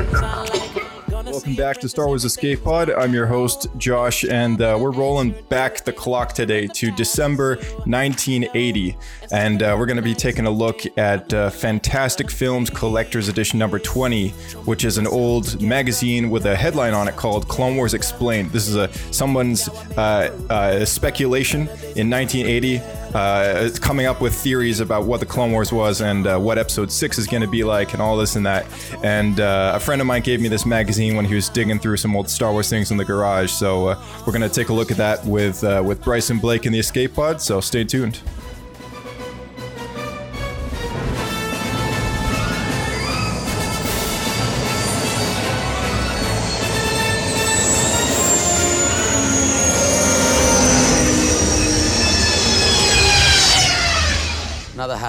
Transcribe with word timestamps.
Welcome 0.00 1.54
back 1.54 1.78
to 1.80 1.88
Star 1.88 2.06
Wars 2.06 2.24
Escape 2.24 2.64
Pod. 2.64 2.90
I'm 2.90 3.12
your 3.12 3.26
host, 3.26 3.66
Josh, 3.76 4.24
and 4.24 4.62
uh, 4.62 4.78
we're 4.80 4.92
rolling 4.92 5.32
back 5.50 5.84
the 5.84 5.92
clock 5.92 6.32
today 6.32 6.66
to 6.68 6.90
December 6.92 7.56
1980. 7.84 8.96
And 9.30 9.62
uh, 9.62 9.76
we're 9.78 9.84
going 9.84 9.98
to 9.98 10.02
be 10.02 10.14
taking 10.14 10.46
a 10.46 10.50
look 10.50 10.80
at 10.96 11.34
uh, 11.34 11.50
Fantastic 11.50 12.30
Films 12.30 12.70
Collector's 12.70 13.28
Edition 13.28 13.58
number 13.58 13.78
20, 13.78 14.30
which 14.64 14.84
is 14.84 14.96
an 14.96 15.06
old 15.06 15.60
magazine 15.60 16.30
with 16.30 16.46
a 16.46 16.56
headline 16.56 16.94
on 16.94 17.06
it 17.08 17.16
called 17.16 17.46
Clone 17.46 17.76
Wars 17.76 17.92
Explained. 17.92 18.50
This 18.50 18.66
is 18.66 18.76
a 18.76 18.90
someone's 19.12 19.68
uh, 19.98 20.34
uh, 20.48 20.84
speculation 20.86 21.68
in 21.96 22.08
1980 22.08 22.80
uh, 23.14 23.70
coming 23.80 24.06
up 24.06 24.20
with 24.20 24.34
theories 24.34 24.80
about 24.80 25.04
what 25.04 25.20
the 25.20 25.26
Clone 25.26 25.52
Wars 25.52 25.72
was 25.72 26.00
and 26.00 26.26
uh, 26.26 26.38
what 26.38 26.58
Episode 26.58 26.90
Six 26.90 27.18
is 27.18 27.26
going 27.26 27.42
to 27.42 27.48
be 27.48 27.64
like, 27.64 27.92
and 27.92 28.02
all 28.02 28.16
this 28.16 28.36
and 28.36 28.46
that. 28.46 28.66
And 29.02 29.40
uh, 29.40 29.72
a 29.74 29.80
friend 29.80 30.00
of 30.00 30.06
mine 30.06 30.22
gave 30.22 30.40
me 30.40 30.48
this 30.48 30.66
magazine 30.66 31.16
when 31.16 31.24
he 31.24 31.34
was 31.34 31.48
digging 31.48 31.78
through 31.78 31.96
some 31.96 32.14
old 32.16 32.28
Star 32.28 32.52
Wars 32.52 32.68
things 32.68 32.90
in 32.90 32.96
the 32.96 33.04
garage. 33.04 33.50
So 33.50 33.88
uh, 33.88 34.04
we're 34.26 34.32
going 34.32 34.42
to 34.42 34.48
take 34.48 34.68
a 34.68 34.72
look 34.72 34.90
at 34.90 34.96
that 34.98 35.24
with 35.24 35.62
uh, 35.64 35.82
with 35.84 36.02
Bryson 36.02 36.38
Blake 36.38 36.66
in 36.66 36.72
the 36.72 36.78
Escape 36.78 37.14
Pod. 37.14 37.40
So 37.40 37.60
stay 37.60 37.84
tuned. 37.84 38.20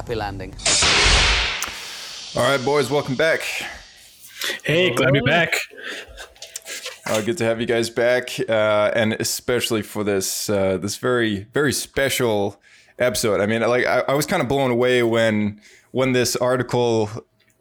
Happy 0.02 0.16
landing. 0.16 0.52
All 2.36 2.42
right, 2.42 2.66
boys, 2.66 2.90
welcome 2.90 3.14
back. 3.14 3.42
Hey, 4.64 4.90
glad 4.96 5.08
to 5.08 5.14
be 5.14 5.22
back. 5.22 5.54
Uh, 7.06 7.22
good 7.22 7.38
to 7.38 7.44
have 7.44 7.62
you 7.62 7.68
guys 7.68 7.92
back, 7.92 8.32
uh, 8.50 8.90
and 8.96 9.14
especially 9.14 9.84
for 9.84 10.04
this 10.04 10.50
uh, 10.50 10.78
this 10.78 10.96
very 10.96 11.46
very 11.54 11.72
special 11.72 12.60
episode. 12.98 13.42
I 13.42 13.46
mean, 13.46 13.62
like 13.62 13.86
I, 13.86 14.00
I 14.08 14.16
was 14.16 14.26
kind 14.26 14.42
of 14.42 14.48
blown 14.48 14.72
away 14.72 15.04
when 15.04 15.62
when 15.92 16.14
this 16.14 16.36
article 16.36 17.12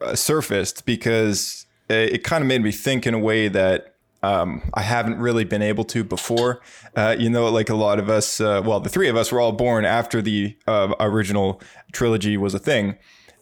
uh, 0.00 0.14
surfaced 0.14 0.86
because 0.86 1.66
it, 1.90 2.14
it 2.14 2.24
kind 2.24 2.40
of 2.40 2.48
made 2.48 2.62
me 2.62 2.72
think 2.72 3.06
in 3.06 3.12
a 3.12 3.18
way 3.18 3.48
that 3.48 3.89
um, 4.22 4.62
I 4.74 4.82
haven't 4.82 5.18
really 5.18 5.44
been 5.44 5.62
able 5.62 5.84
to 5.84 6.04
before. 6.04 6.60
Uh, 6.94 7.16
you 7.18 7.30
know, 7.30 7.48
like 7.50 7.70
a 7.70 7.74
lot 7.74 7.98
of 7.98 8.10
us, 8.10 8.40
uh, 8.40 8.62
well, 8.64 8.80
the 8.80 8.88
three 8.90 9.08
of 9.08 9.16
us 9.16 9.32
were 9.32 9.40
all 9.40 9.52
born 9.52 9.84
after 9.84 10.20
the 10.20 10.56
uh, 10.66 10.94
original 11.00 11.60
trilogy 11.92 12.36
was 12.36 12.54
a 12.54 12.58
thing. 12.58 12.96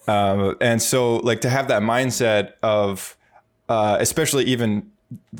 Uh, 0.06 0.54
and 0.60 0.80
so, 0.80 1.16
like, 1.16 1.40
to 1.42 1.50
have 1.50 1.68
that 1.68 1.82
mindset 1.82 2.52
of, 2.62 3.16
uh, 3.68 3.96
especially 4.00 4.44
even 4.44 4.90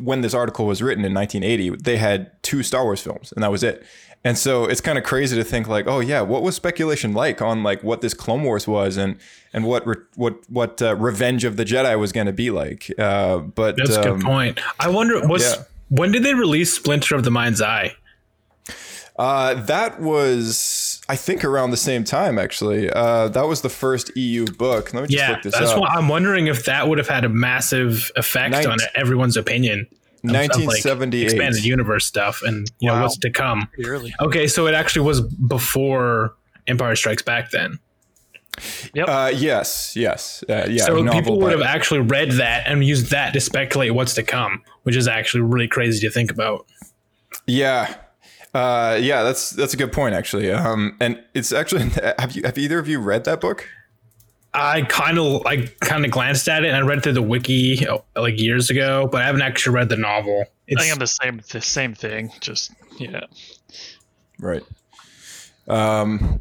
when 0.01 0.23
this 0.23 0.35
article 0.35 0.67
was 0.67 0.83
written 0.83 1.05
in 1.05 1.15
1980, 1.15 1.83
they 1.83 1.97
had 1.97 2.31
two 2.43 2.63
Star 2.63 2.85
Wars 2.85 3.01
films, 3.01 3.33
and 3.33 3.43
that 3.43 3.51
was 3.51 3.63
it. 3.63 3.85
And 4.25 4.37
so 4.37 4.65
it's 4.65 4.81
kind 4.81 4.99
of 4.99 5.05
crazy 5.05 5.37
to 5.37 5.45
think 5.45 5.69
like, 5.69 5.87
oh 5.87 6.01
yeah, 6.01 6.21
what 6.21 6.43
was 6.43 6.57
speculation 6.57 7.13
like 7.13 7.41
on 7.41 7.63
like 7.63 7.83
what 7.83 8.01
this 8.01 8.15
Clone 8.15 8.43
Wars 8.43 8.67
was 8.67 8.97
and 8.97 9.17
and 9.53 9.65
what 9.65 9.87
re- 9.87 9.95
what 10.17 10.39
what 10.51 10.83
uh, 10.83 10.97
Revenge 10.97 11.45
of 11.45 11.57
the 11.57 11.65
Jedi 11.65 11.99
was 11.99 12.13
going 12.13 12.27
to 12.27 12.33
be 12.33 12.51
like. 12.51 12.91
Uh, 12.99 13.39
but 13.39 13.77
That's 13.77 13.97
a 13.97 14.11
um, 14.11 14.19
good 14.19 14.27
point. 14.27 14.61
I 14.81 14.89
wonder 14.89 15.27
was 15.27 15.57
yeah. 15.57 15.63
when 15.89 16.11
did 16.13 16.25
they 16.25 16.35
release 16.35 16.75
Splinter 16.75 17.15
of 17.15 17.25
the 17.25 17.31
Mind's 17.31 17.63
Eye? 17.63 17.95
Uh, 19.19 19.55
that 19.55 20.01
was, 20.01 21.01
I 21.09 21.17
think, 21.17 21.45
around 21.45 21.73
the 21.73 21.77
same 21.77 22.05
time. 22.05 22.39
Actually, 22.39 22.89
uh, 22.91 23.29
that 23.29 23.49
was 23.49 23.63
the 23.63 23.69
first 23.69 24.17
EU 24.17 24.47
book. 24.47 24.95
Let 24.95 25.03
me 25.03 25.09
just 25.09 25.19
Yeah, 25.19 25.33
look 25.33 25.43
this 25.43 25.55
that's 25.55 25.73
up. 25.73 25.81
why 25.81 25.89
I'm 25.89 26.07
wondering 26.07 26.47
if 26.47 26.67
that 26.67 26.89
would 26.89 26.99
have 26.99 27.09
had 27.09 27.25
a 27.25 27.29
massive 27.29 28.13
effect 28.15 28.53
Nin- 28.53 28.69
on 28.71 28.79
everyone's 28.95 29.37
opinion. 29.37 29.89
Of- 30.25 30.31
of, 30.63 30.65
like, 30.67 31.15
expanded 31.15 31.65
universe 31.65 32.07
stuff, 32.07 32.43
and 32.43 32.71
you 32.81 32.89
know 32.89 32.95
Wow. 32.95 33.03
what's 33.03 33.19
to 33.19 33.31
come. 33.31 33.69
Early. 33.85 34.15
Okay, 34.21 34.47
so 34.47 34.67
it 34.67 34.75
actually 34.75 35.03
was 35.03 35.21
before 35.21 36.35
Empire 36.67 36.97
Strikes 36.97 37.23
Back. 37.23 37.51
Then, 37.51 37.79
Uh, 39.07 39.31
yes, 39.35 39.93
yes, 39.95 40.43
uh, 40.49 40.67
yeah. 40.69 40.85
so 40.85 40.97
novel 41.03 41.13
people 41.21 41.39
would 41.41 41.47
by- 41.47 41.51
have 41.53 41.63
actually 41.77 42.01
read 42.01 42.33
that 42.33 42.65
and 42.67 42.85
used 42.85 43.11
that 43.11 43.33
to 43.35 43.41
speculate 43.41 43.95
what's 43.95 44.15
to 44.15 44.23
come, 44.23 44.63
which 44.83 44.97
is 44.97 45.07
actually 45.07 45.43
really 45.43 45.69
crazy 45.69 46.05
to 46.07 46.13
think 46.13 46.31
about. 46.31 46.67
Yeah. 47.47 47.95
Uh, 48.55 48.99
yeah, 49.01 49.23
that's 49.23 49.51
that's 49.51 49.75
a 49.75 49.77
good 49.77 49.93
point 49.93 50.15
actually. 50.15 50.51
Um, 50.51 50.97
and 51.01 51.23
it's 51.35 51.53
actually 51.53 51.83
have 52.19 52.33
you 52.33 52.43
have 52.45 52.59
either 52.59 52.79
of 52.79 52.89
you 52.89 52.99
read 52.99 53.25
that 53.25 53.41
book? 53.41 53.69
I 54.55 54.83
kind 54.83 55.19
of 55.19 55.47
I 55.47 55.67
kind 55.81 56.05
of 56.05 56.11
glanced 56.11 56.49
at 56.49 56.65
it 56.65 56.69
and 56.69 56.77
I 56.77 56.81
read 56.81 57.03
through 57.03 57.13
the 57.13 57.23
wiki 57.23 57.87
uh, 57.87 57.99
like 58.17 58.41
years 58.41 58.71
ago, 58.71 59.09
but 59.11 59.23
I 59.23 59.27
haven't 59.27 59.43
actually 59.43 59.75
read 59.75 59.89
the 59.89 59.97
novel. 59.97 60.45
I 60.47 60.51
It's, 60.67 60.83
think 60.83 60.93
I'm 60.93 60.99
the 60.99 61.07
same 61.07 61.41
the 61.53 61.61
same 61.61 61.95
thing. 61.95 62.33
Just 62.41 62.73
yeah. 62.99 63.21
Right. 64.39 64.63
Um, 65.69 66.41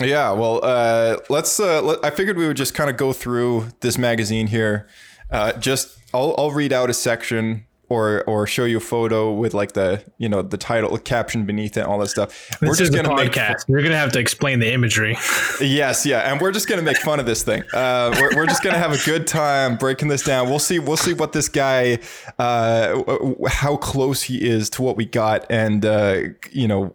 yeah. 0.00 0.32
Well, 0.32 0.60
uh, 0.62 1.18
let's. 1.30 1.60
Uh, 1.60 1.80
let, 1.82 2.04
I 2.04 2.10
figured 2.10 2.36
we 2.36 2.46
would 2.46 2.56
just 2.56 2.74
kind 2.74 2.90
of 2.90 2.96
go 2.96 3.12
through 3.12 3.68
this 3.80 3.96
magazine 3.98 4.48
here. 4.48 4.88
Uh, 5.30 5.52
just 5.52 5.96
I'll 6.12 6.34
I'll 6.36 6.50
read 6.50 6.72
out 6.72 6.90
a 6.90 6.94
section. 6.94 7.66
Or, 7.94 8.24
or 8.24 8.46
show 8.46 8.64
you 8.64 8.78
a 8.78 8.80
photo 8.80 9.32
with 9.32 9.54
like 9.54 9.72
the 9.72 10.02
you 10.18 10.28
know 10.28 10.42
the 10.42 10.56
title 10.56 10.98
caption 10.98 11.46
beneath 11.46 11.76
it 11.76 11.80
and 11.80 11.88
all 11.88 11.98
that 12.00 12.08
stuff. 12.08 12.58
this 12.60 12.80
is 12.80 12.88
a 12.88 12.92
gonna 12.92 13.14
make 13.14 13.30
podcast. 13.30 13.68
You're 13.68 13.82
gonna 13.82 13.96
have 13.96 14.10
to 14.12 14.18
explain 14.18 14.58
the 14.58 14.72
imagery. 14.72 15.16
Yes, 15.60 16.04
yeah, 16.04 16.30
and 16.30 16.40
we're 16.40 16.50
just 16.50 16.68
gonna 16.68 16.82
make 16.82 16.96
fun 16.96 17.20
of 17.20 17.26
this 17.26 17.44
thing. 17.44 17.62
Uh, 17.72 18.14
we're, 18.20 18.34
we're 18.36 18.46
just 18.46 18.62
gonna 18.62 18.78
have 18.78 18.92
a 18.92 19.04
good 19.04 19.26
time 19.26 19.76
breaking 19.76 20.08
this 20.08 20.24
down. 20.24 20.48
We'll 20.48 20.58
see. 20.58 20.80
We'll 20.80 20.96
see 20.96 21.14
what 21.14 21.32
this 21.32 21.48
guy, 21.48 22.00
uh, 22.38 23.02
how 23.48 23.76
close 23.76 24.22
he 24.22 24.44
is 24.44 24.68
to 24.70 24.82
what 24.82 24.96
we 24.96 25.04
got, 25.04 25.46
and 25.50 25.86
uh, 25.86 26.22
you 26.50 26.66
know, 26.66 26.94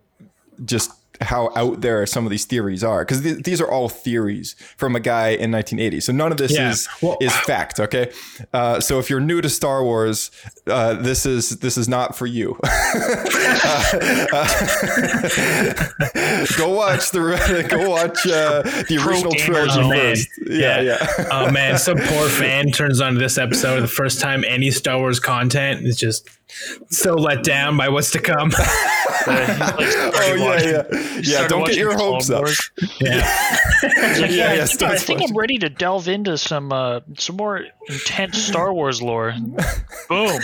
just 0.66 0.92
how 1.22 1.52
out 1.56 1.82
there 1.82 2.06
some 2.06 2.26
of 2.26 2.30
these 2.32 2.46
theories 2.46 2.84
are, 2.84 3.04
because 3.04 3.22
th- 3.22 3.44
these 3.44 3.60
are 3.62 3.70
all 3.70 3.90
theories 3.90 4.56
from 4.78 4.96
a 4.96 5.00
guy 5.00 5.30
in 5.30 5.52
1980. 5.52 6.00
So 6.00 6.14
none 6.14 6.32
of 6.32 6.38
this 6.38 6.52
Yeah, 6.54 6.70
is 6.72 6.88
well- 7.02 7.18
is 7.22 7.36
fact. 7.36 7.80
Okay, 7.80 8.12
uh, 8.54 8.80
so 8.80 9.00
if 9.00 9.10
you're 9.10 9.20
new 9.20 9.42
to 9.42 9.50
Star 9.50 9.84
Wars, 9.84 10.32
uh, 10.68 10.94
this 10.94 11.26
is 11.26 11.60
this 11.60 11.78
is 11.78 11.88
not 11.90 12.16
for 12.18 12.26
you. 12.26 12.58
go 16.58 16.70
watch 16.70 17.12
the 17.12 17.66
go 17.70 17.90
watch 17.90 18.26
uh, 18.28 18.62
the 18.88 19.04
original 19.06 19.34
trilogy 19.34 19.80
Oh, 19.80 19.90
first. 19.92 20.28
Yeah, 20.48 20.82
yeah. 20.82 21.28
oh 21.32 21.52
man, 21.52 21.78
some 21.78 21.98
poor 21.98 22.28
fan 22.30 22.72
turns 22.72 23.02
on 23.02 23.16
this 23.16 23.38
episode 23.38 23.82
the 23.82 23.88
first 23.88 24.20
time 24.20 24.44
any 24.48 24.72
Star 24.72 24.98
Wars 24.98 25.20
content 25.20 25.86
is 25.86 25.96
just 25.98 26.28
so 26.90 27.16
let 27.16 27.44
down 27.44 27.78
by 27.78 27.90
what's 27.90 28.12
to 28.12 28.20
come. 28.20 28.52
Uh, 29.28 29.58
like, 29.78 29.88
oh 30.16 30.34
yeah, 30.36 30.46
watching- 30.46 31.24
yeah, 31.24 31.42
yeah. 31.42 31.48
Don't 31.48 31.66
get 31.68 31.76
your 31.76 31.94
hopes 31.96 32.30
up. 32.30 32.48
Yeah. 33.02 33.18
Like, 33.84 33.84
Yeah, 33.84 34.26
yeah, 34.28 34.54
yeah, 34.54 34.64
I, 34.64 34.66
think, 34.66 34.82
I 34.92 34.98
think 34.98 35.22
I'm 35.22 35.38
ready 35.38 35.58
to 35.60 35.70
delve 35.70 36.08
into 36.08 36.38
some 36.38 36.72
uh, 36.72 37.02
some 37.18 37.36
more 37.36 37.66
intense 37.90 38.42
Star 38.42 38.74
Wars 38.74 39.02
lore. 39.02 39.34
Boom. 40.10 40.40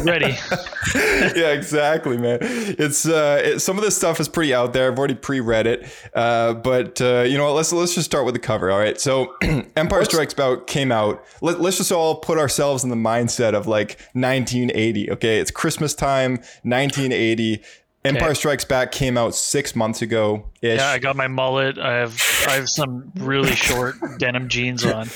Ready. 0.00 0.36
yeah, 0.94 1.52
exactly, 1.52 2.18
man. 2.18 2.38
It's 2.42 3.06
uh, 3.06 3.40
it, 3.42 3.60
some 3.60 3.78
of 3.78 3.84
this 3.84 3.96
stuff 3.96 4.18
is 4.20 4.28
pretty 4.28 4.52
out 4.52 4.72
there. 4.72 4.90
I've 4.90 4.98
already 4.98 5.14
pre-read 5.14 5.66
it, 5.66 5.88
uh, 6.14 6.54
but 6.54 7.00
uh, 7.00 7.22
you 7.22 7.38
know 7.38 7.44
what? 7.44 7.54
Let's 7.54 7.72
let's 7.72 7.94
just 7.94 8.06
start 8.06 8.24
with 8.24 8.34
the 8.34 8.40
cover. 8.40 8.70
All 8.70 8.78
right. 8.78 9.00
So, 9.00 9.36
Empire 9.76 10.04
Strikes 10.04 10.34
Back 10.34 10.66
came 10.66 10.90
out. 10.90 11.24
Let, 11.40 11.60
let's 11.60 11.76
just 11.76 11.92
all 11.92 12.16
put 12.16 12.38
ourselves 12.38 12.82
in 12.82 12.90
the 12.90 12.96
mindset 12.96 13.54
of 13.54 13.66
like 13.66 13.98
1980. 14.12 15.12
Okay, 15.12 15.38
it's 15.38 15.50
Christmas 15.50 15.94
time, 15.94 16.32
1980. 16.62 17.62
Empire 18.06 18.34
Strikes 18.34 18.64
Back 18.64 18.92
came 18.92 19.16
out 19.16 19.34
six 19.34 19.74
months 19.76 20.02
ago. 20.02 20.44
Yeah, 20.60 20.86
I 20.88 20.98
got 20.98 21.16
my 21.16 21.28
mullet. 21.28 21.78
I 21.78 21.94
have 21.94 22.20
I 22.48 22.52
have 22.52 22.68
some 22.68 23.12
really 23.16 23.54
short 23.54 23.96
denim 24.18 24.48
jeans 24.48 24.84
on. 24.84 25.08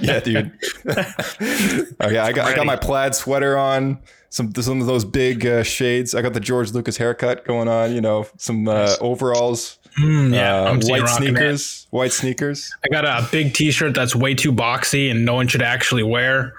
yeah, 0.00 0.20
dude. 0.20 0.52
oh 2.00 2.08
yeah, 2.08 2.24
I 2.24 2.32
got 2.32 2.46
I 2.46 2.54
got 2.54 2.66
my 2.66 2.76
plaid 2.76 3.14
sweater 3.14 3.56
on. 3.56 3.98
some 4.30 4.54
some 4.54 4.80
of 4.80 4.86
those 4.86 5.04
big 5.04 5.46
uh, 5.46 5.62
shades. 5.62 6.14
I 6.14 6.22
got 6.22 6.32
the 6.34 6.40
George 6.40 6.72
Lucas 6.72 6.96
haircut 6.96 7.44
going 7.44 7.68
on. 7.68 7.94
You 7.94 8.00
know, 8.00 8.26
some 8.36 8.68
uh, 8.68 8.96
overalls, 9.00 9.78
yeah, 9.98 10.62
uh, 10.62 10.78
white 10.82 11.02
rocking 11.02 11.02
it. 11.02 11.08
sneakers, 11.30 11.86
white 11.90 12.12
sneakers. 12.12 12.72
I 12.84 12.88
got 12.88 13.04
a 13.04 13.28
big 13.30 13.54
T-shirt 13.54 13.94
that's 13.94 14.16
way 14.16 14.34
too 14.34 14.52
boxy 14.52 15.10
and 15.10 15.24
no 15.24 15.34
one 15.34 15.48
should 15.48 15.62
actually 15.62 16.02
wear. 16.02 16.54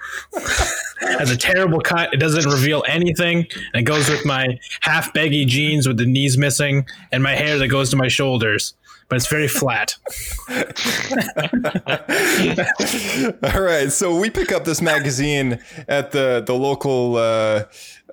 Has 1.00 1.30
a 1.30 1.36
terrible 1.36 1.80
cut. 1.80 2.14
It 2.14 2.18
doesn't 2.18 2.50
reveal 2.50 2.82
anything, 2.88 3.46
and 3.72 3.80
it 3.80 3.82
goes 3.82 4.08
with 4.08 4.24
my 4.24 4.58
half 4.80 5.12
baggy 5.12 5.44
jeans 5.44 5.86
with 5.86 5.98
the 5.98 6.06
knees 6.06 6.38
missing, 6.38 6.86
and 7.12 7.22
my 7.22 7.34
hair 7.34 7.58
that 7.58 7.68
goes 7.68 7.90
to 7.90 7.96
my 7.96 8.08
shoulders. 8.08 8.74
But 9.08 9.16
it's 9.16 9.26
very 9.26 9.48
flat. 9.48 9.96
All 13.54 13.60
right, 13.60 13.92
so 13.92 14.18
we 14.18 14.30
pick 14.30 14.50
up 14.50 14.64
this 14.64 14.80
magazine 14.80 15.58
at 15.88 16.12
the 16.12 16.42
the 16.44 16.54
local 16.54 17.16
uh, 17.16 17.64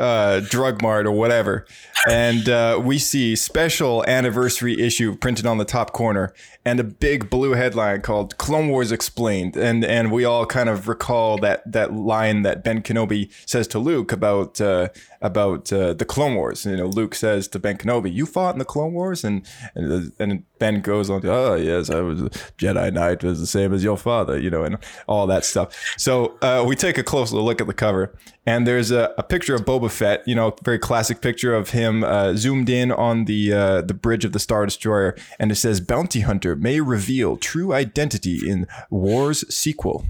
uh, 0.01 0.39
drug 0.39 0.81
mart 0.81 1.05
or 1.05 1.11
whatever, 1.11 1.65
and 2.09 2.49
uh, 2.49 2.81
we 2.83 2.97
see 2.97 3.35
special 3.35 4.03
anniversary 4.07 4.79
issue 4.81 5.15
printed 5.15 5.45
on 5.45 5.59
the 5.59 5.65
top 5.65 5.93
corner, 5.93 6.33
and 6.65 6.79
a 6.79 6.83
big 6.83 7.29
blue 7.29 7.51
headline 7.51 8.01
called 8.01 8.35
"Clone 8.39 8.69
Wars 8.69 8.91
Explained," 8.91 9.55
and 9.55 9.85
and 9.85 10.11
we 10.11 10.25
all 10.25 10.47
kind 10.47 10.69
of 10.69 10.87
recall 10.87 11.37
that 11.37 11.71
that 11.71 11.93
line 11.93 12.41
that 12.41 12.63
Ben 12.63 12.81
Kenobi 12.81 13.31
says 13.45 13.67
to 13.69 13.79
Luke 13.79 14.11
about 14.11 14.59
uh, 14.59 14.89
about 15.21 15.71
uh, 15.71 15.93
the 15.93 16.05
Clone 16.05 16.33
Wars. 16.33 16.65
You 16.65 16.77
know, 16.77 16.87
Luke 16.87 17.13
says 17.13 17.47
to 17.49 17.59
Ben 17.59 17.77
Kenobi, 17.77 18.11
"You 18.11 18.25
fought 18.25 18.55
in 18.55 18.59
the 18.59 18.65
Clone 18.65 18.93
Wars," 18.93 19.23
and 19.23 19.47
and, 19.75 20.11
and 20.17 20.43
Ben 20.57 20.81
goes 20.81 21.11
on 21.11 21.21
"Oh 21.25 21.55
yes, 21.55 21.91
I 21.91 22.01
was 22.01 22.21
a 22.23 22.29
Jedi 22.57 22.91
Knight, 22.91 23.23
was 23.23 23.39
the 23.39 23.45
same 23.45 23.71
as 23.71 23.83
your 23.83 23.97
father," 23.97 24.39
you 24.39 24.49
know, 24.49 24.63
and 24.63 24.77
all 25.07 25.27
that 25.27 25.45
stuff. 25.45 25.79
So 25.97 26.37
uh, 26.41 26.65
we 26.67 26.75
take 26.75 26.97
a 26.97 27.03
closer 27.03 27.37
look 27.37 27.61
at 27.61 27.67
the 27.67 27.73
cover, 27.73 28.15
and 28.45 28.65
there's 28.65 28.91
a, 28.91 29.13
a 29.17 29.23
picture 29.23 29.55
of 29.55 29.61
Boba 29.61 29.91
Fett. 29.91 30.27
You 30.27 30.35
know, 30.35 30.55
very 30.63 30.79
classic 30.79 31.21
picture 31.21 31.53
of 31.53 31.71
him 31.71 32.03
uh, 32.03 32.33
zoomed 32.35 32.69
in 32.69 32.91
on 32.91 33.25
the 33.25 33.53
uh, 33.53 33.81
the 33.81 33.93
bridge 33.93 34.25
of 34.25 34.31
the 34.31 34.39
Star 34.39 34.65
Destroyer, 34.65 35.15
and 35.39 35.51
it 35.51 35.55
says, 35.55 35.81
"Bounty 35.81 36.21
Hunter 36.21 36.55
may 36.55 36.81
reveal 36.81 37.37
true 37.37 37.73
identity 37.73 38.49
in 38.49 38.67
Wars 38.89 39.43
sequel." 39.53 40.05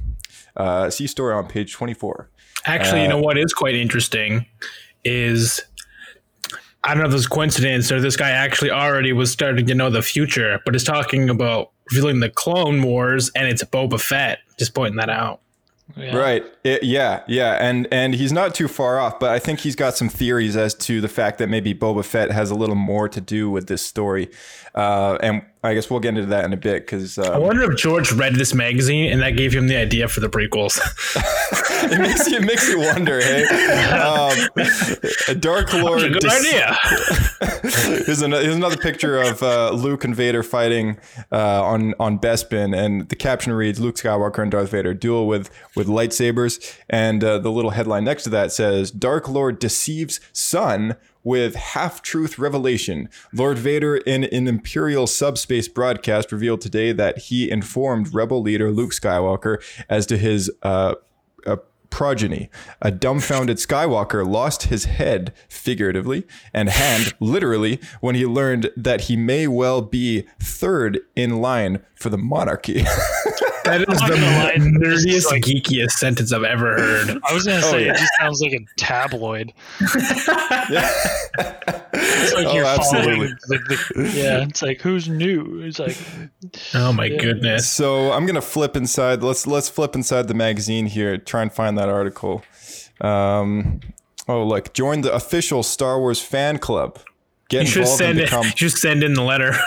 Uh, 0.56 0.90
see 0.90 1.08
story 1.08 1.34
on 1.34 1.48
page 1.48 1.74
twenty 1.74 1.94
four. 1.94 2.30
Actually, 2.66 3.02
you 3.04 3.08
know 3.08 3.20
what 3.20 3.38
is 3.38 3.54
quite 3.54 3.76
interesting 3.76 4.46
is 5.04 5.62
I 6.84 6.94
don't 6.94 7.04
know 7.04 7.08
if 7.08 7.12
this 7.12 7.28
coincidence 7.28 7.92
or 7.92 8.00
this 8.00 8.16
guy 8.16 8.32
actually 8.32 8.72
already 8.72 9.14
was 9.14 9.32
starting 9.32 9.66
to 9.68 9.76
know 9.76 9.90
the 9.90 10.02
future, 10.02 10.60
but 10.66 10.76
is 10.76 10.84
talking 10.84 11.30
about 11.30 11.72
revealing 11.92 12.22
the 12.22 12.30
Clone 12.30 12.82
Wars 12.82 13.30
and 13.36 13.48
it's 13.48 13.64
Boba 13.64 14.00
Fett. 14.00 14.40
Just 14.58 14.74
pointing 14.74 14.98
that 14.98 15.10
out. 15.10 15.41
Yeah. 15.98 16.16
Right. 16.16 16.44
It- 16.64 16.84
yeah. 16.84 17.24
Yeah. 17.28 17.58
And 17.60 17.88
and 17.92 18.14
he's 18.16 18.32
not 18.32 18.56
too 18.56 18.68
far 18.68 19.00
off, 19.00 19.20
but 19.20 19.30
I 19.32 19.40
think 19.40 19.60
he's 19.60 19.76
got 19.76 19.96
some 19.98 20.10
theories 20.10 20.56
as 20.56 20.74
to 20.76 21.02
the 21.02 21.08
fact 21.10 21.38
that 21.40 21.48
maybe 21.50 21.74
Boba 21.74 22.04
Fett 22.06 22.32
has 22.32 22.50
a 22.52 22.56
little 22.56 22.76
more 22.76 23.10
to 23.10 23.22
do 23.22 23.50
with 23.50 23.68
this 23.68 23.82
story. 23.86 24.30
Uh, 24.76 25.18
and 25.22 25.42
I 25.64 25.76
guess 25.76 25.92
we'll 25.92 26.00
get 26.00 26.10
into 26.10 26.26
that 26.26 26.44
in 26.44 26.54
a 26.54 26.58
bit 26.58 26.88
because 26.88 27.20
I 27.20 27.36
uh, 27.36 27.40
wonder 27.40 27.72
if 27.72 27.78
George 27.78 28.12
read 28.14 28.34
this 28.34 28.56
magazine 28.56 29.12
and 29.12 29.22
that 29.22 29.32
gave 29.32 29.54
him 29.54 29.68
the 29.68 29.76
idea 29.76 30.08
for 30.08 30.20
the 30.20 30.28
prequels. 30.28 30.80
it 31.92 32.00
makes 32.00 32.28
you 32.28 32.38
it 32.38 32.46
makes 32.46 32.68
you 32.68 32.80
wonder. 32.80 33.22
Hey, 33.22 33.44
um, 33.92 35.40
Dark 35.40 35.72
Lord. 35.74 36.02
Good 36.14 36.20
Dis- 36.20 36.48
idea. 36.48 36.78
here's, 38.06 38.24
another, 38.24 38.42
here's 38.42 38.56
another 38.56 38.78
picture 38.78 39.22
of 39.22 39.44
uh, 39.44 39.72
Luke 39.72 40.04
and 40.04 40.16
Vader 40.16 40.42
fighting 40.42 40.98
uh, 41.32 41.64
on 41.64 41.94
on 42.00 42.18
Bespin, 42.18 42.76
and 42.76 43.08
the 43.10 43.16
caption 43.16 43.54
reads: 43.54 43.80
"Luke 43.80 43.98
Skywalker 43.98 44.42
and 44.42 44.50
Darth 44.50 44.72
Vader 44.72 44.96
duel 44.96 45.28
with 45.28 45.52
with 45.76 45.86
lightsabers." 45.86 46.76
And 46.90 47.24
uh, 47.24 47.38
the 47.38 47.52
little 47.52 47.72
headline 47.72 48.04
next 48.04 48.24
to 48.24 48.30
that 48.32 48.52
says: 48.52 48.90
"Dark 48.90 49.30
Lord 49.30 49.60
deceives 49.60 50.20
son." 50.34 50.96
With 51.24 51.56
half 51.56 52.02
truth 52.02 52.40
revelation, 52.40 53.08
Lord 53.32 53.60
Vader, 53.60 53.98
in 53.98 54.24
an 54.24 54.48
Imperial 54.48 55.06
subspace 55.06 55.68
broadcast, 55.68 56.32
revealed 56.32 56.62
today 56.62 56.94
that 56.94 57.20
he 57.20 57.50
informed 57.50 58.14
Rebel 58.14 58.42
leader 58.42 58.72
Luke 58.72 58.92
Skywalker 58.92 59.62
as 59.88 60.06
to 60.08 60.18
his 60.18 60.52
uh, 60.64 60.96
uh, 61.46 61.58
progeny. 61.92 62.50
A 62.82 62.90
dumbfounded 62.90 63.58
Skywalker 63.58 64.28
lost 64.28 64.64
his 64.64 64.86
head, 64.86 65.34
figuratively, 65.48 66.26
and 66.54 66.70
hand, 66.70 67.14
literally, 67.20 67.80
when 68.00 68.16
he 68.16 68.26
learned 68.26 68.72
that 68.76 69.02
he 69.02 69.16
may 69.16 69.48
well 69.48 69.82
be 69.84 70.26
third 70.40 71.02
in 71.16 71.42
line 71.42 71.84
for 71.94 72.10
the 72.10 72.18
monarchy. 72.18 72.84
That 73.80 73.90
is 73.90 74.00
the 74.00 74.08
gonna 74.10 74.44
lie, 74.44 74.56
nerdiest, 74.58 75.32
like- 75.32 75.44
geekiest 75.44 75.92
sentence 75.92 76.32
I've 76.34 76.44
ever 76.44 76.78
heard. 76.78 77.20
I 77.30 77.34
was 77.34 77.46
gonna 77.46 77.62
say 77.62 77.74
Oh, 77.76 77.78
yeah. 77.78 77.94
it 77.94 77.98
just 77.98 78.12
sounds 78.20 78.42
like 78.42 78.54
a 78.54 78.60
tabloid. 78.78 79.54
It's 81.94 82.34
like 82.34 82.48
Oh, 82.48 82.54
you're 82.54 82.66
absolutely. 82.66 83.14
following 83.16 83.36
the, 83.48 83.58
the, 83.96 84.12
yeah, 84.16 84.44
it's 84.48 84.62
like 84.62 84.82
who's 84.82 85.10
new? 85.10 85.62
It's 85.64 85.80
like 85.80 85.98
Oh 86.74 86.94
my 86.94 87.10
goodness. 87.10 87.70
so 87.70 88.12
I'm 88.12 88.26
gonna 88.26 88.42
flip 88.42 88.76
inside. 88.76 89.24
Let's 89.24 89.48
let's 89.48 89.70
flip 89.70 89.96
inside 89.96 90.28
the 90.28 90.34
magazine 90.34 90.86
here. 90.88 91.18
Try 91.18 91.42
and 91.42 91.52
find 91.54 91.78
that 91.78 91.90
article. 91.90 92.44
Um, 93.02 93.80
oh, 94.28 94.44
look! 94.46 94.74
Join 94.74 95.02
the 95.02 95.12
official 95.14 95.64
Star 95.64 96.00
Wars 96.00 96.22
fan 96.22 96.60
club. 96.60 97.00
Get 97.52 97.64
You 97.64 97.68
should 97.68 97.88
send 97.88 98.18
it. 98.18 98.26
become. 98.26 98.46
You 98.46 98.52
should 98.56 98.72
send 98.72 99.04
in 99.04 99.14
the 99.14 99.22
letter. 99.24 99.54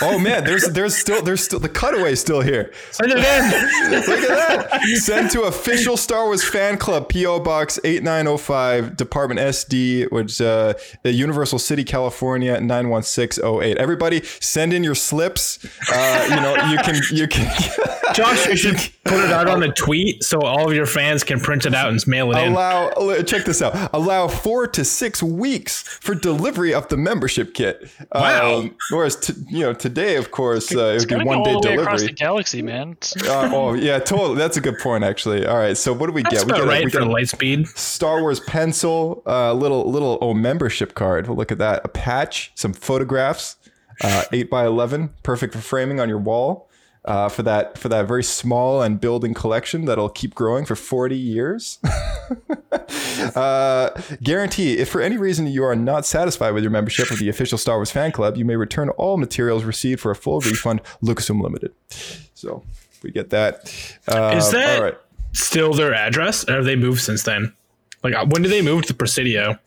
Oh 0.00 0.18
man, 0.18 0.44
there's 0.44 0.68
there's 0.72 0.96
still 0.96 1.22
there's 1.22 1.42
still 1.42 1.58
the 1.58 1.68
cutaway 1.68 2.14
still 2.14 2.40
here. 2.40 2.72
send 2.90 3.12
it 3.12 3.18
in. 3.18 3.90
Look 4.08 4.30
at 4.30 4.68
that. 4.70 4.80
Send 4.98 5.30
to 5.32 5.42
official 5.42 5.96
Star 5.96 6.24
Wars 6.26 6.44
fan 6.44 6.78
club, 6.78 7.08
P.O. 7.08 7.40
Box 7.40 7.78
8905, 7.84 8.96
Department 8.96 9.40
SD, 9.40 10.10
which 10.10 10.40
uh, 10.40 10.74
Universal 11.04 11.58
City, 11.58 11.84
California 11.84 12.60
91608. 12.60 13.76
Everybody, 13.76 14.22
send 14.22 14.72
in 14.72 14.84
your 14.84 14.94
slips. 14.94 15.64
Uh, 15.92 16.26
you 16.30 16.36
know, 16.36 16.54
you 16.70 16.78
can 16.78 17.00
you 17.10 17.28
can 17.28 17.52
Josh, 18.14 18.46
you 18.46 18.56
should 18.56 18.76
put 19.04 19.24
it 19.24 19.32
out 19.32 19.48
on 19.48 19.62
a 19.62 19.72
tweet 19.72 20.22
so 20.22 20.40
all 20.40 20.68
of 20.68 20.74
your 20.74 20.86
fans 20.86 21.24
can 21.24 21.40
print 21.40 21.66
it 21.66 21.74
out 21.74 21.88
and 21.88 22.06
mail 22.06 22.30
it 22.32 22.38
in. 22.38 22.52
allow 22.52 22.90
check 23.22 23.44
this 23.44 23.60
out. 23.60 23.90
Allow 23.92 24.28
four 24.28 24.66
to 24.68 24.84
six 24.84 25.22
weeks 25.22 25.82
for 25.82 26.14
delivery 26.14 26.72
of 26.72 26.88
the 26.88 26.93
membership 26.96 27.54
kit. 27.54 27.90
Wow. 28.14 28.56
Um, 28.58 28.76
whereas 28.90 29.16
t- 29.16 29.34
you 29.48 29.60
know 29.60 29.72
today, 29.72 30.16
of 30.16 30.30
course, 30.30 30.74
uh, 30.74 30.96
it 30.96 31.00
would 31.00 31.08
be 31.08 31.24
one 31.24 31.38
go 31.42 31.44
day 31.44 31.52
all 31.52 31.60
the 31.62 31.68
way 31.70 31.74
across 31.76 32.02
the 32.02 32.12
galaxy, 32.12 32.62
man. 32.62 32.96
Uh, 33.26 33.50
oh 33.52 33.74
yeah, 33.74 33.98
totally. 33.98 34.36
That's 34.36 34.56
a 34.56 34.60
good 34.60 34.78
point, 34.78 35.04
actually. 35.04 35.46
All 35.46 35.56
right, 35.56 35.76
so 35.76 35.92
what 35.92 36.06
do 36.06 36.12
we 36.12 36.22
That's 36.22 36.44
get? 36.44 36.46
We 36.46 36.52
about 36.52 36.56
get, 36.58 36.66
a- 36.66 36.70
right 36.70 36.84
we 36.84 36.90
for 36.90 36.98
get 36.98 37.06
a 37.08 37.10
light 37.10 37.28
speed. 37.28 37.66
Star 37.68 38.20
Wars 38.20 38.40
pencil, 38.40 39.22
uh, 39.26 39.52
little 39.52 39.90
little 39.90 40.18
oh 40.20 40.34
membership 40.34 40.94
card. 40.94 41.26
We'll 41.28 41.36
Look 41.36 41.52
at 41.52 41.58
that, 41.58 41.82
a 41.84 41.88
patch, 41.88 42.52
some 42.54 42.72
photographs, 42.72 43.56
uh, 44.02 44.24
eight 44.32 44.48
by 44.50 44.64
eleven, 44.66 45.10
perfect 45.22 45.52
for 45.54 45.60
framing 45.60 46.00
on 46.00 46.08
your 46.08 46.18
wall. 46.18 46.68
Uh, 47.04 47.28
for 47.28 47.42
that 47.42 47.76
for 47.76 47.90
that 47.90 48.06
very 48.08 48.24
small 48.24 48.80
and 48.80 48.98
building 48.98 49.34
collection 49.34 49.84
that'll 49.84 50.08
keep 50.08 50.34
growing 50.34 50.64
for 50.64 50.74
40 50.74 51.14
years 51.14 51.78
uh, 53.36 53.90
guarantee 54.22 54.78
if 54.78 54.88
for 54.88 55.02
any 55.02 55.18
reason 55.18 55.46
you 55.46 55.62
are 55.64 55.76
not 55.76 56.06
satisfied 56.06 56.52
with 56.52 56.62
your 56.62 56.70
membership 56.70 57.10
of 57.10 57.18
the 57.18 57.28
official 57.28 57.58
star 57.58 57.76
wars 57.76 57.90
fan 57.90 58.10
club 58.10 58.36
you 58.38 58.44
may 58.46 58.56
return 58.56 58.88
all 58.90 59.18
materials 59.18 59.64
received 59.64 60.00
for 60.00 60.10
a 60.10 60.16
full 60.16 60.40
refund 60.40 60.80
lucasfilm 61.02 61.42
limited 61.42 61.72
so 62.34 62.62
we 63.02 63.10
get 63.10 63.28
that 63.30 63.56
uh, 64.08 64.34
Is 64.36 64.50
that- 64.52 64.78
all 64.78 64.84
right 64.84 64.96
Still 65.36 65.72
their 65.74 65.92
address, 65.92 66.48
or 66.48 66.52
have 66.54 66.64
they 66.64 66.76
moved 66.76 67.00
since 67.00 67.24
then? 67.24 67.52
Like, 68.04 68.14
uh, 68.14 68.24
when 68.24 68.42
did 68.42 68.52
they 68.52 68.62
move 68.62 68.82
to 68.82 68.92
the 68.92 68.94
Presidio? 68.96 69.58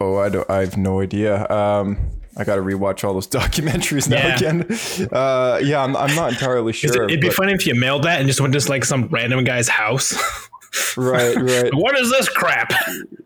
Oh, 0.00 0.16
I 0.16 0.28
don't. 0.28 0.48
I 0.48 0.60
have 0.60 0.76
no 0.76 1.00
idea. 1.00 1.44
Um, 1.50 1.98
I 2.40 2.44
got 2.44 2.56
to 2.56 2.62
rewatch 2.62 3.04
all 3.04 3.12
those 3.14 3.26
documentaries 3.40 4.08
now 4.08 4.16
Yeah. 4.16 4.36
again. 4.36 5.08
Uh, 5.12 5.60
yeah, 5.62 5.82
I'm, 5.84 5.94
I'm 5.96 6.14
not 6.14 6.32
entirely 6.32 6.72
sure. 6.72 7.04
It'd 7.04 7.20
be 7.20 7.28
but- 7.28 7.36
funny 7.36 7.52
if 7.52 7.66
you 7.66 7.74
mailed 7.74 8.04
that 8.04 8.18
and 8.18 8.26
just 8.28 8.40
went 8.40 8.54
to 8.54 8.68
like 8.70 8.84
some 8.84 9.08
random 9.08 9.44
guy's 9.44 9.68
house. 9.68 10.14
Right, 10.96 11.34
right. 11.36 11.74
what 11.74 11.98
is 11.98 12.10
this 12.10 12.28
crap? 12.28 12.72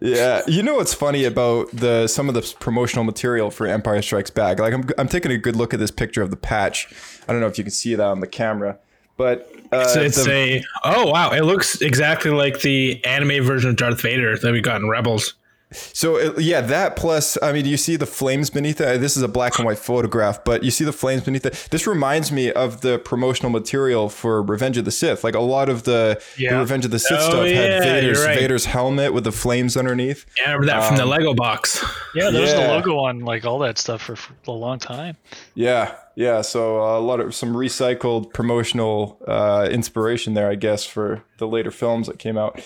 Yeah, 0.01 0.41
you 0.47 0.63
know 0.63 0.77
what's 0.77 0.95
funny 0.95 1.25
about 1.25 1.71
the 1.73 2.07
some 2.09 2.29
of 2.29 2.35
the 2.35 2.41
promotional 2.59 3.05
material 3.05 3.51
for 3.51 3.67
Empire 3.67 4.01
Strikes 4.03 4.31
Back? 4.31 4.59
Like, 4.59 4.73
I'm 4.73 4.89
I'm 4.99 5.09
taking 5.09 5.31
a 5.31 5.37
good 5.39 5.55
look 5.55 5.75
at 5.75 5.81
this 5.81 5.91
picture 5.91 6.23
of 6.23 6.31
the 6.31 6.37
patch. 6.37 6.89
I 7.29 7.33
don't 7.33 7.41
know 7.43 7.47
if 7.47 7.59
you 7.59 7.65
can 7.65 7.71
see 7.71 7.95
that 7.95 8.05
on 8.07 8.21
the 8.21 8.27
camera, 8.27 8.79
but 9.19 9.53
uh, 9.73 9.87
So 9.89 10.01
it's 10.01 10.25
the- 10.25 10.31
a 10.61 10.65
oh 10.85 11.11
wow, 11.11 11.31
it 11.33 11.43
looks 11.43 11.83
exactly 11.83 12.31
like 12.31 12.61
the 12.63 13.05
anime 13.05 13.45
version 13.45 13.69
of 13.71 13.77
Darth 13.77 14.01
Vader 14.01 14.39
that 14.39 14.51
we 14.53 14.61
got 14.63 14.81
in 14.81 14.89
Rebels. 14.89 15.35
So 15.75 16.17
it, 16.17 16.41
yeah, 16.41 16.61
that 16.63 16.97
plus, 16.97 17.37
I 17.43 17.53
mean, 17.53 17.65
do 17.65 17.71
you 17.71 17.77
see 17.77 17.97
the 17.97 18.07
flames 18.07 18.51
beneath 18.51 18.81
it? 18.81 19.01
This 19.01 19.17
is 19.17 19.23
a 19.23 19.29
black 19.29 19.59
and 19.59 19.67
white 19.67 19.79
photograph, 19.79 20.45
but 20.45 20.63
you 20.63 20.71
see 20.71 20.85
the 20.85 20.93
flames 20.93 21.23
beneath 21.25 21.45
it. 21.47 21.69
This 21.71 21.87
reminds 21.87 22.31
me 22.33 22.51
of 22.53 22.81
the 22.81 22.99
promotional 22.99 23.51
material 23.51 24.09
for 24.09 24.43
Revenge 24.43 24.79
of 24.79 24.85
the 24.85 24.91
Sith. 24.91 25.25
Like 25.25 25.35
a 25.35 25.41
lot 25.41 25.69
of 25.69 25.83
the, 25.85 26.23
the 26.37 26.49
Revenge 26.49 26.85
of 26.85 26.91
the 26.91 26.99
Sith 26.99 27.19
Oh, 27.21 27.31
stuff 27.31 27.47
yeah, 27.49 27.61
had 27.63 27.83
Vader's 27.83 28.25
right. 28.25 28.39
Vader's 28.39 28.65
helmet 28.67 29.13
with 29.13 29.25
the 29.25 29.33
flames 29.33 29.77
underneath. 29.77 30.27
Yeah, 30.39 30.51
I 30.51 30.53
remember 30.55 30.67
that 30.67 30.83
Um, 30.83 30.89
from 30.89 30.97
the 30.97 31.07
Lego 31.07 31.35
box. 31.35 31.85
yeah, 32.15 32.31
there's 32.31 32.51
Yeah. 32.53 32.67
the 32.67 32.69
logo 32.75 32.99
on 32.99 33.21
like 33.21 33.45
all 33.45 33.59
that 33.61 33.79
stuff 33.79 34.03
for, 34.03 34.17
for 34.17 34.33
a 34.47 34.51
long 34.53 34.79
time. 34.79 35.17
Yeah, 35.55 35.95
yeah. 36.17 36.43
So 36.43 36.83
uh, 36.83 36.99
a 36.99 37.01
lot 37.01 37.21
of 37.21 37.35
some 37.35 37.55
recycled 37.55 38.33
promotional 38.33 39.19
uh, 39.27 39.69
inspiration 39.71 40.35
there, 40.35 40.49
I 40.51 40.55
guess, 40.55 40.85
for 40.85 41.23
the 41.39 41.47
later 41.49 41.71
films 41.71 42.07
that 42.07 42.19
came 42.19 42.37
out. 42.39 42.61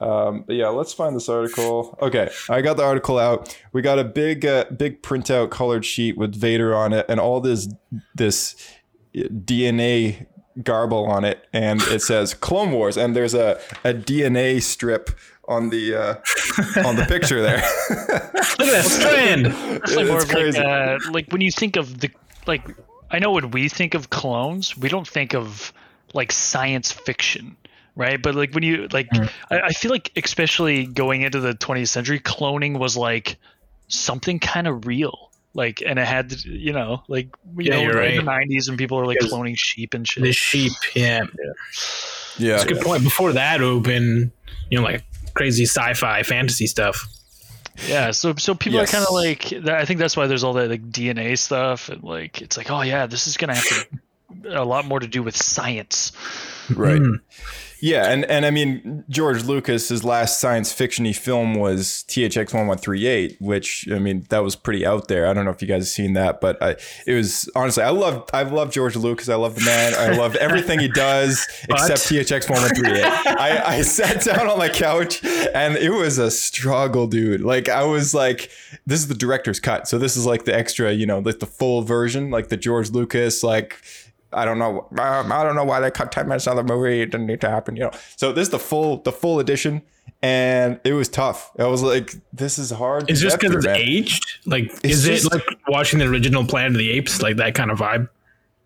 Um, 0.00 0.44
but 0.46 0.54
yeah, 0.56 0.68
let's 0.68 0.92
find 0.92 1.16
this 1.16 1.28
article. 1.28 1.98
Okay, 2.00 2.30
I 2.48 2.60
got 2.60 2.76
the 2.76 2.84
article 2.84 3.18
out. 3.18 3.56
We 3.72 3.82
got 3.82 3.98
a 3.98 4.04
big, 4.04 4.46
uh, 4.46 4.66
big 4.76 5.02
printout 5.02 5.50
colored 5.50 5.84
sheet 5.84 6.16
with 6.16 6.34
Vader 6.34 6.74
on 6.74 6.92
it, 6.92 7.06
and 7.08 7.18
all 7.18 7.40
this 7.40 7.68
this 8.14 8.54
DNA 9.14 10.26
garble 10.62 11.06
on 11.06 11.24
it, 11.24 11.46
and 11.52 11.80
it 11.82 12.02
says 12.02 12.34
Clone 12.34 12.72
Wars, 12.72 12.96
and 12.96 13.14
there's 13.14 13.34
a, 13.34 13.60
a 13.84 13.92
DNA 13.94 14.62
strip 14.62 15.10
on 15.46 15.70
the 15.70 15.94
uh, 15.94 16.86
on 16.86 16.96
the 16.96 17.04
picture 17.08 17.40
there. 17.42 17.56
Look 17.90 18.68
at 18.68 18.82
that 18.82 18.84
strand. 18.84 19.46
It's 19.46 19.96
like 19.96 20.06
It's 20.06 20.24
of 20.24 20.28
like, 20.28 20.28
crazy. 20.28 20.58
uh, 20.60 20.98
like 21.10 21.30
when 21.32 21.40
you 21.40 21.50
think 21.50 21.76
of 21.76 22.00
the 22.00 22.10
like. 22.46 22.62
I 23.10 23.18
know 23.20 23.32
when 23.32 23.50
we 23.52 23.70
think 23.70 23.94
of 23.94 24.10
clones, 24.10 24.76
we 24.76 24.90
don't 24.90 25.08
think 25.08 25.34
of 25.34 25.72
like 26.12 26.30
science 26.30 26.92
fiction, 26.92 27.56
right? 27.98 28.22
But 28.22 28.34
like 28.34 28.54
when 28.54 28.62
you 28.62 28.88
like, 28.92 29.10
mm. 29.10 29.28
I, 29.50 29.60
I 29.60 29.68
feel 29.70 29.90
like 29.90 30.10
especially 30.16 30.86
going 30.86 31.20
into 31.22 31.40
the 31.40 31.52
20th 31.52 31.88
century, 31.88 32.20
cloning 32.20 32.78
was 32.78 32.96
like 32.96 33.36
something 33.88 34.38
kind 34.38 34.66
of 34.66 34.86
real. 34.86 35.30
Like, 35.54 35.82
and 35.84 35.98
it 35.98 36.06
had, 36.06 36.30
to, 36.30 36.48
you 36.48 36.72
know, 36.72 37.02
like 37.08 37.28
you 37.56 37.64
Yeah, 37.64 37.74
know, 37.76 37.82
you're 37.82 38.02
in 38.02 38.24
the 38.24 38.30
90s, 38.30 38.68
and 38.68 38.78
people 38.78 38.96
were 38.98 39.06
like 39.06 39.18
Because 39.18 39.32
cloning 39.32 39.54
sheep 39.56 39.92
and 39.94 40.06
shit. 40.06 40.22
The 40.22 40.32
sheep, 40.32 40.72
yeah. 40.94 41.22
yeah, 42.38 42.52
That's 42.52 42.64
a 42.64 42.68
good 42.68 42.82
point. 42.82 43.02
Before 43.02 43.32
that, 43.32 43.60
it 43.60 43.64
would 43.64 43.74
have 43.74 43.82
been, 43.82 44.30
you 44.70 44.78
know, 44.78 44.84
like 44.84 45.02
crazy 45.34 45.64
sci-fi 45.64 46.22
fantasy 46.22 46.66
stuff. 46.68 47.06
Yeah, 47.88 48.10
so 48.10 48.34
so 48.36 48.54
people 48.54 48.78
Yes. 48.80 48.88
are 48.90 48.92
kind 48.92 49.06
of 49.06 49.14
like 49.14 49.52
I 49.68 49.84
think 49.84 50.00
that's 50.00 50.16
why 50.16 50.26
there's 50.26 50.44
all 50.44 50.52
that 50.54 50.68
like 50.68 50.90
DNA 50.90 51.38
stuff 51.38 51.88
and 51.88 52.02
like 52.02 52.42
it's 52.42 52.56
like 52.56 52.70
oh 52.70 52.82
yeah, 52.82 53.06
this 53.06 53.26
is 53.28 53.36
gonna 53.36 53.54
have 53.54 53.64
to 53.66 53.86
a 54.46 54.64
lot 54.64 54.84
more 54.84 55.00
to 55.00 55.06
do 55.06 55.22
with 55.22 55.36
science. 55.36 56.12
right. 56.70 57.00
Mm. 57.00 57.20
Yeah, 57.80 58.10
and 58.10 58.24
and 58.24 58.44
I 58.44 58.50
mean 58.50 59.04
George 59.08 59.44
Lucas's 59.44 60.02
last 60.02 60.40
science 60.40 60.72
fictiony 60.74 61.14
film 61.16 61.54
was 61.54 62.04
THX 62.08 62.52
one 62.52 62.66
one 62.66 62.78
three 62.78 63.06
eight, 63.06 63.36
which 63.40 63.88
I 63.92 64.00
mean 64.00 64.26
that 64.30 64.42
was 64.42 64.56
pretty 64.56 64.84
out 64.84 65.06
there. 65.06 65.28
I 65.28 65.32
don't 65.32 65.44
know 65.44 65.52
if 65.52 65.62
you 65.62 65.68
guys 65.68 65.82
have 65.82 65.88
seen 65.88 66.14
that, 66.14 66.40
but 66.40 66.60
I, 66.60 66.74
it 67.06 67.14
was 67.14 67.48
honestly 67.54 67.84
I 67.84 67.90
love 67.90 68.28
I 68.32 68.42
love 68.42 68.72
George 68.72 68.96
Lucas. 68.96 69.28
I 69.28 69.36
love 69.36 69.54
the 69.54 69.64
man. 69.64 69.94
I 69.94 70.16
love 70.16 70.34
everything 70.36 70.80
he 70.80 70.88
does 70.88 71.46
except 71.68 72.00
THX 72.00 72.50
one 72.50 72.62
one 72.62 72.74
three 72.74 72.90
eight. 72.90 73.04
I 73.04 73.76
I 73.76 73.82
sat 73.82 74.24
down 74.24 74.48
on 74.48 74.58
my 74.58 74.68
couch 74.68 75.24
and 75.24 75.76
it 75.76 75.90
was 75.90 76.18
a 76.18 76.32
struggle, 76.32 77.06
dude. 77.06 77.42
Like 77.42 77.68
I 77.68 77.84
was 77.84 78.12
like, 78.12 78.50
this 78.86 78.98
is 78.98 79.06
the 79.06 79.14
director's 79.14 79.60
cut, 79.60 79.86
so 79.86 79.98
this 79.98 80.16
is 80.16 80.26
like 80.26 80.46
the 80.46 80.54
extra, 80.54 80.92
you 80.92 81.06
know, 81.06 81.20
like 81.20 81.38
the 81.38 81.46
full 81.46 81.82
version, 81.82 82.30
like 82.30 82.48
the 82.48 82.56
George 82.56 82.90
Lucas 82.90 83.44
like. 83.44 83.80
I 84.32 84.44
don't 84.44 84.58
know. 84.58 84.86
Um, 84.98 85.32
I 85.32 85.42
don't 85.42 85.56
know 85.56 85.64
why 85.64 85.80
they 85.80 85.90
cut 85.90 86.12
ten 86.12 86.28
minutes 86.28 86.46
out 86.46 86.58
of 86.58 86.66
the 86.66 86.74
movie. 86.74 87.00
It 87.02 87.06
didn't 87.10 87.26
need 87.26 87.40
to 87.42 87.48
happen. 87.50 87.76
You 87.76 87.84
know. 87.84 87.90
So 88.16 88.32
this 88.32 88.48
is 88.48 88.50
the 88.50 88.58
full 88.58 88.98
the 88.98 89.12
full 89.12 89.38
edition, 89.40 89.82
and 90.22 90.78
it 90.84 90.92
was 90.92 91.08
tough. 91.08 91.50
I 91.58 91.64
was 91.66 91.82
like, 91.82 92.14
this 92.32 92.58
is 92.58 92.70
hard. 92.70 93.10
Is 93.10 93.20
to 93.20 93.24
just 93.24 93.38
because 93.40 93.52
through, 93.52 93.58
it's 93.60 93.66
man. 93.66 93.76
aged? 93.80 94.38
Like, 94.46 94.64
It's 94.84 94.84
is 94.84 95.04
just- 95.04 95.26
it 95.26 95.32
like 95.32 95.58
watching 95.68 95.98
the 95.98 96.06
original 96.06 96.44
Planet 96.46 96.72
of 96.72 96.78
the 96.78 96.90
Apes, 96.90 97.22
like 97.22 97.36
that 97.36 97.54
kind 97.54 97.70
of 97.70 97.78
vibe? 97.78 98.08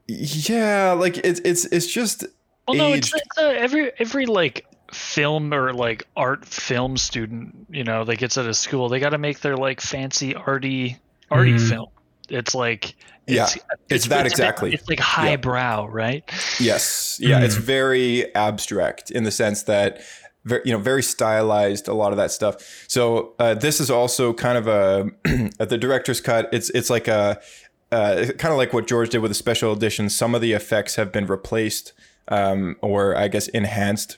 Yeah, 0.09 0.93
like 0.93 1.19
it's 1.19 1.41
it's 1.45 1.65
it's 1.67 1.87
just 1.87 2.25
Well, 2.67 2.77
no, 2.77 2.93
it's, 2.93 3.09
aged. 3.15 3.23
it's 3.25 3.39
uh, 3.39 3.47
every 3.57 3.93
every 3.99 4.27
like 4.27 4.67
film 4.93 5.55
or 5.55 5.73
like 5.73 6.07
art 6.17 6.45
film 6.45 6.97
student, 6.97 7.67
you 7.71 7.85
know, 7.85 8.05
that 8.05 8.17
gets 8.17 8.37
out 8.37 8.47
of 8.47 8.57
school, 8.57 8.89
they 8.89 8.99
got 9.01 9.11
to 9.11 9.19
make 9.19 9.41
their 9.41 9.57
like 9.57 9.81
fancy 9.81 10.35
arty 10.35 10.99
arty 11.31 11.55
Mhm. 11.55 11.69
film. 11.69 11.87
It's 12.33 12.55
like 12.55 12.95
Yeah, 13.29 13.47
it's 13.89 14.07
that 14.09 14.21
a 14.21 14.25
bit- 14.25 14.33
exactly. 14.33 14.75
It's 14.75 14.89
like 14.89 14.99
highbrow, 15.01 15.87
right? 15.87 16.25
Yes. 16.59 17.19
Yeah, 17.21 17.41
it's 17.41 17.57
Mm. 17.57 17.61
very 17.61 18.35
abstract 18.35 19.11
in 19.11 19.23
the 19.25 19.31
sense 19.31 19.63
that 19.65 20.01
very, 20.45 20.63
you 20.65 20.73
know, 20.73 20.79
very 20.79 21.05
stylized 21.05 21.87
a 21.87 21.95
lot 21.95 22.11
of 22.11 22.17
that 22.19 22.33
stuff. 22.33 22.57
So, 22.89 23.35
uh, 23.39 23.55
this 23.55 23.79
is 23.79 23.91
also 23.91 24.33
kind 24.33 24.59
of 24.59 24.67
a 24.67 25.11
at 25.61 25.69
the 25.69 25.79
director's 25.79 26.21
cut. 26.21 26.49
It's 26.53 26.69
it's 26.71 26.91
like 26.91 27.07
a 27.07 27.41
uh, 27.93 28.27
kind 28.39 28.51
of 28.53 28.57
like 28.59 28.73
what 28.73 28.89
George 28.89 29.11
did 29.11 29.19
with 29.19 29.31
the 29.31 29.35
special 29.37 29.71
edition. 29.73 30.09
Some 30.09 30.35
of 30.35 30.41
the 30.41 30.53
effects 30.55 30.97
have 30.97 31.13
been 31.13 31.27
replaced 31.27 31.93
um, 32.29 32.75
or 32.81 33.15
I 33.17 33.29
guess 33.29 33.47
enhanced. 33.49 34.17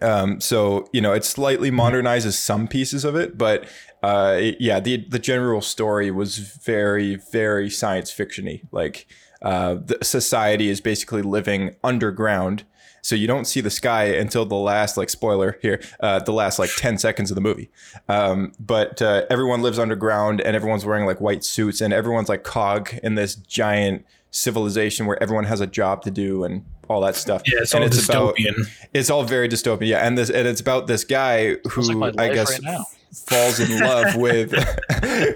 Um, 0.00 0.40
so 0.40 0.88
you 0.92 1.00
know, 1.00 1.12
it 1.12 1.24
slightly 1.24 1.70
modernizes 1.70 2.32
some 2.32 2.66
pieces 2.66 3.04
of 3.04 3.14
it, 3.16 3.36
but 3.36 3.66
uh, 4.02 4.36
it- 4.40 4.56
yeah, 4.60 4.80
the 4.80 5.04
the 5.08 5.18
general 5.18 5.60
story 5.60 6.10
was 6.10 6.38
very 6.38 7.16
very 7.16 7.68
science 7.68 8.10
fictiony. 8.12 8.62
Like 8.72 9.06
uh, 9.42 9.74
the 9.74 9.98
society 10.02 10.70
is 10.70 10.80
basically 10.80 11.20
living 11.22 11.74
underground, 11.84 12.64
so 13.02 13.14
you 13.14 13.26
don't 13.26 13.44
see 13.46 13.60
the 13.60 13.70
sky 13.70 14.04
until 14.04 14.46
the 14.46 14.54
last 14.54 14.96
like 14.96 15.10
spoiler 15.10 15.58
here, 15.60 15.80
uh, 16.00 16.20
the 16.20 16.32
last 16.32 16.58
like 16.58 16.70
ten 16.76 16.96
seconds 16.96 17.30
of 17.30 17.34
the 17.34 17.40
movie. 17.42 17.70
Um, 18.08 18.52
but 18.58 19.02
uh, 19.02 19.26
everyone 19.28 19.60
lives 19.60 19.78
underground, 19.78 20.40
and 20.40 20.56
everyone's 20.56 20.86
wearing 20.86 21.04
like 21.06 21.20
white 21.20 21.44
suits, 21.44 21.80
and 21.80 21.92
everyone's 21.92 22.28
like 22.30 22.44
cog 22.44 22.94
in 23.02 23.14
this 23.14 23.34
giant 23.34 24.06
civilization 24.32 25.06
where 25.06 25.22
everyone 25.22 25.44
has 25.44 25.60
a 25.60 25.66
job 25.66 26.02
to 26.02 26.10
do 26.10 26.42
and 26.44 26.64
all 26.88 27.00
that 27.02 27.14
stuff. 27.14 27.42
Yeah, 27.46 27.60
it's 27.62 27.72
and 27.74 27.84
all 27.84 27.88
about- 27.88 28.36
dystopian. 28.36 28.66
it's 28.92 29.08
all 29.10 29.22
very 29.22 29.48
dystopian, 29.48 29.86
yeah. 29.88 30.04
And 30.06 30.18
this 30.18 30.28
and 30.30 30.48
it's 30.48 30.60
about 30.60 30.88
this 30.88 31.04
guy 31.04 31.54
who 31.70 31.82
like 31.92 32.18
I 32.18 32.34
guess 32.34 32.50
right 32.52 32.62
now. 32.62 32.84
falls 33.26 33.60
in 33.60 33.78
love 33.78 34.16
with 34.26 34.50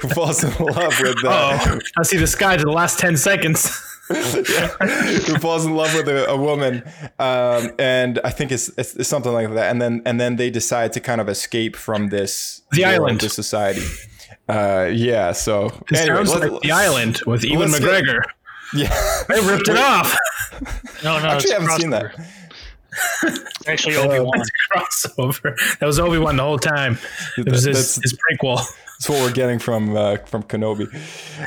who 0.00 0.08
falls 0.14 0.42
in 0.42 0.50
love 0.64 0.98
with 1.00 1.24
uh, 1.24 1.58
Oh, 1.66 1.78
I 1.98 2.02
see 2.02 2.16
the 2.16 2.26
sky 2.26 2.56
to 2.56 2.64
the 2.64 2.72
last 2.72 2.98
10 2.98 3.16
seconds. 3.16 3.70
who 4.08 5.38
falls 5.38 5.64
in 5.66 5.74
love 5.74 5.92
with 5.94 6.08
a, 6.08 6.28
a 6.30 6.36
woman, 6.36 6.82
um, 7.18 7.72
and 7.78 8.20
I 8.22 8.30
think 8.30 8.52
it's, 8.52 8.68
it's 8.78 8.94
it's 8.94 9.08
something 9.08 9.32
like 9.32 9.52
that. 9.54 9.68
And 9.70 9.82
then 9.82 10.02
and 10.06 10.20
then 10.20 10.36
they 10.36 10.48
decide 10.48 10.92
to 10.92 11.00
kind 11.00 11.20
of 11.20 11.28
escape 11.28 11.74
from 11.74 12.08
this 12.10 12.62
The 12.70 12.82
world, 12.82 12.94
island. 12.94 13.20
this 13.20 13.34
society. 13.34 13.82
Uh, 14.48 14.88
yeah. 14.92 15.32
So 15.32 15.66
It 15.90 15.96
anyway, 15.98 16.16
sounds 16.18 16.34
let's- 16.34 16.52
like 16.52 16.62
The 16.62 16.70
Island 16.70 17.20
with 17.26 17.42
Ewan 17.44 17.72
let's 17.72 17.80
get- 17.80 18.04
McGregor. 18.04 18.20
Yeah. 18.74 19.22
They 19.28 19.40
ripped 19.40 19.68
it 19.68 19.76
off. 19.78 20.16
No, 21.04 21.18
no, 21.18 21.26
Actually, 21.26 21.52
I 21.54 21.60
haven't 21.60 21.80
seen 21.80 21.90
that. 21.90 22.14
crossover. 22.14 23.68
Actually, 23.68 23.96
Obi 23.96 24.20
Wan. 24.20 24.42
Crossover. 24.72 25.78
That 25.78 25.86
was 25.86 25.98
Obi 25.98 26.18
Wan 26.18 26.36
the 26.36 26.42
whole 26.42 26.58
time. 26.58 26.98
It 27.36 27.48
was 27.50 27.64
his, 27.64 27.96
That's- 27.96 28.00
his 28.02 28.18
prequel. 28.18 28.64
That's 28.98 29.10
what 29.10 29.20
we're 29.20 29.32
getting 29.32 29.58
from 29.58 29.94
uh, 29.94 30.16
from 30.24 30.42
Kenobi. 30.42 30.86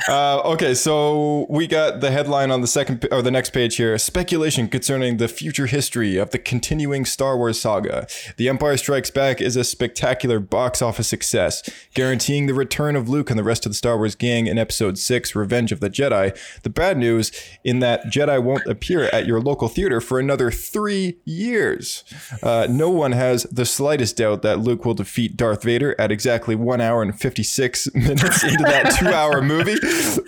Uh, 0.08 0.40
okay, 0.52 0.72
so 0.72 1.46
we 1.50 1.66
got 1.66 2.00
the 2.00 2.12
headline 2.12 2.52
on 2.52 2.60
the 2.60 2.68
second 2.68 3.08
or 3.10 3.22
the 3.22 3.30
next 3.30 3.50
page 3.50 3.76
here: 3.76 3.98
speculation 3.98 4.68
concerning 4.68 5.16
the 5.16 5.26
future 5.26 5.66
history 5.66 6.16
of 6.16 6.30
the 6.30 6.38
continuing 6.38 7.04
Star 7.04 7.36
Wars 7.36 7.60
saga. 7.60 8.06
The 8.36 8.48
Empire 8.48 8.76
Strikes 8.76 9.10
Back 9.10 9.40
is 9.40 9.56
a 9.56 9.64
spectacular 9.64 10.38
box 10.38 10.80
office 10.80 11.08
success, 11.08 11.68
guaranteeing 11.94 12.46
the 12.46 12.54
return 12.54 12.94
of 12.94 13.08
Luke 13.08 13.30
and 13.30 13.38
the 13.38 13.44
rest 13.44 13.66
of 13.66 13.72
the 13.72 13.76
Star 13.76 13.96
Wars 13.96 14.14
gang 14.14 14.46
in 14.46 14.56
Episode 14.56 14.96
Six: 14.96 15.34
Revenge 15.34 15.72
of 15.72 15.80
the 15.80 15.90
Jedi. 15.90 16.36
The 16.62 16.70
bad 16.70 16.98
news, 16.98 17.32
in 17.64 17.80
that 17.80 18.04
Jedi 18.04 18.40
won't 18.40 18.66
appear 18.66 19.04
at 19.06 19.26
your 19.26 19.40
local 19.40 19.68
theater 19.68 20.00
for 20.00 20.20
another 20.20 20.52
three 20.52 21.18
years. 21.24 22.04
Uh, 22.44 22.68
no 22.70 22.90
one 22.90 23.12
has 23.12 23.42
the 23.44 23.66
slightest 23.66 24.16
doubt 24.18 24.42
that 24.42 24.60
Luke 24.60 24.84
will 24.84 24.94
defeat 24.94 25.36
Darth 25.36 25.64
Vader 25.64 25.96
at 25.98 26.12
exactly 26.12 26.54
one 26.54 26.80
hour 26.80 27.02
and 27.02 27.18
56 27.40 27.94
minutes 27.94 28.44
into 28.44 28.64
that 28.64 28.94
two 28.98 29.08
hour 29.08 29.40
movie. 29.40 29.76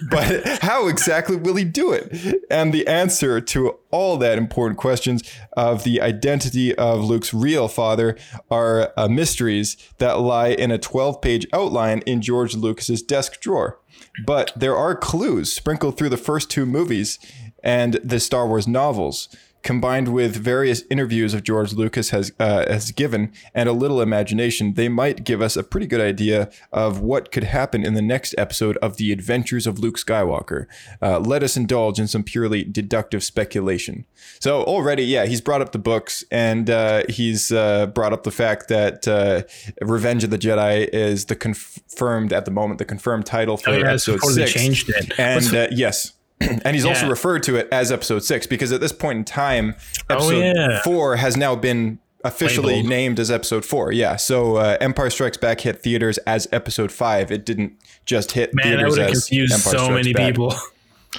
But 0.09 0.63
how 0.63 0.89
exactly 0.89 1.37
will 1.37 1.57
he 1.57 1.65
do 1.65 1.93
it? 1.93 2.43
And 2.51 2.73
the 2.73 2.87
answer 2.87 3.41
to 3.41 3.79
all 3.91 4.17
that 4.19 4.39
important 4.39 4.79
questions 4.79 5.23
of 5.53 5.85
the 5.85 6.01
identity 6.01 6.75
of 6.75 7.05
Luke's 7.05 7.35
real 7.35 7.69
father 7.69 8.17
are 8.51 8.93
uh, 8.97 9.09
mysteries 9.09 9.77
that 9.99 10.21
lie 10.21 10.49
in 10.49 10.71
a 10.71 10.79
12 10.79 11.21
page 11.21 11.47
outline 11.53 11.99
in 12.07 12.23
George 12.23 12.55
Lucas's 12.55 13.03
desk 13.03 13.41
drawer. 13.41 13.79
But 14.25 14.53
there 14.57 14.77
are 14.77 14.97
clues 14.97 15.53
sprinkled 15.53 15.99
through 15.99 16.11
the 16.11 16.17
first 16.17 16.51
two 16.51 16.65
movies 16.65 17.19
and 17.63 17.95
the 18.03 18.21
Star 18.21 18.49
Wars 18.49 18.67
novels 18.67 19.29
combined 19.63 20.09
with 20.13 20.37
various 20.37 20.83
interviews 20.91 21.35
of 21.35 21.43
George 21.43 21.73
Lucas 21.73 22.11
has 22.11 22.33
uh, 22.39 22.65
has 22.71 22.91
given 22.91 23.33
and 23.55 23.69
a 23.69 23.73
little 23.73 24.01
imagination, 24.01 24.75
they 24.75 24.89
might 24.89 25.25
give 25.25 25.41
us 25.41 25.57
a 25.57 25.63
pretty 25.63 25.87
good 25.87 26.01
idea 26.01 26.51
of 26.73 27.01
what 27.01 27.31
could 27.33 27.45
happen 27.45 27.85
in 27.85 27.95
the 27.95 28.03
next 28.03 28.35
episode 28.37 28.77
of 28.79 28.97
The 28.97 29.13
Adventures 29.13 29.67
of 29.67 29.79
Luke 29.79 29.97
Skywalker. 29.97 30.67
Uh, 31.01 31.19
let 31.21 31.43
us 31.43 31.57
indulge 31.57 31.99
in 31.99 32.07
some 32.09 32.23
purely 32.23 32.65
deductive 32.65 33.23
speculation. 33.23 34.05
So 34.41 34.63
already, 34.65 35.05
yeah, 35.05 35.27
he's 35.27 35.41
brought 35.41 35.61
up 35.63 35.73
the 35.73 35.79
books 35.79 36.25
and 36.31 36.69
uh, 36.69 37.03
he's 37.09 37.53
uh, 37.53 37.87
brought 37.87 38.13
up 38.13 38.23
the 38.25 38.31
fact 38.31 38.69
that 38.69 39.07
uh, 39.07 39.43
Revenge 39.81 40.25
of 40.25 40.31
the 40.31 40.39
Jedi 40.39 40.89
is 40.93 41.27
the 41.27 41.37
confirmed 41.37 42.33
at 42.33 42.45
the 42.45 42.51
moment 42.51 42.79
the 42.79 42.85
confirmed 42.85 43.27
title 43.27 43.57
for 43.57 43.71
Oh, 43.71 43.73
yeah, 43.75 43.95
it's 43.95 44.09
episode 44.09 44.13
before 44.15 44.31
six. 44.33 44.53
changed 44.53 44.91
it. 44.91 45.13
And 45.19 45.55
uh, 45.55 45.69
yes. 45.71 46.13
And 46.65 46.75
he's 46.75 46.85
also 46.85 47.09
referred 47.09 47.43
to 47.45 47.57
it 47.57 47.69
as 47.73 47.91
episode 47.93 48.25
six 48.25 48.47
because 48.47 48.73
at 48.73 48.81
this 48.81 48.93
point 48.93 49.19
in 49.19 49.25
time, 49.25 49.75
Oh, 50.11 50.15
episode 50.17 50.39
yeah. 50.57 50.83
four 50.83 51.17
has 51.17 51.37
now 51.37 51.55
been 51.57 51.99
officially 52.25 52.75
Labeled. 52.77 52.89
named 52.89 53.21
as 53.21 53.31
episode 53.31 53.65
four. 53.65 53.91
Yeah. 53.93 54.17
So 54.17 54.57
uh, 54.57 54.77
Empire 54.81 55.11
Strikes 55.11 55.37
Back 55.37 55.61
hit 55.63 55.83
theaters 55.83 56.19
as 56.19 56.47
episode 56.53 56.93
five. 56.93 57.33
It 57.33 57.45
didn't 57.45 57.73
just 58.05 58.33
hit 58.33 58.55
Man, 58.55 58.65
that 58.65 58.77
theaters 58.77 58.91
would 58.91 58.99
have 59.01 59.11
as 59.11 59.25
confused 59.27 59.53
Empire 59.55 59.73
so 59.73 59.85
Strikes 59.87 59.95
many 60.07 60.13
Back. 60.13 60.33
people. 60.35 60.55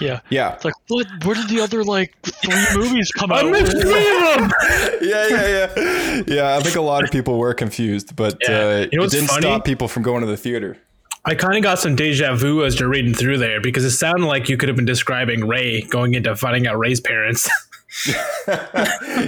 Yeah. 0.02 0.22
Yeah. 0.32 0.56
It's 0.56 0.66
like, 0.66 0.74
what? 0.88 1.06
Where 1.24 1.36
did 1.36 1.50
the 1.50 1.62
other 1.62 1.84
like 1.84 2.16
three 2.24 2.66
movies 2.76 3.12
come 3.12 3.32
out? 3.32 3.46
I 3.46 3.52
missed 3.52 3.74
them. 3.74 3.84
yeah, 5.04 5.28
yeah, 5.28 5.48
yeah. 5.78 6.24
Yeah, 6.26 6.58
I 6.58 6.62
think 6.62 6.76
a 6.78 6.82
lot 6.82 7.04
of 7.04 7.12
people 7.12 7.38
were 7.38 7.54
confused, 7.54 8.16
but 8.16 8.38
Yeah. 8.42 8.50
uh, 8.58 8.88
You 8.92 8.98
know 8.98 9.04
it 9.04 9.12
didn't 9.12 9.28
funny? 9.28 9.42
stop 9.44 9.66
people 9.66 9.88
from 9.88 10.02
going 10.02 10.22
to 10.22 10.26
the 10.26 10.36
theater. 10.36 10.78
I 11.26 11.36
kind 11.36 11.56
of 11.56 11.64
got 11.64 11.80
some 11.80 11.96
deja 11.96 12.36
vu 12.36 12.66
as 12.66 12.80
you're 12.80 12.90
reading 12.90 13.14
through 13.14 13.38
there 13.38 13.62
because 13.62 13.86
it 13.86 13.92
sounded 13.92 14.26
like 14.26 14.50
you 14.50 14.58
could 14.58 14.68
have 14.68 14.76
been 14.76 14.86
describing 14.86 15.48
Rey 15.48 15.82
going 15.82 16.16
into 16.16 16.36
finding 16.36 16.68
out 16.68 16.78
Rey's 16.78 17.00
parents. 17.00 17.50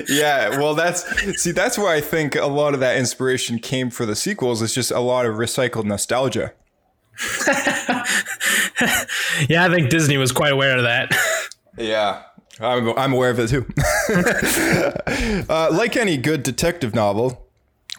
Yeah, 0.09 0.49
well, 0.57 0.73
that's 0.73 1.05
see, 1.39 1.51
that's 1.51 1.77
where 1.77 1.87
I 1.87 2.01
think 2.01 2.35
a 2.35 2.47
lot 2.47 2.73
of 2.73 2.79
that 2.79 2.97
inspiration 2.97 3.59
came 3.59 3.91
for 3.91 4.07
the 4.07 4.15
sequels. 4.15 4.61
It's 4.61 4.73
just 4.73 4.89
a 4.89 4.99
lot 4.99 5.27
of 5.27 5.35
recycled 5.35 5.85
nostalgia. 5.85 6.53
yeah, 9.47 9.63
I 9.65 9.69
think 9.69 9.89
Disney 9.89 10.17
was 10.17 10.31
quite 10.31 10.51
aware 10.51 10.77
of 10.77 10.83
that. 10.83 11.15
Yeah, 11.77 12.23
I'm, 12.59 12.97
I'm 12.97 13.13
aware 13.13 13.29
of 13.29 13.39
it 13.39 13.49
too. 13.49 13.65
uh, 15.49 15.69
like 15.71 15.95
any 15.95 16.17
good 16.17 16.41
detective 16.41 16.95
novel, 16.95 17.44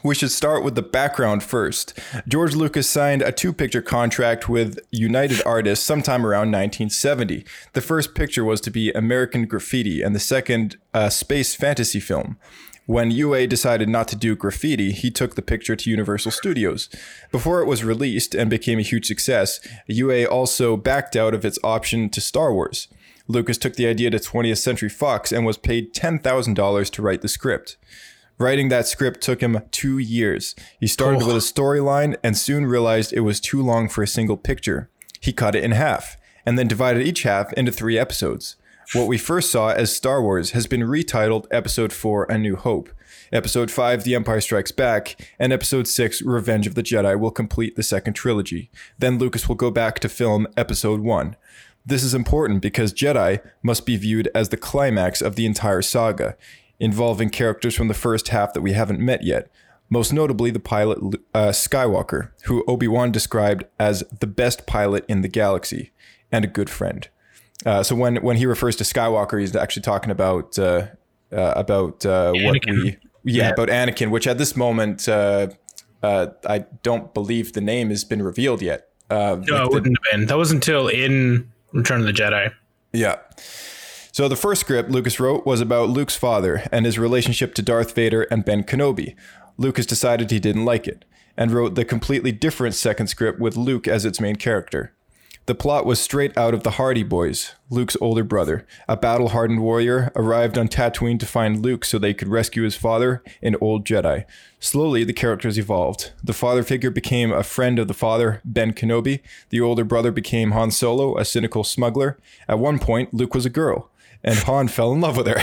we 0.07 0.15
should 0.15 0.31
start 0.31 0.63
with 0.63 0.75
the 0.75 0.83
background 0.83 1.43
first. 1.43 1.99
George 2.29 2.55
Lucas 2.55 2.89
signed 2.89 3.23
a 3.23 3.33
two 3.33 3.53
picture 3.53 3.83
contract 3.83 4.49
with 4.49 4.79
United 4.91 5.43
Artists 5.45 5.85
sometime 5.85 6.25
around 6.25 6.53
1970. 6.53 7.45
The 7.73 7.81
first 7.81 8.15
picture 8.15 8.45
was 8.45 8.61
to 8.63 8.71
be 8.71 8.93
American 8.93 9.47
Graffiti, 9.47 10.03
and 10.03 10.15
the 10.15 10.21
second, 10.21 10.77
a 10.95 11.11
space 11.11 11.55
fantasy 11.55 12.01
film. 12.01 12.39
When 12.87 13.11
UA 13.11 13.49
decided 13.49 13.89
not 13.89 14.07
to 14.09 14.17
do 14.17 14.37
graffiti, 14.37 14.93
he 14.93 15.11
took 15.11 15.35
the 15.35 15.43
picture 15.43 15.75
to 15.75 15.91
Universal 15.91 16.31
Studios. 16.31 16.89
Before 17.33 17.61
it 17.61 17.67
was 17.67 17.83
released 17.83 18.33
and 18.33 18.49
became 18.49 18.79
a 18.79 18.83
huge 18.83 19.07
success, 19.07 19.59
UA 19.89 20.27
also 20.27 20.77
backed 20.77 21.17
out 21.17 21.35
of 21.35 21.45
its 21.45 21.59
option 21.65 22.09
to 22.11 22.21
Star 22.21 22.55
Wars. 22.55 22.87
Lucas 23.27 23.59
took 23.59 23.75
the 23.75 23.89
idea 23.89 24.11
to 24.11 24.19
20th 24.19 24.59
Century 24.59 24.89
Fox 24.89 25.33
and 25.33 25.45
was 25.45 25.59
paid 25.59 25.93
$10,000 25.93 26.91
to 26.91 27.03
write 27.03 27.23
the 27.23 27.29
script. 27.29 27.77
Writing 28.39 28.69
that 28.69 28.87
script 28.87 29.23
took 29.23 29.41
him 29.41 29.63
two 29.71 29.97
years. 29.97 30.55
He 30.79 30.87
started 30.87 31.19
with 31.19 31.29
a 31.29 31.33
oh. 31.33 31.39
storyline 31.39 32.17
and 32.23 32.37
soon 32.37 32.67
realized 32.67 33.13
it 33.13 33.21
was 33.21 33.41
too 33.41 33.63
long 33.63 33.89
for 33.89 34.03
a 34.03 34.09
single 34.09 34.37
picture. 34.37 34.91
He 35.21 35.33
cut 35.33 35.55
it 35.55 35.65
in 35.65 35.73
half 35.73 36.19
and 36.45 36.59
then 36.59 36.69
divided 36.69 37.07
each 37.07 37.23
half 37.23 37.53
into 37.55 37.73
three 37.73 37.99
episodes. 37.99 38.57
What 38.93 39.09
we 39.09 39.19
first 39.19 39.51
saw 39.51 39.71
as 39.71 39.95
Star 39.95 40.23
Wars 40.23 40.51
has 40.51 40.67
been 40.67 40.83
retitled 40.83 41.47
Episode 41.51 41.93
4 41.93 42.25
A 42.25 42.39
New 42.39 42.57
Hope. 42.57 42.91
Episode 43.33 43.71
5 43.71 44.05
The 44.05 44.15
Empire 44.15 44.41
Strikes 44.41 44.71
Back 44.71 45.29
and 45.39 45.53
Episode 45.53 45.89
6 45.89 46.23
Revenge 46.23 46.67
of 46.67 46.75
the 46.75 46.83
Jedi 46.83 47.19
will 47.19 47.33
complete 47.33 47.75
the 47.75 47.83
second 47.83 48.13
trilogy. 48.15 48.71
Then 48.99 49.19
Lucas 49.19 49.49
will 49.49 49.57
go 49.57 49.71
back 49.71 49.99
to 50.01 50.09
film 50.09 50.47
Episode 50.57 51.01
1. 51.01 51.37
This 51.85 52.05
is 52.05 52.15
important 52.15 52.63
because 52.63 52.93
Jedi 52.93 53.41
must 53.63 53.87
be 53.87 53.97
viewed 53.97 54.29
as 54.35 54.51
the 54.51 54.57
climax 54.57 55.23
of 55.23 55.37
the 55.37 55.47
entire 55.47 55.83
saga, 55.83 56.37
involving 56.79 57.31
characters 57.31 57.75
from 57.75 57.89
the 57.89 57.95
first 57.95 58.29
half 58.29 58.53
that 58.55 58.61
we 58.61 58.73
haven't 58.73 59.01
met 59.01 59.23
yet. 59.25 59.51
Most 59.89 60.13
notably, 60.13 60.51
the 60.51 60.59
pilot 60.61 60.99
uh, 61.35 61.49
Skywalker, 61.51 62.31
who 62.45 62.65
Obi 62.67 62.89
Wan 62.89 63.13
described 63.13 63.65
as 63.79 64.03
the 64.21 64.27
best 64.27 64.67
pilot 64.67 65.05
in 65.09 65.21
the 65.23 65.29
galaxy 65.29 65.93
and 66.33 66.45
a 66.45 66.49
good 66.49 66.69
friend. 66.69 67.09
Uh, 67.65 67.83
so 67.83 67.95
when 67.95 68.17
when 68.17 68.37
he 68.37 68.47
refers 68.47 68.75
to 68.77 68.85
Skywalker, 68.85 69.41
he's 69.41 69.55
actually 69.55 69.83
talking 69.83 70.11
about 70.11 70.59
uh, 70.59 70.89
uh, 71.33 71.53
about 71.57 72.05
uh, 72.05 72.33
what 72.33 72.59
we 72.67 72.99
yeah, 73.25 73.45
Yeah. 73.45 73.49
about 73.51 73.69
Anakin, 73.69 74.11
which 74.11 74.27
at 74.27 74.39
this 74.39 74.57
moment 74.57 75.09
uh, 75.09 75.49
uh, 76.03 76.27
I 76.49 76.67
don't 76.83 77.15
believe 77.15 77.53
the 77.53 77.61
name 77.61 77.91
has 77.91 78.05
been 78.05 78.23
revealed 78.23 78.63
yet. 78.63 78.89
Uh, 79.09 79.15
No, 79.17 79.33
like 79.37 79.41
it 79.41 79.47
the- 79.47 79.69
wouldn't 79.71 79.99
have 80.05 80.13
been. 80.19 80.27
That 80.27 80.37
was 80.37 80.51
until 80.51 80.89
in 80.89 81.51
Return 81.73 82.01
of 82.01 82.07
the 82.07 82.13
Jedi. 82.13 82.53
yeah. 82.93 83.17
So 84.17 84.29
the 84.29 84.35
first 84.35 84.63
script 84.63 84.91
Lucas 84.91 85.21
wrote 85.21 85.45
was 85.45 85.61
about 85.61 85.91
Luke's 85.91 86.17
father 86.17 86.63
and 86.73 86.87
his 86.87 86.99
relationship 86.99 87.53
to 87.53 87.61
Darth 87.61 87.95
Vader 87.95 88.23
and 88.31 88.47
Ben 88.47 88.65
Kenobi. 88.65 89.15
Lucas 89.59 89.85
decided 89.85 90.31
he 90.31 90.41
didn't 90.41 90.65
like 90.65 90.89
it 90.89 91.05
and 91.37 91.51
wrote 91.51 91.75
the 91.75 91.85
completely 91.85 92.33
different 92.33 92.75
second 92.75 93.09
script 93.09 93.39
with 93.39 93.59
Luke 93.59 93.87
as 93.87 94.07
its 94.07 94.19
main 94.19 94.37
character. 94.37 94.95
The 95.45 95.55
plot 95.55 95.85
was 95.85 96.01
straight 96.01 96.35
out 96.35 96.55
of 96.55 96.63
the 96.63 96.73
Hardy 96.73 97.03
Boys, 97.03 97.55
Luke's 97.69 97.97
older 98.01 98.25
brother. 98.25 98.67
A 98.89 98.97
battle 98.97 99.29
hardened 99.29 99.61
warrior 99.61 100.11
arrived 100.17 100.57
on 100.57 100.67
Tatooine 100.67 101.21
to 101.21 101.27
find 101.27 101.63
Luke 101.63 101.85
so 101.85 101.99
they 101.99 102.15
could 102.15 102.29
rescue 102.29 102.63
his 102.63 102.75
father, 102.75 103.23
an 103.43 103.55
old 103.61 103.85
Jedi. 103.85 104.25
Slowly, 104.59 105.05
the 105.05 105.13
characters 105.13 105.59
evolved. 105.59 106.13
The 106.25 106.33
father 106.33 106.63
figure 106.63 106.91
became 106.91 107.33
a 107.33 107.43
friend 107.43 107.79
of 107.79 107.87
the 107.87 107.95
father, 107.95 108.41
Ben 108.47 108.73
Kenobi. 108.73 109.21
The 109.51 109.61
older 109.61 109.85
brother 109.85 110.11
became 110.11 110.53
Han 110.53 110.71
Solo, 110.71 111.19
a 111.19 111.25
cynical 111.25 111.65
smuggler. 111.65 112.19
At 112.49 112.59
one 112.59 112.79
point, 112.79 113.13
Luke 113.13 113.35
was 113.35 113.45
a 113.45 113.51
girl, 113.51 113.91
and 114.23 114.39
Han 114.41 114.69
fell 114.69 114.93
in 114.93 115.01
love 115.01 115.17
with 115.17 115.27
her. 115.27 115.41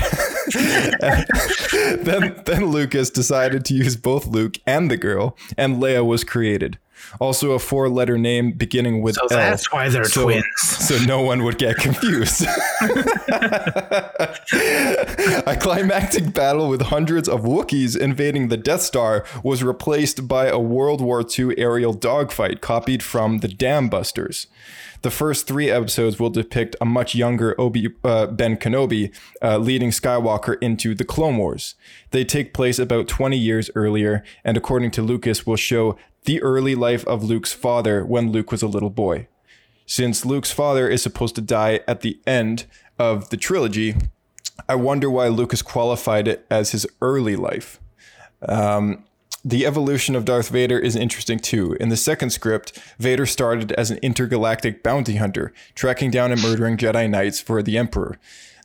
then, 2.03 2.41
then 2.45 2.65
Lucas 2.67 3.09
decided 3.09 3.65
to 3.65 3.73
use 3.73 3.95
both 3.95 4.27
Luke 4.27 4.57
and 4.67 4.91
the 4.91 4.97
girl, 4.97 5.37
and 5.57 5.81
Leia 5.81 6.05
was 6.05 6.23
created. 6.23 6.77
Also, 7.19 7.51
a 7.51 7.59
four-letter 7.59 8.17
name 8.17 8.51
beginning 8.53 9.01
with 9.01 9.15
So 9.15 9.23
L. 9.23 9.27
that's 9.29 9.71
why 9.71 9.89
they're 9.89 10.05
so, 10.05 10.23
twins. 10.23 10.45
So 10.61 10.97
no 11.05 11.21
one 11.21 11.43
would 11.43 11.57
get 11.57 11.77
confused. 11.77 12.45
a 15.45 15.57
climactic 15.59 16.33
battle 16.33 16.69
with 16.69 16.81
hundreds 16.83 17.29
of 17.29 17.41
Wookiees 17.41 17.97
invading 17.97 18.47
the 18.47 18.57
Death 18.57 18.81
Star 18.81 19.25
was 19.43 19.63
replaced 19.63 20.27
by 20.27 20.47
a 20.47 20.59
World 20.59 21.01
War 21.01 21.23
II 21.23 21.57
aerial 21.57 21.93
dogfight 21.93 22.61
copied 22.61 23.03
from 23.03 23.39
the 23.39 23.47
Dam 23.47 23.89
Busters. 23.89 24.47
The 25.03 25.11
first 25.11 25.47
three 25.47 25.69
episodes 25.69 26.17
will 26.17 26.29
depict 26.29 26.77
a 26.79 26.85
much 26.85 27.13
younger 27.13 27.59
Obi 27.59 27.89
uh, 28.05 28.27
Ben 28.27 28.55
Kenobi 28.55 29.13
uh, 29.41 29.57
leading 29.57 29.89
Skywalker 29.89 30.57
into 30.61 30.95
the 30.95 31.03
Clone 31.03 31.35
Wars. 31.35 31.75
They 32.11 32.23
take 32.23 32.53
place 32.53 32.79
about 32.79 33.09
20 33.09 33.37
years 33.37 33.69
earlier, 33.75 34.23
and 34.45 34.55
according 34.55 34.91
to 34.91 35.01
Lucas, 35.01 35.45
will 35.45 35.57
show 35.57 35.97
the 36.23 36.41
early 36.41 36.73
life 36.73 37.05
of 37.05 37.21
Luke's 37.21 37.51
father 37.51 38.05
when 38.05 38.31
Luke 38.31 38.49
was 38.49 38.63
a 38.63 38.67
little 38.67 38.89
boy. 38.89 39.27
Since 39.85 40.25
Luke's 40.25 40.51
father 40.51 40.87
is 40.87 41.03
supposed 41.03 41.35
to 41.35 41.41
die 41.41 41.81
at 41.85 41.99
the 41.99 42.17
end 42.25 42.65
of 42.97 43.29
the 43.29 43.35
trilogy, 43.35 43.95
I 44.69 44.75
wonder 44.75 45.09
why 45.09 45.27
Lucas 45.27 45.61
qualified 45.61 46.29
it 46.29 46.45
as 46.49 46.71
his 46.71 46.87
early 47.01 47.35
life. 47.35 47.81
Um, 48.47 49.03
the 49.45 49.65
evolution 49.65 50.15
of 50.15 50.25
Darth 50.25 50.49
Vader 50.49 50.79
is 50.79 50.95
interesting 50.95 51.37
too. 51.37 51.73
In 51.79 51.89
the 51.89 51.97
second 51.97 52.29
script, 52.29 52.79
Vader 52.97 53.25
started 53.25 53.73
as 53.73 53.91
an 53.91 53.99
intergalactic 54.01 54.81
bounty 54.83 55.17
hunter, 55.17 55.53
tracking 55.75 56.11
down 56.11 56.31
and 56.31 56.41
murdering 56.41 56.77
Jedi 56.77 57.09
Knights 57.09 57.41
for 57.41 57.61
the 57.61 57.77
Emperor. 57.77 58.17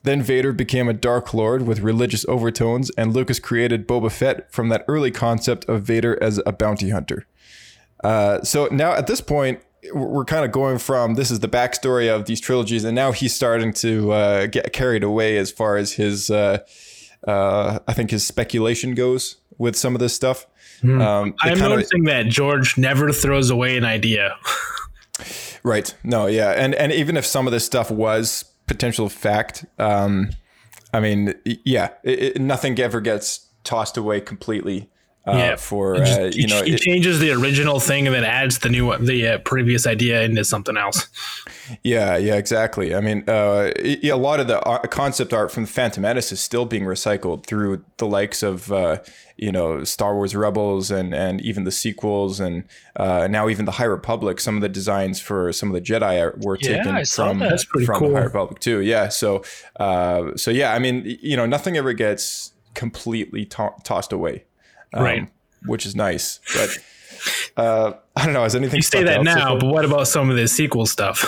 Then 0.05 0.23
Vader 0.23 0.53
became 0.53 0.89
a 0.89 0.93
Dark 0.93 1.35
Lord 1.35 1.67
with 1.67 1.81
religious 1.81 2.25
overtones, 2.29 2.91
and 2.91 3.13
Lucas 3.13 3.41
created 3.41 3.89
Boba 3.89 4.13
Fett 4.13 4.53
from 4.53 4.69
that 4.69 4.85
early 4.87 5.11
concept 5.11 5.65
of 5.65 5.83
Vader 5.83 6.23
as 6.23 6.41
a 6.47 6.53
bounty 6.53 6.91
hunter. 6.91 7.27
Uh, 8.05 8.41
so 8.43 8.69
now 8.71 8.93
at 8.93 9.09
this 9.09 9.21
point, 9.21 9.61
we're 9.93 10.25
kind 10.25 10.45
of 10.45 10.53
going 10.53 10.79
from 10.79 11.15
this 11.15 11.31
is 11.31 11.41
the 11.41 11.49
backstory 11.49 12.09
of 12.09 12.27
these 12.27 12.41
trilogies, 12.41 12.85
and 12.85 12.95
now 12.95 13.11
he's 13.11 13.35
starting 13.35 13.73
to 13.73 14.13
uh, 14.13 14.47
get 14.47 14.73
carried 14.73 15.03
away 15.03 15.37
as 15.37 15.51
far 15.51 15.77
as 15.77 15.95
his, 15.95 16.31
uh, 16.31 16.59
uh, 17.27 17.81
I 17.89 17.93
think 17.93 18.13
his 18.13 18.25
speculation 18.25 18.95
goes 18.95 19.39
with 19.57 19.75
some 19.75 19.95
of 19.97 20.01
this 20.01 20.15
stuff. 20.15 20.47
Um, 20.83 21.35
I'm 21.41 21.55
kinda- 21.55 21.69
noticing 21.69 22.05
that 22.05 22.27
George 22.27 22.79
never 22.79 23.13
throws 23.13 23.51
away 23.51 23.77
an 23.77 23.85
idea. 23.85 24.37
Right. 25.65 25.93
No. 26.05 26.27
Yeah. 26.27 26.51
And 26.53 26.75
and 26.77 26.93
even 26.93 27.17
if 27.17 27.27
some 27.27 27.47
of 27.49 27.53
this 27.53 27.65
stuff 27.65 27.91
was 27.91 28.45
potential 28.69 29.09
fact, 29.09 29.67
um, 29.79 30.31
I 30.95 31.01
mean, 31.01 31.35
yeah, 31.45 31.91
it, 32.05 32.19
it, 32.37 32.41
nothing 32.41 32.79
ever 32.79 33.01
gets 33.01 33.47
tossed 33.65 33.97
away 33.97 34.21
completely. 34.21 34.89
Uh, 35.27 35.33
Yeah. 35.37 35.57
For 35.57 35.97
just- 35.97 36.19
uh, 36.21 36.25
you 36.33 36.47
know, 36.47 36.63
he 36.63 36.75
it- 36.75 36.81
changes 36.81 37.19
the 37.21 37.33
original 37.33 37.81
thing 37.81 38.07
and 38.07 38.15
then 38.17 38.25
adds 38.25 38.61
the 38.61 38.71
new, 38.71 38.97
the 38.99 39.29
uh, 39.29 39.39
previous 39.39 39.87
idea 39.87 40.23
into 40.23 40.43
something 40.45 40.77
else. 40.79 41.07
Yeah, 41.83 42.17
yeah, 42.17 42.37
exactly. 42.37 42.95
I 42.95 43.01
mean, 43.01 43.25
uh, 43.29 43.71
i- 43.79 43.99
a 44.05 44.17
lot 44.17 44.41
of 44.41 44.47
the 44.47 44.59
art, 44.63 44.91
concept 44.91 45.35
art 45.35 45.53
from 45.53 45.67
Phantom 45.67 46.03
Menace 46.03 46.33
is 46.33 46.41
still 46.41 46.65
being 46.65 46.85
recycled 46.85 47.45
through 47.47 47.85
the 47.99 48.07
likes 48.07 48.43
of, 48.43 48.73
uh, 48.73 48.99
you 49.37 49.53
know, 49.53 49.85
Star 49.85 50.15
Wars 50.15 50.35
Rebels 50.35 50.91
and 50.91 51.13
and 51.15 51.41
even 51.43 51.65
the 51.65 51.71
sequels 51.73 52.41
and 52.41 52.65
uh, 52.97 53.29
now 53.29 53.51
even 53.51 53.67
the 53.67 53.73
High 53.73 53.85
Republic. 53.85 54.41
Some 54.41 54.57
of 54.57 54.63
the 54.63 54.69
designs 54.71 55.21
for 55.21 55.53
some 55.53 55.69
of 55.69 55.75
the 55.75 55.81
Jedi 55.83 56.23
are- 56.23 56.35
were 56.41 56.57
Yeah, 56.61 56.83
taken 56.83 57.05
from. 57.05 57.39
From 57.85 57.97
cool. 57.99 58.09
the 58.11 58.17
High 58.17 58.25
Republic 58.25 58.61
too. 58.61 58.81
Yeah, 58.81 59.09
so 59.09 59.43
uh, 59.79 60.31
so 60.37 60.51
yeah, 60.51 60.73
I 60.73 60.79
mean, 60.79 61.03
you 61.21 61.37
know, 61.37 61.45
nothing 61.45 61.77
ever 61.77 61.93
gets 61.93 62.53
completely 62.75 63.45
to- 63.45 63.75
tossed 63.85 64.13
away, 64.13 64.45
um, 64.95 65.03
Right. 65.05 65.29
Which 65.67 65.87
is 65.87 65.95
nice, 65.97 66.41
but. 66.55 66.79
Uh, 67.57 67.93
I 68.15 68.25
don't 68.25 68.33
know. 68.35 68.45
Has 68.45 68.55
anything 68.55 68.77
You 68.77 68.83
say 68.83 69.03
that 69.03 69.25
now, 69.25 69.59
but 69.59 69.67
what 69.67 69.85
about 69.85 70.07
some 70.07 70.31
of 70.31 70.37
the 70.37 70.47
sequel 70.47 70.87
stuff? 70.87 71.21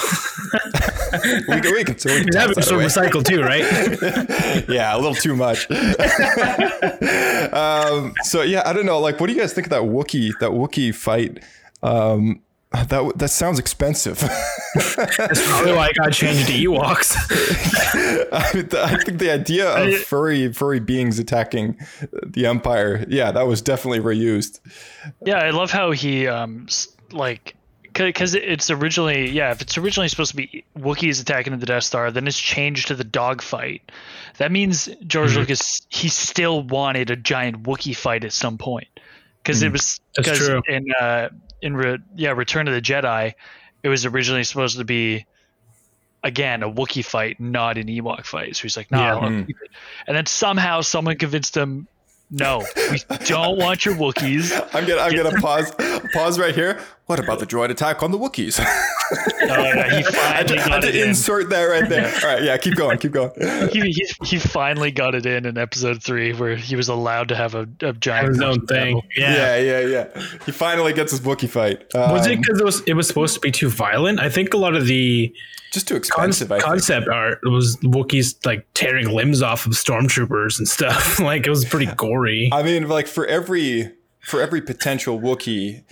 we 1.48 1.60
can, 1.60 1.72
we 1.74 1.82
can, 1.82 1.98
so 1.98 2.08
we 2.14 2.20
can 2.20 2.30
that 2.30 2.46
toss 2.46 2.56
was 2.56 2.56
that 2.56 2.64
so 2.64 2.76
away. 2.76 2.84
recycled 2.84 3.24
too, 3.24 3.42
right? 3.42 4.68
yeah, 4.68 4.94
a 4.94 4.98
little 4.98 5.14
too 5.14 5.34
much. 5.34 5.68
um, 7.52 8.14
so 8.22 8.42
yeah, 8.42 8.62
I 8.64 8.72
don't 8.72 8.86
know. 8.86 9.00
Like, 9.00 9.18
what 9.18 9.26
do 9.26 9.32
you 9.32 9.40
guys 9.40 9.52
think 9.52 9.66
of 9.66 9.70
that 9.70 9.82
Wookie 9.82 10.30
that 10.38 10.50
Wookie 10.50 10.94
fight? 10.94 11.42
Um, 11.82 12.40
that 12.72 13.12
that 13.18 13.28
sounds 13.28 13.58
expensive. 13.58 14.20
That's 14.74 15.46
probably 15.48 15.72
why 15.72 15.88
I 15.88 15.92
got 15.92 16.12
changed 16.12 16.46
to 16.46 16.52
Ewoks. 16.52 17.16
I, 18.32 18.54
mean, 18.56 18.68
I 18.74 19.02
think 19.02 19.18
the 19.18 19.30
idea 19.32 19.68
of 19.68 19.94
furry 20.02 20.52
furry 20.52 20.78
beings 20.80 21.18
attacking 21.18 21.78
the 22.24 22.46
Empire, 22.46 23.04
yeah, 23.08 23.32
that 23.32 23.46
was 23.46 23.60
definitely 23.60 24.00
reused. 24.00 24.60
Yeah, 25.24 25.38
I 25.38 25.50
love 25.50 25.70
how 25.72 25.90
he 25.90 26.28
um 26.28 26.68
like 27.10 27.56
because 27.92 28.34
it's 28.34 28.70
originally 28.70 29.28
yeah 29.30 29.50
if 29.50 29.60
it's 29.60 29.76
originally 29.76 30.06
supposed 30.06 30.30
to 30.30 30.36
be 30.36 30.64
Wookiees 30.78 31.20
attacking 31.20 31.58
the 31.58 31.66
Death 31.66 31.82
Star, 31.84 32.12
then 32.12 32.28
it's 32.28 32.38
changed 32.38 32.86
to 32.88 32.94
the 32.94 33.02
dogfight. 33.04 33.90
That 34.38 34.52
means 34.52 34.88
George 35.08 35.30
Mm-hmm. 35.30 35.40
Lucas 35.40 35.82
he 35.88 36.08
still 36.08 36.62
wanted 36.62 37.10
a 37.10 37.16
giant 37.16 37.64
Wookiee 37.64 37.96
fight 37.96 38.22
at 38.22 38.32
some 38.32 38.58
point 38.58 38.86
because 39.42 39.62
it 39.62 39.72
was 39.72 39.98
Mm. 40.10 40.22
Because 40.24 40.38
true. 40.38 40.62
in 40.68 40.86
uh 41.00 41.28
in 41.62 41.76
re, 41.76 41.98
yeah 42.16 42.30
Return 42.32 42.68
of 42.68 42.74
the 42.74 42.80
Jedi, 42.80 43.34
it 43.82 43.88
was 43.88 44.06
originally 44.06 44.44
supposed 44.44 44.78
to 44.78 44.84
be 44.84 45.26
again 46.22 46.62
a 46.62 46.70
Wookiee 46.70 47.04
fight, 47.04 47.40
not 47.40 47.78
an 47.78 47.86
Ewok 47.86 48.26
fight. 48.26 48.56
So 48.56 48.62
he's 48.62 48.76
like, 48.76 48.90
no, 48.90 48.98
Yeah. 48.98 49.14
To 49.14 49.20
mm. 49.20 49.46
keep 49.46 49.56
it. 49.62 49.70
And 50.06 50.16
then 50.16 50.26
somehow 50.26 50.80
someone 50.82 51.16
convinced 51.16 51.56
him, 51.56 51.88
no, 52.30 52.64
we 52.90 53.00
don't 53.24 53.58
want 53.58 53.84
your 53.84 53.94
Wookiees. 53.96 54.52
I'm 54.74 54.86
gonna 54.86 55.00
I'm 55.00 55.14
gonna 55.14 55.40
pause 55.40 55.72
pause 56.12 56.38
right 56.38 56.54
here. 56.54 56.80
What 57.10 57.18
about 57.18 57.40
the 57.40 57.46
droid 57.46 57.70
attack 57.70 58.04
on 58.04 58.12
the 58.12 58.18
Wookiees? 58.18 58.64
No, 59.42 59.56
no, 59.56 59.82
he 59.82 59.96
I 59.96 60.02
finally 60.02 60.36
had 60.36 60.46
to, 60.46 60.54
I 60.54 60.56
got 60.58 60.70
had 60.70 60.82
to 60.82 61.02
in. 61.02 61.08
insert 61.08 61.50
that 61.50 61.64
right 61.64 61.88
there. 61.88 62.06
All 62.22 62.28
right, 62.32 62.44
yeah, 62.44 62.56
keep 62.56 62.76
going, 62.76 62.98
keep 62.98 63.10
going. 63.10 63.32
He, 63.72 63.80
he, 63.90 64.06
he 64.24 64.38
finally 64.38 64.92
got 64.92 65.16
it 65.16 65.26
in 65.26 65.44
in 65.46 65.58
episode 65.58 66.00
three, 66.00 66.32
where 66.32 66.54
he 66.54 66.76
was 66.76 66.88
allowed 66.88 67.26
to 67.30 67.34
have 67.34 67.56
a, 67.56 67.66
a 67.80 67.92
giant 67.94 68.26
Have 68.26 68.34
his 68.34 68.40
own 68.40 68.66
thing. 68.66 69.02
Yeah. 69.16 69.56
Yeah, 69.56 69.80
yeah, 69.80 69.80
yeah. 70.14 70.22
He 70.46 70.52
finally 70.52 70.92
gets 70.92 71.10
his 71.10 71.22
Wookiee 71.22 71.48
fight. 71.48 71.92
Um, 71.96 72.12
Was 72.12 72.28
it 72.28 72.38
because 72.38 72.60
it 72.60 72.64
was 72.64 72.80
it 72.82 72.92
was 72.94 73.08
supposed 73.08 73.34
to 73.34 73.40
be 73.40 73.50
too 73.50 73.68
violent? 73.68 74.20
I 74.20 74.28
think 74.28 74.54
a 74.54 74.58
lot 74.58 74.76
of 74.76 74.86
the 74.86 75.34
just 75.72 75.88
too 75.88 75.96
expensive? 75.96 76.52
I 76.52 76.58
think. 76.58 76.64
concept 76.66 77.08
art 77.08 77.40
was 77.42 77.76
Wookiees 77.78 78.46
like 78.46 78.64
tearing 78.74 79.08
limbs 79.08 79.42
off 79.42 79.66
of 79.66 79.72
stormtroopers 79.72 80.58
and 80.60 80.68
stuff. 80.68 81.18
like 81.18 81.44
it 81.44 81.50
was 81.50 81.64
pretty 81.64 81.86
gory. 81.96 82.50
I 82.52 82.62
mean, 82.62 82.88
like 82.88 83.08
for 83.08 83.26
every 83.26 83.90
for 84.20 84.40
every 84.40 84.60
potential 84.62 85.18
Wookiee 85.18 85.82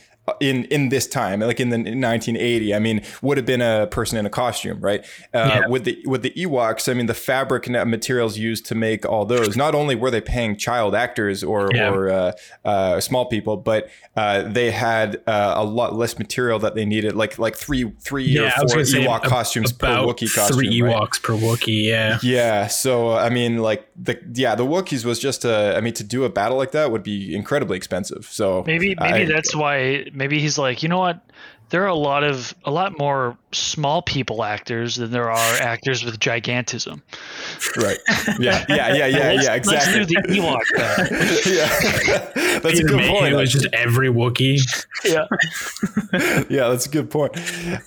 in 0.41 0.65
in 0.65 0.89
this 0.89 1.07
time, 1.07 1.41
like 1.41 1.61
in 1.61 1.71
the 1.71 1.77
in 1.77 2.01
1980, 2.01 2.75
I 2.75 2.79
mean, 2.79 3.03
would 3.23 3.37
have 3.37 3.47
been 3.47 3.63
a 3.63 3.87
person 3.91 4.19
in 4.19 4.27
a 4.27 4.31
costume, 4.31 4.81
right? 4.81 5.05
Uh, 5.35 5.61
Yeah. 5.63 5.67
With 5.69 5.85
the 5.85 6.03
with 6.07 6.23
the 6.23 6.31
Ewoks, 6.31 6.89
I 6.91 6.95
mean, 6.95 7.07
the 7.07 7.15
fabric 7.15 7.67
and 7.67 7.91
materials 7.91 8.39
used 8.39 8.67
to 8.67 8.75
make 8.75 9.05
all 9.07 9.25
those. 9.25 9.57
Not 9.57 9.75
only 9.75 9.95
were 9.95 10.11
they 10.11 10.21
paying 10.21 10.57
child 10.57 10.95
actors 10.95 11.43
or 11.45 11.71
Yeah. 11.75 11.91
or 11.93 12.09
uh, 12.11 12.33
uh, 12.65 13.01
small 13.01 13.27
people, 13.27 13.57
but 13.57 13.89
uh, 14.17 14.43
they 14.43 14.71
had 14.71 15.21
uh, 15.27 15.55
a 15.57 15.65
lot 15.65 15.95
less 15.95 16.19
material 16.19 16.59
that 16.61 16.75
they 16.75 16.85
needed, 16.85 17.15
like 17.15 17.39
like 17.39 17.57
three 17.57 17.91
three 18.01 18.39
or 18.39 18.51
four 18.51 18.67
gonna 18.67 18.85
say 18.87 19.05
Ewok 19.05 19.25
ab- 19.25 19.31
costumes 19.31 19.73
per 19.73 19.87
about 19.87 20.09
Wookiee 20.09 20.35
costume. 20.35 20.57
Three 20.57 20.83
right? 20.83 20.95
Ewoks 20.97 21.23
per 21.23 21.35
Wookiee. 21.35 21.85
Yeah. 21.85 22.19
Yeah, 22.23 22.67
so 22.67 23.13
I 23.13 23.31
mean, 23.31 23.59
like 23.59 23.89
the 23.97 24.19
yeah, 24.35 24.55
the 24.55 24.65
Wookiees 24.67 25.05
was 25.05 25.19
just 25.19 25.45
a. 25.45 25.77
I 25.77 25.81
mean, 25.81 25.95
to 25.95 26.05
do 26.05 26.25
a 26.25 26.29
battle 26.29 26.57
like 26.57 26.73
that 26.73 26.91
would 26.91 27.03
be 27.03 27.35
incredibly 27.35 27.77
expensive. 27.77 28.27
So 28.31 28.65
Maybe 28.67 28.95
maybe 29.01 29.23
I- 29.23 29.25
that's 29.27 29.55
why. 29.55 30.05
Maybe 30.19 30.41
he's 30.41 30.59
like, 30.59 30.83
you 30.83 30.89
know 30.89 30.99
what? 30.99 31.21
There 31.71 31.85
are 31.85 31.89
a 31.89 31.95
lot 31.95 32.25
of 32.25 32.55
a 32.65 32.71
lot 32.71 32.99
more 32.99 33.37
small 33.53 34.03
people 34.03 34.45
actors 34.45 34.97
than 34.97 35.11
there 35.11 35.31
are 35.31 35.55
actors 35.61 36.05
with 36.05 36.19
gigantism. 36.19 37.01
right. 37.77 37.99
Yeah, 38.39 38.65
yeah, 38.69 38.95
yeah, 38.95 39.07
yeah, 39.07 39.33
yeah. 39.33 39.55
Exactly. 39.55 39.75
Let's 39.75 39.93
do 39.93 40.05
the 40.05 40.23
Ewok 40.29 40.61
then. 40.77 41.55
yeah, 41.55 42.59
that's 42.61 42.79
a 42.81 42.83
good 42.85 42.97
Mayhew 42.97 43.13
point. 43.13 43.35
was 43.37 43.53
just 43.53 43.67
every 43.73 44.09
Wookiee. 44.09 44.61
yeah. 45.05 45.27
yeah, 46.49 46.69
that's 46.69 46.87
a 46.87 46.91
good 46.91 47.11
point. 47.11 47.37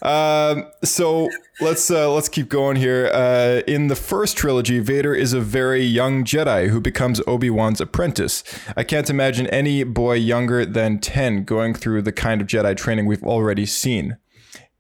Um, 0.04 0.68
so 0.84 1.30
let's 1.60 1.90
uh, 1.92 2.12
let's 2.12 2.30
keep 2.30 2.50
going 2.50 2.76
here. 2.78 3.10
Uh, 3.14 3.62
in 3.68 3.88
the 3.88 3.96
first 3.96 4.38
trilogy, 4.38 4.80
Vader 4.80 5.14
is 5.14 5.34
a 5.34 5.42
very 5.42 5.84
young 5.84 6.24
Jedi 6.24 6.70
who 6.70 6.80
becomes 6.82 7.22
Obi 7.28 7.50
Wan's 7.50 7.82
apprentice. 7.82 8.44
I 8.76 8.84
can't 8.84 9.10
imagine 9.10 9.48
any 9.48 9.84
boy 9.84 10.14
younger 10.14 10.66
than 10.66 11.00
ten 11.00 11.44
going 11.44 11.74
through 11.74 12.02
the 12.04 12.12
kind 12.12 12.42
of 12.42 12.48
Jedi 12.48 12.76
training 12.76 13.06
we've 13.06 13.24
already 13.24 13.66
seen. 13.66 14.18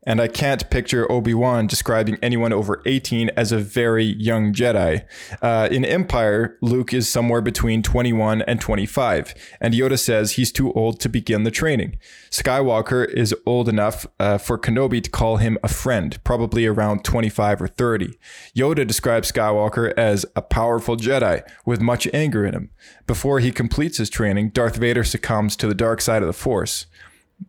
And 0.03 0.19
I 0.19 0.27
can't 0.27 0.67
picture 0.71 1.09
Obi 1.11 1.35
Wan 1.35 1.67
describing 1.67 2.17
anyone 2.23 2.51
over 2.51 2.81
18 2.87 3.29
as 3.37 3.51
a 3.51 3.59
very 3.59 4.05
young 4.05 4.51
Jedi. 4.51 5.05
Uh, 5.43 5.67
in 5.69 5.85
Empire, 5.85 6.57
Luke 6.61 6.91
is 6.91 7.07
somewhere 7.07 7.41
between 7.41 7.83
21 7.83 8.41
and 8.41 8.59
25, 8.59 9.35
and 9.59 9.75
Yoda 9.75 9.99
says 9.99 10.33
he's 10.33 10.51
too 10.51 10.73
old 10.73 10.99
to 11.01 11.09
begin 11.09 11.43
the 11.43 11.51
training. 11.51 11.99
Skywalker 12.31 13.07
is 13.09 13.35
old 13.45 13.69
enough 13.69 14.07
uh, 14.19 14.39
for 14.39 14.57
Kenobi 14.57 15.03
to 15.03 15.09
call 15.09 15.37
him 15.37 15.59
a 15.63 15.67
friend, 15.67 16.17
probably 16.23 16.65
around 16.65 17.03
25 17.03 17.61
or 17.61 17.67
30. 17.67 18.17
Yoda 18.57 18.87
describes 18.87 19.31
Skywalker 19.31 19.93
as 19.95 20.25
a 20.35 20.41
powerful 20.41 20.97
Jedi 20.97 21.47
with 21.63 21.79
much 21.79 22.07
anger 22.11 22.43
in 22.43 22.55
him. 22.55 22.71
Before 23.05 23.39
he 23.39 23.51
completes 23.51 23.99
his 23.99 24.09
training, 24.09 24.49
Darth 24.49 24.77
Vader 24.77 25.03
succumbs 25.03 25.55
to 25.57 25.67
the 25.67 25.75
dark 25.75 26.01
side 26.01 26.23
of 26.23 26.27
the 26.27 26.33
Force. 26.33 26.87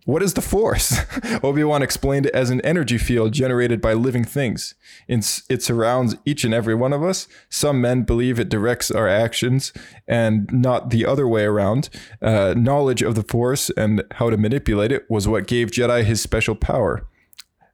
What 0.04 0.22
is 0.22 0.34
the 0.34 0.40
Force? 0.40 0.98
Obi 1.42 1.62
Wan 1.64 1.82
explained 1.82 2.26
it 2.26 2.34
as 2.34 2.50
an 2.50 2.60
energy 2.62 2.98
field 2.98 3.32
generated 3.32 3.80
by 3.80 3.92
living 3.92 4.24
things. 4.24 4.74
It 5.06 5.62
surrounds 5.62 6.16
each 6.24 6.44
and 6.44 6.54
every 6.54 6.74
one 6.74 6.92
of 6.92 7.02
us. 7.02 7.28
Some 7.50 7.80
men 7.80 8.02
believe 8.02 8.40
it 8.40 8.48
directs 8.48 8.90
our 8.90 9.06
actions 9.06 9.72
and 10.08 10.50
not 10.52 10.90
the 10.90 11.04
other 11.04 11.28
way 11.28 11.44
around. 11.44 11.88
Uh, 12.20 12.54
knowledge 12.56 13.02
of 13.02 13.14
the 13.14 13.22
Force 13.22 13.70
and 13.70 14.02
how 14.12 14.30
to 14.30 14.36
manipulate 14.36 14.92
it 14.92 15.08
was 15.10 15.28
what 15.28 15.46
gave 15.46 15.70
Jedi 15.70 16.04
his 16.04 16.20
special 16.20 16.54
power. 16.54 17.06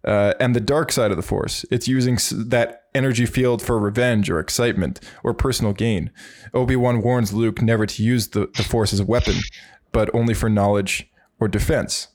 Uh, 0.05 0.33
and 0.39 0.55
the 0.55 0.61
dark 0.61 0.93
side 0.93 1.11
of 1.11 1.17
the 1.17 1.23
Force. 1.23 1.65
It's 1.71 1.89
using 1.89 2.19
that 2.49 2.85
energy 2.95 3.27
field 3.27 3.63
for 3.63 3.79
revenge 3.79 4.31
or 4.31 4.39
excitement 4.39 5.01
or 5.23 5.35
personal 5.35 5.73
gain. 5.73 6.11
Obi 6.55 6.77
Wan 6.77 7.03
warns 7.03 7.33
Luke 7.33 7.63
never 7.63 7.87
to 7.87 8.03
use 8.03 8.29
the, 8.29 8.49
the 8.57 8.65
Force 8.65 8.93
as 8.93 9.01
a 9.01 9.05
weapon, 9.05 9.37
but 9.93 10.13
only 10.15 10.35
for 10.35 10.49
knowledge 10.49 11.09
or 11.41 11.49
defense. 11.49 12.09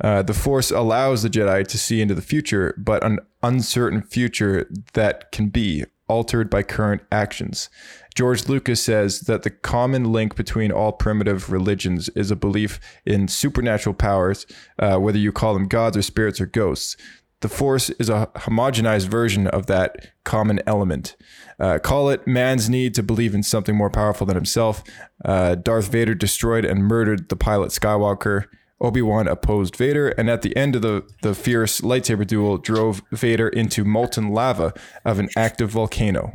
Uh, 0.00 0.22
the 0.22 0.34
Force 0.34 0.70
allows 0.70 1.22
the 1.22 1.30
Jedi 1.30 1.66
to 1.66 1.78
see 1.78 2.00
into 2.00 2.14
the 2.14 2.22
future, 2.22 2.74
but 2.76 3.04
an 3.04 3.20
uncertain 3.42 4.02
future 4.02 4.68
that 4.94 5.30
can 5.30 5.48
be 5.48 5.84
altered 6.08 6.50
by 6.50 6.62
current 6.62 7.02
actions. 7.10 7.70
George 8.14 8.48
Lucas 8.48 8.82
says 8.82 9.20
that 9.20 9.42
the 9.42 9.50
common 9.50 10.12
link 10.12 10.36
between 10.36 10.70
all 10.70 10.92
primitive 10.92 11.50
religions 11.50 12.08
is 12.10 12.30
a 12.30 12.36
belief 12.36 12.78
in 13.06 13.28
supernatural 13.28 13.94
powers, 13.94 14.46
uh, 14.78 14.98
whether 14.98 15.18
you 15.18 15.32
call 15.32 15.54
them 15.54 15.66
gods 15.66 15.96
or 15.96 16.02
spirits 16.02 16.40
or 16.40 16.46
ghosts. 16.46 16.96
The 17.40 17.48
Force 17.48 17.90
is 17.90 18.08
a 18.08 18.30
homogenized 18.36 19.08
version 19.08 19.46
of 19.46 19.66
that 19.66 20.12
common 20.24 20.60
element. 20.66 21.16
Uh, 21.58 21.78
call 21.78 22.08
it 22.08 22.26
man's 22.26 22.70
need 22.70 22.94
to 22.94 23.02
believe 23.02 23.34
in 23.34 23.42
something 23.42 23.76
more 23.76 23.90
powerful 23.90 24.26
than 24.26 24.36
himself. 24.36 24.82
Uh, 25.24 25.54
Darth 25.54 25.88
Vader 25.88 26.14
destroyed 26.14 26.64
and 26.64 26.84
murdered 26.84 27.28
the 27.28 27.36
pilot 27.36 27.70
Skywalker. 27.70 28.46
Obi 28.80 29.02
Wan 29.02 29.28
opposed 29.28 29.76
Vader, 29.76 30.08
and 30.10 30.28
at 30.28 30.42
the 30.42 30.54
end 30.56 30.76
of 30.76 30.82
the, 30.82 31.04
the 31.22 31.34
fierce 31.34 31.80
lightsaber 31.80 32.26
duel, 32.26 32.58
drove 32.58 33.02
Vader 33.12 33.48
into 33.48 33.84
molten 33.84 34.30
lava 34.30 34.74
of 35.04 35.18
an 35.18 35.28
active 35.36 35.70
volcano. 35.70 36.32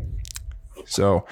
So, 0.85 1.25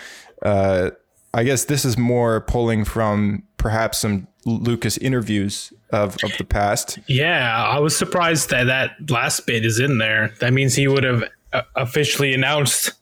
uh, 0.43 0.91
I 1.33 1.43
guess 1.43 1.65
this 1.65 1.85
is 1.85 1.97
more 1.97 2.41
pulling 2.41 2.83
from 2.83 3.43
perhaps 3.57 3.99
some 3.99 4.27
Lucas 4.45 4.97
interviews 4.97 5.73
of, 5.91 6.17
of 6.23 6.31
the 6.37 6.43
past. 6.43 6.99
Yeah, 7.07 7.65
I 7.65 7.79
was 7.79 7.97
surprised 7.97 8.49
that 8.49 8.65
that 8.65 9.09
last 9.09 9.45
bit 9.45 9.65
is 9.65 9.79
in 9.79 9.97
there. 9.97 10.33
That 10.39 10.53
means 10.53 10.75
he 10.75 10.87
would 10.87 11.03
have 11.03 11.23
uh, 11.53 11.61
officially 11.75 12.33
announced 12.33 12.93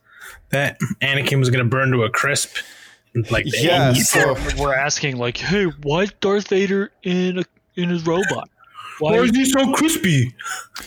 that 0.49 0.79
Anakin 1.01 1.39
was 1.39 1.49
going 1.49 1.63
to 1.63 1.69
burn 1.69 1.91
to 1.91 2.03
a 2.03 2.09
crisp. 2.09 2.57
Like 3.31 3.45
the 3.45 3.59
Yeah, 3.61 3.93
so 3.93 4.35
We're 4.57 4.75
asking 4.75 5.17
like, 5.17 5.37
hey, 5.37 5.65
why 5.83 6.07
Darth 6.19 6.49
Vader 6.49 6.91
in 7.03 7.39
a 7.39 7.43
in 7.75 7.89
his 7.89 8.05
robot? 8.05 8.49
Why? 8.99 9.11
Why 9.11 9.17
is 9.19 9.31
he 9.31 9.45
so 9.45 9.73
crispy? 9.73 10.33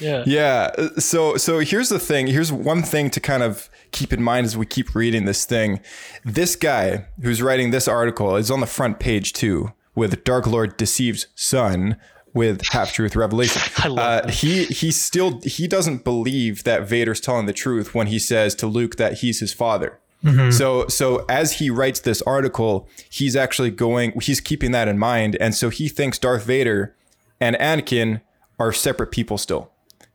yeah. 0.00 0.24
Yeah. 0.26 0.70
So 0.98 1.36
so 1.36 1.58
here's 1.60 1.88
the 1.88 1.98
thing. 1.98 2.26
Here's 2.26 2.52
one 2.52 2.82
thing 2.82 3.10
to 3.10 3.20
kind 3.20 3.42
of 3.42 3.68
keep 3.90 4.12
in 4.12 4.22
mind 4.22 4.46
as 4.46 4.56
we 4.56 4.66
keep 4.66 4.94
reading 4.94 5.24
this 5.24 5.44
thing. 5.44 5.80
This 6.24 6.56
guy 6.56 7.06
who's 7.22 7.42
writing 7.42 7.70
this 7.70 7.88
article 7.88 8.36
is 8.36 8.50
on 8.50 8.60
the 8.60 8.66
front 8.66 8.98
page 8.98 9.32
too, 9.32 9.72
with 9.94 10.24
Dark 10.24 10.46
Lord 10.46 10.76
deceives 10.76 11.26
son 11.34 11.96
with 12.34 12.62
half 12.70 12.92
truth 12.92 13.16
revelation. 13.16 13.60
I 13.78 13.88
love 13.88 13.98
uh, 13.98 14.20
that. 14.22 14.30
he 14.34 14.64
he 14.64 14.90
still 14.90 15.40
he 15.40 15.66
doesn't 15.66 16.04
believe 16.04 16.64
that 16.64 16.88
Vader's 16.88 17.20
telling 17.20 17.46
the 17.46 17.52
truth 17.52 17.94
when 17.94 18.06
he 18.06 18.18
says 18.18 18.54
to 18.56 18.66
Luke 18.66 18.96
that 18.96 19.18
he's 19.18 19.40
his 19.40 19.52
father. 19.52 19.98
So 20.50 20.88
so 20.88 21.24
as 21.28 21.54
he 21.54 21.70
writes 21.70 22.00
this 22.00 22.20
article, 22.22 22.88
he's 23.08 23.36
actually 23.36 23.70
going 23.70 24.18
he's 24.20 24.40
keeping 24.40 24.72
that 24.72 24.88
in 24.88 24.98
mind 24.98 25.36
and 25.40 25.54
so 25.54 25.68
he 25.70 25.88
thinks 25.88 26.18
Darth 26.18 26.44
Vader 26.44 26.94
and 27.40 27.56
Anakin 27.56 28.20
are 28.58 28.72
separate 28.72 29.12
people 29.12 29.38
still. 29.38 29.70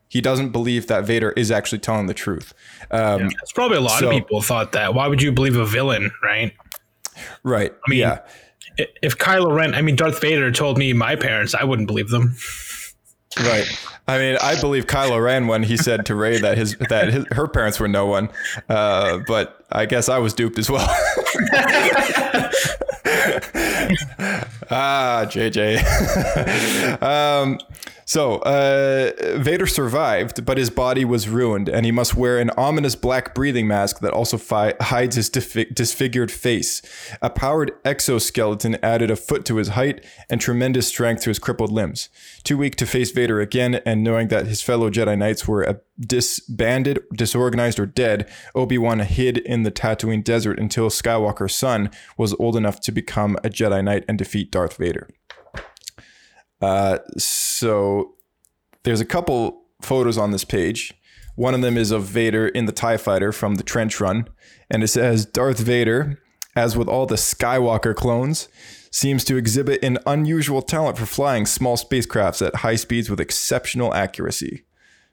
He 0.08 0.20
doesn't 0.20 0.50
believe 0.50 0.86
that 0.88 1.04
Vader 1.04 1.32
is 1.32 1.50
actually 1.50 1.78
telling 1.80 2.06
the 2.06 2.14
truth. 2.14 2.52
Um, 2.90 3.28
That's 3.30 3.52
probably 3.52 3.78
a 3.78 3.80
lot 3.80 3.98
So- 3.98 4.08
of 4.08 4.12
people 4.12 4.42
thought 4.42 4.72
that. 4.72 4.94
Why 4.94 5.08
would 5.08 5.20
you 5.22 5.32
believe 5.32 5.56
a 5.56 5.64
villain, 5.66 6.12
right? 6.22 6.52
Right. 7.42 7.72
I 7.72 7.90
mean, 7.90 8.00
yeah. 8.00 8.18
If 9.02 9.16
Kylo 9.18 9.54
Ren, 9.56 9.74
I 9.74 9.82
mean 9.82 9.96
Darth 9.96 10.20
Vader 10.20 10.52
told 10.52 10.78
me 10.78 10.92
my 10.92 11.16
parents, 11.16 11.54
I 11.54 11.64
wouldn't 11.64 11.86
believe 11.88 12.10
them. 12.10 12.36
Right. 13.40 13.66
I 14.06 14.18
mean, 14.18 14.36
I 14.40 14.60
believe 14.60 14.86
Kylo 14.86 15.20
Ren 15.22 15.46
when 15.48 15.62
he 15.64 15.76
said 15.76 16.06
to 16.06 16.14
Rey 16.14 16.38
that 16.38 16.58
his 16.58 16.76
that 16.88 17.12
his, 17.12 17.24
her 17.32 17.48
parents 17.48 17.80
were 17.80 17.88
no 17.88 18.06
one, 18.06 18.28
uh, 18.68 19.18
but 19.26 19.63
I 19.74 19.86
guess 19.86 20.08
I 20.08 20.18
was 20.18 20.32
duped 20.34 20.58
as 20.58 20.70
well. 20.70 20.86
ah, 24.70 25.26
JJ. 25.28 25.82
um, 27.02 27.58
so 28.04 28.36
uh, 28.38 29.12
Vader 29.38 29.66
survived, 29.66 30.44
but 30.44 30.58
his 30.58 30.70
body 30.70 31.04
was 31.04 31.28
ruined, 31.28 31.68
and 31.68 31.86
he 31.86 31.92
must 31.92 32.14
wear 32.14 32.38
an 32.38 32.50
ominous 32.56 32.94
black 32.94 33.34
breathing 33.34 33.66
mask 33.66 34.00
that 34.00 34.12
also 34.12 34.36
fi- 34.36 34.74
hides 34.80 35.16
his 35.16 35.30
disfi- 35.30 35.74
disfigured 35.74 36.30
face. 36.30 36.82
A 37.22 37.30
powered 37.30 37.72
exoskeleton 37.84 38.76
added 38.82 39.10
a 39.10 39.16
foot 39.16 39.44
to 39.46 39.56
his 39.56 39.68
height 39.68 40.04
and 40.28 40.40
tremendous 40.40 40.88
strength 40.88 41.22
to 41.22 41.30
his 41.30 41.38
crippled 41.38 41.72
limbs. 41.72 42.08
Too 42.42 42.58
weak 42.58 42.76
to 42.76 42.86
face 42.86 43.10
Vader 43.10 43.40
again, 43.40 43.76
and 43.86 44.02
knowing 44.02 44.28
that 44.28 44.46
his 44.46 44.62
fellow 44.62 44.90
Jedi 44.90 45.16
Knights 45.16 45.48
were 45.48 45.68
uh, 45.68 45.74
disbanded, 45.98 47.00
disorganized, 47.14 47.78
or 47.78 47.86
dead, 47.86 48.28
Obi 48.54 48.78
Wan 48.78 49.00
hid 49.00 49.38
in 49.38 49.62
the 49.62 49.72
Tatooine 49.72 50.24
desert 50.24 50.58
until 50.58 50.88
Skywalker's 50.88 51.54
son 51.54 51.90
was 52.16 52.34
old 52.34 52.56
enough 52.56 52.80
to 52.80 52.92
become 52.92 53.36
a 53.44 53.48
Jedi 53.48 53.82
Knight 53.82 54.04
and 54.08 54.18
defeat 54.18 54.50
Darth 54.50 54.76
Vader. 54.76 55.08
So 57.18 58.14
there's 58.84 59.00
a 59.00 59.04
couple 59.04 59.64
photos 59.82 60.18
on 60.18 60.30
this 60.30 60.44
page. 60.44 60.94
One 61.36 61.54
of 61.54 61.62
them 61.62 61.76
is 61.76 61.90
of 61.90 62.04
Vader 62.04 62.46
in 62.48 62.66
the 62.66 62.72
TIE 62.72 62.96
fighter 62.96 63.32
from 63.32 63.56
the 63.56 63.64
trench 63.64 64.00
run. 64.00 64.28
And 64.70 64.82
it 64.82 64.88
says 64.88 65.26
Darth 65.26 65.58
Vader, 65.58 66.20
as 66.54 66.76
with 66.76 66.88
all 66.88 67.06
the 67.06 67.16
Skywalker 67.16 67.94
clones, 67.94 68.48
seems 68.90 69.24
to 69.24 69.36
exhibit 69.36 69.82
an 69.82 69.98
unusual 70.06 70.62
talent 70.62 70.96
for 70.96 71.06
flying 71.06 71.46
small 71.46 71.76
spacecrafts 71.76 72.46
at 72.46 72.56
high 72.56 72.76
speeds 72.76 73.10
with 73.10 73.20
exceptional 73.20 73.92
accuracy. 73.92 74.64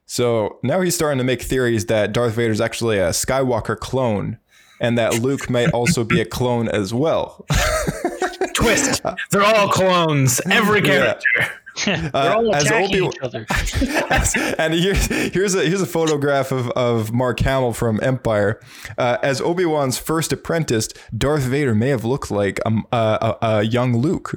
So 0.06 0.60
now 0.62 0.82
he's 0.82 0.94
starting 0.94 1.18
to 1.18 1.24
make 1.24 1.42
theories 1.42 1.88
that 1.88 2.12
Darth 2.12 2.34
Vader 2.34 2.52
is 2.52 2.62
actually 2.62 3.00
a 3.00 3.10
Skywalker 3.10 3.78
clone 3.78 4.38
and 4.80 4.98
that 4.98 5.22
Luke 5.22 5.50
may 5.50 5.70
also 5.70 6.04
be 6.04 6.22
a 6.22 6.26
clone 6.26 6.68
as 6.68 6.94
well. 6.94 7.46
Twist. 8.62 9.02
They're 9.32 9.44
all 9.44 9.70
clones. 9.70 10.42
Every 10.50 10.82
character. 10.82 11.28
They're 11.86 12.12
Uh, 12.14 12.42
as 12.54 12.70
Obi- 12.70 12.98
each 12.98 14.36
and 14.60 14.74
here's 14.74 15.06
here's 15.34 15.56
a 15.56 15.64
here's 15.64 15.82
a 15.82 15.86
photograph 15.86 16.52
of, 16.52 16.70
of 16.72 17.14
Mark 17.14 17.40
Hamill 17.40 17.72
from 17.72 17.98
Empire. 18.04 18.60
Uh, 18.98 19.18
as 19.24 19.40
Obi 19.40 19.64
Wan's 19.66 19.98
first 19.98 20.34
apprentice, 20.34 20.90
Darth 21.18 21.44
Vader 21.44 21.74
may 21.74 21.88
have 21.88 22.04
looked 22.04 22.30
like 22.30 22.60
a, 22.66 22.72
a, 22.92 22.98
a, 22.98 23.38
a 23.42 23.62
young 23.64 23.96
Luke. 23.98 24.32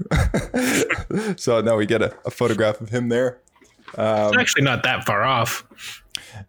so 1.37 1.61
now 1.61 1.77
we 1.77 1.87
get 1.87 2.03
a, 2.03 2.15
a 2.25 2.31
photograph 2.31 2.81
of 2.81 2.91
him 2.91 3.09
there. 3.09 3.41
It's 3.99 4.37
actually 4.37 4.63
not 4.63 4.85
that 4.85 5.05
far 5.05 5.25
off. 5.25 5.65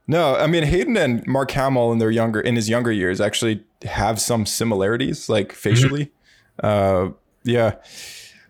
No, 0.08 0.36
I 0.36 0.46
mean 0.48 0.64
Hayden 0.64 0.98
and 0.98 1.26
Mark 1.26 1.50
Hamill 1.52 1.92
in 1.94 1.98
their 1.98 2.12
younger 2.12 2.40
in 2.40 2.56
his 2.56 2.70
younger 2.70 2.92
years 2.92 3.20
actually 3.20 3.64
have 3.84 4.22
some 4.22 4.46
similarities, 4.46 5.30
like 5.30 5.52
facially. 5.52 6.12
Uh, 6.64 7.10
yeah. 7.46 7.76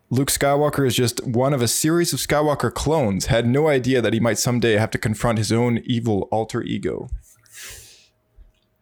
Luke 0.10 0.30
Skywalker 0.30 0.86
is 0.88 0.96
just 0.96 1.26
one 1.26 1.54
of 1.54 1.62
a 1.62 1.68
series 1.68 2.14
of 2.14 2.20
Skywalker 2.20 2.74
clones. 2.74 3.28
Had 3.28 3.48
no 3.48 3.68
idea 3.68 4.02
that 4.02 4.14
he 4.14 4.20
might 4.20 4.38
someday 4.38 4.74
have 4.74 4.92
to 4.92 4.98
confront 4.98 5.38
his 5.38 5.52
own 5.52 5.80
evil 5.86 6.28
alter 6.32 6.62
ego. 6.62 7.10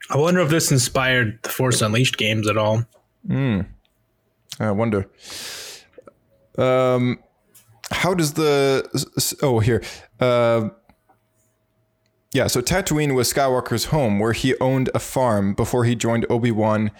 I 0.10 0.17
wonder 0.17 0.41
if 0.41 0.49
this 0.49 0.71
inspired 0.71 1.39
the 1.43 1.49
Force 1.49 1.82
Unleashed 1.82 2.17
games 2.17 2.47
at 2.47 2.58
all. 2.58 2.84
Hmm. 3.26 3.62
I 4.60 4.71
wonder. 4.71 5.10
Um, 6.58 7.19
how 7.89 8.13
does 8.13 8.34
the 8.34 9.38
oh 9.41 9.60
here? 9.60 9.82
Uh, 10.19 10.69
yeah, 12.34 12.47
so 12.47 12.62
Tatooine 12.62 13.15
was 13.15 13.32
Skywalker's 13.32 13.86
home, 13.86 14.19
where 14.19 14.34
he 14.34 14.56
owned 14.60 14.89
a 14.93 14.99
farm 14.99 15.54
before 15.54 15.86
he 15.86 15.95
joined 15.95 16.26
Obi 16.30 16.52
Wan 16.52 16.91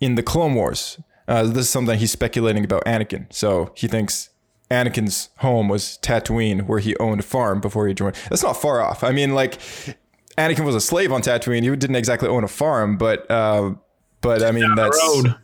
in 0.00 0.14
the 0.14 0.22
Clone 0.22 0.54
Wars. 0.54 0.98
Uh, 1.28 1.44
this 1.44 1.64
is 1.64 1.70
something 1.70 1.98
he's 1.98 2.12
speculating 2.12 2.64
about 2.64 2.84
Anakin. 2.84 3.32
So 3.32 3.72
he 3.74 3.88
thinks 3.88 4.30
Anakin's 4.70 5.30
home 5.38 5.68
was 5.68 5.98
Tatooine, 6.02 6.66
where 6.66 6.78
he 6.78 6.96
owned 6.96 7.20
a 7.20 7.24
farm 7.24 7.60
before 7.60 7.86
he 7.86 7.94
joined. 7.94 8.16
That's 8.28 8.42
not 8.42 8.54
far 8.54 8.80
off. 8.80 9.04
I 9.04 9.12
mean, 9.12 9.34
like 9.34 9.58
Anakin 10.38 10.64
was 10.64 10.74
a 10.74 10.80
slave 10.80 11.12
on 11.12 11.22
Tatooine. 11.22 11.62
He 11.62 11.76
didn't 11.76 11.96
exactly 11.96 12.28
own 12.28 12.44
a 12.44 12.48
farm, 12.48 12.96
but 12.96 13.30
uh, 13.30 13.74
but 14.20 14.42
I 14.42 14.50
mean 14.52 14.74
that's 14.74 14.98
Road. 14.98 15.34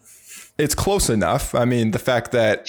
it's 0.59 0.75
close 0.75 1.09
enough. 1.09 1.55
I 1.55 1.65
mean, 1.65 1.93
the 1.93 1.99
fact 1.99 2.33
that 2.33 2.69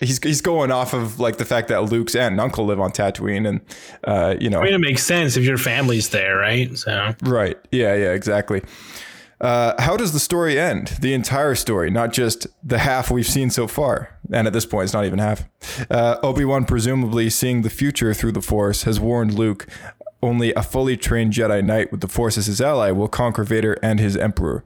he's 0.00 0.22
he's 0.22 0.40
going 0.40 0.70
off 0.72 0.94
of 0.94 1.20
like 1.20 1.36
the 1.36 1.44
fact 1.44 1.68
that 1.68 1.84
Luke's 1.84 2.14
aunt 2.14 2.32
and 2.32 2.40
uncle 2.40 2.64
live 2.64 2.80
on 2.80 2.90
Tatooine, 2.90 3.48
and 3.48 3.60
uh, 4.04 4.34
you 4.40 4.50
know, 4.50 4.60
I 4.60 4.64
mean, 4.64 4.74
it 4.74 4.80
makes 4.80 5.04
sense 5.04 5.36
if 5.36 5.44
your 5.44 5.58
family's 5.58 6.08
there, 6.10 6.36
right? 6.36 6.76
So 6.76 7.14
right? 7.22 7.58
Yeah, 7.70 7.94
yeah, 7.94 8.12
exactly. 8.12 8.62
Uh, 9.42 9.74
how 9.82 9.96
does 9.96 10.12
the 10.12 10.20
story 10.20 10.58
end? 10.58 10.88
The 11.00 11.12
entire 11.14 11.54
story, 11.56 11.90
not 11.90 12.12
just 12.12 12.46
the 12.62 12.78
half 12.78 13.10
we've 13.10 13.26
seen 13.26 13.50
so 13.50 13.66
far. 13.66 14.16
And 14.32 14.46
at 14.46 14.52
this 14.52 14.64
point, 14.64 14.84
it's 14.84 14.92
not 14.94 15.04
even 15.04 15.18
half. 15.18 15.42
Uh, 15.90 16.16
Obi 16.22 16.44
Wan, 16.44 16.64
presumably 16.64 17.28
seeing 17.28 17.62
the 17.62 17.70
future 17.70 18.14
through 18.14 18.32
the 18.32 18.40
Force, 18.40 18.84
has 18.84 19.00
warned 19.00 19.34
Luke 19.34 19.66
only 20.22 20.54
a 20.54 20.62
fully 20.62 20.96
trained 20.96 21.32
Jedi 21.32 21.64
Knight 21.64 21.90
with 21.90 22.00
the 22.00 22.08
Force 22.08 22.38
as 22.38 22.46
his 22.46 22.60
ally 22.60 22.92
will 22.92 23.08
conquer 23.08 23.42
Vader 23.42 23.76
and 23.82 23.98
his 23.98 24.16
Emperor. 24.16 24.62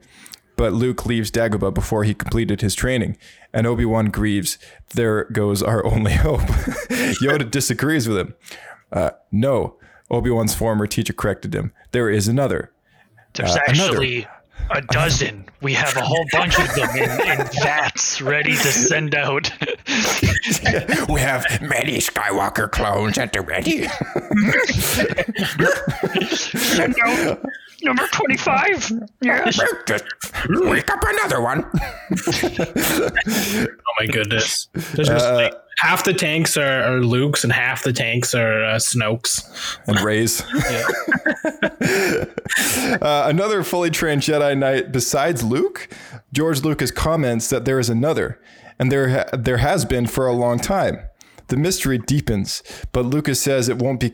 But 0.55 0.73
Luke 0.73 1.05
leaves 1.07 1.31
Dagobah 1.31 1.73
before 1.73 2.03
he 2.03 2.13
completed 2.13 2.61
his 2.61 2.75
training, 2.75 3.17
and 3.53 3.65
Obi 3.67 3.85
Wan 3.85 4.05
grieves. 4.07 4.57
There 4.93 5.23
goes 5.25 5.61
our 5.63 5.83
only 5.85 6.13
hope. 6.25 6.39
Yoda 7.21 7.49
disagrees 7.49 8.07
with 8.07 8.17
him. 8.19 8.35
Uh, 8.91 9.11
no, 9.31 9.77
Obi 10.11 10.29
Wan's 10.29 10.53
former 10.55 10.85
teacher 10.87 11.13
corrected 11.13 11.53
him. 11.55 11.73
There 11.91 12.09
is 12.09 12.27
another. 12.27 12.71
There's 13.33 13.55
Uh, 13.55 13.59
another. 13.67 14.27
Actually 14.59 14.79
a 14.79 14.81
dozen. 14.93 15.45
We 15.61 15.73
have 15.73 15.95
a 15.97 16.01
whole 16.01 16.25
bunch 16.31 16.59
of 16.59 16.73
them 16.75 16.89
in, 16.95 17.09
in 17.39 17.47
vats 17.63 18.21
ready 18.21 18.51
to 18.51 18.57
send 18.57 19.15
out. 19.15 19.51
We 21.09 21.21
have 21.21 21.45
many 21.61 21.97
Skywalker 21.99 22.69
clones 22.69 23.17
at 23.17 23.33
the 23.33 23.41
ready. 23.41 23.87
send 26.35 26.95
out 27.05 27.43
number 27.83 28.07
25. 28.07 28.91
Yes. 29.21 29.59
Just 29.87 30.03
wake 30.49 30.91
up 30.91 31.03
another 31.05 31.41
one. 31.41 31.65
Oh 33.27 33.93
my 33.99 34.07
goodness. 34.07 34.67
There's 34.73 35.07
just 35.07 35.25
uh, 35.25 35.35
like 35.35 35.53
half 35.77 36.03
the 36.03 36.13
tanks 36.13 36.57
are, 36.57 36.83
are 36.83 37.01
Luke's 37.01 37.43
and 37.43 37.53
half 37.53 37.83
the 37.83 37.93
tanks 37.93 38.33
are 38.33 38.63
uh, 38.63 38.75
Snoke's. 38.75 39.43
and 39.87 39.99
Rey's. 40.01 40.41
uh, 43.01 43.25
another 43.29 43.63
fully 43.63 43.89
trained 43.89 44.21
Jedi 44.21 44.57
Knight 44.57 44.91
besides 44.91 45.43
Luke, 45.43 45.89
George 46.33 46.63
Lucas 46.63 46.91
comments 46.91 47.49
that 47.49 47.65
there 47.65 47.79
is 47.79 47.89
another, 47.89 48.39
and 48.79 48.91
there 48.91 49.09
ha- 49.09 49.37
there 49.37 49.57
has 49.57 49.85
been 49.85 50.07
for 50.07 50.27
a 50.27 50.33
long 50.33 50.59
time. 50.59 50.99
The 51.47 51.57
mystery 51.57 51.97
deepens, 51.97 52.61
but 52.91 53.05
Lucas 53.05 53.41
says 53.41 53.69
it 53.69 53.79
won't 53.79 53.99
be 53.99 54.09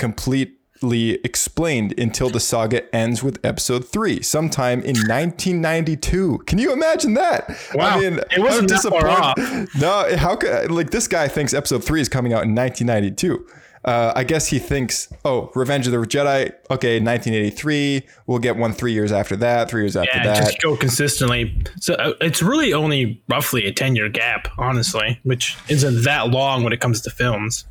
completely 0.84 1.20
explained 1.24 1.98
until 1.98 2.30
the 2.30 2.40
saga 2.40 2.94
ends 2.96 3.24
with 3.24 3.40
Episode 3.44 3.88
Three, 3.88 4.22
sometime 4.22 4.80
in 4.82 4.96
1992. 5.08 6.40
Can 6.46 6.58
you 6.60 6.74
imagine 6.74 7.14
that? 7.14 7.50
Wow. 7.74 8.00
It 8.02 8.40
wasn't 8.40 8.70
that 8.70 8.82
far 8.82 9.36
disappointed- 9.36 9.70
No, 9.80 10.16
how 10.18 10.36
could 10.36 10.72
like 10.72 10.90
this 10.92 11.08
guy 11.08 11.28
thinks 11.28 11.54
Episode 11.54 11.84
Three 11.84 12.02
is 12.02 12.10
coming 12.10 12.34
out 12.34 12.44
in 12.44 12.54
1992. 12.54 13.46
Uh, 13.86 14.14
I 14.16 14.24
guess 14.24 14.48
he 14.48 14.60
thinks, 14.60 15.12
oh, 15.26 15.52
Revenge 15.56 15.88
of 15.88 15.92
the 15.92 15.98
Jedi, 16.00 16.54
okay, 16.72 17.02
1983. 17.02 18.04
We'll 18.28 18.40
get 18.40 18.56
one 18.56 18.72
three 18.74 18.94
years 18.94 19.12
after 19.12 19.36
that, 19.38 19.70
three 19.70 19.82
years 19.82 19.98
after 19.98 20.10
Yeah, 20.16 20.24
that. 20.24 20.38
just 20.46 20.62
go 20.62 20.78
consistently. 20.78 21.54
So 21.82 21.96
uh, 21.96 22.14
it's 22.22 22.42
really 22.42 22.74
only 22.74 23.22
roughly 23.28 23.66
a 23.66 23.74
10 23.74 23.98
year 23.98 24.08
gap, 24.08 24.48
honestly, 24.58 25.20
which 25.24 25.58
isn't 25.68 26.04
that 26.04 26.30
long 26.30 26.64
when 26.64 26.72
it 26.72 26.80
comes 26.80 27.02
to 27.02 27.10
films. 27.10 27.66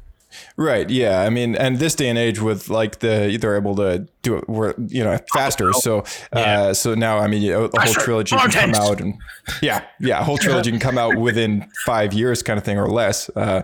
Right. 0.57 0.88
Yeah. 0.88 1.23
I 1.23 1.31
mean, 1.31 1.55
and 1.55 1.79
this 1.79 1.95
day 1.95 2.09
and 2.09 2.18
age 2.18 2.40
with 2.40 2.68
like 2.68 3.01
the 3.01 3.37
they're 3.40 3.57
able 3.57 3.77
to 3.77 4.07
do 4.23 4.37
it, 4.37 4.49
where 4.49 4.75
you 4.88 5.05
know 5.05 5.18
faster. 5.33 5.73
So, 5.73 6.05
uh, 6.33 6.75
so 6.75 6.95
now 6.95 7.18
I 7.18 7.27
mean, 7.27 7.42
a, 7.51 7.68
the 7.68 7.81
whole 7.81 7.95
trilogy 7.95 8.37
can 8.37 8.51
come 8.51 8.75
out 8.75 9.01
and 9.01 9.14
yeah, 9.61 9.85
yeah, 10.01 10.21
a 10.21 10.25
whole 10.25 10.38
trilogy 10.38 10.71
can 10.71 10.81
come 10.81 10.99
out 10.99 11.16
within 11.16 11.68
five 11.85 12.12
years, 12.12 12.42
kind 12.42 12.59
of 12.59 12.64
thing, 12.64 12.79
or 12.79 12.88
less. 12.88 13.29
Uh, 13.31 13.62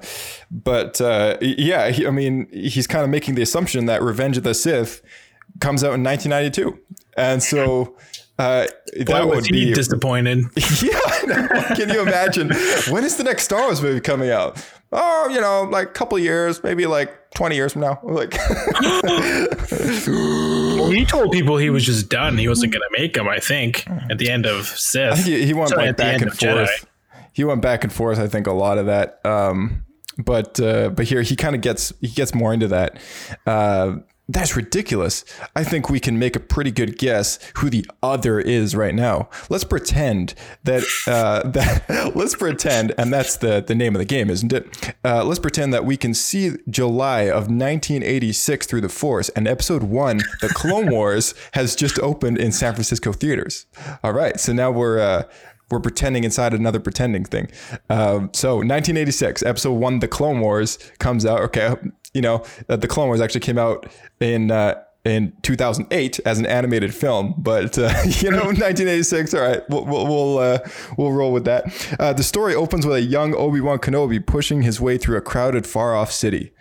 but 0.51 1.01
uh, 1.01 1.37
yeah, 1.41 1.91
he, 1.91 2.07
I 2.07 2.11
mean, 2.11 2.49
he's 2.53 2.87
kind 2.87 3.05
of 3.05 3.11
making 3.11 3.35
the 3.35 3.43
assumption 3.43 3.87
that 3.87 4.03
Revenge 4.03 4.37
of 4.37 4.43
the 4.43 4.55
Sith 4.55 5.03
comes 5.61 5.83
out 5.83 5.95
in 5.95 6.03
1992, 6.03 6.79
and 7.17 7.43
so. 7.43 7.97
Uh, 8.41 8.69
that 8.97 9.27
was 9.27 9.35
would 9.35 9.45
be 9.51 9.75
disappointed. 9.75 10.45
Yeah, 10.81 11.01
I 11.05 11.27
know. 11.27 11.49
Can 11.75 11.89
you 11.89 12.03
imagine? 12.03 12.51
when 12.89 13.03
is 13.03 13.17
the 13.17 13.25
next 13.25 13.43
Star 13.43 13.63
Wars 13.63 13.83
movie 13.83 13.99
coming 14.01 14.31
out? 14.31 14.65
Oh, 14.90 15.29
you 15.29 15.40
know, 15.40 15.64
like 15.70 15.88
a 15.88 15.92
couple 15.92 16.16
of 16.16 16.24
years, 16.24 16.62
maybe 16.62 16.87
like 16.87 17.31
20 17.35 17.55
years 17.57 17.72
from 17.74 17.83
now. 17.83 18.01
Like, 18.05 18.33
he 20.92 21.05
told 21.05 21.33
people 21.33 21.57
he 21.59 21.70
was 21.70 21.85
just 21.85 22.09
done. 22.09 22.38
He 22.38 22.48
wasn't 22.48 22.72
going 22.72 22.83
to 22.83 23.01
make 23.01 23.14
them, 23.14 23.29
I 23.29 23.38
think, 23.38 23.87
at 24.11 24.18
the 24.18 24.31
end 24.31 24.46
of 24.46 24.66
Sith. 24.66 25.24
he, 25.24 25.44
he 25.44 25.53
went 25.55 25.70
Sorry, 25.70 25.88
like 25.88 25.96
back 25.96 26.20
and 26.22 26.31
of 26.31 26.38
Jedi. 26.38 26.66
forth. 26.66 26.87
He 27.33 27.44
went 27.44 27.62
back 27.62 27.85
and 27.85 27.92
forth, 27.92 28.18
I 28.18 28.27
think, 28.29 28.46
a 28.46 28.53
lot 28.53 28.79
of 28.79 28.87
that. 28.87 29.20
Um, 29.24 29.85
but 30.16 30.59
uh, 30.59 30.88
but 30.90 31.07
here 31.07 31.22
he 31.22 31.37
kind 31.37 31.55
of 31.55 31.61
gets 31.61 31.92
he 32.01 32.09
gets 32.09 32.35
more 32.35 32.53
into 32.53 32.68
that. 32.68 32.98
Uh, 33.46 33.96
that's 34.29 34.55
ridiculous. 34.55 35.25
I 35.57 35.64
think 35.64 35.88
we 35.88 36.01
can 36.01 36.19
make 36.19 36.37
a 36.37 36.41
pretty 36.41 36.71
good 36.71 36.99
guess 36.99 37.38
who 37.57 37.71
the 37.71 37.87
other 38.03 38.38
is 38.38 38.77
right 38.77 38.95
now. 38.95 39.31
Let's 39.49 39.64
pretend 39.64 40.35
that 40.64 40.85
uh, 41.07 41.49
that 41.51 42.12
let's 42.14 42.37
pretend, 42.37 42.95
and 42.99 43.12
that's 43.12 43.37
the 43.37 43.62
the 43.67 43.75
name 43.75 43.95
of 43.95 44.01
the 44.01 44.05
game, 44.05 44.29
isn't 44.29 44.53
it? 44.53 44.95
Uh, 45.05 45.25
let's 45.25 45.41
pretend 45.41 45.73
that 45.73 45.85
we 45.85 45.97
can 45.97 46.12
see 46.12 46.53
July 46.69 47.23
of 47.23 47.49
1986 47.49 48.67
through 48.67 48.83
the 48.83 48.88
Force, 48.88 49.31
and 49.31 49.49
Episode 49.49 49.85
One, 49.85 50.19
The 50.41 50.49
Clone 50.49 50.91
Wars, 50.91 51.35
has 51.53 51.75
just 51.75 51.99
opened 52.01 52.38
in 52.38 52.53
San 52.53 52.75
Francisco 52.75 53.12
theaters. 53.12 53.67
All 54.03 54.12
right, 54.12 54.38
so 54.38 54.53
now 54.53 54.71
we're. 54.71 54.99
Uh, 54.99 55.23
we're 55.71 55.81
pretending 55.81 56.25
inside 56.25 56.55
another 56.55 56.81
pretending 56.81 57.25
thing. 57.25 57.51
Um, 57.91 58.31
so 58.33 58.57
1986, 58.57 59.43
episode 59.43 59.75
one, 59.75 59.99
The 59.99 60.09
Clone 60.09 60.41
Wars 60.41 60.79
comes 60.99 61.27
out. 61.27 61.41
Okay, 61.41 61.75
you 62.14 62.23
know, 62.23 62.44
uh, 62.68 62.77
The 62.77 62.88
Clone 62.88 63.09
Wars 63.09 63.21
actually 63.21 63.40
came 63.40 63.59
out 63.59 63.87
in 64.21 64.51
uh, 64.51 64.83
in 65.05 65.33
2008 65.42 66.21
as 66.27 66.38
an 66.38 66.47
animated 66.47 66.94
film, 66.94 67.35
but 67.38 67.79
uh, 67.79 67.92
you 68.05 68.31
know, 68.31 68.44
1986. 68.44 69.35
All 69.35 69.40
right, 69.40 69.62
we'll 69.68 69.85
we'll 69.85 70.07
we'll, 70.07 70.38
uh, 70.38 70.59
we'll 70.97 71.12
roll 71.12 71.33
with 71.33 71.44
that. 71.44 71.97
Uh, 71.99 72.12
the 72.12 72.23
story 72.23 72.55
opens 72.55 72.87
with 72.87 72.97
a 72.97 73.03
young 73.03 73.35
Obi 73.35 73.61
Wan 73.61 73.79
Kenobi 73.79 74.25
pushing 74.25 74.62
his 74.62 74.81
way 74.81 74.99
through 74.99 75.16
a 75.16 75.21
crowded, 75.21 75.66
far 75.66 75.94
off 75.94 76.12
city, 76.12 76.53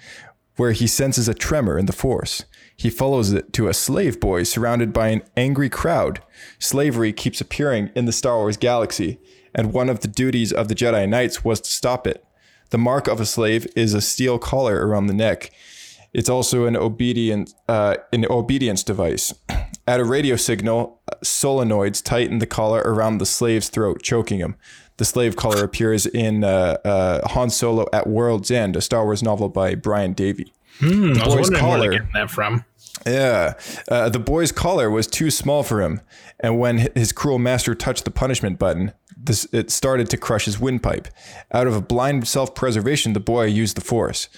where 0.56 0.72
he 0.72 0.88
senses 0.88 1.28
a 1.28 1.34
tremor 1.34 1.78
in 1.78 1.86
the 1.86 1.94
Force. 1.94 2.46
He 2.76 2.92
follows 2.92 3.32
it 3.32 3.54
to 3.54 3.68
a 3.68 3.74
slave 3.74 4.20
boy 4.20 4.44
surrounded 4.44 4.94
by 4.94 5.08
an 5.08 5.24
angry 5.36 5.70
crowd. 5.70 6.22
Slavery 6.60 7.12
keeps 7.12 7.42
appearing 7.42 7.90
in 7.96 8.06
the 8.06 8.12
Star 8.12 8.38
Wars 8.38 8.56
galaxy, 8.56 9.20
and 9.56 9.74
one 9.74 9.90
of 9.90 10.02
the 10.02 10.08
duties 10.08 10.54
of 10.54 10.68
the 10.68 10.76
Jedi 10.76 11.10
Knights 11.10 11.44
was 11.44 11.60
to 11.62 11.72
stop 11.72 12.06
it. 12.06 12.24
The 12.70 12.78
mark 12.78 13.08
of 13.08 13.20
a 13.20 13.26
slave 13.26 13.68
is 13.76 13.94
a 13.94 14.02
steel 14.02 14.38
collar 14.40 14.86
around 14.86 15.08
the 15.08 15.14
neck. 15.14 15.52
It's 16.14 16.30
also 16.30 16.66
an 16.66 16.76
obedient 16.76 17.54
uh, 17.68 17.98
an 18.12 18.26
obedience 18.30 18.84
device. 18.84 19.34
At 19.88 20.02
a 20.02 20.04
radio 20.04 20.36
signal, 20.36 21.02
solenoids 21.24 22.04
tighten 22.04 22.40
the 22.40 22.46
collar 22.46 22.82
around 22.82 23.20
the 23.20 23.26
slave's 23.26 23.70
throat, 23.70 24.02
choking 24.04 24.40
him. 24.40 24.58
The 24.98 25.06
slave 25.06 25.38
collar 25.38 25.64
appears 25.64 26.06
in 26.06 26.44
uh, 26.44 26.78
uh, 26.84 27.28
Han 27.30 27.50
Solo 27.50 27.86
at 27.94 28.08
World's 28.08 28.52
End, 28.52 28.76
a 28.76 28.82
Star 28.82 29.06
Wars 29.06 29.24
novel 29.24 29.48
by 29.48 29.76
Brian 29.76 30.12
Daley. 30.12 30.52
Hmm, 30.80 31.12
was 31.12 31.20
boy's 31.20 31.52
where 31.52 31.60
collar. 31.60 31.92
getting 31.92 32.10
that 32.14 32.30
from. 32.30 32.66
Yeah. 33.06 33.54
Uh, 33.90 34.10
the 34.10 34.20
boy's 34.20 34.52
collar 34.52 34.90
was 34.90 35.08
too 35.08 35.32
small 35.32 35.64
for 35.64 35.82
him. 35.82 36.02
And 36.40 36.60
when 36.60 36.90
his 36.96 37.12
cruel 37.12 37.40
master 37.40 37.76
touched 37.76 38.06
the 38.06 38.12
punishment 38.12 38.60
button, 38.60 38.92
this, 39.20 39.48
it 39.52 39.72
started 39.72 40.10
to 40.10 40.18
crush 40.18 40.46
his 40.46 40.60
windpipe. 40.60 41.08
Out 41.52 41.68
of 41.68 41.76
a 41.76 41.82
blind 41.82 42.28
self 42.28 42.54
preservation, 42.56 43.14
the 43.14 43.20
boy 43.20 43.46
used 43.46 43.76
the 43.76 43.82
force. 43.82 44.30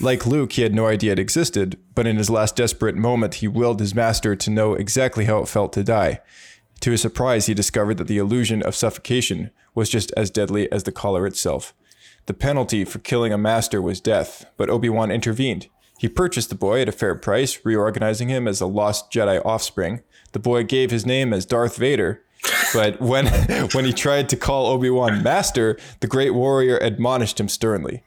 Like 0.00 0.26
Luke, 0.26 0.52
he 0.52 0.62
had 0.62 0.74
no 0.74 0.86
idea 0.86 1.12
it 1.12 1.18
existed, 1.18 1.76
but 1.94 2.06
in 2.06 2.16
his 2.16 2.30
last 2.30 2.54
desperate 2.54 2.94
moment, 2.94 3.34
he 3.34 3.48
willed 3.48 3.80
his 3.80 3.94
master 3.94 4.36
to 4.36 4.50
know 4.50 4.74
exactly 4.74 5.24
how 5.24 5.38
it 5.38 5.48
felt 5.48 5.72
to 5.72 5.82
die. 5.82 6.20
To 6.80 6.92
his 6.92 7.00
surprise, 7.02 7.46
he 7.46 7.54
discovered 7.54 7.98
that 7.98 8.06
the 8.06 8.18
illusion 8.18 8.62
of 8.62 8.76
suffocation 8.76 9.50
was 9.74 9.90
just 9.90 10.12
as 10.16 10.30
deadly 10.30 10.70
as 10.70 10.84
the 10.84 10.92
collar 10.92 11.26
itself. 11.26 11.74
The 12.26 12.34
penalty 12.34 12.84
for 12.84 13.00
killing 13.00 13.32
a 13.32 13.38
master 13.38 13.82
was 13.82 14.00
death, 14.00 14.46
but 14.56 14.70
Obi 14.70 14.88
Wan 14.88 15.10
intervened. 15.10 15.66
He 15.98 16.08
purchased 16.08 16.50
the 16.50 16.54
boy 16.54 16.82
at 16.82 16.88
a 16.88 16.92
fair 16.92 17.16
price, 17.16 17.58
reorganizing 17.64 18.28
him 18.28 18.46
as 18.46 18.60
a 18.60 18.66
lost 18.66 19.10
Jedi 19.10 19.44
offspring. 19.44 20.02
The 20.32 20.38
boy 20.38 20.62
gave 20.62 20.92
his 20.92 21.04
name 21.04 21.32
as 21.32 21.44
Darth 21.44 21.76
Vader, 21.76 22.22
but 22.72 23.00
when 23.00 23.26
when 23.72 23.84
he 23.84 23.92
tried 23.92 24.28
to 24.30 24.36
call 24.36 24.66
Obi 24.66 24.90
Wan 24.90 25.22
master, 25.22 25.78
the 26.00 26.06
great 26.06 26.34
warrior 26.34 26.78
admonished 26.78 27.40
him 27.40 27.48
sternly. 27.48 28.02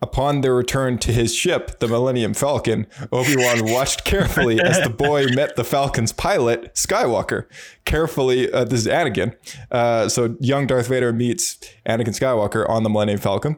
Upon 0.00 0.42
their 0.42 0.54
return 0.54 0.98
to 0.98 1.12
his 1.12 1.34
ship, 1.34 1.80
the 1.80 1.88
Millennium 1.88 2.32
Falcon, 2.32 2.86
Obi 3.10 3.36
Wan 3.36 3.72
watched 3.72 4.04
carefully 4.04 4.60
as 4.60 4.80
the 4.80 4.90
boy 4.90 5.26
met 5.26 5.56
the 5.56 5.64
Falcon's 5.64 6.12
pilot, 6.12 6.72
Skywalker. 6.74 7.46
Carefully, 7.84 8.52
uh, 8.52 8.62
this 8.62 8.82
is 8.82 8.86
Anakin. 8.86 9.34
Uh, 9.72 10.08
so 10.08 10.36
young 10.38 10.68
Darth 10.68 10.86
Vader 10.86 11.12
meets 11.12 11.58
Anakin 11.84 12.16
Skywalker 12.16 12.68
on 12.68 12.84
the 12.84 12.88
Millennium 12.88 13.18
Falcon. 13.18 13.56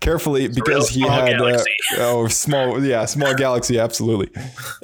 Carefully, 0.00 0.48
because 0.48 0.90
he 0.90 1.00
had 1.00 1.40
uh, 1.40 1.58
oh 1.98 2.28
small 2.28 2.82
yeah 2.84 3.04
small 3.04 3.34
galaxy 3.34 3.78
absolutely 3.78 4.30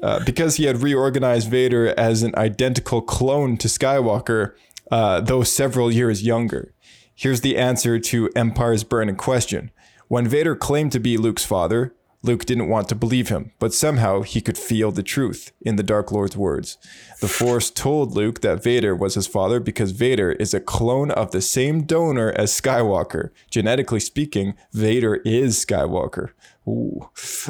uh, 0.03 0.25
because 0.25 0.57
he 0.57 0.65
had 0.65 0.83
reorganized 0.83 1.49
Vader 1.49 1.95
as 1.97 2.23
an 2.23 2.35
identical 2.37 3.01
clone 3.01 3.57
to 3.59 3.69
Skywalker, 3.69 4.55
uh, 4.91 5.21
though 5.21 5.45
several 5.45 5.93
years 5.93 6.25
younger. 6.25 6.75
Here's 7.15 7.43
the 7.43 7.57
answer 7.57 8.01
to 8.01 8.29
Empire's 8.35 8.83
burning 8.83 9.17
question. 9.17 9.71
When 10.09 10.27
Vader 10.27 10.57
claimed 10.57 10.93
to 10.93 11.01
be 11.01 11.17
Luke's 11.17 11.45
father, 11.45 11.95
Luke 12.25 12.45
didn't 12.47 12.69
want 12.69 12.89
to 12.89 12.95
believe 12.95 13.29
him, 13.29 13.53
but 13.59 13.75
somehow 13.75 14.23
he 14.23 14.41
could 14.41 14.57
feel 14.57 14.91
the 14.91 15.03
truth 15.03 15.53
in 15.61 15.77
the 15.77 15.83
Dark 15.83 16.11
Lord's 16.11 16.37
words. 16.37 16.79
The 17.25 17.31
Force 17.31 17.71
told 17.71 18.15
Luke 18.15 18.43
that 18.43 18.63
Vader 18.63 18.95
was 18.95 19.15
his 19.15 19.27
father 19.27 19.59
because 19.59 19.93
Vader 19.93 20.33
is 20.33 20.53
a 20.53 20.61
clone 20.61 21.11
of 21.11 21.31
the 21.31 21.41
same 21.41 21.85
donor 21.85 22.33
as 22.37 22.51
Skywalker. 22.53 23.31
Genetically 23.49 24.01
speaking, 24.01 24.53
Vader 24.75 25.15
is 25.25 25.65
Skywalker. 25.65 26.33
Ooh. 26.69 27.09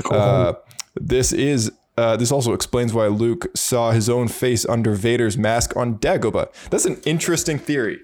Uh, 0.09 0.53
this 0.95 1.33
is. 1.33 1.73
Uh, 1.99 2.17
this 2.17 2.31
also 2.31 2.53
explains 2.53 2.95
why 2.95 3.09
Luke 3.09 3.47
saw 3.57 3.91
his 3.91 4.09
own 4.09 4.29
face 4.29 4.65
under 4.67 4.95
Vader's 4.95 5.37
mask 5.37 5.77
on 5.77 5.99
Dagobah. 5.99 6.53
That's 6.71 6.85
an 6.85 7.01
interesting 7.05 7.59
theory. 7.59 7.99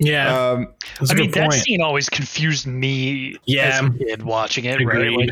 Yeah, 0.00 0.50
Um, 0.50 0.74
that's 0.98 1.12
a 1.12 1.14
I 1.14 1.16
mean, 1.18 1.26
good 1.30 1.34
that 1.34 1.50
point. 1.50 1.62
scene 1.62 1.80
always 1.82 2.08
confused 2.08 2.66
me 2.66 3.36
Yeah. 3.46 3.78
as 3.80 3.80
a 3.84 3.90
kid 3.96 4.22
watching 4.24 4.64
it, 4.64 4.84
right? 4.84 5.08
Like, 5.16 5.30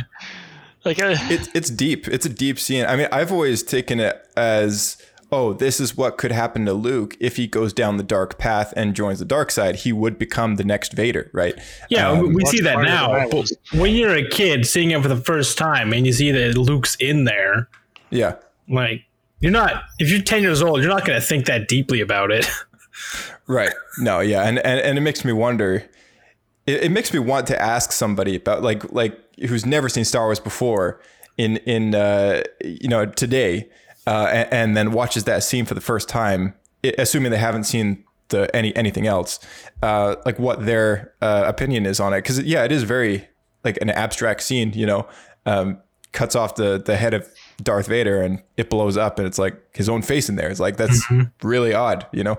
like 0.85 1.03
uh, 1.03 1.17
it's 1.29 1.49
it's 1.53 1.69
deep. 1.69 2.07
It's 2.07 2.27
a 2.27 2.29
deep 2.29 2.61
scene. 2.61 2.87
I 2.87 2.95
mean, 2.95 3.09
I've 3.11 3.33
always 3.33 3.65
taken 3.65 3.99
it 3.99 4.25
as 4.37 4.97
oh, 5.33 5.53
this 5.53 5.81
is 5.81 5.97
what 5.97 6.19
could 6.19 6.33
happen 6.33 6.65
to 6.67 6.73
Luke 6.73 7.17
if 7.21 7.37
he 7.37 7.47
goes 7.47 7.73
down 7.73 7.97
the 7.97 8.03
dark 8.03 8.39
path 8.39 8.73
and 8.77 8.95
joins 8.95 9.19
the 9.19 9.25
dark 9.25 9.51
side. 9.51 9.77
He 9.77 9.93
would 9.93 10.19
become 10.19 10.57
the 10.57 10.65
next 10.65 10.93
Vader, 10.93 11.31
right? 11.33 11.55
Yeah, 11.89 12.11
Um, 12.11 12.33
we 12.33 12.45
see 12.47 12.61
that 12.61 12.83
now. 12.83 13.29
But 13.29 13.51
when 13.73 13.95
you're 13.95 14.15
a 14.15 14.29
kid 14.29 14.67
seeing 14.67 14.91
it 14.91 15.03
for 15.03 15.09
the 15.09 15.17
first 15.17 15.57
time 15.57 15.93
and 15.93 16.07
you 16.07 16.13
see 16.13 16.31
that 16.33 16.57
Luke's 16.57 16.97
in 16.97 17.25
there, 17.25 17.69
yeah. 18.11 18.37
like 18.69 19.05
you're 19.41 19.53
not 19.53 19.85
if 19.99 20.11
you're 20.11 20.23
10 20.23 20.43
years 20.43 20.63
old, 20.63 20.81
you're 20.81 20.91
not 20.91 21.05
going 21.05 21.21
to 21.21 21.27
think 21.27 21.47
that 21.47 21.69
deeply 21.69 22.01
about 22.01 22.31
it. 22.31 22.49
Right. 23.47 23.73
No, 23.99 24.21
yeah. 24.21 24.45
And, 24.45 24.61
and, 24.61 24.79
and 24.79 24.97
it 24.97 25.01
makes 25.01 25.25
me 25.25 25.33
wonder, 25.33 25.89
it, 26.69 26.85
it 26.85 26.93
makes 26.93 27.13
me 27.13 27.19
want 27.19 27.49
to 27.49 27.61
ask 27.61 27.91
somebody 27.91 28.37
about 28.37 28.63
like, 28.63 28.93
like 28.93 29.19
who's 29.41 29.67
never 29.67 29.89
seen 29.89 30.05
Star 30.05 30.27
Wars 30.27 30.39
before 30.39 31.01
in, 31.37 31.57
in, 31.59 31.97
uh, 31.97 32.45
you 32.65 32.89
know, 32.89 33.07
today, 33.07 33.69
uh, 34.07 34.29
and, 34.31 34.53
and 34.53 34.77
then 34.77 34.93
watches 34.93 35.25
that 35.25 35.43
scene 35.43 35.65
for 35.65 35.75
the 35.75 35.81
first 35.81 36.09
time, 36.09 36.55
assuming 36.99 37.31
they 37.31 37.39
haven't 37.39 37.65
seen 37.65 38.05
the, 38.29 38.55
any, 38.55 38.75
anything 38.77 39.07
else, 39.07 39.39
uh, 39.83 40.17
like 40.25 40.39
what 40.39 40.65
their, 40.67 41.13
uh, 41.21 41.45
opinion 41.47 41.87
is 41.87 42.01
on 42.01 42.13
it. 42.15 42.23
Cause 42.23 42.41
yeah, 42.41 42.65
it 42.65 42.73
is 42.73 42.85
very 42.85 43.29
like 43.65 43.79
an 43.81 43.91
abstract 43.91 44.43
scene, 44.43 44.73
you 44.73 44.87
know, 44.87 45.07
um, 45.47 45.79
cuts 46.13 46.35
off 46.35 46.55
the, 46.57 46.83
the 46.85 46.97
head 46.97 47.15
of 47.15 47.29
Darth 47.63 47.87
Vader 47.87 48.23
and 48.23 48.43
it 48.57 48.71
blows 48.71 48.97
up 48.97 49.19
and 49.19 49.29
it's 49.29 49.39
like 49.39 49.55
his 49.77 49.89
own 49.89 50.03
face 50.03 50.29
in 50.29 50.37
there. 50.37 50.49
It's 50.49 50.61
like, 50.61 50.77
that's 50.77 51.05
really 51.43 51.75
odd, 51.75 52.07
you 52.13 52.25
know? 52.25 52.39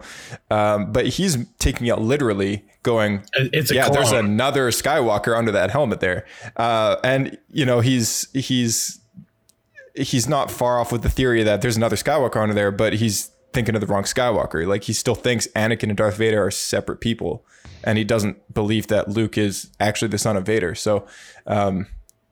Um, 0.50 0.92
but 0.92 1.08
he's 1.08 1.38
taking 1.60 1.88
it 1.88 2.00
literally 2.00 2.66
going, 2.84 3.24
It's 3.36 3.72
a 3.72 3.76
yeah, 3.76 3.90
there's 3.90 4.12
another 4.12 4.72
Skywalker 4.72 5.38
under 5.38 5.52
that 5.52 5.70
helmet 5.70 6.00
there. 6.00 6.26
Uh, 6.58 6.98
and 7.04 7.38
you 7.50 7.66
know, 7.66 7.80
he's, 7.80 8.28
he's, 8.34 9.01
he's 9.96 10.28
not 10.28 10.50
far 10.52 10.80
off 10.80 10.92
with 10.92 11.02
the 11.04 11.10
theory 11.10 11.44
that 11.44 11.62
there's 11.62 11.78
another 11.78 11.96
Skywalker 11.96 12.38
under 12.42 12.54
there, 12.56 12.72
but 12.72 12.94
he's 12.94 13.30
thinking 13.54 13.76
of 13.76 13.82
the 13.82 13.88
wrong 13.88 14.04
Skywalker. 14.04 14.66
Like 14.66 14.84
he 14.86 14.94
still 14.94 15.16
thinks 15.16 15.48
Anakin 15.56 15.90
and 15.90 15.98
Darth 15.98 16.16
Vader 16.18 16.44
are 16.46 16.52
separate 16.52 17.02
people, 17.02 17.46
and 17.84 17.98
he 17.98 18.04
doesn't 18.04 18.54
believe 18.54 18.88
that 18.88 19.10
Luke 19.10 19.38
is 19.38 19.70
actually 19.80 20.08
the 20.10 20.18
son 20.18 20.38
of 20.38 20.46
Vader. 20.46 20.74
So, 20.76 21.06
um, 21.48 21.88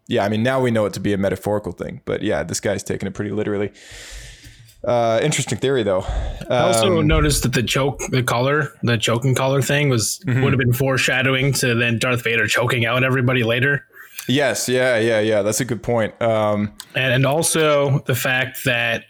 yeah, 0.07 0.23
I 0.25 0.29
mean, 0.29 0.41
now 0.43 0.59
we 0.61 0.71
know 0.71 0.85
it 0.85 0.93
to 0.93 0.99
be 0.99 1.13
a 1.13 1.17
metaphorical 1.17 1.71
thing, 1.71 2.01
but 2.05 2.21
yeah, 2.21 2.43
this 2.43 2.59
guy's 2.59 2.83
taking 2.83 3.07
it 3.07 3.13
pretty 3.13 3.31
literally. 3.31 3.71
Uh, 4.81 5.19
interesting 5.21 5.57
theory, 5.57 5.83
though. 5.83 6.05
I 6.49 6.59
also 6.59 6.99
Um, 6.99 7.05
noticed 7.07 7.43
that 7.43 7.51
the 7.51 7.61
choke, 7.63 7.99
the 8.11 8.23
collar, 8.23 8.71
the 8.81 8.97
choking 8.97 9.35
collar 9.35 9.61
thing 9.61 9.89
was 9.89 10.21
Mm-hmm. 10.25 10.41
would 10.41 10.53
have 10.53 10.57
been 10.59 10.71
foreshadowing 10.73 11.51
to 11.53 11.75
then 11.75 11.99
Darth 11.99 12.23
Vader 12.23 12.47
choking 12.47 12.85
out 12.85 13.03
everybody 13.03 13.43
later. 13.43 13.83
Yes, 14.27 14.67
yeah, 14.69 14.97
yeah, 14.99 15.19
yeah. 15.19 15.41
That's 15.41 15.59
a 15.61 15.65
good 15.65 15.81
point. 15.83 16.19
Um, 16.21 16.73
and, 16.95 17.13
and 17.13 17.25
also 17.25 17.99
the 18.05 18.15
fact 18.15 18.63
that 18.65 19.05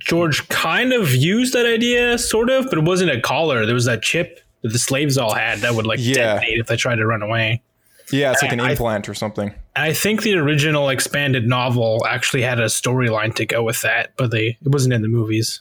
George 0.00 0.46
kind 0.48 0.92
of 0.92 1.14
used 1.14 1.54
that 1.54 1.66
idea, 1.66 2.18
sort 2.18 2.50
of, 2.50 2.66
but 2.68 2.78
it 2.78 2.84
wasn't 2.84 3.10
a 3.10 3.20
collar. 3.20 3.64
There 3.64 3.74
was 3.74 3.86
that 3.86 4.02
chip 4.02 4.40
that 4.62 4.72
the 4.72 4.78
slaves 4.78 5.16
all 5.16 5.34
had 5.34 5.60
that 5.60 5.74
would 5.74 5.86
like 5.86 5.98
Yeah. 6.02 6.34
detonate 6.34 6.58
if 6.58 6.66
they 6.66 6.76
tried 6.76 6.96
to 6.96 7.06
run 7.06 7.22
away. 7.22 7.62
yeah, 8.10 8.32
it's 8.32 8.42
like 8.42 8.52
an 8.52 8.60
implant 8.60 9.08
or 9.08 9.14
something. 9.14 9.54
I 9.76 9.94
think 9.94 10.22
the 10.22 10.34
original 10.34 10.90
expanded 10.90 11.46
novel 11.48 12.04
actually 12.06 12.42
had 12.42 12.60
a 12.60 12.66
storyline 12.66 13.34
to 13.36 13.46
go 13.46 13.62
with 13.62 13.80
that, 13.80 14.12
but 14.18 14.30
they 14.30 14.58
it 14.60 14.68
wasn't 14.68 14.92
in 14.94 15.00
the 15.02 15.08
movies. 15.08 15.60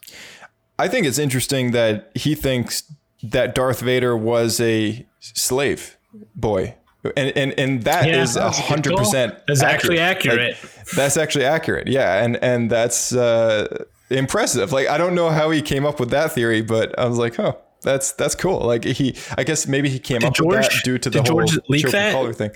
I 0.77 0.87
think 0.89 1.07
it's 1.07 1.17
interesting 1.19 1.71
that 1.71 2.11
he 2.13 2.35
thinks 2.35 2.83
that 3.23 3.55
Darth 3.55 3.79
Vader 3.79 4.17
was 4.17 4.59
a 4.59 5.05
slave 5.21 5.97
boy 6.35 6.75
and 7.17 7.35
and, 7.37 7.59
and 7.59 7.83
that 7.83 8.07
Yeah, 8.07 8.21
is 8.21 8.35
a 8.35 8.49
hundred 8.49 8.95
percent. 8.95 9.35
That's 9.47 9.61
actually 9.61 9.99
accurate. 9.99 10.57
that's 10.95 11.17
actually 11.17 11.45
accurate. 11.45 11.87
Yeah, 11.87 12.23
and 12.23 12.37
and 12.37 12.69
that's 12.69 13.13
uh, 13.13 13.85
impressive. 14.09 14.71
Like 14.71 14.87
I 14.87 14.97
don't 14.97 15.15
know 15.15 15.29
how 15.29 15.51
he 15.51 15.61
came 15.61 15.85
up 15.85 15.99
with 15.99 16.09
that 16.11 16.31
theory, 16.31 16.61
but 16.61 16.97
I 16.97 17.05
was 17.05 17.17
like, 17.17 17.39
oh. 17.39 17.59
That's 17.83 18.13
that's 18.13 18.33
cool. 18.33 18.61
Like 18.61 18.85
he, 18.85 19.13
I 19.37 19.43
guess 19.43 19.67
maybe 19.67 19.89
he 19.89 19.99
came 19.99 20.23
up 20.23 20.39
with 20.39 20.61
that 20.61 20.71
due 20.85 20.97
to 20.97 21.09
the 21.09 21.19
did 21.19 21.27
whole 21.27 21.39
George 21.43 21.59
leak 21.67 21.81
choking 21.81 21.99
that? 21.99 22.13
collar 22.13 22.31
thing. 22.31 22.51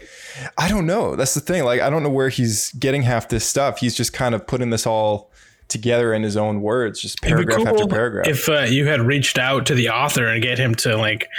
I 0.58 0.70
don't 0.70 0.86
know. 0.86 1.18
That's 1.18 1.34
the 1.34 1.42
thing. 1.42 1.66
Like 1.66 1.82
I 1.82 1.90
don't 1.90 2.02
know 2.02 2.10
where 2.10 2.30
he's 2.30 2.72
getting 2.72 3.02
half 3.02 3.28
this 3.28 3.44
stuff. 3.46 3.80
He's 3.80 3.94
just 3.94 4.14
kind 4.14 4.34
of 4.34 4.48
putting 4.48 4.70
this 4.70 4.88
all 4.88 5.30
together 5.68 6.14
in 6.14 6.24
his 6.24 6.38
own 6.38 6.62
words, 6.62 7.02
just 7.02 7.18
It'd 7.24 7.38
be 7.38 7.46
paragraph 7.46 7.74
after 7.74 7.88
paragraph. 7.88 8.28
If 8.28 8.50
uh, 8.50 8.62
you 8.62 8.88
had 8.88 9.02
reached 9.02 9.38
out 9.38 9.66
to 9.68 9.76
the 9.76 9.90
author 9.90 10.26
and 10.28 10.42
get 10.42 10.58
him 10.58 10.76
to 10.76 10.98
like 10.98 11.30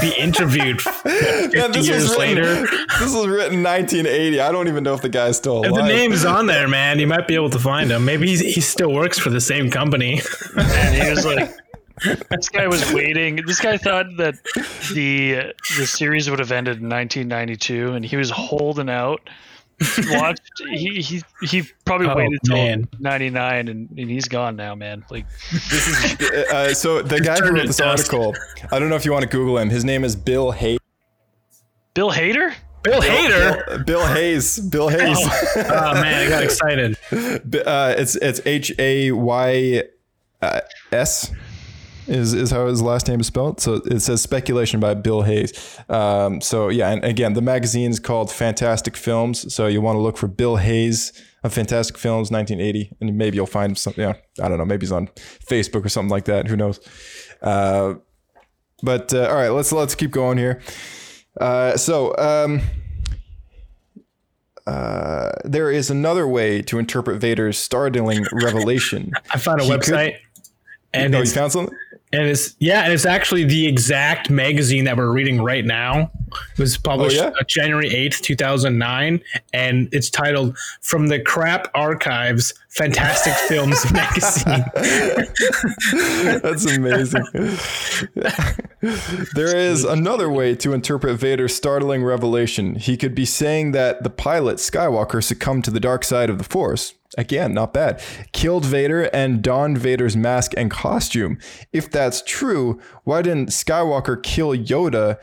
be 0.00 0.12
interviewed 0.18 0.80
Man, 1.04 1.50
50 1.50 1.72
this 1.72 1.88
years 1.88 2.02
was 2.02 2.18
written, 2.18 2.36
later. 2.36 2.66
This 3.00 3.14
was 3.14 3.26
written 3.28 3.62
1980. 3.62 4.40
I 4.40 4.52
don't 4.52 4.68
even 4.68 4.84
know 4.84 4.94
if 4.94 5.00
the 5.02 5.08
guy's 5.08 5.36
still 5.36 5.62
If 5.64 5.70
alive. 5.70 5.86
the 5.86 5.88
name's 5.88 6.24
on 6.24 6.46
there, 6.46 6.68
man, 6.68 6.98
you 6.98 7.06
might 7.06 7.26
be 7.26 7.34
able 7.34 7.50
to 7.50 7.58
find 7.58 7.90
him. 7.90 8.04
Maybe 8.04 8.26
he's, 8.28 8.40
he 8.40 8.60
still 8.60 8.92
works 8.92 9.18
for 9.18 9.30
the 9.30 9.40
same 9.40 9.70
company. 9.70 10.20
and 10.56 10.94
he 11.02 11.08
was 11.08 11.24
like 11.24 11.50
this 12.30 12.48
guy 12.48 12.66
was 12.66 12.92
waiting 12.94 13.36
this 13.46 13.60
guy 13.60 13.76
thought 13.76 14.06
that 14.16 14.34
the 14.94 15.52
the 15.76 15.86
series 15.86 16.30
would 16.30 16.38
have 16.38 16.50
ended 16.50 16.78
in 16.78 16.88
1992 16.88 17.92
and 17.92 18.04
he 18.06 18.16
was 18.16 18.30
holding 18.30 18.88
out 18.88 19.20
watched 20.10 20.42
he 20.70 21.00
he, 21.00 21.22
he 21.42 21.62
probably 21.84 22.06
Oh, 22.06 22.14
waited 22.16 22.38
till 22.44 22.84
99 22.98 23.68
and, 23.68 23.88
and 23.90 24.10
he's 24.10 24.28
gone 24.28 24.56
now 24.56 24.74
man 24.74 25.04
like 25.10 25.26
this 25.50 25.88
is 26.20 26.30
uh, 26.50 26.74
so 26.74 27.00
the 27.02 27.20
guy 27.20 27.36
who 27.38 27.52
wrote 27.52 27.60
to 27.62 27.66
this 27.68 27.78
dust. 27.78 28.12
article, 28.12 28.34
I 28.70 28.78
don't 28.78 28.90
know 28.90 28.96
if 28.96 29.04
you 29.04 29.12
want 29.12 29.22
to 29.22 29.28
Google 29.28 29.56
him. 29.58 29.70
His 29.70 29.84
name 29.84 30.04
is 30.04 30.16
Bill 30.16 30.50
Hayes. 30.52 30.78
bill 31.94 32.10
hader 32.12 32.54
Bill 32.82 33.02
Hader. 33.02 33.84
Bill 33.84 34.06
Hayes. 34.06 34.58
Bill 34.58 34.88
Hayes. 34.88 35.18
Oh 35.20 35.94
man, 35.94 36.26
I 36.26 36.28
got 36.30 36.42
excited. 36.42 36.96
Uh, 37.66 37.94
it's 37.98 38.16
it's 38.16 38.40
H 38.46 38.72
A 38.78 39.12
Y 39.12 39.82
uh, 40.40 40.60
S 40.92 41.30
is 42.10 42.34
is 42.34 42.50
how 42.50 42.66
his 42.66 42.82
last 42.82 43.08
name 43.08 43.20
is 43.20 43.26
spelled. 43.28 43.60
So 43.60 43.74
it 43.86 44.00
says 44.00 44.20
speculation 44.20 44.80
by 44.80 44.94
Bill 44.94 45.22
Hayes. 45.22 45.78
Um, 45.88 46.40
so 46.40 46.68
yeah, 46.68 46.90
and 46.90 47.04
again, 47.04 47.32
the 47.34 47.40
magazine 47.42 47.90
is 47.90 47.98
called 48.00 48.30
Fantastic 48.30 48.96
Films. 48.96 49.52
So 49.54 49.66
you 49.66 49.80
want 49.80 49.96
to 49.96 50.00
look 50.00 50.16
for 50.16 50.26
Bill 50.28 50.56
Hayes 50.56 51.12
of 51.42 51.54
Fantastic 51.54 51.96
Films, 51.96 52.30
1980, 52.30 52.96
and 53.00 53.16
maybe 53.16 53.36
you'll 53.36 53.46
find 53.46 53.78
something. 53.78 54.02
Yeah, 54.02 54.14
I 54.44 54.48
don't 54.48 54.58
know. 54.58 54.64
Maybe 54.66 54.84
he's 54.84 54.92
on 54.92 55.06
Facebook 55.48 55.84
or 55.84 55.88
something 55.88 56.10
like 56.10 56.26
that. 56.26 56.48
Who 56.48 56.56
knows? 56.56 56.80
Uh, 57.40 57.94
but 58.82 59.14
uh, 59.14 59.28
all 59.28 59.36
right, 59.36 59.48
let's 59.50 59.72
let's 59.72 59.94
keep 59.94 60.10
going 60.10 60.36
here. 60.38 60.60
Uh, 61.40 61.76
so. 61.76 62.16
Um, 62.18 62.60
uh, 64.66 65.32
there 65.44 65.70
is 65.70 65.90
another 65.90 66.28
way 66.28 66.62
to 66.62 66.78
interpret 66.78 67.20
Vader's 67.20 67.58
startling 67.58 68.24
revelation. 68.32 69.10
I 69.32 69.38
found 69.38 69.60
a 69.60 69.64
He 69.64 69.70
could- 69.70 69.80
website, 69.80 70.16
and 70.92 71.14
oh, 71.14 71.20
you 71.20 71.26
found 71.26 71.50
something? 71.52 71.76
And 72.12 72.22
it's 72.26 72.54
yeah, 72.58 72.82
and 72.82 72.92
it's 72.92 73.04
actually 73.06 73.44
the 73.44 73.66
exact 73.66 74.30
magazine 74.30 74.84
that 74.84 74.96
we're 74.96 75.12
reading 75.12 75.40
right 75.42 75.64
now. 75.64 76.10
It 76.52 76.58
was 76.58 76.76
published 76.76 77.18
Oh, 77.20 77.24
yeah? 77.24 77.30
uh, 77.40 77.44
January 77.46 77.88
eighth, 77.88 78.22
two 78.22 78.36
thousand 78.36 78.78
nine, 78.78 79.22
and 79.52 79.88
it's 79.92 80.10
titled 80.10 80.56
"From 80.80 81.06
the 81.08 81.20
Crap 81.20 81.68
Archives: 81.74 82.52
Fantastic 82.70 83.34
Films 83.34 83.84
Magazine." 83.92 84.64
That's 86.42 86.66
amazing. 86.66 87.24
there 89.34 89.56
is 89.56 89.84
another 89.84 90.30
way 90.30 90.54
to 90.56 90.72
interpret 90.72 91.18
Vader's 91.18 91.54
startling 91.54 92.02
revelation. 92.04 92.76
He 92.76 92.96
could 92.96 93.14
be 93.14 93.24
saying 93.24 93.72
that 93.72 94.02
the 94.02 94.10
pilot 94.10 94.56
Skywalker 94.56 95.22
succumbed 95.22 95.64
to 95.64 95.70
the 95.70 95.80
dark 95.80 96.04
side 96.04 96.30
of 96.30 96.38
the 96.38 96.44
Force. 96.44 96.94
Again, 97.18 97.52
not 97.54 97.74
bad. 97.74 98.00
Killed 98.32 98.64
Vader 98.64 99.04
and 99.12 99.42
donned 99.42 99.78
Vader's 99.78 100.16
mask 100.16 100.52
and 100.56 100.70
costume. 100.70 101.38
If 101.72 101.90
that's 101.90 102.22
true, 102.24 102.80
why 103.02 103.22
didn't 103.22 103.48
Skywalker 103.48 104.22
kill 104.22 104.50
Yoda 104.50 105.18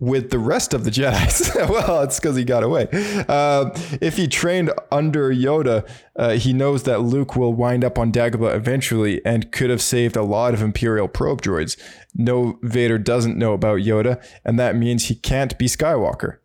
with 0.00 0.30
the 0.30 0.38
rest 0.38 0.72
of 0.72 0.84
the 0.84 0.90
Jedi. 0.90 1.68
well, 1.68 2.02
it's 2.02 2.18
because 2.18 2.34
he 2.34 2.42
got 2.42 2.62
away. 2.62 2.88
Uh, 3.28 3.70
if 4.00 4.16
he 4.16 4.26
trained 4.26 4.72
under 4.90 5.30
Yoda, 5.30 5.86
uh, 6.16 6.30
he 6.30 6.54
knows 6.54 6.84
that 6.84 7.02
Luke 7.02 7.36
will 7.36 7.52
wind 7.52 7.84
up 7.84 7.98
on 7.98 8.10
Dagobah 8.10 8.54
eventually 8.54 9.24
and 9.26 9.52
could 9.52 9.68
have 9.68 9.82
saved 9.82 10.16
a 10.16 10.22
lot 10.22 10.54
of 10.54 10.62
Imperial 10.62 11.06
probe 11.06 11.42
droids. 11.42 11.78
No, 12.14 12.58
Vader 12.62 12.98
doesn't 12.98 13.36
know 13.36 13.52
about 13.52 13.80
Yoda, 13.80 14.24
and 14.44 14.58
that 14.58 14.74
means 14.74 15.06
he 15.06 15.14
can't 15.14 15.56
be 15.58 15.66
Skywalker. 15.66 16.38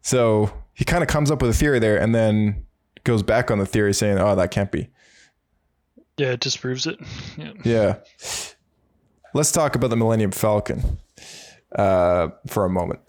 So 0.00 0.52
he 0.72 0.84
kind 0.84 1.02
of 1.02 1.08
comes 1.08 1.30
up 1.32 1.42
with 1.42 1.50
a 1.50 1.54
theory 1.54 1.80
there 1.80 2.00
and 2.00 2.14
then 2.14 2.64
goes 3.02 3.24
back 3.24 3.50
on 3.50 3.58
the 3.58 3.66
theory 3.66 3.92
saying, 3.92 4.18
oh, 4.18 4.36
that 4.36 4.52
can't 4.52 4.70
be. 4.70 4.88
yeah 6.16 6.28
it 6.32 6.40
disproves 6.40 6.86
it 6.86 6.98
yeah. 7.36 7.52
Yeah. 7.64 7.96
Let's 9.34 9.52
talk 9.52 9.74
about 9.74 9.90
the 9.90 9.96
Millennium 9.96 10.30
Falcon 10.30 10.98
uh, 11.76 12.28
for 12.46 12.64
a 12.64 12.70
moment. 12.70 13.00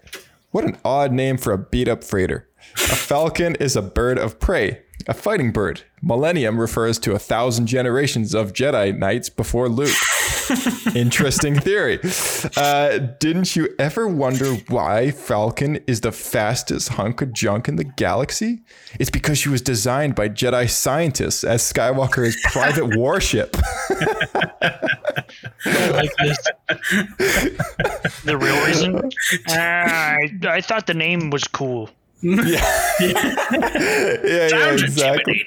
What 0.50 0.64
an 0.64 0.78
odd 0.84 1.12
name 1.12 1.36
for 1.36 1.52
a 1.52 1.58
beat 1.58 1.88
up 1.88 2.02
freighter. 2.02 2.48
A 2.74 2.96
falcon 2.96 3.54
is 3.56 3.76
a 3.76 3.82
bird 3.82 4.18
of 4.18 4.40
prey, 4.40 4.82
a 5.06 5.14
fighting 5.14 5.52
bird. 5.52 5.82
Millennium 6.02 6.58
refers 6.58 6.98
to 7.00 7.12
a 7.12 7.18
thousand 7.18 7.66
generations 7.66 8.34
of 8.34 8.52
Jedi 8.52 8.96
Knights 8.96 9.28
before 9.28 9.68
Luke. 9.68 9.94
Interesting 10.94 11.54
theory. 11.60 12.00
Uh, 12.56 12.98
didn't 13.18 13.54
you 13.54 13.68
ever 13.78 14.08
wonder 14.08 14.54
why 14.68 15.10
Falcon 15.10 15.76
is 15.86 16.00
the 16.00 16.10
fastest 16.10 16.90
hunk 16.90 17.20
of 17.20 17.32
junk 17.32 17.68
in 17.68 17.76
the 17.76 17.84
galaxy? 17.84 18.62
It's 18.98 19.10
because 19.10 19.38
she 19.38 19.48
was 19.50 19.60
designed 19.60 20.14
by 20.14 20.28
Jedi 20.30 20.68
scientists 20.70 21.44
as 21.44 21.62
Skywalker's 21.70 22.36
private 22.50 22.86
warship. 22.96 23.56
like 25.66 26.10
this. 26.16 26.38
the 28.24 28.36
real 28.38 28.66
reason? 28.66 29.10
Ah, 29.50 29.52
I, 30.16 30.30
I 30.44 30.60
thought 30.60 30.86
the 30.86 30.94
name 30.94 31.30
was 31.30 31.44
cool. 31.44 31.90
yeah, 32.22 32.62
yeah, 34.22 34.72
exactly. 34.72 35.46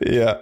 Yeah. 0.00 0.38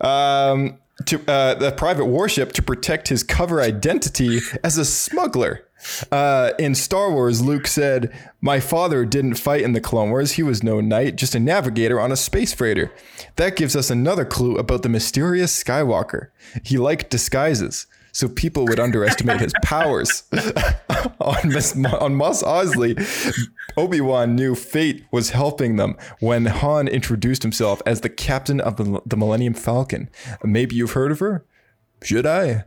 Um, 0.00 0.78
to 1.06 1.20
uh, 1.28 1.54
the 1.54 1.72
private 1.72 2.06
warship 2.06 2.52
to 2.52 2.62
protect 2.62 3.08
his 3.08 3.22
cover 3.22 3.60
identity 3.60 4.40
as 4.62 4.78
a 4.78 4.84
smuggler. 4.84 5.66
Uh, 6.12 6.52
in 6.58 6.74
Star 6.74 7.10
Wars, 7.10 7.42
Luke 7.42 7.66
said, 7.66 8.12
My 8.40 8.60
father 8.60 9.04
didn't 9.04 9.34
fight 9.34 9.62
in 9.62 9.72
the 9.72 9.80
Clone 9.80 10.10
Wars. 10.10 10.32
He 10.32 10.42
was 10.42 10.62
no 10.62 10.80
knight, 10.80 11.16
just 11.16 11.34
a 11.34 11.40
navigator 11.40 12.00
on 12.00 12.12
a 12.12 12.16
space 12.16 12.52
freighter. 12.52 12.92
That 13.36 13.56
gives 13.56 13.74
us 13.74 13.90
another 13.90 14.24
clue 14.24 14.56
about 14.56 14.82
the 14.82 14.88
mysterious 14.88 15.62
Skywalker. 15.62 16.28
He 16.62 16.78
liked 16.78 17.10
disguises, 17.10 17.86
so 18.12 18.28
people 18.28 18.66
would 18.66 18.78
underestimate 18.78 19.40
his 19.40 19.52
powers. 19.62 20.22
on, 21.20 21.48
Miss, 21.48 21.76
on 21.76 22.14
Mos 22.14 22.42
Eisley, 22.42 22.96
Obi-Wan 23.76 24.36
knew 24.36 24.54
fate 24.54 25.04
was 25.10 25.30
helping 25.30 25.76
them 25.76 25.96
when 26.20 26.46
Han 26.46 26.88
introduced 26.88 27.42
himself 27.42 27.82
as 27.86 28.02
the 28.02 28.10
captain 28.10 28.60
of 28.60 28.76
the, 28.76 29.00
the 29.06 29.16
Millennium 29.16 29.54
Falcon. 29.54 30.10
Maybe 30.44 30.76
you've 30.76 30.92
heard 30.92 31.10
of 31.10 31.18
her? 31.18 31.44
Should 32.02 32.26
I? 32.26 32.64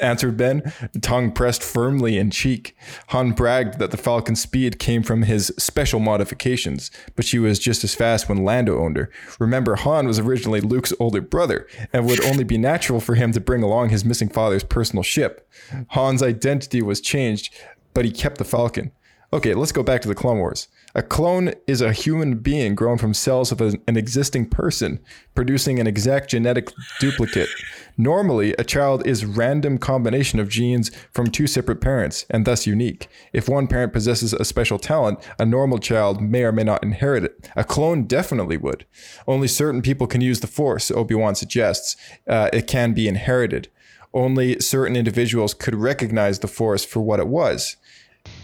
answered 0.00 0.36
Ben, 0.36 0.72
tongue 1.00 1.32
pressed 1.32 1.62
firmly 1.62 2.18
in 2.18 2.30
cheek. 2.30 2.76
Han 3.08 3.32
bragged 3.32 3.78
that 3.78 3.90
the 3.90 3.96
Falcon's 3.96 4.40
speed 4.40 4.78
came 4.78 5.02
from 5.02 5.22
his 5.22 5.52
special 5.58 6.00
modifications, 6.00 6.90
but 7.16 7.24
she 7.24 7.38
was 7.38 7.58
just 7.58 7.84
as 7.84 7.94
fast 7.94 8.28
when 8.28 8.44
Lando 8.44 8.78
owned 8.78 8.96
her. 8.96 9.10
Remember, 9.38 9.76
Han 9.76 10.06
was 10.06 10.18
originally 10.18 10.60
Luke's 10.60 10.92
older 11.00 11.20
brother, 11.20 11.66
and 11.92 12.04
it 12.04 12.08
would 12.08 12.24
only 12.24 12.44
be 12.44 12.58
natural 12.58 13.00
for 13.00 13.14
him 13.14 13.32
to 13.32 13.40
bring 13.40 13.62
along 13.62 13.88
his 13.88 14.04
missing 14.04 14.28
father's 14.28 14.64
personal 14.64 15.02
ship. 15.02 15.48
Han's 15.88 16.22
identity 16.22 16.82
was 16.82 17.00
changed, 17.00 17.54
but 17.94 18.04
he 18.04 18.10
kept 18.10 18.38
the 18.38 18.44
Falcon. 18.44 18.92
Okay, 19.32 19.54
let's 19.54 19.72
go 19.72 19.82
back 19.82 20.00
to 20.02 20.08
the 20.08 20.14
Clone 20.14 20.38
Wars. 20.38 20.68
A 20.96 21.02
clone 21.02 21.52
is 21.66 21.80
a 21.80 21.92
human 21.92 22.36
being 22.36 22.76
grown 22.76 22.98
from 22.98 23.14
cells 23.14 23.50
of 23.50 23.60
an 23.60 23.96
existing 23.96 24.48
person, 24.48 25.00
producing 25.34 25.80
an 25.80 25.88
exact 25.88 26.30
genetic 26.30 26.68
duplicate. 27.00 27.48
Normally, 27.96 28.52
a 28.60 28.64
child 28.64 29.04
is 29.04 29.24
random 29.24 29.78
combination 29.78 30.38
of 30.38 30.48
genes 30.48 30.92
from 31.10 31.26
two 31.26 31.48
separate 31.48 31.80
parents, 31.80 32.26
and 32.30 32.44
thus 32.44 32.64
unique. 32.64 33.08
If 33.32 33.48
one 33.48 33.66
parent 33.66 33.92
possesses 33.92 34.32
a 34.32 34.44
special 34.44 34.78
talent, 34.78 35.18
a 35.36 35.44
normal 35.44 35.78
child 35.78 36.22
may 36.22 36.44
or 36.44 36.52
may 36.52 36.62
not 36.62 36.84
inherit 36.84 37.24
it. 37.24 37.50
A 37.56 37.64
clone 37.64 38.04
definitely 38.04 38.56
would. 38.56 38.86
Only 39.26 39.48
certain 39.48 39.82
people 39.82 40.06
can 40.06 40.20
use 40.20 40.38
the 40.38 40.46
Force, 40.46 40.92
Obi-Wan 40.92 41.34
suggests. 41.34 41.96
Uh, 42.28 42.50
it 42.52 42.68
can 42.68 42.92
be 42.92 43.08
inherited. 43.08 43.68
Only 44.12 44.60
certain 44.60 44.94
individuals 44.94 45.54
could 45.54 45.74
recognize 45.74 46.38
the 46.38 46.46
Force 46.46 46.84
for 46.84 47.00
what 47.00 47.18
it 47.18 47.26
was 47.26 47.78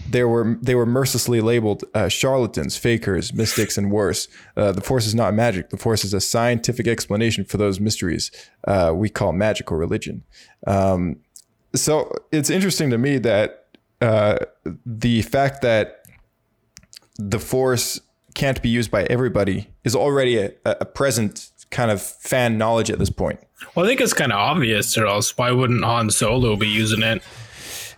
they 0.09 0.25
were 0.25 0.57
they 0.61 0.75
were 0.75 0.87
mercilessly 0.87 1.41
labeled 1.41 1.85
uh, 1.95 2.09
charlatans, 2.09 2.77
fakers, 2.77 3.33
mystics, 3.33 3.77
and 3.77 3.91
worse. 3.91 4.29
Uh, 4.57 4.73
the 4.73 4.81
force 4.81 5.07
is 5.07 5.15
not 5.15 5.35
magic. 5.35 5.71
The 5.71 5.77
force 5.77 6.05
is 6.05 6.15
a 6.15 6.21
scientific 6.21 6.87
explanation 6.87 7.45
for 7.45 7.57
those 7.57 7.81
mysteries 7.81 8.31
uh, 8.67 8.93
we 8.95 9.09
call 9.09 9.33
magic 9.33 9.71
or 9.71 9.79
religion. 9.79 10.25
Um, 10.67 11.17
so 11.75 12.13
it's 12.33 12.51
interesting 12.51 12.91
to 12.91 12.99
me 12.99 13.19
that 13.19 13.67
uh, 14.01 14.39
the 14.85 15.23
fact 15.23 15.63
that 15.63 16.05
the 17.19 17.39
Force 17.39 18.01
can't 18.35 18.61
be 18.63 18.69
used 18.69 18.91
by 18.91 19.05
everybody 19.05 19.69
is 19.85 19.95
already 19.95 20.39
a, 20.39 20.53
a 20.65 20.85
present 20.85 21.51
kind 21.71 21.91
of 21.91 22.01
fan 22.01 22.59
knowledge 22.59 22.91
at 22.91 22.99
this 22.99 23.11
point. 23.11 23.41
Well, 23.75 23.85
I 23.85 23.89
think 23.89 24.01
it's 24.01 24.15
kind 24.15 24.33
of 24.33 24.39
obvious, 24.39 24.97
or 24.97 25.07
else 25.07 25.37
why 25.37 25.51
wouldn't 25.51 25.85
Han 25.85 26.11
Solo 26.11 26.57
be 26.57 26.69
using 26.69 27.03
it? 27.03 27.23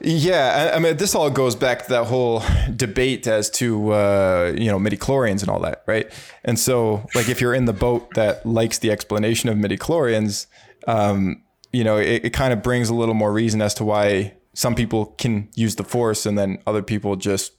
Yeah, 0.05 0.71
I, 0.73 0.77
I 0.77 0.79
mean, 0.81 0.97
this 0.97 1.15
all 1.15 1.31
goes 1.31 1.55
back 1.55 1.85
to 1.85 1.89
that 1.91 2.05
whole 2.07 2.43
debate 2.75 3.27
as 3.27 3.51
to 3.51 3.93
uh, 3.93 4.55
you 4.57 4.71
know 4.71 4.79
midi 4.79 4.97
chlorians 4.97 5.43
and 5.43 5.49
all 5.49 5.61
that, 5.61 5.85
right? 5.87 6.11
And 6.45 6.59
so, 6.59 7.07
like, 7.15 7.29
if 7.29 7.41
you're 7.41 7.55
in 7.55 7.67
the 7.67 7.73
boat 7.73 8.15
that 8.15 8.45
likes 8.45 8.79
the 8.79 8.91
explanation 8.91 9.49
of 9.49 9.57
midichlorians, 9.57 10.47
um, 10.89 11.43
you 11.73 11.85
know, 11.85 11.99
it, 11.99 12.25
it 12.27 12.31
kind 12.33 12.53
of 12.53 12.63
brings 12.63 12.89
a 12.89 12.95
little 12.95 13.15
more 13.15 13.33
reason 13.33 13.63
as 13.63 13.75
to 13.75 13.85
why 13.85 14.35
some 14.55 14.75
people 14.75 15.07
can 15.07 15.49
use 15.55 15.77
the 15.77 15.85
Force 15.85 16.27
and 16.27 16.37
then 16.37 16.59
other 16.67 16.83
people 16.83 17.17
just 17.17 17.53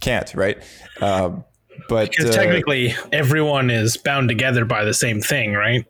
can't, 0.00 0.32
right? 0.34 0.62
Uh, 1.00 1.40
but 1.88 2.10
Because 2.10 2.30
uh, 2.30 2.38
technically, 2.38 2.94
everyone 3.12 3.70
is 3.70 3.96
bound 3.96 4.28
together 4.28 4.64
by 4.64 4.84
the 4.84 4.94
same 4.94 5.20
thing, 5.20 5.52
right? 5.52 5.84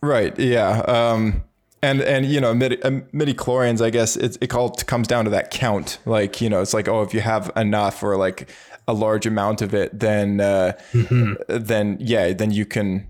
Right. 0.00 0.38
Yeah. 0.38 0.80
Um, 0.80 1.44
and 1.82 2.00
and 2.02 2.26
you 2.26 2.40
know 2.40 2.54
midi, 2.54 2.82
um, 2.82 3.04
midi 3.12 3.34
chlorians, 3.34 3.80
I 3.84 3.90
guess 3.90 4.16
it 4.16 4.36
it 4.40 4.54
all 4.54 4.70
comes 4.70 5.06
down 5.08 5.24
to 5.24 5.30
that 5.30 5.50
count. 5.50 5.98
Like 6.06 6.40
you 6.40 6.48
know, 6.50 6.60
it's 6.60 6.74
like 6.74 6.88
oh, 6.88 7.02
if 7.02 7.12
you 7.14 7.20
have 7.20 7.50
enough 7.56 8.02
or 8.02 8.16
like 8.16 8.50
a 8.86 8.92
large 8.92 9.26
amount 9.26 9.62
of 9.62 9.74
it, 9.74 9.98
then 9.98 10.40
uh, 10.40 10.72
Mm-hmm. 10.92 11.34
then 11.64 11.96
yeah, 12.00 12.32
then 12.32 12.50
you 12.50 12.64
can 12.66 13.06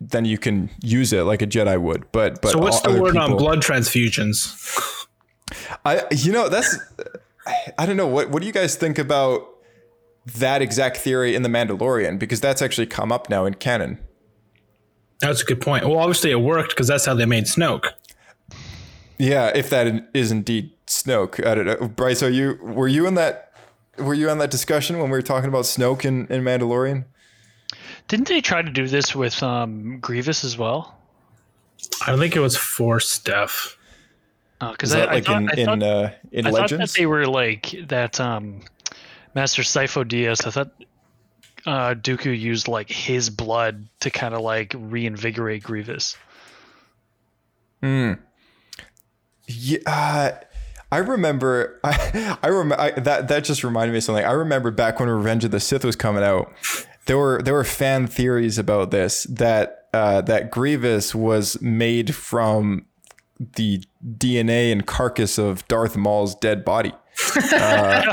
then 0.00 0.24
you 0.24 0.38
can 0.38 0.70
use 0.82 1.12
it 1.12 1.22
like 1.22 1.42
a 1.42 1.46
Jedi 1.46 1.80
would. 1.80 2.10
But 2.12 2.40
but 2.42 2.52
So 2.52 2.58
what's 2.58 2.80
the 2.80 3.00
word 3.00 3.16
on 3.16 3.36
blood 3.36 3.60
transfusions? 3.60 5.06
I 5.84 6.02
you 6.10 6.32
know 6.32 6.48
that's 6.48 6.78
I- 7.46 7.72
I 7.78 7.86
don't 7.86 7.96
know 7.96 8.06
what 8.08 8.30
what 8.30 8.40
do 8.42 8.46
you 8.46 8.52
guys 8.52 8.74
think 8.76 8.98
about 8.98 9.46
that 10.34 10.60
exact 10.62 10.96
theory 10.96 11.34
in 11.36 11.42
the 11.42 11.48
Mandalorian 11.48 12.18
because 12.18 12.40
that's 12.40 12.60
actually 12.60 12.86
come 12.86 13.12
up 13.12 13.30
now 13.30 13.44
in 13.46 13.54
canon. 13.54 13.98
That's 15.20 15.42
a 15.42 15.44
good 15.44 15.60
point. 15.60 15.86
Well, 15.88 15.98
obviously 15.98 16.30
it 16.32 16.40
worked 16.40 16.70
because 16.70 16.88
that's 16.88 17.06
how 17.06 17.14
they 17.14 17.24
made 17.26 17.44
Snoke. 17.44 17.90
Yeah, 19.18 19.50
if 19.54 19.70
that 19.70 20.08
is 20.14 20.30
indeed 20.30 20.72
Snoke. 20.86 21.44
I 21.46 21.54
don't 21.54 21.66
know. 21.66 21.88
Bryce, 21.88 22.22
are 22.22 22.30
you 22.30 22.58
were 22.62 22.88
you 22.88 23.06
in 23.06 23.14
that 23.14 23.52
were 23.98 24.14
you 24.14 24.28
on 24.28 24.38
that 24.38 24.50
discussion 24.50 24.98
when 24.98 25.06
we 25.06 25.16
were 25.16 25.22
talking 25.22 25.48
about 25.48 25.64
Snoke 25.64 26.04
in, 26.04 26.26
in 26.26 26.42
Mandalorian? 26.42 27.04
Didn't 28.08 28.28
they 28.28 28.40
try 28.40 28.62
to 28.62 28.70
do 28.70 28.86
this 28.86 29.14
with 29.14 29.42
um, 29.42 29.98
Grievous 30.00 30.44
as 30.44 30.56
well? 30.56 30.96
I 32.04 32.10
don't 32.10 32.18
think 32.18 32.36
it 32.36 32.40
was 32.40 32.56
Force 32.56 33.10
stuff. 33.10 33.78
Because 34.60 34.90
Is 34.90 34.94
I, 34.94 35.00
that 35.00 35.08
I 35.08 35.14
like 35.14 35.24
thought, 35.24 35.42
in 35.42 35.50
I 35.50 35.54
in 35.54 35.66
thought, 35.66 35.82
uh, 35.82 36.10
in 36.32 36.46
I 36.46 36.50
thought 36.50 36.56
that 36.56 36.72
Legends? 36.72 36.94
they 36.94 37.06
were 37.06 37.26
like 37.26 37.74
that. 37.88 38.20
Um, 38.20 38.60
Master 39.34 39.62
Sifo 39.62 40.02
Dyas. 40.04 40.46
I 40.46 40.50
thought 40.50 40.70
uh, 41.66 41.94
Dooku 41.94 42.38
used 42.38 42.68
like 42.68 42.88
his 42.88 43.28
blood 43.28 43.86
to 44.00 44.10
kind 44.10 44.34
of 44.34 44.40
like 44.40 44.74
reinvigorate 44.76 45.62
Grievous. 45.62 46.16
Yeah, 49.48 49.78
uh, 49.86 50.30
I 50.90 50.98
remember. 50.98 51.80
I, 51.84 52.38
I 52.42 52.48
remember 52.48 53.00
that. 53.00 53.28
That 53.28 53.44
just 53.44 53.64
reminded 53.64 53.92
me 53.92 53.98
of 53.98 54.04
something. 54.04 54.24
I 54.24 54.32
remember 54.32 54.70
back 54.70 55.00
when 55.00 55.08
Revenge 55.08 55.44
of 55.44 55.50
the 55.50 55.60
Sith 55.60 55.84
was 55.84 55.96
coming 55.96 56.22
out. 56.22 56.52
There 57.06 57.18
were 57.18 57.40
there 57.42 57.54
were 57.54 57.64
fan 57.64 58.06
theories 58.06 58.58
about 58.58 58.90
this 58.90 59.24
that 59.24 59.88
uh, 59.92 60.20
that 60.22 60.50
Grievous 60.50 61.14
was 61.14 61.60
made 61.60 62.14
from 62.14 62.86
the 63.38 63.82
DNA 64.04 64.72
and 64.72 64.86
carcass 64.86 65.38
of 65.38 65.66
Darth 65.68 65.96
Maul's 65.96 66.34
dead 66.34 66.64
body. 66.64 66.92
I 67.34 68.04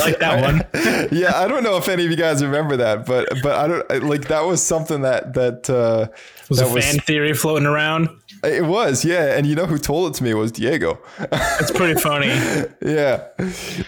like 0.00 0.18
that 0.18 0.40
one. 0.42 0.62
yeah, 1.12 1.32
I 1.36 1.46
don't 1.46 1.62
know 1.62 1.76
if 1.76 1.88
any 1.88 2.04
of 2.04 2.10
you 2.10 2.16
guys 2.16 2.42
remember 2.42 2.76
that, 2.78 3.06
but 3.06 3.28
but 3.42 3.52
I 3.52 3.68
don't 3.68 4.04
like 4.08 4.26
that 4.28 4.44
was 4.44 4.60
something 4.62 5.02
that 5.02 5.34
that 5.34 5.70
uh, 5.70 6.08
Was 6.48 6.58
that 6.58 6.76
a 6.76 6.80
fan 6.80 6.98
theory 6.98 7.32
floating 7.34 7.66
around. 7.66 8.08
It 8.44 8.64
was 8.64 9.04
yeah, 9.04 9.36
and 9.36 9.46
you 9.46 9.54
know 9.54 9.66
who 9.66 9.78
told 9.78 10.10
it 10.12 10.18
to 10.18 10.24
me 10.24 10.34
was 10.34 10.52
Diego. 10.52 10.98
It's 11.18 11.70
pretty 11.70 12.00
funny. 12.00 12.26
yeah, 12.82 13.28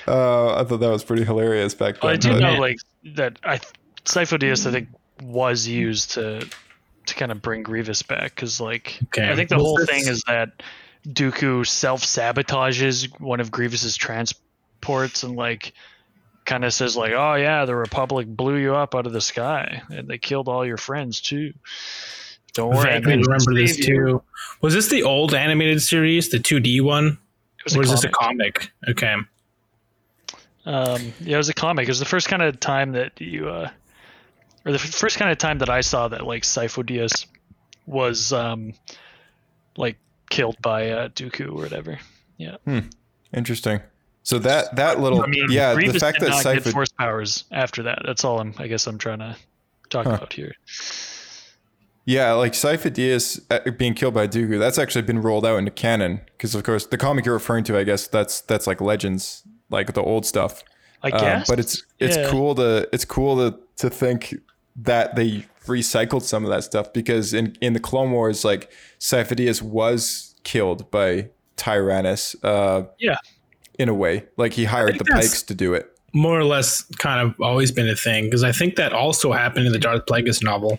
uh, 0.07 0.55
I 0.61 0.65
thought 0.65 0.79
that 0.81 0.91
was 0.91 1.05
pretty 1.05 1.25
hilarious 1.25 1.75
back 1.75 2.01
then. 2.01 2.11
I 2.11 2.17
do 2.17 2.31
but- 2.33 2.41
know 2.41 2.55
like 2.61 2.79
that. 3.17 3.39
I 3.45 3.59
Sifo 4.05 4.39
Dyas 4.39 4.67
I 4.67 4.71
think 4.73 4.89
was 5.23 5.67
used 5.67 6.13
to 6.13 6.47
to 7.07 7.15
kind 7.15 7.31
of 7.33 7.43
bring 7.43 7.63
Grievous 7.63 8.03
back 8.03 8.35
because 8.35 8.61
like 8.61 8.99
Okay. 9.05 9.31
I 9.31 9.35
think 9.37 9.49
the 9.49 9.57
Was 9.57 9.65
whole 9.65 9.77
this- 9.77 9.89
thing 9.91 10.07
is 10.07 10.23
that 10.27 10.63
Dooku 11.07 11.67
self 11.67 12.03
sabotages 12.03 13.09
one 13.21 13.41
of 13.41 13.51
Grievous's 13.51 13.97
transports 13.97 15.23
and 15.23 15.37
like 15.37 15.73
kind 16.45 16.65
of 16.65 16.73
says 16.75 16.97
like, 16.97 17.13
"Oh 17.13 17.35
yeah, 17.35 17.65
the 17.65 17.75
Republic 17.75 18.27
blew 18.29 18.57
you 18.57 18.75
up 18.75 18.95
out 18.95 19.07
of 19.07 19.13
the 19.13 19.21
sky 19.21 19.83
and 19.91 20.09
they 20.09 20.19
killed 20.19 20.49
all 20.49 20.65
your 20.67 20.77
friends 20.77 21.21
too." 21.21 21.53
Don't 22.55 22.71
worry, 22.75 22.91
I 22.91 22.95
Vaguely 22.95 23.11
managed 23.17 23.29
remember 23.29 23.55
this 23.55 23.77
save 23.77 23.89
you." 23.89 23.95
too. 24.07 24.23
Was 24.63 24.75
this 24.75 24.89
the 24.89 25.03
old 25.03 25.35
animated 25.35 25.83
series, 25.83 26.31
the 26.31 26.39
2D 26.39 26.81
one? 26.83 27.19
It 27.59 27.65
was 27.65 27.75
a 27.75 27.79
Or 27.79 27.83
is 27.83 27.91
this 27.91 28.05
a 28.05 28.09
comic. 28.09 28.55
comic? 28.55 28.73
Okay. 28.91 29.15
Um, 30.67 31.13
yeah, 31.21 31.35
it 31.35 31.37
was 31.37 31.49
a 31.49 31.55
comic. 31.55 31.85
It 31.85 31.91
was 31.91 31.99
the 31.99 32.05
first 32.07 32.29
kind 32.29 32.43
of 32.43 32.59
time 32.59 32.93
that 32.93 33.21
you, 33.21 33.49
uh, 33.49 33.71
or 34.65 34.73
the 34.73 34.79
f- 34.79 34.83
first 34.95 35.19
kind 35.19 35.31
of 35.31 35.37
time 35.39 35.59
that 35.59 35.69
I 35.69 35.83
saw 35.83 36.09
that 36.09 36.27
like 36.27 36.43
Sifo 36.43 36.83
Dyas 36.83 37.27
was 37.87 38.33
um, 38.33 38.73
like 39.77 39.99
killed 40.31 40.57
by 40.63 40.91
uh, 40.91 41.09
Dooku 41.09 41.49
or 41.51 41.55
whatever. 41.63 41.99
Yeah, 42.39 42.57
Hmm. 42.65 42.79
Interesting. 43.35 43.81
So 44.23 44.39
that 44.39 44.77
that 44.77 45.01
little 45.01 45.23
I 45.23 45.27
mean, 45.27 45.47
yeah, 45.51 45.75
Grievous 45.75 45.95
the 45.95 46.01
fact 46.01 46.21
did 46.21 46.27
that 46.29 46.31
not 46.31 46.43
Cypher 46.43 46.71
force 46.71 46.89
powers 46.99 47.45
after 47.53 47.83
that. 47.83 48.03
That's 48.07 48.25
all 48.25 48.41
I'm. 48.41 48.55
I 48.59 48.69
guess 48.69 48.87
I'm 48.87 48.97
trying 48.97 49.19
to 49.19 49.37
talk 49.91 50.07
about 50.07 50.33
here. 50.33 50.55
Yeah, 52.05 52.33
like 52.33 52.55
Diaz 52.93 53.41
uh, 53.51 53.71
being 53.71 53.95
killed 53.95 54.15
by 54.15 54.27
Dooku, 54.27 54.59
that's 54.59 54.79
actually 54.79 55.03
been 55.03 55.23
rolled 55.23 55.47
out 55.47 55.57
into 55.57 55.71
canon 55.71 56.21
because 56.37 56.55
of 56.55 56.63
course 56.63 56.87
the 56.87 56.99
comic 56.99 57.25
you're 57.25 57.35
referring 57.35 57.65
to, 57.65 57.79
I 57.79 57.85
guess 57.85 58.07
that's 58.09 58.41
that's 58.43 58.67
like 58.67 58.81
Legends, 58.81 59.43
like 59.71 59.95
the 59.95 60.03
old 60.03 60.27
stuff. 60.27 60.63
I 61.03 61.11
Um, 61.11 61.21
guess, 61.21 61.49
but 61.49 61.59
it's 61.59 61.83
it's 61.99 62.17
Yeah. 62.17 62.29
cool 62.31 62.55
to 62.57 62.89
it's 62.93 63.05
cool 63.05 63.37
to 63.37 63.59
to 63.77 63.91
think 63.91 64.35
that 64.77 65.17
they 65.17 65.47
recycled 65.67 66.23
some 66.23 66.45
of 66.45 66.51
that 66.51 66.65
stuff 66.65 66.93
because 66.93 67.33
in 67.33 67.57
in 67.61 67.73
the 67.73 67.81
Clone 67.81 68.11
Wars, 68.11 68.45
like 68.45 68.71
Diaz 69.35 69.63
was 69.63 70.35
killed 70.45 70.91
by 70.91 71.29
Tyrannus, 71.57 72.37
uh, 72.43 72.83
yeah. 72.99 73.17
in 73.79 73.89
a 73.89 73.95
way, 73.95 74.25
like 74.37 74.53
he 74.53 74.65
hired 74.65 74.99
the 74.99 75.05
Pikes 75.05 75.43
to 75.45 75.55
do 75.55 75.73
it. 75.75 75.91
More 76.13 76.39
or 76.39 76.45
less 76.45 76.83
kind 76.99 77.21
of 77.27 77.35
always 77.41 77.73
been 77.73 77.89
a 77.89 77.97
thing 77.97 78.25
because 78.25 78.45
I 78.45 78.53
think 78.53 78.77
that 78.77 78.93
also 78.93 79.33
happened 79.33 79.67
in 79.67 79.73
the 79.73 79.79
Darth 79.79 80.07
Plagueis 80.07 80.43
novel. 80.43 80.79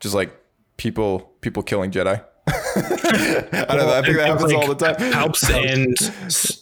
Just 0.00 0.14
like 0.14 0.34
people 0.76 1.32
people 1.40 1.62
killing 1.62 1.90
Jedi. 1.90 2.22
I 2.48 3.64
don't 3.68 3.78
know. 3.78 3.94
I 3.94 4.02
think 4.02 4.16
that 4.18 4.26
happens 4.28 4.52
like 4.52 4.56
all 4.56 4.74
the 4.74 4.74
time. 4.74 4.94
Palps 4.96 5.50
and 5.72 5.96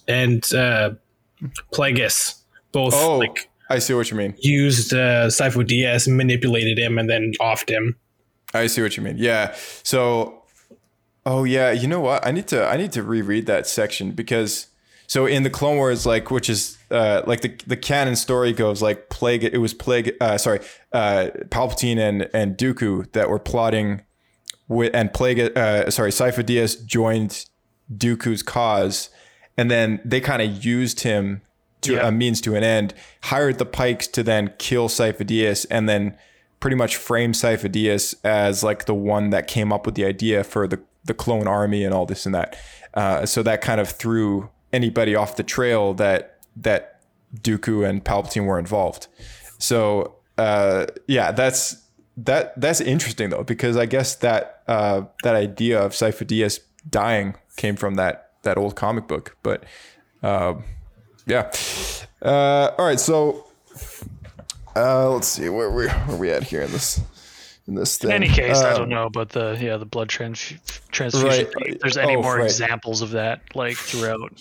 and 0.08 0.54
uh, 0.54 0.94
Plagueis 1.72 2.40
both 2.72 2.94
Oh, 2.94 3.18
like 3.18 3.50
I 3.68 3.78
see 3.78 3.94
what 3.94 4.10
you 4.10 4.16
mean. 4.16 4.34
used 4.38 4.92
uh, 4.92 5.28
Sifo 5.28 5.66
Dyas, 5.66 6.06
manipulated 6.08 6.78
him, 6.78 6.98
and 6.98 7.08
then 7.08 7.32
offed 7.40 7.70
him. 7.70 7.96
I 8.52 8.66
see 8.66 8.82
what 8.82 8.96
you 8.96 9.02
mean. 9.02 9.16
Yeah. 9.18 9.54
So, 9.82 10.42
oh 11.26 11.44
yeah, 11.44 11.70
you 11.72 11.88
know 11.88 12.00
what? 12.00 12.26
I 12.26 12.30
need 12.30 12.46
to 12.48 12.64
I 12.66 12.76
need 12.76 12.92
to 12.92 13.02
reread 13.02 13.46
that 13.46 13.66
section 13.66 14.12
because 14.12 14.68
so 15.06 15.26
in 15.26 15.42
the 15.42 15.50
Clone 15.50 15.76
Wars, 15.76 16.06
like 16.06 16.30
which 16.30 16.48
is 16.48 16.73
uh, 16.94 17.22
like 17.26 17.40
the 17.42 17.54
the 17.66 17.76
canon 17.76 18.16
story 18.16 18.52
goes 18.52 18.80
like 18.80 19.08
plague. 19.10 19.44
It 19.44 19.58
was 19.58 19.74
plague. 19.74 20.12
Uh, 20.20 20.38
sorry, 20.38 20.60
uh, 20.92 21.28
Palpatine 21.48 21.98
and 21.98 22.28
and 22.32 22.56
Dooku 22.56 23.10
that 23.12 23.28
were 23.28 23.38
plotting 23.38 24.02
with 24.68 24.94
and 24.94 25.12
plague. 25.12 25.38
Uh, 25.56 25.90
sorry, 25.90 26.10
Sifo 26.10 26.42
Dyas 26.44 26.84
joined 26.86 27.46
Dooku's 27.92 28.42
cause, 28.42 29.10
and 29.58 29.70
then 29.70 30.00
they 30.04 30.20
kind 30.20 30.40
of 30.42 30.64
used 30.64 31.00
him 31.00 31.42
to 31.82 31.94
Yeah. 31.94 32.08
a 32.08 32.12
means 32.12 32.40
to 32.42 32.54
an 32.54 32.64
end. 32.64 32.94
Hired 33.24 33.58
the 33.58 33.66
Pikes 33.66 34.06
to 34.08 34.22
then 34.22 34.54
kill 34.58 34.88
Sifo 34.88 35.24
Dyas, 35.26 35.66
and 35.70 35.88
then 35.88 36.16
pretty 36.60 36.76
much 36.76 36.96
frame 36.96 37.32
Sifo 37.32 37.70
Dyas 37.70 38.14
as 38.24 38.62
like 38.64 38.86
the 38.86 38.94
one 38.94 39.30
that 39.30 39.46
came 39.46 39.72
up 39.72 39.84
with 39.84 39.96
the 39.96 40.04
idea 40.06 40.42
for 40.44 40.66
the 40.66 40.80
the 41.04 41.12
clone 41.14 41.46
army 41.46 41.84
and 41.84 41.92
all 41.92 42.06
this 42.06 42.24
and 42.24 42.34
that. 42.34 42.56
Uh, 42.94 43.26
so 43.26 43.42
that 43.42 43.60
kind 43.60 43.80
of 43.80 43.88
threw 43.90 44.48
anybody 44.72 45.14
off 45.14 45.36
the 45.36 45.42
trail 45.42 45.92
that 45.94 46.33
that 46.56 47.00
Dooku 47.40 47.88
and 47.88 48.04
Palpatine 48.04 48.46
were 48.46 48.58
involved. 48.58 49.08
So 49.58 50.16
uh, 50.38 50.86
yeah, 51.06 51.32
that's 51.32 51.82
that 52.16 52.58
that's 52.60 52.80
interesting 52.80 53.30
though 53.30 53.42
because 53.44 53.76
I 53.76 53.86
guess 53.86 54.16
that 54.16 54.62
uh, 54.68 55.02
that 55.22 55.34
idea 55.34 55.80
of 55.82 55.92
Sifo 55.92 56.24
Dyas 56.26 56.60
dying 56.88 57.34
came 57.56 57.76
from 57.76 57.94
that 57.96 58.30
that 58.42 58.56
old 58.58 58.76
comic 58.76 59.08
book. 59.08 59.36
But 59.42 59.64
uh, 60.22 60.54
yeah, 61.26 61.50
uh, 62.22 62.70
all 62.78 62.86
right. 62.86 63.00
So 63.00 63.46
uh, 64.76 65.10
let's 65.10 65.28
see 65.28 65.48
where 65.48 65.70
we 65.70 65.88
where 65.88 66.16
we 66.16 66.30
at 66.30 66.42
here 66.44 66.62
in 66.62 66.70
this 66.72 67.00
in 67.66 67.74
this 67.74 67.96
thing. 67.96 68.10
In 68.10 68.16
any 68.22 68.28
case, 68.28 68.58
I 68.58 68.72
Um, 68.72 68.76
don't 68.78 68.88
know, 68.90 69.08
but 69.10 69.30
the 69.30 69.56
yeah 69.60 69.76
the 69.76 69.86
blood 69.86 70.08
trans- 70.08 70.54
transfusion. 70.90 71.50
Right. 71.56 71.80
there's 71.80 71.96
any 71.96 72.16
Oh, 72.16 72.22
more 72.22 72.36
right. 72.36 72.44
examples 72.44 73.02
of 73.02 73.10
that 73.12 73.40
like 73.54 73.76
throughout. 73.76 74.40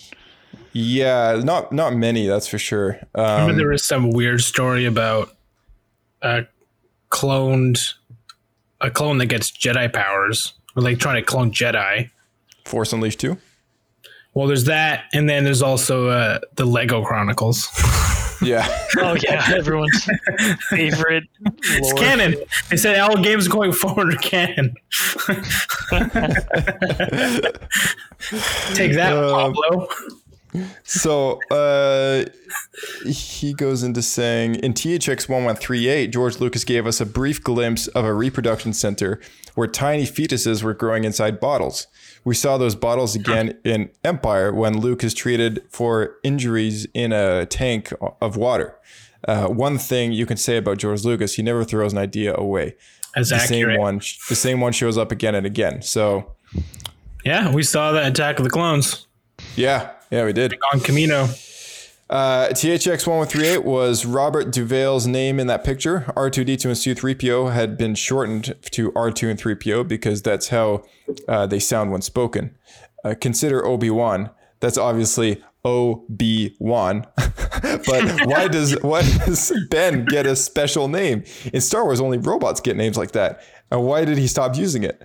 Yeah, 0.74 1.40
not 1.42 1.72
not 1.72 1.94
many, 1.94 2.26
that's 2.26 2.46
for 2.48 2.58
sure. 2.58 2.98
Um, 3.14 3.42
Remember 3.42 3.54
there 3.54 3.68
was 3.68 3.84
some 3.84 4.10
weird 4.10 4.40
story 4.42 4.84
about 4.84 5.34
a 6.20 6.46
cloned 7.10 7.94
a 8.80 8.90
clone 8.90 9.18
that 9.18 9.26
gets 9.26 9.50
Jedi 9.50 9.90
powers, 9.92 10.52
or 10.76 10.82
like 10.82 10.98
trying 10.98 11.16
to 11.16 11.22
clone 11.22 11.52
Jedi. 11.52 12.10
Force 12.64 12.92
Unleashed 12.92 13.20
2? 13.20 13.36
Well, 14.34 14.46
there's 14.48 14.64
that, 14.64 15.04
and 15.12 15.28
then 15.28 15.44
there's 15.44 15.62
also 15.62 16.08
uh, 16.08 16.38
the 16.56 16.64
Lego 16.64 17.04
Chronicles. 17.04 17.68
Yeah. 18.42 18.66
Oh 18.98 19.14
yeah, 19.22 19.42
everyone's 19.54 20.06
favorite. 20.68 21.24
It's 21.46 21.92
lore. 21.92 22.02
canon. 22.02 22.34
They 22.68 22.76
said 22.76 22.98
all 22.98 23.16
games 23.22 23.48
going 23.48 23.72
forward 23.72 24.12
are 24.12 24.16
canon. 24.18 24.74
Take 28.74 28.94
that, 28.94 29.12
Um, 29.16 29.54
Pablo. 29.54 29.88
So 30.84 31.40
uh, 31.50 32.24
he 33.06 33.54
goes 33.54 33.82
into 33.82 34.02
saying 34.02 34.56
in 34.56 34.74
THX 34.74 35.28
1138, 35.28 36.08
George 36.08 36.38
Lucas 36.40 36.64
gave 36.64 36.86
us 36.86 37.00
a 37.00 37.06
brief 37.06 37.42
glimpse 37.42 37.86
of 37.88 38.04
a 38.04 38.14
reproduction 38.14 38.72
center 38.72 39.20
where 39.54 39.66
tiny 39.66 40.04
fetuses 40.04 40.62
were 40.62 40.74
growing 40.74 41.04
inside 41.04 41.40
bottles. 41.40 41.86
We 42.24 42.34
saw 42.34 42.58
those 42.58 42.74
bottles 42.74 43.14
again 43.14 43.58
in 43.64 43.90
Empire 44.02 44.52
when 44.52 44.78
Luke 44.78 45.04
is 45.04 45.14
treated 45.14 45.62
for 45.70 46.16
injuries 46.22 46.86
in 46.94 47.12
a 47.12 47.46
tank 47.46 47.92
of 48.20 48.36
water. 48.36 48.76
Uh, 49.26 49.46
one 49.46 49.78
thing 49.78 50.12
you 50.12 50.26
can 50.26 50.36
say 50.36 50.56
about 50.56 50.78
George 50.78 51.04
Lucas, 51.04 51.34
he 51.34 51.42
never 51.42 51.64
throws 51.64 51.92
an 51.92 51.98
idea 51.98 52.34
away. 52.34 52.74
As 53.16 53.30
The 53.30 53.36
accurate. 53.36 53.74
same 53.74 53.80
one, 53.80 54.00
the 54.28 54.34
same 54.34 54.60
one 54.60 54.72
shows 54.72 54.98
up 54.98 55.12
again 55.12 55.34
and 55.34 55.46
again. 55.46 55.82
So 55.82 56.34
Yeah, 57.24 57.52
we 57.52 57.62
saw 57.62 57.92
that 57.92 58.10
Attack 58.10 58.38
of 58.38 58.44
the 58.44 58.50
Clones 58.50 59.06
yeah, 59.56 59.90
yeah, 60.14 60.24
we 60.24 60.32
did. 60.32 60.54
on 60.72 60.78
Kamino. 60.78 61.24
Uh, 62.08 62.46
THX 62.50 63.04
1138 63.08 63.64
was 63.64 64.06
Robert 64.06 64.52
Duvall's 64.52 65.08
name 65.08 65.40
in 65.40 65.48
that 65.48 65.64
picture. 65.64 66.04
R2D2 66.16 66.64
and 66.66 66.98
C3PO 66.98 67.52
had 67.52 67.76
been 67.76 67.96
shortened 67.96 68.54
to 68.70 68.92
R2 68.92 69.30
and 69.30 69.40
3PO 69.40 69.88
because 69.88 70.22
that's 70.22 70.48
how 70.48 70.84
uh, 71.26 71.46
they 71.46 71.58
sound 71.58 71.90
when 71.90 72.00
spoken. 72.00 72.56
Uh, 73.04 73.14
consider 73.20 73.66
Obi 73.66 73.90
Wan. 73.90 74.30
That's 74.60 74.78
obviously 74.78 75.42
Obi 75.64 76.54
Wan. 76.60 77.06
but 77.16 78.26
why 78.26 78.46
does 78.52 78.80
why 78.82 79.02
does 79.02 79.52
Ben 79.70 80.04
get 80.04 80.26
a 80.26 80.36
special 80.36 80.86
name? 80.86 81.24
In 81.52 81.60
Star 81.60 81.82
Wars, 81.84 82.00
only 82.00 82.18
robots 82.18 82.60
get 82.60 82.76
names 82.76 82.96
like 82.96 83.12
that. 83.12 83.42
And 83.72 83.84
why 83.84 84.04
did 84.04 84.18
he 84.18 84.28
stop 84.28 84.54
using 84.54 84.84
it? 84.84 85.02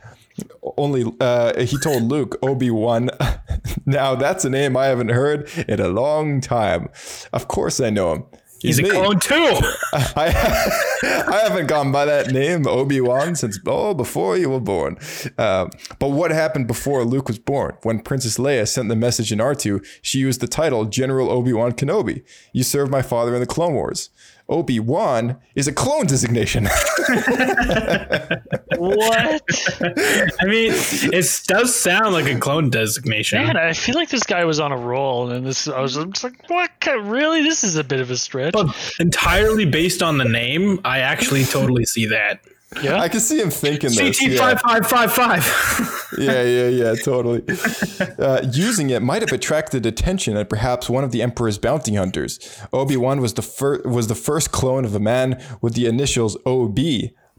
Only 0.78 1.06
uh, 1.20 1.60
he 1.62 1.78
told 1.78 2.04
Luke 2.04 2.38
Obi 2.42 2.70
Wan. 2.72 3.10
now 3.86 4.16
that's 4.16 4.46
a 4.46 4.50
name 4.50 4.78
I 4.78 4.86
haven't 4.86 5.10
heard 5.10 5.50
in 5.68 5.80
a 5.80 5.88
long 5.88 6.42
time. 6.42 6.90
Of 7.34 7.48
course 7.48 7.80
I 7.80 7.90
know 7.90 8.14
him. 8.14 8.26
He's 8.62 8.80
a 8.80 8.84
me. 8.84 8.90
clone 8.90 9.20
too. 9.20 9.34
I, 9.94 10.28
I 11.32 11.42
haven't 11.44 11.68
gone 11.68 11.92
by 11.92 12.06
that 12.06 12.32
name, 12.32 12.68
Obi 12.68 13.00
Wan, 13.00 13.36
since 13.36 13.58
oh 13.66 13.94
before 13.94 14.38
you 14.38 14.50
were 14.50 14.60
born. 14.60 14.98
Um, 15.38 15.70
but 15.98 16.10
what 16.10 16.32
happened 16.32 16.68
before 16.68 17.06
Luke 17.06 17.28
was 17.28 17.40
born? 17.40 17.78
When 17.84 18.00
Princess 18.00 18.38
Leia 18.38 18.68
sent 18.68 18.90
the 18.90 18.96
message 18.96 19.32
in 19.32 19.40
R2, 19.40 19.86
she 20.02 20.20
used 20.20 20.42
the 20.42 20.48
title 20.48 20.86
General 20.86 21.30
Obi 21.30 21.54
Wan 21.54 21.72
Kenobi. 21.72 22.24
You 22.52 22.64
served 22.64 22.92
my 22.92 23.02
father 23.02 23.34
in 23.34 23.40
the 23.40 23.48
Clone 23.48 23.74
Wars. 23.74 24.10
Obi 24.50 24.80
Wan 24.80 25.38
is 25.56 25.68
a 25.68 25.72
clone 25.72 26.08
designation. 26.08 26.68
What? 28.78 29.44
I 30.42 30.46
mean, 30.46 30.72
it 30.74 31.42
does 31.48 31.76
sound 31.76 32.14
like 32.14 32.28
a 32.28 32.40
clone 32.40 32.70
designation. 32.70 33.44
Man, 33.44 33.58
I 33.58 33.74
feel 33.74 33.96
like 33.96 34.10
this 34.10 34.24
guy 34.24 34.46
was 34.46 34.62
on 34.62 34.72
a 34.72 34.78
roll, 34.78 35.30
and 35.32 35.46
this 35.46 35.68
I 35.68 35.82
was 35.82 35.96
just 35.96 36.24
like, 36.24 36.50
what? 36.50 36.72
Really? 36.86 37.42
This 37.42 37.66
is 37.66 37.76
a 37.76 37.84
bit 37.84 38.00
of 38.00 38.10
a 38.10 38.16
stretch. 38.16 38.54
But 38.54 38.74
entirely 39.00 39.66
based 39.66 40.02
on 40.02 40.18
the 40.18 40.24
name, 40.24 40.80
I 40.86 41.00
actually 41.00 41.44
totally 41.44 41.86
see 41.86 42.06
that. 42.06 42.40
Yeah. 42.82 43.00
I 43.00 43.10
can 43.10 43.20
see 43.20 43.40
him 43.40 43.50
thinking 43.50 43.90
this. 43.90 44.20
CT 44.20 44.32
yeah. 44.32 44.38
five 44.38 44.62
five 44.62 44.88
five 44.88 45.12
five. 45.12 46.08
yeah, 46.18 46.44
yeah, 46.44 46.68
yeah, 46.68 46.96
totally. 46.96 47.44
Uh, 48.20 48.42
using 48.52 48.92
it 48.92 49.02
might 49.02 49.22
have 49.22 49.32
attracted 49.32 49.86
attention 49.86 50.38
at 50.38 50.50
perhaps 50.50 50.90
one 50.90 51.04
of 51.04 51.12
the 51.12 51.22
Emperor's 51.22 51.58
bounty 51.58 51.96
hunters. 51.96 52.40
Obi 52.72 52.96
Wan 52.96 53.22
was 53.22 53.34
the 53.34 53.42
first 53.42 53.86
was 53.86 54.08
the 54.08 54.16
first 54.16 54.52
clone 54.52 54.86
of 54.86 54.94
a 54.94 55.00
man 55.00 55.42
with 55.62 55.74
the 55.74 55.88
initials 55.88 56.38
OB. 56.46 56.80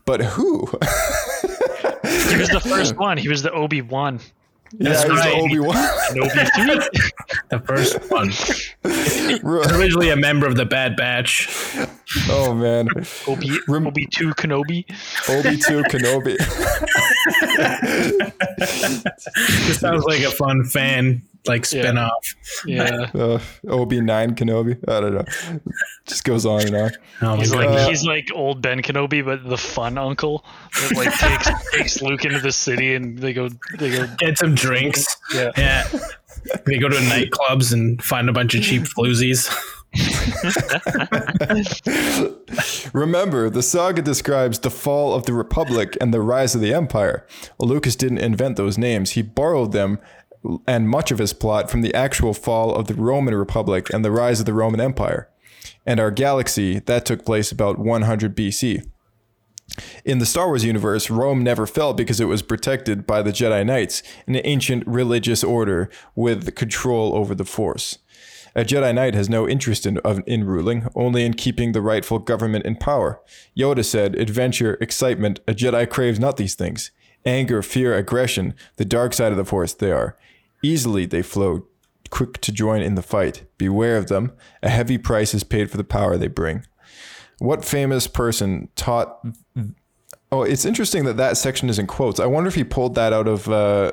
But 0.05 0.22
who? 0.22 0.66
he 2.03 2.37
was 2.37 2.49
the 2.49 2.62
first 2.64 2.97
one. 2.97 3.16
He 3.16 3.28
was 3.28 3.43
the 3.43 3.53
Obi 3.53 3.83
Wan. 4.72 4.92
yeah, 4.92 5.02
he's 5.02 5.10
right. 5.10 5.34
Obi 5.40 5.58
Wan. 5.58 5.76
Obi 6.10 6.28
three. 6.28 7.02
The 7.50 7.60
first 7.66 8.10
one. 8.10 8.30
Originally 9.74 10.10
a 10.10 10.16
member 10.16 10.46
of 10.46 10.56
the 10.56 10.64
Bad 10.64 10.96
Batch. 10.96 11.48
oh 12.28 12.54
man, 12.54 12.88
Obi 13.26 13.58
Obi 13.68 14.06
two 14.06 14.32
Kenobi. 14.34 14.84
Obi 15.28 15.56
Two 15.56 15.82
Kenobi. 15.84 16.36
This 18.60 19.80
sounds 19.80 20.04
like 20.04 20.22
a 20.22 20.30
fun 20.30 20.64
fan 20.64 21.22
like 21.47 21.64
spin 21.64 21.99
off. 21.99 22.34
Yeah. 22.66 23.11
uh, 23.14 23.41
Obi 23.68 24.01
Nine 24.01 24.34
Kenobi. 24.34 24.76
I 24.88 25.01
don't 25.01 25.14
know. 25.14 25.61
Just 26.07 26.24
goes 26.24 26.47
on 26.47 26.62
and 26.62 26.76
on. 26.76 26.91
Oh 27.22 27.26
my 27.26 27.36
He's 27.36 27.53
god. 27.53 27.66
like 27.66 27.88
he's 27.88 28.05
like 28.05 28.28
old 28.34 28.62
Ben 28.62 28.82
Kenobi, 28.82 29.24
but 29.24 29.49
the 29.49 29.59
fun 29.59 29.99
uncle 29.99 30.45
that 30.80 30.97
like 30.97 31.12
takes 31.18 31.70
takes 31.72 32.03
Luke 32.03 32.24
into 32.24 32.41
the 32.41 32.53
city 32.53 32.95
and 32.95 33.18
they 33.18 33.32
go 33.32 33.49
they 33.78 33.91
go 33.91 34.07
Get 34.18 34.38
some 34.38 34.55
drinks. 34.55 35.05
Yeah. 35.34 35.51
Yeah. 35.57 35.88
They 36.66 36.78
go 36.78 36.88
to 36.88 36.97
nightclubs 36.97 37.72
and 37.72 38.03
find 38.03 38.28
a 38.28 38.32
bunch 38.32 38.55
of 38.55 38.62
cheap 38.62 38.82
floozies. 38.82 39.49
Remember, 42.95 43.51
the 43.51 43.62
saga 43.62 44.01
describes 44.01 44.61
the 44.61 44.70
fall 44.70 45.14
of 45.14 45.26
the 45.26 45.32
Republic 45.32 45.97
and 46.01 46.14
the 46.14 46.20
rise 46.20 46.55
of 46.55 46.61
the 46.61 46.72
Empire. 46.72 47.26
Well, 47.59 47.68
Lucas 47.68 47.97
didn't 47.97 48.18
invent 48.18 48.57
those 48.57 48.78
names, 48.78 49.11
he 49.11 49.22
borrowed 49.22 49.72
them 49.72 49.99
and 50.66 50.88
much 50.88 51.11
of 51.11 51.18
his 51.18 51.32
plot 51.32 51.70
from 51.70 51.82
the 51.82 51.95
actual 51.95 52.34
fall 52.34 52.74
of 52.74 52.86
the 52.86 52.95
Roman 52.95 53.34
Republic 53.34 53.93
and 53.93 54.05
the 54.05 54.11
rise 54.11 54.41
of 54.41 54.47
the 54.47 54.55
Roman 54.55 54.80
Empire. 54.80 55.28
And 55.84 56.01
our 56.01 56.11
galaxy, 56.11 56.78
that 56.80 57.05
took 57.05 57.24
place 57.24 57.53
about 57.53 57.78
100 57.78 58.36
BC. 58.36 58.86
In 60.05 60.18
the 60.18 60.26
Star 60.26 60.49
Wars 60.49 60.64
universe, 60.64 61.11
Rome 61.11 61.43
never 61.43 61.66
fell 61.66 61.95
because 61.95 62.20
it 62.20 62.24
was 62.24 62.43
protected 62.43 63.07
by 63.07 63.22
the 63.22 63.30
Jedi 63.30 63.64
Knights, 63.64 64.03
an 64.26 64.41
ancient 64.45 64.86
religious 64.86 65.45
order 65.45 65.91
with 66.14 66.55
control 66.55 67.14
over 67.14 67.34
the 67.34 67.45
Force. 67.45 67.99
A 68.57 68.64
Jedi 68.64 68.93
Knight 68.93 69.14
has 69.14 69.28
no 69.28 69.49
interest 69.49 69.86
in, 69.86 70.01
in 70.26 70.45
ruling, 70.45 70.88
only 70.97 71.24
in 71.24 71.34
keeping 71.34 71.70
the 71.70 71.80
rightful 71.80 72.18
government 72.18 72.66
in 72.66 72.76
power. 72.76 73.20
Yoda 73.57 73.84
said, 73.84 74.16
Adventure, 74.16 74.76
excitement, 74.80 75.38
a 75.47 75.55
Jedi 75.55 75.88
craves 75.88 76.18
not 76.18 76.36
these 76.36 76.57
things. 76.57 76.91
Anger, 77.24 77.62
fear, 77.62 77.95
aggression, 77.97 78.55
the 78.76 78.84
dark 78.84 79.12
side 79.12 79.30
of 79.30 79.38
the 79.38 79.45
Force 79.45 79.72
they 79.72 79.93
are. 79.93 80.16
Easily 80.62 81.06
they 81.06 81.22
flow, 81.22 81.66
quick 82.11 82.40
to 82.40 82.52
join 82.52 82.82
in 82.82 82.94
the 82.94 83.02
fight. 83.02 83.44
Beware 83.58 83.96
of 83.96 84.08
them. 84.08 84.32
A 84.62 84.68
heavy 84.68 84.98
price 84.98 85.34
is 85.34 85.44
paid 85.44 85.70
for 85.70 85.76
the 85.76 85.84
power 85.84 86.16
they 86.16 86.28
bring. 86.28 86.64
What 87.38 87.64
famous 87.64 88.06
person 88.06 88.68
taught? 88.76 89.24
Oh, 90.32 90.42
it's 90.42 90.64
interesting 90.64 91.04
that 91.04 91.16
that 91.16 91.36
section 91.36 91.68
is 91.68 91.78
in 91.78 91.86
quotes. 91.86 92.20
I 92.20 92.26
wonder 92.26 92.48
if 92.48 92.54
he 92.54 92.64
pulled 92.64 92.94
that 92.96 93.12
out 93.12 93.26
of 93.26 93.48
uh, 93.48 93.92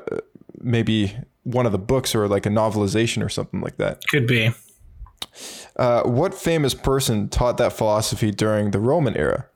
maybe 0.59 1.15
one 1.43 1.65
of 1.65 1.71
the 1.71 1.77
books 1.77 2.13
or 2.13 2.27
like 2.27 2.45
a 2.45 2.49
novelization 2.49 3.25
or 3.25 3.29
something 3.29 3.61
like 3.61 3.77
that. 3.77 4.01
Could 4.09 4.27
be. 4.27 4.51
Uh, 5.77 6.03
what 6.03 6.33
famous 6.33 6.73
person 6.73 7.29
taught 7.29 7.57
that 7.57 7.71
philosophy 7.71 8.31
during 8.31 8.71
the 8.71 8.79
Roman 8.79 9.15
era? 9.15 9.47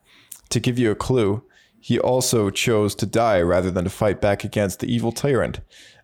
To 0.49 0.59
give 0.59 0.79
you 0.79 0.91
a 0.91 0.95
clue, 0.95 1.43
he 1.79 1.99
also 1.99 2.49
chose 2.49 2.95
to 2.95 3.05
die 3.05 3.41
rather 3.41 3.71
than 3.71 3.83
to 3.83 3.89
fight 3.89 4.21
back 4.21 4.43
against 4.43 4.79
the 4.79 4.93
evil 4.93 5.11
tyrant. 5.11 5.59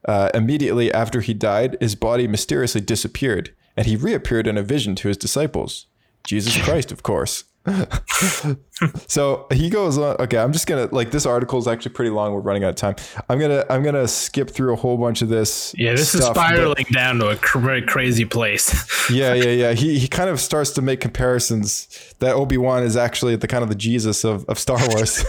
Uh, 0.07 0.29
immediately 0.33 0.91
after 0.93 1.19
he 1.21 1.33
died, 1.33 1.75
his 1.81 1.93
body 1.95 2.27
mysteriously 2.27 2.81
disappeared, 2.81 3.53
and 3.75 3.85
he 3.85 3.95
reappeared 3.95 4.47
in 4.47 4.57
a 4.57 4.63
vision 4.63 4.95
to 4.95 5.09
his 5.09 5.17
disciples. 5.17 5.87
Jesus 6.23 6.57
Christ, 6.63 6.91
of 6.91 7.03
course. 7.03 7.43
so 9.07 9.45
he 9.51 9.69
goes 9.69 9.97
on. 9.97 10.15
Okay, 10.21 10.37
I'm 10.37 10.53
just 10.53 10.67
gonna 10.67 10.87
like 10.93 11.11
this 11.11 11.25
article 11.25 11.59
is 11.59 11.67
actually 11.67 11.91
pretty 11.91 12.11
long. 12.11 12.31
We're 12.33 12.39
running 12.39 12.63
out 12.63 12.69
of 12.69 12.75
time. 12.75 12.95
I'm 13.29 13.39
gonna 13.39 13.65
I'm 13.69 13.83
gonna 13.83 14.07
skip 14.07 14.49
through 14.49 14.71
a 14.71 14.77
whole 14.77 14.97
bunch 14.97 15.21
of 15.21 15.27
this. 15.27 15.75
Yeah, 15.77 15.91
this 15.91 16.15
is 16.15 16.21
stuff, 16.21 16.35
but- 16.35 16.47
spiraling 16.47 16.85
down 16.93 17.19
to 17.19 17.27
a 17.27 17.35
cr- 17.35 17.59
very 17.59 17.81
crazy 17.81 18.23
place. 18.23 19.09
yeah, 19.11 19.33
yeah, 19.33 19.51
yeah. 19.51 19.73
He 19.73 19.99
he 19.99 20.07
kind 20.07 20.29
of 20.29 20.39
starts 20.39 20.71
to 20.71 20.81
make 20.81 21.01
comparisons 21.01 21.89
that 22.19 22.35
Obi 22.35 22.57
Wan 22.57 22.83
is 22.83 22.95
actually 22.95 23.35
the 23.35 23.47
kind 23.47 23.63
of 23.63 23.69
the 23.69 23.75
Jesus 23.75 24.23
of, 24.23 24.45
of 24.45 24.57
Star 24.57 24.79
Wars. 24.87 25.25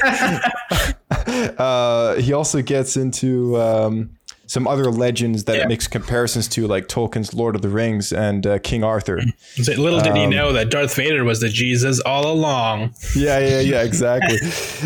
uh, 1.58 2.14
he 2.20 2.32
also 2.32 2.62
gets 2.62 2.96
into 2.96 3.60
um, 3.60 4.10
some 4.48 4.66
other 4.66 4.90
legends 4.90 5.44
that 5.44 5.56
Yeah. 5.56 5.62
it 5.62 5.68
makes 5.68 5.86
comparisons 5.86 6.48
to, 6.48 6.66
like 6.66 6.88
Tolkien's 6.88 7.32
Lord 7.32 7.54
of 7.54 7.62
the 7.62 7.68
Rings 7.68 8.12
and 8.12 8.44
uh, 8.46 8.58
King 8.58 8.82
Arthur. 8.82 9.20
So 9.62 9.72
little 9.74 10.00
did 10.00 10.16
he 10.16 10.24
Um, 10.24 10.30
know 10.30 10.52
that 10.54 10.70
Darth 10.70 10.94
Vader 10.96 11.22
was 11.22 11.38
the 11.40 11.48
Jesus 11.48 12.00
all 12.00 12.26
along. 12.26 12.94
Yeah, 13.14 13.38
yeah, 13.38 13.60
yeah, 13.60 13.82
exactly. 13.82 14.38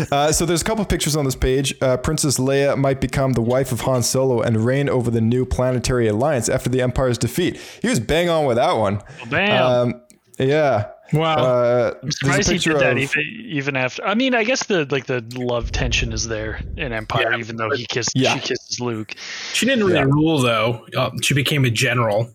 uh, 0.11 0.31
so 0.31 0.45
there's 0.45 0.61
a 0.61 0.65
couple 0.65 0.85
pictures 0.85 1.15
on 1.15 1.25
this 1.25 1.35
page. 1.35 1.73
Uh, 1.81 1.97
Princess 1.97 2.37
Leia 2.37 2.77
might 2.77 3.01
become 3.01 3.33
the 3.33 3.41
wife 3.41 3.71
of 3.71 3.81
Han 3.81 4.03
Solo 4.03 4.41
and 4.41 4.57
reign 4.65 4.87
over 4.89 5.09
the 5.09 5.21
new 5.21 5.45
planetary 5.45 6.07
alliance 6.07 6.49
after 6.49 6.69
the 6.69 6.81
Empire's 6.81 7.17
defeat. 7.17 7.57
He 7.81 7.87
was 7.87 7.99
bang 7.99 8.29
on 8.29 8.45
with 8.45 8.57
that 8.57 8.73
one. 8.77 9.01
Bam. 9.29 9.63
Um, 9.63 10.01
yeah. 10.37 10.89
Wow. 11.13 11.35
Uh, 11.35 11.93
I'm 12.01 12.11
surprised 12.11 12.47
he 12.49 12.55
picture 12.55 12.71
did 12.73 12.81
that 12.81 12.91
of- 12.93 12.97
even, 12.97 13.23
even 13.45 13.75
after. 13.75 14.03
I 14.05 14.15
mean, 14.15 14.33
I 14.35 14.43
guess 14.43 14.65
the 14.65 14.85
like 14.89 15.05
the 15.05 15.21
love 15.35 15.71
tension 15.71 16.11
is 16.11 16.27
there 16.27 16.59
in 16.75 16.91
Empire, 16.91 17.33
even 17.35 17.55
though 17.57 17.69
he 17.69 17.85
kissed 17.85 18.11
Yeah. 18.15 18.33
she 18.35 18.39
kisses 18.39 18.79
Luke. 18.79 19.13
She 19.53 19.65
didn't 19.65 19.83
really 19.85 19.99
Yeah. 19.99 20.05
rule 20.05 20.41
though. 20.41 20.85
Uh, 20.97 21.11
she 21.21 21.33
became 21.33 21.65
a 21.65 21.69
general 21.69 22.31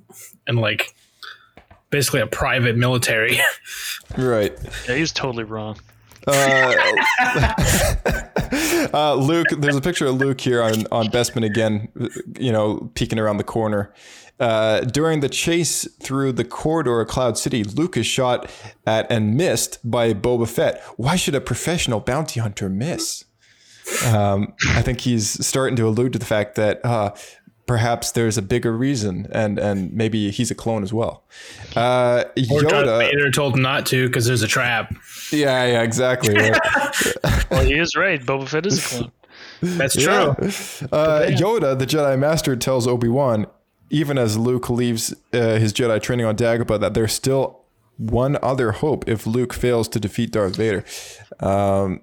and 0.46 0.58
like 0.58 0.94
basically 1.90 2.20
a 2.20 2.26
private 2.26 2.76
military. 2.76 3.38
Right. 4.16 4.56
Yeah, 4.88 4.94
he 4.94 5.02
was 5.02 5.12
totally 5.12 5.44
wrong. 5.44 5.78
Uh, 6.26 6.74
uh, 8.94 9.14
Luke, 9.14 9.46
there's 9.58 9.76
a 9.76 9.80
picture 9.80 10.06
of 10.06 10.14
Luke 10.14 10.40
here 10.40 10.62
on, 10.62 10.86
on 10.90 11.08
Bespin 11.08 11.44
again, 11.44 11.88
you 12.38 12.52
know, 12.52 12.90
peeking 12.94 13.18
around 13.18 13.36
the 13.36 13.44
corner. 13.44 13.92
Uh, 14.40 14.80
during 14.80 15.20
the 15.20 15.28
chase 15.28 15.88
through 16.00 16.32
the 16.32 16.44
corridor 16.44 17.00
of 17.00 17.08
Cloud 17.08 17.36
City, 17.36 17.64
Luke 17.64 17.96
is 17.96 18.06
shot 18.06 18.48
at 18.86 19.10
and 19.10 19.36
missed 19.36 19.78
by 19.88 20.14
Boba 20.14 20.48
Fett. 20.48 20.80
Why 20.96 21.16
should 21.16 21.34
a 21.34 21.40
professional 21.40 21.98
bounty 22.00 22.38
hunter 22.40 22.68
miss? 22.68 23.24
Um, 24.06 24.54
I 24.68 24.82
think 24.82 25.00
he's 25.00 25.44
starting 25.46 25.74
to 25.76 25.88
allude 25.88 26.12
to 26.12 26.18
the 26.18 26.26
fact 26.26 26.54
that 26.56 26.84
uh, 26.84 27.14
perhaps 27.66 28.12
there's 28.12 28.36
a 28.38 28.42
bigger 28.42 28.76
reason, 28.76 29.26
and 29.32 29.58
and 29.58 29.92
maybe 29.92 30.30
he's 30.30 30.50
a 30.50 30.54
clone 30.54 30.82
as 30.82 30.92
well. 30.92 31.24
Uh, 31.74 32.24
or 32.50 32.60
Darth 32.62 32.72
Yoda, 32.86 32.98
Vader 32.98 33.30
told 33.30 33.54
him 33.54 33.62
not 33.62 33.86
to 33.86 34.06
because 34.06 34.26
there's 34.26 34.42
a 34.42 34.46
trap. 34.48 34.94
yeah, 35.32 35.64
yeah, 35.64 35.82
exactly. 35.82 36.34
right. 36.34 36.58
Well, 37.50 37.64
he 37.64 37.74
is 37.78 37.96
right. 37.96 38.20
Boba 38.20 38.46
Fett 38.46 38.66
is 38.66 38.78
a 38.78 38.88
clone. 38.98 39.12
That's 39.62 39.96
Yeah. 39.96 40.34
true. 40.34 40.48
Uh, 40.92 41.26
Yoda, 41.30 41.78
the 41.78 41.86
Jedi 41.86 42.18
Master, 42.18 42.54
tells 42.56 42.86
Obi 42.86 43.08
Wan, 43.08 43.46
even 43.90 44.18
as 44.18 44.36
Luke 44.36 44.68
leaves 44.70 45.14
uh, 45.32 45.56
his 45.56 45.72
Jedi 45.72 46.00
training 46.02 46.26
on 46.26 46.36
Dagobah, 46.36 46.80
that 46.80 46.94
there's 46.94 47.12
still 47.12 47.60
one 47.96 48.38
other 48.42 48.72
hope 48.72 49.08
if 49.08 49.26
Luke 49.26 49.52
fails 49.52 49.88
to 49.88 50.00
defeat 50.00 50.30
Darth 50.30 50.56
Vader. 50.56 50.84
Um, 51.40 52.00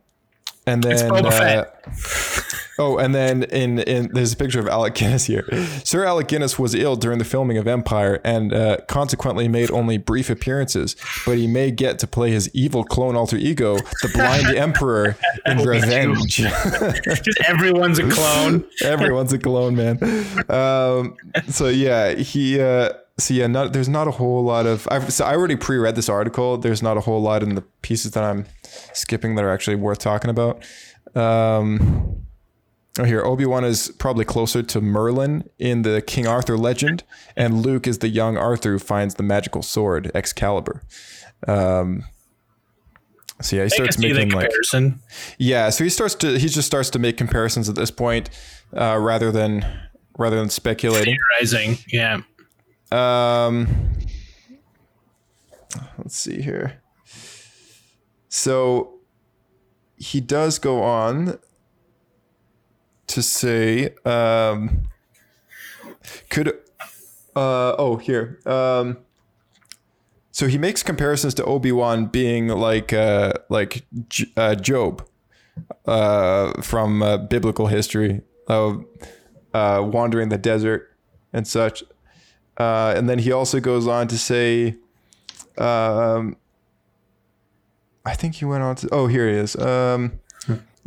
and 0.68 0.84
then, 0.84 1.10
Boba 1.12 1.66
uh, 1.68 2.42
oh, 2.80 2.98
and 2.98 3.14
then 3.14 3.44
in 3.44 3.80
in 3.80 4.10
there's 4.14 4.34
a 4.34 4.38
picture 4.38 4.60
of 4.60 4.68
Alec 4.68 4.96
Guinness 4.96 5.26
here. 5.26 5.46
Sir 5.84 6.06
Alec 6.06 6.28
Guinness 6.28 6.58
was 6.58 6.74
ill 6.74 6.96
during 6.96 7.20
the 7.20 7.26
filming 7.26 7.58
of 7.58 7.68
Empire 7.68 8.20
and 8.24 8.54
uh, 8.54 8.78
consequently 8.88 9.48
made 9.48 9.70
only 9.72 9.98
brief 9.98 10.30
appearances, 10.30 10.96
but 11.26 11.38
he 11.38 11.48
may 11.48 11.72
get 11.72 12.00
to 12.00 12.08
play 12.08 12.32
his 12.32 12.50
evil 12.54 12.84
clone 12.84 13.16
alter 13.16 13.38
ego, 13.38 13.76
the 13.76 14.10
Blind 14.14 14.48
Emperor, 14.58 15.16
in 15.46 15.60
Revenge. 15.60 16.36
Just 16.36 17.40
everyone's 17.48 18.00
a 18.00 18.10
clone. 18.10 18.66
Everyone's 18.84 19.34
a 19.34 19.40
clone, 19.40 19.76
man. 19.76 20.00
Um, 20.50 21.16
so 21.50 21.68
yeah, 21.68 22.14
he. 22.14 22.60
Uh, 22.60 22.94
so 23.18 23.34
yeah, 23.34 23.48
not, 23.48 23.72
there's 23.74 23.88
not 23.88 24.08
a 24.08 24.12
whole 24.12 24.44
lot 24.44 24.66
of. 24.66 24.88
I've, 24.92 25.12
so 25.14 25.26
I 25.26 25.36
already 25.36 25.56
pre-read 25.56 25.96
this 25.96 26.10
article. 26.10 26.58
There's 26.58 26.84
not 26.84 26.98
a 26.98 27.02
whole 27.02 27.22
lot 27.22 27.44
in 27.44 27.56
the 27.56 27.62
pieces 27.82 28.12
that 28.12 28.24
I'm 28.24 28.46
skipping 28.94 29.36
that 29.36 29.46
are 29.46 29.52
actually 29.52 29.78
worth 29.78 30.00
talking 30.00 30.30
about. 30.30 30.64
Um, 31.16 32.26
oh, 33.00 33.06
here 33.06 33.24
Obi 33.24 33.46
Wan 33.46 33.64
is 33.64 33.90
probably 34.00 34.26
closer 34.26 34.62
to 34.64 34.82
Merlin 34.82 35.50
in 35.58 35.84
the 35.84 36.02
King 36.02 36.28
Arthur 36.28 36.58
legend, 36.58 37.04
and 37.38 37.62
Luke 37.62 37.88
is 37.88 38.00
the 38.00 38.10
young 38.10 38.38
Arthur 38.38 38.74
who 38.74 38.80
finds 38.80 39.16
the 39.16 39.24
magical 39.24 39.62
sword 39.62 40.12
Excalibur. 40.14 40.84
Um, 41.48 42.04
so 43.42 43.56
yeah, 43.56 43.64
he 43.64 43.70
starts 43.70 43.98
making 43.98 44.30
like 44.30 44.50
comparison. 44.50 45.00
yeah, 45.38 45.70
so 45.70 45.86
he 45.86 45.90
starts 45.90 46.16
to 46.16 46.38
he 46.38 46.50
just 46.50 46.68
starts 46.68 46.90
to 46.92 47.00
make 47.00 47.16
comparisons 47.16 47.70
at 47.70 47.76
this 47.76 47.92
point, 47.92 48.30
uh, 48.76 48.98
rather 49.00 49.32
than 49.32 49.66
rather 50.18 50.36
than 50.36 50.50
speculating. 50.50 51.18
Rising. 51.40 51.78
Yeah. 51.88 52.22
Um, 52.92 53.68
let's 55.98 56.18
see 56.18 56.42
here. 56.42 56.82
So 58.30 59.00
he 59.98 60.22
does 60.22 60.60
go 60.60 60.84
on 60.84 61.40
to 63.08 63.22
say, 63.22 63.96
um, 64.06 64.90
could 66.30 66.50
uh, 67.36 67.76
oh 67.78 67.98
here. 67.98 68.40
Um, 68.46 68.98
so 70.32 70.48
he 70.48 70.58
makes 70.58 70.84
comparisons 70.84 71.34
to 71.36 71.46
Obi 71.46 71.72
Wan 71.72 72.08
being 72.08 72.50
like 72.50 72.92
uh, 72.92 73.34
like 73.50 73.86
J- 74.10 74.32
uh, 74.36 74.56
Job 74.56 75.08
uh, 75.86 76.62
from 76.62 77.02
uh, 77.02 77.18
biblical 77.18 77.68
history 77.68 78.22
of 78.48 78.84
uh, 79.54 79.82
wandering 79.86 80.30
the 80.30 80.38
desert 80.38 80.90
and 81.32 81.48
such. 81.48 81.84
Uh, 82.58 82.94
and 82.96 83.10
then 83.10 83.20
he 83.20 83.32
also 83.32 83.60
goes 83.60 83.88
on 83.88 84.08
to 84.08 84.18
say, 84.18 84.76
um, 85.58 86.38
I 88.06 88.14
think 88.14 88.36
he 88.36 88.46
went 88.46 88.64
on 88.64 88.76
to, 88.78 88.90
oh, 88.92 89.08
here 89.08 89.28
he 89.28 89.36
is. 89.36 89.56
Um, 89.56 90.20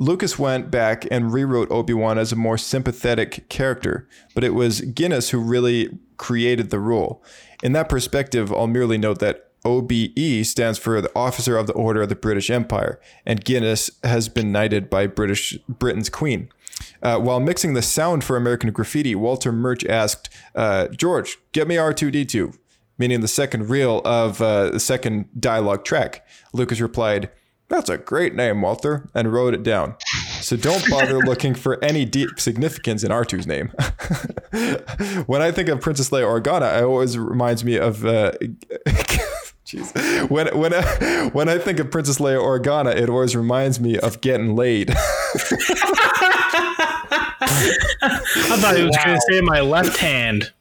Lucas 0.00 0.38
went 0.38 0.70
back 0.70 1.06
and 1.10 1.32
rewrote 1.32 1.70
Obi 1.72 1.92
Wan 1.92 2.18
as 2.18 2.30
a 2.30 2.36
more 2.36 2.56
sympathetic 2.56 3.48
character, 3.48 4.08
but 4.32 4.44
it 4.44 4.54
was 4.54 4.80
Guinness 4.80 5.30
who 5.30 5.40
really 5.40 5.98
created 6.16 6.70
the 6.70 6.78
role. 6.78 7.22
In 7.64 7.72
that 7.72 7.88
perspective, 7.88 8.52
I'll 8.52 8.68
merely 8.68 8.96
note 8.96 9.18
that 9.18 9.50
OBE 9.64 10.46
stands 10.46 10.78
for 10.78 11.00
the 11.00 11.10
Officer 11.16 11.56
of 11.56 11.66
the 11.66 11.72
Order 11.72 12.02
of 12.02 12.08
the 12.08 12.14
British 12.14 12.48
Empire, 12.48 13.00
and 13.26 13.44
Guinness 13.44 13.90
has 14.04 14.28
been 14.28 14.52
knighted 14.52 14.88
by 14.88 15.08
British 15.08 15.58
Britain's 15.68 16.08
Queen. 16.08 16.48
Uh, 17.02 17.18
while 17.18 17.40
mixing 17.40 17.74
the 17.74 17.82
sound 17.82 18.24
for 18.24 18.36
American 18.36 18.70
Graffiti, 18.72 19.14
Walter 19.14 19.52
Murch 19.52 19.84
asked, 19.86 20.28
uh, 20.54 20.88
George, 20.88 21.38
get 21.52 21.68
me 21.68 21.76
R2D2, 21.76 22.56
meaning 22.98 23.20
the 23.20 23.28
second 23.28 23.68
reel 23.70 24.00
of 24.04 24.42
uh, 24.42 24.70
the 24.70 24.80
second 24.80 25.28
dialogue 25.38 25.84
track. 25.84 26.26
Lucas 26.52 26.80
replied, 26.80 27.30
That's 27.68 27.88
a 27.88 27.98
great 27.98 28.34
name, 28.34 28.62
Walter, 28.62 29.08
and 29.14 29.32
wrote 29.32 29.54
it 29.54 29.62
down. 29.62 29.94
So 30.40 30.56
don't 30.56 30.88
bother 30.90 31.18
looking 31.26 31.54
for 31.54 31.82
any 31.84 32.04
deep 32.04 32.40
significance 32.40 33.04
in 33.04 33.10
R2's 33.10 33.46
name. 33.46 33.68
when 35.26 35.42
I 35.42 35.52
think 35.52 35.68
of 35.68 35.80
Princess 35.80 36.10
Leia 36.10 36.24
Organa, 36.24 36.78
it 36.78 36.84
always 36.84 37.16
reminds 37.18 37.64
me 37.64 37.76
of. 37.76 38.04
Uh, 38.04 38.32
Jeez. 39.68 40.30
When 40.30 40.46
when 40.58 40.72
I, 40.72 41.28
when 41.34 41.50
I 41.50 41.58
think 41.58 41.78
of 41.78 41.90
Princess 41.90 42.16
Leia 42.16 42.40
Organa, 42.40 42.96
it 42.96 43.10
always 43.10 43.36
reminds 43.36 43.78
me 43.78 43.98
of 43.98 44.22
getting 44.22 44.56
laid. 44.56 44.88
I 47.50 48.56
thought 48.60 48.76
he 48.76 48.82
was 48.84 48.96
going 49.04 49.16
to 49.16 49.22
say 49.30 49.40
my 49.40 49.60
left 49.60 49.96
hand. 49.98 50.52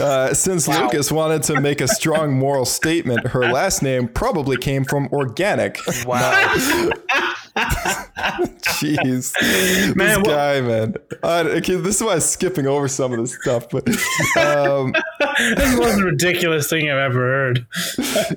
Uh, 0.00 0.32
since 0.34 0.68
Lucas 0.68 1.10
wanted 1.10 1.42
to 1.44 1.60
make 1.60 1.80
a 1.80 1.88
strong 1.88 2.32
moral 2.32 2.64
statement, 2.64 3.26
her 3.28 3.40
last 3.52 3.82
name 3.82 4.06
probably 4.08 4.56
came 4.56 4.84
from 4.84 5.08
organic. 5.12 5.78
Wow. 6.06 6.30
Jeez, 8.62 9.34
Man, 9.96 10.08
this 10.08 10.16
what- 10.18 10.26
guy, 10.26 10.60
man. 10.62 10.94
Uh, 11.22 11.44
okay, 11.56 11.74
this 11.76 11.96
is 11.96 12.02
why 12.02 12.14
I'm 12.14 12.20
skipping 12.20 12.66
over 12.66 12.88
some 12.88 13.12
of 13.12 13.18
this 13.18 13.34
stuff, 13.42 13.68
but 13.68 13.86
um, 14.38 14.94
This 15.38 15.58
is 15.64 15.74
the 15.74 15.80
most 15.80 16.00
ridiculous 16.02 16.70
thing 16.70 16.90
I've 16.90 16.98
ever 16.98 17.18
heard. 17.20 17.66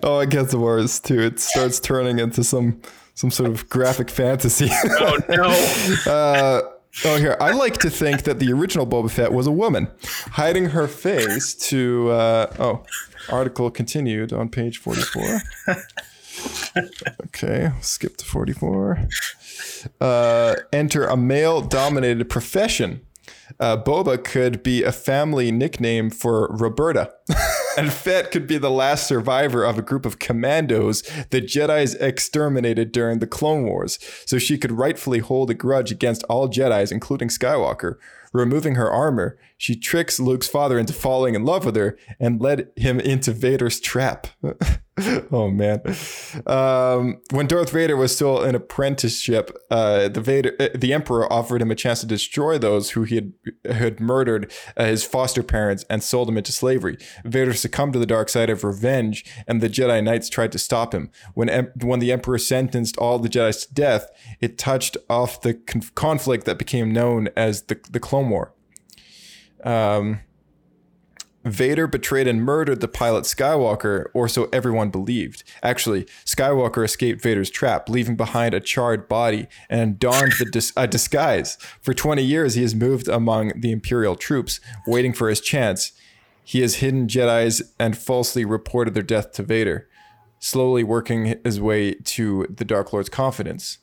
oh, 0.04 0.20
it 0.20 0.30
gets 0.32 0.54
worse 0.54 1.00
too. 1.00 1.20
It 1.22 1.40
starts 1.40 1.80
turning 1.80 2.20
into 2.20 2.44
some 2.44 2.82
some 3.14 3.32
sort 3.32 3.50
of 3.50 3.70
graphic 3.70 4.10
fantasy. 4.10 4.68
Oh 4.72 5.18
no! 5.30 6.12
Uh, 6.12 6.62
oh, 7.04 7.18
here. 7.18 7.36
I 7.40 7.52
like 7.52 7.78
to 7.80 7.90
think 7.90 8.24
that 8.24 8.40
the 8.40 8.52
original 8.54 8.88
Boba 8.88 9.12
Fett 9.12 9.34
was 9.34 9.48
a 9.48 9.52
woman, 9.52 9.90
hiding 10.32 10.68
her 10.68 10.88
face 10.88 11.54
to. 11.70 12.12
Uh, 12.12 12.56
oh, 12.60 12.84
article 13.30 13.72
continued 13.72 14.32
on 14.32 14.50
page 14.50 14.78
44. 14.78 15.42
Okay, 17.28 17.72
skip 17.82 18.18
to 18.18 18.26
44. 18.26 19.08
Uh, 20.02 20.56
enter 20.74 21.06
a 21.06 21.16
male 21.16 21.62
dominated 21.62 22.30
profession. 22.30 23.02
Uh, 23.60 23.78
Boba 23.78 24.22
could 24.24 24.64
be 24.64 24.84
a 24.84 24.92
family 24.92 25.52
nickname 25.52 26.10
for 26.10 26.48
Roberta. 26.52 27.14
and 27.78 27.92
Fett 27.92 28.32
could 28.32 28.48
be 28.48 28.58
the 28.58 28.72
last 28.72 29.08
survivor 29.08 29.64
of 29.64 29.78
a 29.78 29.82
group 29.82 30.06
of 30.06 30.20
commandos 30.20 31.04
the 31.30 31.42
Jedi's 31.42 31.96
exterminated 31.96 32.92
during 32.92 33.20
the 33.20 33.28
Clone 33.28 33.66
Wars, 33.66 34.00
so 34.26 34.38
she 34.38 34.58
could 34.58 34.72
rightfully 34.72 35.20
hold 35.20 35.50
a 35.50 35.54
grudge 35.54 35.92
against 35.92 36.24
all 36.24 36.48
Jedi's, 36.48 36.92
including 36.92 37.30
Skywalker. 37.30 37.96
Removing 38.34 38.76
her 38.76 38.92
armor, 38.92 39.38
she 39.58 39.76
tricks 39.76 40.20
Luke's 40.20 40.48
father 40.48 40.78
into 40.78 40.94
falling 40.94 41.36
in 41.36 41.46
love 41.46 41.66
with 41.66 41.76
her 41.78 41.98
and 42.20 42.42
led 42.42 42.70
him 42.76 43.00
into 43.00 43.32
Vader's 43.32 43.80
trap. 43.80 44.28
oh 45.32 45.50
man. 45.50 45.82
Um, 46.48 47.18
when 47.32 47.48
Darth 47.48 47.72
Vader 47.72 47.98
was 47.98 48.16
still 48.16 48.42
an 48.42 48.56
apprenticeship, 48.56 49.52
uh, 49.70 50.08
the 50.08 50.22
Vader, 50.22 50.56
uh, 50.58 50.70
the 50.74 50.94
Emperor 50.94 51.32
offered 51.32 51.62
him 51.62 51.70
a 51.70 51.76
chance 51.76 52.00
to 52.00 52.06
destroy 52.06 52.58
those 52.58 52.92
who 52.92 53.04
he 53.04 53.16
had 53.16 53.34
had 53.66 54.00
murdered 54.00 54.54
uh, 54.78 54.86
his 54.86 55.04
foster 55.04 55.44
parents 55.44 55.84
and 55.90 56.02
sold 56.02 56.30
him 56.30 56.38
into 56.38 56.54
slavery. 56.54 56.98
Vader 57.26 57.54
succumbed 57.54 57.92
to 57.94 58.00
the 58.00 58.06
dark 58.06 58.30
side 58.30 58.50
of 58.50 58.64
revenge, 58.64 59.26
and 59.48 59.60
the 59.60 59.70
Jedi 59.70 60.02
Knights 60.02 60.30
tried 60.30 60.54
to 60.54 60.60
stop 60.60 60.94
him. 60.94 61.12
When 61.34 61.74
when 61.82 62.00
the 62.00 62.14
Emperor 62.14 62.38
sentenced 62.38 62.98
all 62.98 63.20
the 63.20 63.30
Jedi 63.30 63.68
to 63.68 63.74
death, 63.74 64.10
it 64.40 64.58
touched 64.58 64.96
off 65.10 65.42
the 65.42 65.56
con- 65.56 65.82
conflict 65.96 66.46
that 66.46 66.58
became 66.58 66.94
known 66.94 67.28
as 67.36 67.64
the 67.64 67.78
the 67.90 68.00
Clone 68.00 68.30
War. 68.30 68.54
Um. 69.66 70.22
Vader 71.46 71.86
betrayed 71.86 72.28
and 72.28 72.44
murdered 72.44 72.82
the 72.82 72.88
pilot 72.88 73.26
Skywalker, 73.26 74.08
or 74.16 74.28
so 74.28 74.50
everyone 74.52 74.90
believed. 74.90 75.44
Actually, 75.62 76.06
Skywalker 76.26 76.84
escaped 76.84 77.22
Vader's 77.22 77.52
trap, 77.52 77.88
leaving 77.88 78.16
behind 78.16 78.56
a 78.56 78.60
charred 78.60 79.08
body 79.08 79.48
and 79.70 80.00
donned 80.00 80.34
dis- 80.52 80.74
a 80.76 80.88
disguise. 80.88 81.58
For 81.82 81.94
20 81.94 82.24
years, 82.24 82.56
he 82.56 82.64
has 82.64 82.74
moved 82.74 83.08
among 83.08 83.60
the 83.62 83.72
Imperial 83.72 84.16
troops, 84.16 84.60
waiting 84.88 85.14
for 85.14 85.30
his 85.30 85.40
chance. 85.40 85.92
He 86.44 86.62
has 86.62 86.76
hidden 86.76 87.08
Jedi's 87.08 87.74
and 87.80 87.96
falsely 87.96 88.44
reported 88.44 88.96
their 88.96 89.04
death 89.04 89.32
to 89.34 89.44
Vader, 89.44 89.88
slowly 90.40 90.84
working 90.84 91.40
his 91.44 91.62
way 91.62 91.94
to 91.94 92.48
the 92.50 92.66
Dark 92.66 92.92
Lord's 92.92 93.10
confidence. 93.10 93.78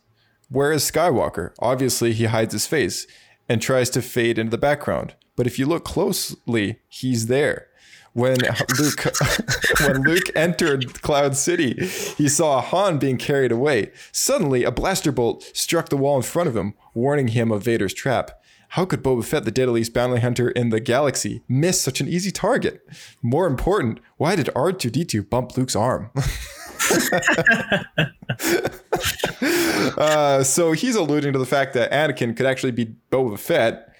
Where 0.49 0.73
is 0.73 0.91
Skywalker? 0.91 1.55
Obviously, 1.61 2.13
he 2.13 2.25
hides 2.25 2.53
his 2.53 2.67
face 2.67 3.07
and 3.49 3.61
tries 3.61 3.91
to 3.91 4.03
fade 4.03 4.39
into 4.39 4.51
the 4.51 4.59
background. 4.59 5.15
But 5.37 5.47
if 5.47 5.59
you 5.59 5.67
look 5.67 5.85
closely, 5.85 6.81
he's 6.89 7.27
there. 7.27 7.69
When 8.13 8.37
Luke 8.79 9.05
when 9.81 10.03
Luke 10.03 10.31
entered 10.37 11.01
Cloud 11.03 11.37
City, 11.37 11.75
he 12.17 12.29
saw 12.29 12.61
Han 12.61 12.99
being 12.99 13.17
carried 13.17 13.53
away. 13.53 13.91
Suddenly, 14.13 14.65
a 14.65 14.71
blaster 14.71 15.13
bolt 15.13 15.43
struck 15.55 15.89
the 15.89 15.97
wall 15.97 16.17
in 16.17 16.23
front 16.23 16.49
of 16.49 16.57
him, 16.57 16.75
warning 16.95 17.29
him 17.29 17.51
of 17.51 17.65
Vader's 17.65 17.95
trap. 17.95 18.43
How 18.73 18.87
could 18.87 19.03
Boba 19.03 19.23
Fett, 19.23 19.45
the 19.45 19.51
deadliest 19.51 19.93
bounty 19.93 20.19
hunter 20.19 20.49
in 20.51 20.71
the 20.71 20.81
galaxy, 20.81 21.43
miss 21.47 21.79
such 21.79 22.01
an 22.01 22.09
easy 22.09 22.31
target? 22.31 22.83
More 23.21 23.47
important, 23.47 24.01
why 24.17 24.35
did 24.35 24.47
R2D2 24.47 25.29
bump 25.29 25.59
Luke's 25.59 25.77
arm? 25.77 26.11
uh, 29.97 30.43
so 30.43 30.73
he's 30.73 30.97
alluding 30.97 31.33
to 31.33 31.39
the 31.39 31.47
fact 31.47 31.75
that 31.75 31.91
Anakin 31.93 32.37
could 32.37 32.47
actually 32.47 32.73
be 32.73 32.95
Boba 33.11 33.39
Fett, 33.39 33.95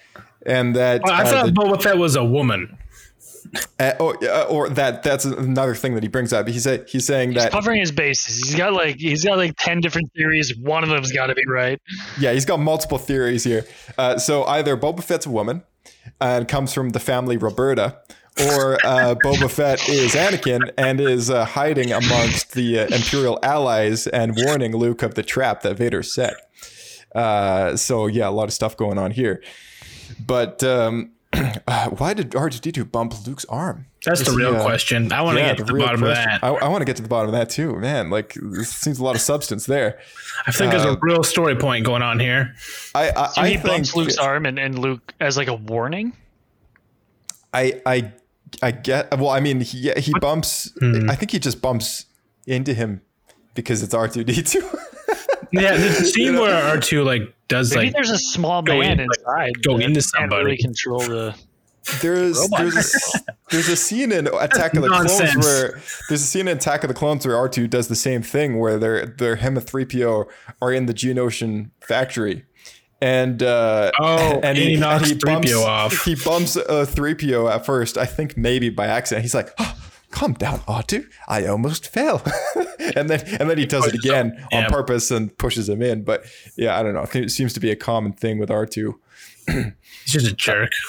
and 0.45 0.75
that 0.75 1.01
I 1.07 1.23
uh, 1.23 1.25
thought 1.25 1.45
the- 1.47 1.51
Boba 1.51 1.81
Fett 1.81 1.97
was 1.97 2.15
a 2.15 2.23
woman. 2.23 2.77
uh, 3.79 3.91
or, 3.99 4.17
uh, 4.23 4.43
or 4.45 4.69
that 4.69 5.03
that's 5.03 5.25
another 5.25 5.75
thing 5.75 5.93
that 5.95 6.03
he 6.03 6.09
brings 6.09 6.33
up. 6.33 6.47
He's 6.47 6.63
say, 6.63 6.83
he's 6.87 7.05
saying 7.05 7.33
that 7.33 7.43
He's 7.43 7.51
Covering 7.51 7.79
his 7.81 7.91
bases. 7.91 8.37
He's 8.37 8.55
got 8.55 8.73
like 8.73 8.95
he's 8.95 9.23
got 9.23 9.37
like 9.37 9.53
ten 9.59 9.79
different 9.79 10.11
theories. 10.15 10.55
One 10.57 10.83
of 10.83 10.89
them's 10.89 11.11
got 11.11 11.27
to 11.27 11.35
be 11.35 11.43
right. 11.47 11.79
yeah, 12.19 12.33
he's 12.33 12.45
got 12.45 12.59
multiple 12.59 12.97
theories 12.97 13.43
here. 13.43 13.65
Uh, 13.97 14.17
so 14.17 14.43
either 14.45 14.75
Boba 14.77 15.03
Fett's 15.03 15.25
a 15.25 15.29
woman 15.29 15.63
and 16.19 16.47
comes 16.47 16.73
from 16.73 16.89
the 16.91 16.99
family 16.99 17.37
Roberta, 17.37 17.99
or 18.39 18.83
uh, 18.85 19.15
Boba 19.23 19.49
Fett 19.49 19.87
is 19.87 20.13
Anakin 20.13 20.71
and 20.77 20.99
is 20.99 21.29
uh, 21.29 21.45
hiding 21.45 21.91
amongst 21.91 22.53
the 22.53 22.79
uh, 22.79 22.85
Imperial 22.87 23.39
allies 23.43 24.07
and 24.07 24.35
warning 24.35 24.75
Luke 24.75 25.03
of 25.03 25.15
the 25.15 25.23
trap 25.23 25.61
that 25.61 25.77
Vader 25.77 26.03
set. 26.03 26.33
Uh, 27.13 27.75
so 27.75 28.07
yeah, 28.07 28.27
a 28.27 28.31
lot 28.31 28.45
of 28.45 28.53
stuff 28.53 28.75
going 28.75 28.97
on 28.97 29.11
here. 29.11 29.41
But 30.25 30.63
um, 30.63 31.11
uh, 31.33 31.89
why 31.97 32.13
did 32.13 32.31
R2D2 32.31 32.91
bump 32.91 33.13
Luke's 33.25 33.45
arm? 33.45 33.85
That's 34.05 34.21
Is 34.21 34.27
the 34.27 34.33
he, 34.33 34.37
real 34.37 34.55
uh, 34.55 34.63
question. 34.63 35.11
I 35.13 35.21
want 35.21 35.37
to 35.37 35.43
get 35.43 35.57
to 35.57 35.63
the 35.63 35.73
real 35.73 35.85
bottom 35.85 36.03
of 36.03 36.09
that. 36.09 36.43
I, 36.43 36.49
I 36.49 36.67
want 36.67 36.81
to 36.81 36.85
get 36.85 36.97
to 36.97 37.01
the 37.01 37.07
bottom 37.07 37.29
of 37.29 37.33
that 37.33 37.49
too, 37.49 37.77
man. 37.77 38.09
Like, 38.09 38.33
this 38.33 38.69
seems 38.69 38.99
a 38.99 39.03
lot 39.03 39.15
of 39.15 39.21
substance 39.21 39.65
there. 39.65 39.99
I 40.45 40.51
think 40.51 40.71
there's 40.71 40.83
a 40.83 40.97
real 41.01 41.23
story 41.23 41.55
point 41.55 41.85
going 41.85 42.01
on 42.01 42.19
here. 42.19 42.53
I, 42.93 43.11
I, 43.11 43.27
So 43.27 43.41
I 43.41 43.47
he 43.47 43.53
think 43.55 43.67
bumps 43.67 43.95
Luke's 43.95 44.17
arm 44.17 44.45
and, 44.45 44.59
and 44.59 44.77
Luke 44.77 45.13
as 45.19 45.37
like 45.37 45.47
a 45.47 45.53
warning. 45.53 46.13
I, 47.53 47.81
I, 47.85 48.11
I 48.61 48.71
get. 48.71 49.17
Well, 49.17 49.29
I 49.29 49.39
mean, 49.39 49.61
he, 49.61 49.91
he 49.97 50.11
bumps. 50.21 50.71
Hmm. 50.79 51.09
I 51.09 51.15
think 51.15 51.31
he 51.31 51.39
just 51.39 51.61
bumps 51.61 52.05
into 52.47 52.73
him 52.73 53.01
because 53.53 53.81
it's 53.83 53.93
R 53.93 54.07
two 54.07 54.23
D 54.23 54.41
two. 54.43 54.67
Yeah, 55.55 55.77
the 55.77 55.91
scene 55.93 56.33
where 56.39 56.51
R 56.71 56.79
two 56.79 57.03
like 57.03 57.21
does 57.47 57.75
Maybe 57.75 57.85
like 57.87 57.93
there's 57.93 58.09
a 58.09 58.17
small 58.17 58.63
man 58.63 58.99
in- 58.99 59.01
inside. 59.01 59.61
go 59.61 59.77
that 59.77 59.83
into 59.83 60.01
can't 60.01 60.31
Really 60.31 60.57
somebody. 60.57 60.57
control 60.57 60.99
the. 61.01 61.35
There's 62.01 62.49
there's 62.57 62.75
a, 63.15 63.19
there's 63.51 63.67
a 63.69 63.75
scene 63.75 64.11
in 64.11 64.25
Attack 64.27 64.73
of 64.73 64.81
the 64.81 64.87
Clones 64.89 65.35
where 65.35 65.79
there's 66.09 66.21
a 66.21 66.25
scene 66.25 66.47
in 66.47 66.57
Attack 66.57 66.83
of 66.83 66.87
the 66.87 66.95
Clones 66.95 67.27
where 67.27 67.37
R 67.37 67.47
two 67.47 67.67
does 67.67 67.87
the 67.87 67.95
same 67.95 68.23
thing 68.23 68.57
where 68.57 68.79
they're 68.79 69.05
they're 69.05 69.35
him 69.35 69.55
and 69.55 69.63
three 69.67 69.85
PO 69.85 70.27
are 70.59 70.73
in 70.73 70.87
the 70.87 70.93
Geonosian 70.93 71.69
factory. 71.81 72.45
And 73.03 73.43
uh, 73.43 73.91
Oh, 73.99 74.39
and 74.43 74.57
he 74.57 74.77
knocks 74.77 75.11
bumps 75.13 75.51
3PO 75.51 75.65
off. 75.67 76.05
He 76.05 76.15
bumps 76.15 76.55
uh, 76.57 76.85
three 76.85 77.13
PO 77.15 77.47
at 77.49 77.65
first. 77.65 77.97
I 77.97 78.05
think 78.05 78.37
maybe 78.37 78.69
by 78.69 78.87
accident. 78.87 79.23
He's 79.23 79.33
like, 79.35 79.49
oh, 79.59 79.75
"Calm 80.11 80.33
down, 80.33 80.59
R2. 80.59 81.05
I 81.27 81.45
almost 81.47 81.87
fell." 81.89 82.23
and 82.95 83.09
then 83.09 83.19
and 83.39 83.49
then 83.49 83.57
he 83.57 83.65
does 83.65 83.85
it 83.87 83.95
again 83.95 84.37
on 84.53 84.63
Yeah. 84.63 84.69
purpose 84.69 85.11
and 85.11 85.37
pushes 85.37 85.67
him 85.67 85.81
in. 85.81 86.03
But 86.03 86.23
yeah, 86.55 86.79
I 86.79 86.83
don't 86.83 86.93
know. 86.93 87.05
It 87.13 87.29
seems 87.31 87.51
to 87.53 87.59
be 87.59 87.71
a 87.71 87.75
common 87.75 88.13
thing 88.13 88.39
with 88.39 88.49
R2. 88.49 88.93
He's 89.47 89.73
just 90.07 90.27
a 90.27 90.33
jerk. 90.33 90.71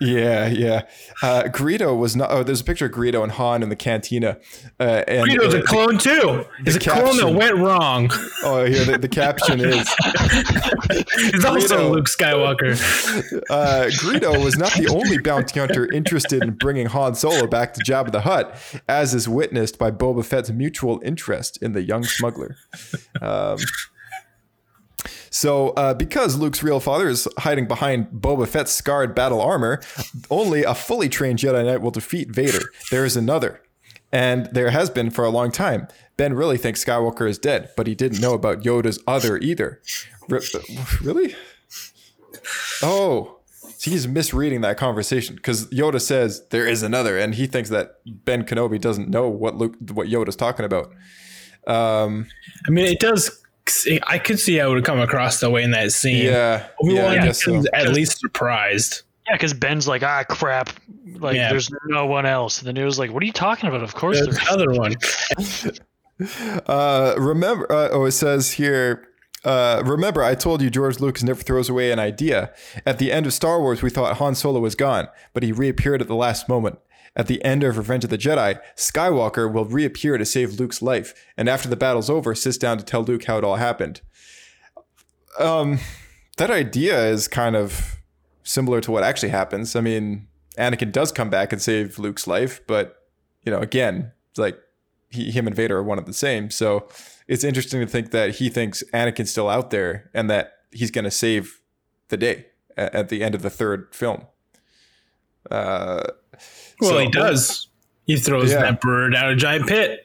Yeah, 0.00 0.48
yeah. 0.48 0.82
Uh, 1.22 1.44
Greedo 1.44 1.96
was 1.96 2.16
not. 2.16 2.32
Oh, 2.32 2.42
there's 2.42 2.60
a 2.60 2.64
picture 2.64 2.86
of 2.86 2.90
Greedo 2.90 3.22
and 3.22 3.30
Han 3.30 3.62
in 3.62 3.68
the 3.68 3.76
cantina. 3.76 4.36
Uh, 4.80 5.04
and 5.06 5.28
Greedo's 5.30 5.54
uh, 5.54 5.58
a 5.60 5.62
clone 5.62 5.96
too. 5.96 6.44
He's 6.64 6.74
a 6.74 6.80
clone 6.80 7.04
that 7.04 7.22
caption- 7.22 7.36
went 7.36 7.56
wrong. 7.58 8.10
Oh, 8.44 8.64
here 8.64 8.84
the, 8.84 8.98
the 8.98 9.06
caption 9.08 9.60
is 9.60 9.88
He's 11.30 11.44
also 11.44 11.92
Luke 11.92 12.06
Skywalker. 12.06 12.72
uh, 13.48 13.84
Greedo 14.00 14.42
was 14.42 14.58
not 14.58 14.72
the 14.72 14.88
only 14.88 15.18
bounty 15.18 15.60
hunter 15.60 15.88
interested 15.92 16.42
in 16.42 16.50
bringing 16.54 16.86
Han 16.86 17.14
Solo 17.14 17.46
back 17.46 17.72
to 17.74 17.84
Jabba 17.84 18.10
the 18.10 18.22
Hutt, 18.22 18.56
as 18.88 19.14
is 19.14 19.28
witnessed 19.28 19.78
by 19.78 19.92
Boba 19.92 20.24
Fett's 20.24 20.50
mutual 20.50 21.00
interest 21.04 21.62
in 21.62 21.70
the 21.70 21.82
young 21.82 22.02
smuggler. 22.02 22.56
Um, 23.20 23.58
so, 25.32 25.70
uh, 25.70 25.94
because 25.94 26.36
Luke's 26.36 26.62
real 26.62 26.78
father 26.78 27.08
is 27.08 27.26
hiding 27.38 27.66
behind 27.66 28.08
Boba 28.08 28.46
Fett's 28.46 28.70
scarred 28.70 29.14
battle 29.14 29.40
armor, 29.40 29.80
only 30.30 30.62
a 30.62 30.74
fully 30.74 31.08
trained 31.08 31.38
Jedi 31.38 31.64
Knight 31.64 31.80
will 31.80 31.90
defeat 31.90 32.30
Vader. 32.30 32.60
There 32.90 33.06
is 33.06 33.16
another, 33.16 33.62
and 34.12 34.46
there 34.52 34.68
has 34.70 34.90
been 34.90 35.08
for 35.10 35.24
a 35.24 35.30
long 35.30 35.50
time. 35.50 35.88
Ben 36.18 36.34
really 36.34 36.58
thinks 36.58 36.84
Skywalker 36.84 37.26
is 37.26 37.38
dead, 37.38 37.70
but 37.78 37.86
he 37.86 37.94
didn't 37.94 38.20
know 38.20 38.34
about 38.34 38.62
Yoda's 38.62 39.02
other 39.06 39.38
either. 39.38 39.80
Re- 40.28 40.46
really? 41.00 41.34
Oh, 42.82 43.38
he's 43.80 44.06
misreading 44.06 44.60
that 44.60 44.76
conversation 44.76 45.36
because 45.36 45.66
Yoda 45.68 46.00
says 46.00 46.46
there 46.50 46.68
is 46.68 46.82
another, 46.82 47.18
and 47.18 47.34
he 47.34 47.46
thinks 47.46 47.70
that 47.70 48.00
Ben 48.04 48.44
Kenobi 48.44 48.78
doesn't 48.78 49.08
know 49.08 49.28
what 49.28 49.56
Luke, 49.56 49.76
what 49.92 50.08
Yoda's 50.08 50.36
talking 50.36 50.66
about. 50.66 50.92
Um, 51.66 52.26
I 52.66 52.70
mean, 52.70 52.84
it 52.84 53.00
does. 53.00 53.41
I 54.06 54.18
could 54.18 54.38
see 54.40 54.56
how 54.56 54.70
it 54.70 54.74
would 54.74 54.84
come 54.84 54.98
across 55.00 55.40
the 55.40 55.48
way 55.50 55.62
in 55.62 55.70
that 55.72 55.92
scene. 55.92 56.24
yeah, 56.26 56.66
Obi 56.82 56.94
yeah, 56.94 57.04
Wan 57.04 57.18
I 57.18 57.24
guess 57.26 57.44
so. 57.44 57.62
at 57.72 57.88
least 57.90 58.18
surprised. 58.18 59.02
Yeah, 59.28 59.34
because 59.36 59.54
Ben's 59.54 59.86
like, 59.86 60.02
ah, 60.02 60.24
crap. 60.28 60.70
Like, 61.18 61.36
Yeah. 61.36 61.50
there's 61.50 61.70
no 61.86 62.06
one 62.06 62.26
else. 62.26 62.58
And 62.58 62.66
then 62.68 62.76
it 62.76 62.84
was 62.84 62.98
like, 62.98 63.12
what 63.12 63.22
are 63.22 63.26
you 63.26 63.32
talking 63.32 63.68
about? 63.68 63.82
Of 63.82 63.94
course 63.94 64.20
There's 64.20 64.36
there's. 64.36 64.48
another 64.48 64.72
one. 64.72 64.94
Uh, 66.66 67.14
remember, 67.18 67.70
uh, 67.70 67.88
oh, 67.92 68.04
it 68.04 68.12
says 68.12 68.52
here. 68.52 69.08
Uh, 69.44 69.82
remember, 69.84 70.22
I 70.22 70.36
told 70.36 70.62
you 70.62 70.70
George 70.70 71.00
Lucas 71.00 71.24
never 71.24 71.42
throws 71.42 71.68
away 71.68 71.90
an 71.90 71.98
idea. 71.98 72.52
At 72.86 72.98
the 72.98 73.10
end 73.10 73.26
of 73.26 73.32
Star 73.32 73.60
Wars, 73.60 73.82
we 73.82 73.90
thought 73.90 74.16
Han 74.18 74.36
Solo 74.36 74.60
was 74.60 74.76
gone, 74.76 75.08
but 75.34 75.42
he 75.42 75.50
reappeared 75.50 76.00
at 76.00 76.06
the 76.06 76.14
last 76.14 76.48
moment. 76.48 76.78
At 77.14 77.26
the 77.26 77.44
end 77.44 77.62
of 77.62 77.76
Revenge 77.76 78.04
of 78.04 78.10
the 78.10 78.18
Jedi, 78.18 78.58
Skywalker 78.76 79.52
will 79.52 79.66
reappear 79.66 80.16
to 80.16 80.24
save 80.24 80.58
Luke's 80.58 80.80
life, 80.80 81.14
and 81.36 81.48
after 81.48 81.68
the 81.68 81.76
battle's 81.76 82.08
over, 82.08 82.34
sits 82.34 82.56
down 82.56 82.78
to 82.78 82.84
tell 82.84 83.02
Luke 83.02 83.24
how 83.24 83.38
it 83.38 83.44
all 83.44 83.56
happened. 83.56 84.00
Um, 85.38 85.78
that 86.38 86.50
idea 86.50 87.08
is 87.08 87.28
kind 87.28 87.54
of 87.54 88.00
similar 88.42 88.80
to 88.80 88.90
what 88.90 89.02
actually 89.02 89.28
happens. 89.28 89.76
I 89.76 89.80
mean, 89.80 90.28
Anakin 90.58 90.92
does 90.92 91.12
come 91.12 91.30
back 91.30 91.52
and 91.52 91.60
save 91.60 91.98
Luke's 91.98 92.26
life, 92.26 92.60
but 92.66 92.96
you 93.44 93.52
know, 93.52 93.58
again, 93.58 94.12
like 94.36 94.58
he, 95.10 95.30
him 95.30 95.46
and 95.46 95.54
Vader 95.54 95.78
are 95.78 95.82
one 95.82 95.98
of 95.98 96.06
the 96.06 96.12
same. 96.12 96.50
So 96.50 96.88
it's 97.28 97.44
interesting 97.44 97.80
to 97.80 97.86
think 97.86 98.10
that 98.10 98.36
he 98.36 98.48
thinks 98.48 98.82
Anakin's 98.92 99.30
still 99.30 99.48
out 99.48 99.70
there 99.70 100.10
and 100.14 100.30
that 100.30 100.52
he's 100.70 100.90
going 100.90 101.04
to 101.04 101.10
save 101.10 101.60
the 102.08 102.16
day 102.16 102.46
at, 102.76 102.94
at 102.94 103.08
the 103.08 103.22
end 103.22 103.34
of 103.34 103.42
the 103.42 103.50
third 103.50 103.94
film. 103.94 104.26
Uh, 105.50 106.04
Well, 106.80 106.90
so- 106.90 106.98
he 106.98 107.08
does. 107.10 107.68
He 108.04 108.16
throws 108.16 108.50
Yeah. 108.50 108.62
that 108.62 108.80
bird 108.80 109.12
down 109.12 109.30
a 109.30 109.36
giant 109.36 109.68
pit. 109.68 110.04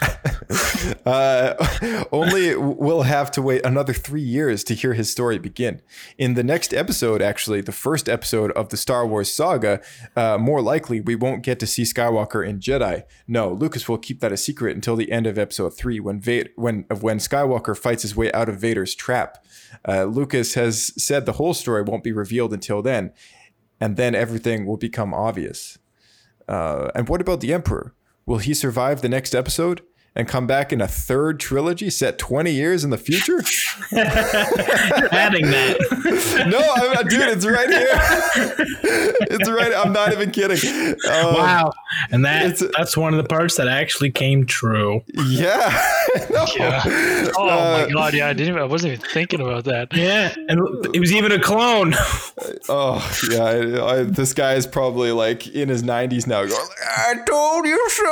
Uh, 1.04 1.54
only 2.12 2.54
we'll 2.56 3.02
have 3.02 3.30
to 3.32 3.42
wait 3.42 3.64
another 3.64 3.92
three 3.92 4.22
years 4.22 4.64
to 4.64 4.74
hear 4.74 4.94
his 4.94 5.10
story 5.10 5.38
begin. 5.38 5.80
In 6.16 6.34
the 6.34 6.42
next 6.42 6.72
episode, 6.72 7.20
actually, 7.20 7.60
the 7.60 7.72
first 7.72 8.08
episode 8.08 8.50
of 8.52 8.68
the 8.70 8.76
Star 8.76 9.06
Wars 9.06 9.30
saga, 9.32 9.80
uh, 10.16 10.38
more 10.38 10.62
likely 10.62 11.00
we 11.00 11.14
won't 11.14 11.42
get 11.42 11.58
to 11.60 11.66
see 11.66 11.82
Skywalker 11.82 12.46
in 12.46 12.60
Jedi. 12.60 13.02
No, 13.26 13.52
Lucas 13.52 13.88
will 13.88 13.98
keep 13.98 14.20
that 14.20 14.32
a 14.32 14.36
secret 14.36 14.74
until 14.74 14.96
the 14.96 15.10
end 15.12 15.26
of 15.26 15.38
Episode 15.38 15.70
Three, 15.76 16.00
when 16.00 16.20
Va- 16.20 16.46
when 16.56 16.84
when 17.00 17.18
Skywalker 17.18 17.76
fights 17.76 18.02
his 18.02 18.16
way 18.16 18.32
out 18.32 18.48
of 18.48 18.56
Vader's 18.58 18.94
trap. 18.94 19.44
Uh, 19.86 20.04
Lucas 20.04 20.54
has 20.54 20.92
said 21.02 21.26
the 21.26 21.32
whole 21.32 21.54
story 21.54 21.82
won't 21.82 22.04
be 22.04 22.12
revealed 22.12 22.52
until 22.52 22.80
then, 22.82 23.12
and 23.80 23.96
then 23.96 24.14
everything 24.14 24.64
will 24.66 24.78
become 24.78 25.12
obvious. 25.12 25.78
Uh, 26.48 26.90
and 26.94 27.08
what 27.08 27.20
about 27.20 27.40
the 27.40 27.52
Emperor? 27.52 27.94
Will 28.26 28.38
he 28.38 28.54
survive 28.54 29.00
the 29.00 29.08
next 29.08 29.34
episode 29.34 29.82
and 30.18 30.26
come 30.28 30.46
back 30.46 30.72
in 30.72 30.80
a 30.80 30.88
third 30.88 31.38
trilogy 31.40 31.88
set 31.90 32.18
20 32.18 32.50
years 32.50 32.84
in 32.84 32.90
the 32.90 32.98
future? 32.98 33.38
Adding 33.92 35.46
that. 35.46 36.46
no, 36.50 36.58
I'm, 36.98 37.06
dude, 37.06 37.28
it's 37.28 37.46
right 37.46 37.68
here. 37.70 37.88
it's 39.30 39.48
right. 39.50 39.72
I'm 39.74 39.92
not 39.92 40.12
even 40.12 40.30
kidding. 40.30 40.58
Um, 41.10 41.34
Wow. 41.38 41.72
And 42.10 42.24
that, 42.24 42.46
it's, 42.46 42.62
that's 42.76 42.96
one 42.96 43.14
of 43.14 43.22
the 43.22 43.28
parts 43.28 43.56
that 43.56 43.68
actually 43.68 44.10
came 44.10 44.44
true. 44.44 45.02
Yeah. 45.26 45.68
No. 46.30 46.46
Yeah. 46.56 46.82
Oh 47.36 47.48
Uh, 47.48 47.86
my 47.86 47.92
god, 47.92 48.14
yeah, 48.14 48.26
I 48.28 48.32
didn't 48.32 48.48
even, 48.48 48.60
I 48.60 48.64
wasn't 48.64 48.94
even 48.94 49.06
thinking 49.10 49.40
about 49.40 49.64
that. 49.64 49.94
Yeah. 49.94 50.34
And 50.48 50.60
it 50.94 51.00
was 51.00 51.12
even 51.12 51.32
a 51.32 51.40
clone. 51.40 51.94
Oh, 52.68 53.18
yeah. 53.30 53.42
I, 53.44 53.98
I, 53.98 54.02
this 54.04 54.32
guy 54.34 54.54
is 54.54 54.66
probably 54.66 55.12
like 55.12 55.46
in 55.48 55.68
his 55.68 55.82
90s 55.82 56.26
now 56.26 56.44
going, 56.44 56.68
I 56.82 57.14
told 57.26 57.66
you 57.66 57.90
so. 57.90 58.04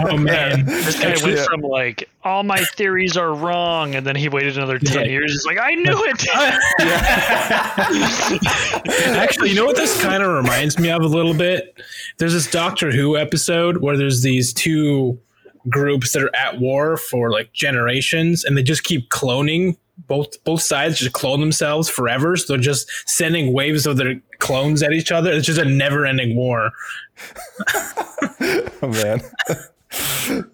Oh 0.00 0.16
man. 0.18 0.64
This 1.08 1.20
guy 1.20 1.26
went 1.26 1.38
Yeah. 1.38 1.44
from 1.44 1.60
like 1.62 2.08
all 2.24 2.42
my 2.42 2.58
theories 2.76 3.16
are 3.16 3.32
wrong, 3.34 3.94
and 3.94 4.06
then 4.06 4.16
he 4.16 4.28
waited 4.28 4.56
another 4.56 4.78
ten 4.78 5.02
like- 5.02 5.10
years. 5.10 5.32
He's 5.32 5.46
like, 5.46 5.58
I 5.60 5.74
knew 5.74 6.04
it. 6.06 6.28
Actually, 9.16 9.50
you 9.50 9.56
know 9.56 9.64
what 9.66 9.76
this 9.76 10.00
kind 10.02 10.22
of 10.22 10.30
reminds 10.32 10.78
me 10.78 10.90
of 10.90 11.02
a 11.02 11.06
little 11.06 11.34
bit? 11.34 11.74
There's 12.18 12.32
this 12.32 12.50
Doctor 12.50 12.90
Who 12.92 13.16
episode 13.16 13.78
where 13.78 13.96
there's 13.96 14.22
these 14.22 14.52
two 14.52 15.18
groups 15.68 16.12
that 16.12 16.22
are 16.22 16.34
at 16.34 16.58
war 16.60 16.96
for 16.96 17.30
like 17.30 17.52
generations 17.52 18.44
and 18.44 18.56
they 18.56 18.62
just 18.62 18.84
keep 18.84 19.10
cloning 19.10 19.76
both 20.06 20.42
both 20.44 20.62
sides 20.62 20.98
just 20.98 21.12
clone 21.12 21.40
themselves 21.40 21.88
forever. 21.88 22.36
So 22.36 22.52
they're 22.52 22.62
just 22.62 22.88
sending 23.08 23.52
waves 23.52 23.86
of 23.86 23.96
their 23.96 24.20
clones 24.38 24.82
at 24.82 24.92
each 24.92 25.10
other. 25.12 25.32
It's 25.32 25.46
just 25.46 25.60
a 25.60 25.64
never 25.64 26.06
ending 26.06 26.36
war. 26.36 26.70
Oh, 28.40 28.88
man. 28.88 29.20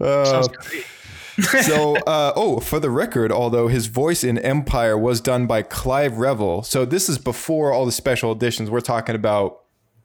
Uh, 0.00 0.42
so, 1.62 1.96
uh, 2.06 2.32
oh, 2.36 2.60
for 2.60 2.78
the 2.78 2.90
record, 2.90 3.32
although 3.32 3.68
his 3.68 3.86
voice 3.86 4.22
in 4.24 4.38
Empire 4.38 4.96
was 4.96 5.20
done 5.20 5.46
by 5.46 5.62
Clive 5.62 6.18
Revill, 6.18 6.62
so 6.62 6.84
this 6.84 7.08
is 7.08 7.18
before 7.18 7.72
all 7.72 7.86
the 7.86 7.92
special 7.92 8.32
editions. 8.32 8.70
We're 8.70 8.80
talking 8.80 9.14
about, 9.14 9.62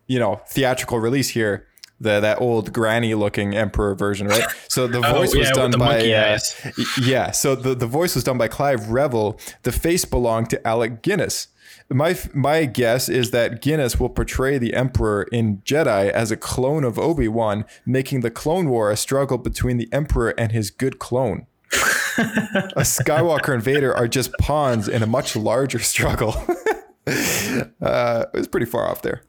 you 0.07 0.19
know, 0.19 0.41
theatrical 0.49 0.99
release 0.99 1.30
here. 1.30 1.65
The, 2.01 2.21
that 2.21 2.39
old 2.39 2.71
granny 2.71 3.13
looking 3.13 3.57
emperor 3.57 3.93
version, 3.93 4.30
right? 4.30 4.45
So 4.69 4.88
the 4.88 4.99
Oh, 5.05 5.15
voice 5.15 5.36
was 5.36 5.49
yeah, 5.49 5.63
with 5.63 5.71
done 5.71 5.80
by 5.80 5.99
uh, 6.13 6.39
yeah. 7.01 7.32
So 7.32 7.55
the, 7.55 7.75
the 7.75 7.88
voice 7.88 8.15
was 8.15 8.23
done 8.23 8.38
by 8.38 8.47
Clive 8.47 8.89
Revill. 8.89 9.38
The 9.63 9.73
face 9.73 10.05
belonged 10.05 10.49
to 10.51 10.65
Alec 10.65 11.01
Guinness. 11.01 11.49
My 11.91 12.17
my 12.33 12.65
guess 12.65 13.09
is 13.09 13.31
that 13.31 13.61
Guinness 13.61 13.99
will 13.99 14.09
portray 14.09 14.59
the 14.59 14.75
Emperor 14.75 15.23
in 15.31 15.57
Jedi 15.59 16.09
as 16.11 16.29
a 16.31 16.37
clone 16.37 16.83
of 16.83 16.99
Obi 16.99 17.27
Wan, 17.27 17.65
making 17.85 18.21
the 18.21 18.29
Clone 18.29 18.69
War 18.69 18.91
a 18.91 18.97
struggle 18.97 19.39
between 19.39 19.77
the 19.77 19.89
Emperor 19.91 20.29
and 20.37 20.51
his 20.51 20.69
good 20.69 20.99
clone. 20.99 21.47
a 21.73 21.75
Skywalker 22.83 23.53
and 23.53 23.63
Vader 23.63 23.95
are 23.95 24.07
just 24.07 24.31
pawns 24.39 24.87
in 24.87 25.01
a 25.01 25.07
much 25.07 25.35
larger 25.35 25.79
struggle. 25.93 26.35
uh, 27.81 28.25
it 28.33 28.37
was 28.37 28.47
pretty 28.47 28.67
far 28.67 28.87
off 28.87 29.01
there. 29.01 29.23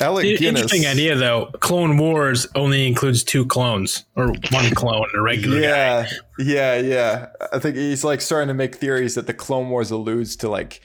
Alec 0.00 0.38
Guinness. 0.38 0.62
Interesting 0.62 0.86
idea 0.86 1.14
though. 1.16 1.46
Clone 1.60 1.96
Wars 1.98 2.46
only 2.54 2.86
includes 2.86 3.22
two 3.24 3.46
clones 3.46 4.04
or 4.16 4.28
one 4.50 4.70
clone, 4.74 5.06
a 5.16 5.20
regular 5.20 5.60
guy. 5.60 5.66
Yeah, 5.68 6.06
yeah, 6.38 6.76
yeah. 6.80 7.26
I 7.52 7.58
think 7.58 7.76
he's 7.76 8.04
like 8.04 8.20
starting 8.20 8.48
to 8.48 8.54
make 8.54 8.76
theories 8.76 9.14
that 9.14 9.26
the 9.26 9.34
Clone 9.34 9.68
Wars 9.70 9.90
alludes 9.90 10.36
to 10.36 10.48
like 10.48 10.80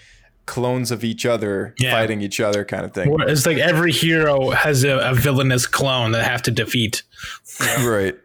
clones 0.46 0.92
of 0.92 1.04
each 1.04 1.26
other 1.26 1.74
Yeah. 1.80 1.92
fighting 1.92 2.22
each 2.22 2.40
other 2.40 2.64
kind 2.64 2.86
of 2.86 2.94
thing. 2.94 3.16
It's 3.22 3.46
like 3.48 3.58
every 3.58 3.92
hero 3.92 4.52
has 4.52 4.84
a, 4.84 4.98
a 5.00 5.14
villainous 5.16 5.66
clone 5.66 6.12
that 6.12 6.20
they 6.20 6.24
have 6.24 6.44
to 6.44 6.52
defeat. 6.52 7.02
Right. 7.80 8.16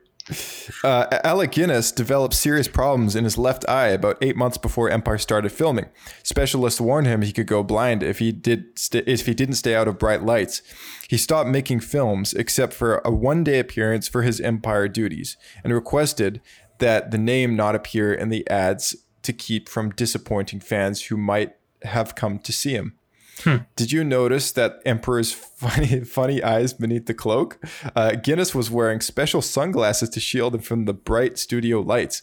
Uh, 0.85 1.07
Alec 1.25 1.53
Guinness 1.53 1.93
developed 1.93 2.35
serious 2.35 2.69
problems 2.69 3.17
in 3.17 3.25
his 3.25 3.37
left 3.37 3.69
eye 3.69 3.89
about 3.89 4.19
eight 4.23 4.37
months 4.37 4.59
before 4.59 4.89
Empire 4.89 5.19
started 5.19 5.51
filming. 5.51 5.87
Specialists 6.23 6.81
warned 6.81 7.07
him 7.07 7.23
he 7.23 7.33
could 7.33 7.47
go 7.47 7.63
blind 7.63 8.03
if 8.03 8.19
he 8.19 8.33
did 8.33 8.79
st- 8.79 9.07
if 9.07 9.27
he 9.27 9.35
didn't 9.35 9.57
stay 9.57 9.75
out 9.75 9.89
of 9.89 9.99
bright 9.99 10.23
lights. 10.23 10.63
He 11.09 11.17
stopped 11.17 11.49
making 11.49 11.81
films 11.81 12.33
except 12.33 12.73
for 12.73 13.03
a 13.05 13.11
one-day 13.11 13.59
appearance 13.59 14.09
for 14.09 14.23
his 14.23 14.41
Empire 14.41 14.89
duties 14.89 15.37
and 15.65 15.73
requested 15.73 16.41
that 16.79 17.11
the 17.11 17.19
name 17.19 17.57
not 17.57 17.75
appear 17.75 18.13
in 18.13 18.29
the 18.29 18.49
ads 18.49 18.97
to 19.23 19.33
keep 19.33 19.69
from 19.69 19.91
disappointing 19.91 20.61
fans 20.61 21.05
who 21.07 21.17
might 21.17 21.57
have 21.83 22.15
come 22.15 22.39
to 22.39 22.53
see 22.53 22.73
him. 22.73 22.95
Did 23.77 23.93
you 23.93 24.05
notice 24.05 24.53
that 24.53 24.81
Emperor's 24.85 25.33
funny, 25.61 26.01
funny 26.01 26.43
eyes 26.43 26.73
beneath 26.73 27.07
the 27.07 27.15
cloak? 27.15 27.59
Uh, 27.95 28.13
Guinness 28.13 28.55
was 28.55 28.71
wearing 28.71 29.01
special 29.01 29.43
sunglasses 29.43 30.09
to 30.11 30.21
shield 30.21 30.55
him 30.55 30.61
from 30.61 30.85
the 30.85 30.95
bright 30.95 31.39
studio 31.39 31.81
lights. 31.81 32.23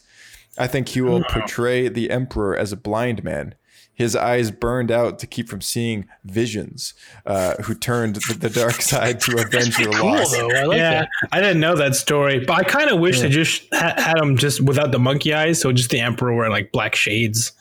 I 0.58 0.66
think 0.66 0.88
he 0.88 1.00
will 1.00 1.22
portray 1.24 1.88
the 1.88 2.10
Emperor 2.10 2.56
as 2.56 2.72
a 2.72 2.76
blind 2.76 3.22
man. 3.22 3.54
His 3.94 4.14
eyes 4.14 4.52
burned 4.52 4.92
out 4.92 5.18
to 5.18 5.26
keep 5.26 5.48
from 5.48 5.60
seeing 5.60 6.06
visions, 6.24 6.94
uh, 7.26 7.54
who 7.62 7.74
turned 7.74 8.14
the, 8.14 8.34
the 8.34 8.48
dark 8.48 8.74
side 8.80 9.20
to 9.22 9.40
avenge 9.40 9.76
their 9.76 9.90
cool 9.90 10.06
loss. 10.06 10.36
though. 10.36 10.48
I 10.50 10.62
like 10.64 10.78
yeah, 10.78 11.00
that. 11.00 11.08
I 11.32 11.40
didn't 11.40 11.58
know 11.58 11.74
that 11.74 11.96
story, 11.96 12.44
but 12.44 12.58
I 12.58 12.62
kind 12.62 12.90
of 12.90 13.00
wish 13.00 13.20
they 13.20 13.28
just 13.28 13.62
ha- 13.72 13.94
had 13.96 14.18
him 14.18 14.36
just 14.36 14.60
without 14.60 14.92
the 14.92 15.00
monkey 15.00 15.34
eyes, 15.34 15.60
so 15.60 15.72
just 15.72 15.90
the 15.90 15.98
emperor 15.98 16.32
wearing 16.32 16.52
like 16.52 16.70
black 16.70 16.94
shades. 16.94 17.52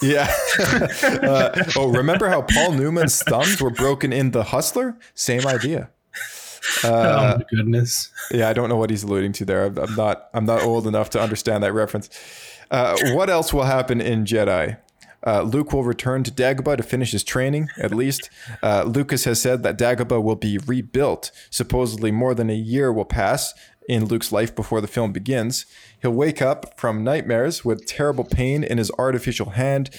Yeah. 0.00 0.32
uh, 1.02 1.64
oh, 1.76 1.88
remember 1.88 2.28
how 2.28 2.42
Paul 2.42 2.72
Newman's 2.72 3.22
thumbs 3.22 3.60
were 3.60 3.70
broken 3.70 4.12
in 4.12 4.30
The 4.30 4.44
Hustler? 4.44 4.96
Same 5.14 5.46
idea. 5.46 5.90
oh 6.84 6.90
my 6.90 7.44
goodness! 7.50 8.10
Yeah, 8.30 8.48
I 8.48 8.52
don't 8.52 8.68
know 8.68 8.76
what 8.76 8.90
he's 8.90 9.02
alluding 9.02 9.32
to 9.34 9.44
there. 9.44 9.66
I'm, 9.66 9.78
I'm 9.78 9.94
not. 9.94 10.28
I'm 10.34 10.44
not 10.46 10.62
old 10.62 10.86
enough 10.86 11.10
to 11.10 11.20
understand 11.20 11.64
that 11.64 11.72
reference. 11.72 12.08
Uh, 12.70 12.96
what 13.14 13.28
else 13.28 13.52
will 13.52 13.64
happen 13.64 14.00
in 14.00 14.24
Jedi? 14.24 14.78
Uh, 15.24 15.42
Luke 15.42 15.72
will 15.72 15.84
return 15.84 16.24
to 16.24 16.30
Dagobah 16.30 16.76
to 16.76 16.82
finish 16.82 17.12
his 17.12 17.22
training. 17.22 17.68
At 17.78 17.94
least, 17.94 18.28
uh, 18.62 18.84
Lucas 18.84 19.24
has 19.24 19.40
said 19.40 19.62
that 19.62 19.78
Dagobah 19.78 20.22
will 20.22 20.36
be 20.36 20.58
rebuilt. 20.58 21.30
Supposedly, 21.50 22.10
more 22.10 22.34
than 22.34 22.50
a 22.50 22.56
year 22.56 22.92
will 22.92 23.04
pass 23.04 23.54
in 23.88 24.04
Luke's 24.06 24.32
life 24.32 24.54
before 24.54 24.80
the 24.80 24.86
film 24.86 25.12
begins. 25.12 25.66
He'll 26.00 26.12
wake 26.12 26.40
up 26.40 26.78
from 26.78 27.04
nightmares 27.04 27.62
with 27.64 27.86
terrible 27.86 28.24
pain 28.24 28.62
in 28.64 28.78
his 28.78 28.90
artificial 28.98 29.50
hand. 29.50 29.90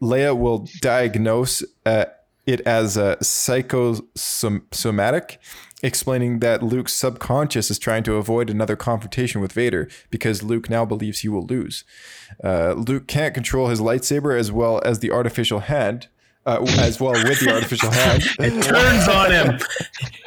Leia 0.00 0.36
will 0.36 0.66
diagnose 0.80 1.62
uh, 1.84 2.06
it 2.46 2.60
as 2.62 2.96
a 2.96 3.22
psychosomatic, 3.22 5.38
explaining 5.82 6.38
that 6.38 6.62
Luke's 6.62 6.94
subconscious 6.94 7.70
is 7.70 7.78
trying 7.78 8.04
to 8.04 8.14
avoid 8.14 8.48
another 8.48 8.74
confrontation 8.74 9.42
with 9.42 9.52
Vader 9.52 9.86
because 10.10 10.42
Luke 10.42 10.70
now 10.70 10.86
believes 10.86 11.20
he 11.20 11.28
will 11.28 11.44
lose. 11.44 11.84
Uh, 12.42 12.72
Luke 12.72 13.06
can't 13.06 13.34
control 13.34 13.68
his 13.68 13.80
lightsaber 13.80 14.36
as 14.36 14.50
well 14.50 14.80
as 14.84 14.98
the 15.00 15.12
artificial 15.12 15.60
hand. 15.60 16.08
Uh, 16.48 16.64
as 16.78 16.98
well 16.98 17.12
with 17.12 17.38
the 17.40 17.52
artificial 17.52 17.90
hand. 17.90 18.22
Turns 18.64 19.06
on 19.06 19.30
him. 19.30 19.58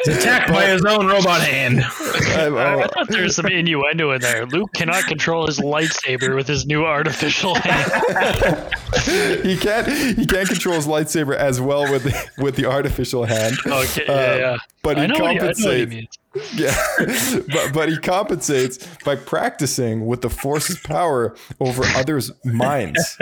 He's 0.06 0.18
attacked 0.18 0.52
by 0.52 0.68
his 0.68 0.86
own 0.86 1.08
robot 1.08 1.42
hand. 1.42 1.80
I, 1.84 2.46
oh, 2.46 2.80
I 2.82 2.88
thought 2.88 3.08
there 3.10 3.24
was 3.24 3.36
some 3.36 3.48
innuendo 3.48 4.12
in 4.12 4.22
there. 4.22 4.46
Luke 4.46 4.72
cannot 4.74 5.06
control 5.06 5.48
his 5.48 5.60
lightsaber 5.60 6.36
with 6.36 6.48
his 6.48 6.68
new 6.68 6.86
artificial 6.86 7.56
hand. 7.56 7.92
he 9.44 9.58
can't 9.58 9.88
he 9.88 10.26
can't 10.28 10.48
control 10.48 10.76
his 10.76 10.86
lightsaber 10.86 11.36
as 11.36 11.60
well 11.60 11.92
with 11.92 12.04
the, 12.04 12.30
with 12.38 12.56
the 12.56 12.66
artificial 12.66 13.24
hand. 13.26 13.56
Okay, 13.66 14.06
Uh, 14.06 14.14
yeah, 14.14 14.36
yeah. 14.38 14.58
but 14.84 14.98
he 14.98 15.04
I 15.04 15.08
know 15.08 15.16
what 15.18 15.32
he- 15.32 15.40
I 15.40 15.44
know 15.44 15.50
what 15.56 15.56
he 15.56 15.56
compensates. 15.56 15.90
means. 15.92 16.18
Yeah, 16.56 16.74
but 17.52 17.74
but 17.74 17.90
he 17.90 17.98
compensates 17.98 18.88
by 19.04 19.16
practicing 19.18 20.06
with 20.06 20.22
the 20.22 20.30
force's 20.30 20.80
power 20.80 21.36
over 21.60 21.84
others' 21.96 22.32
minds. 22.46 23.18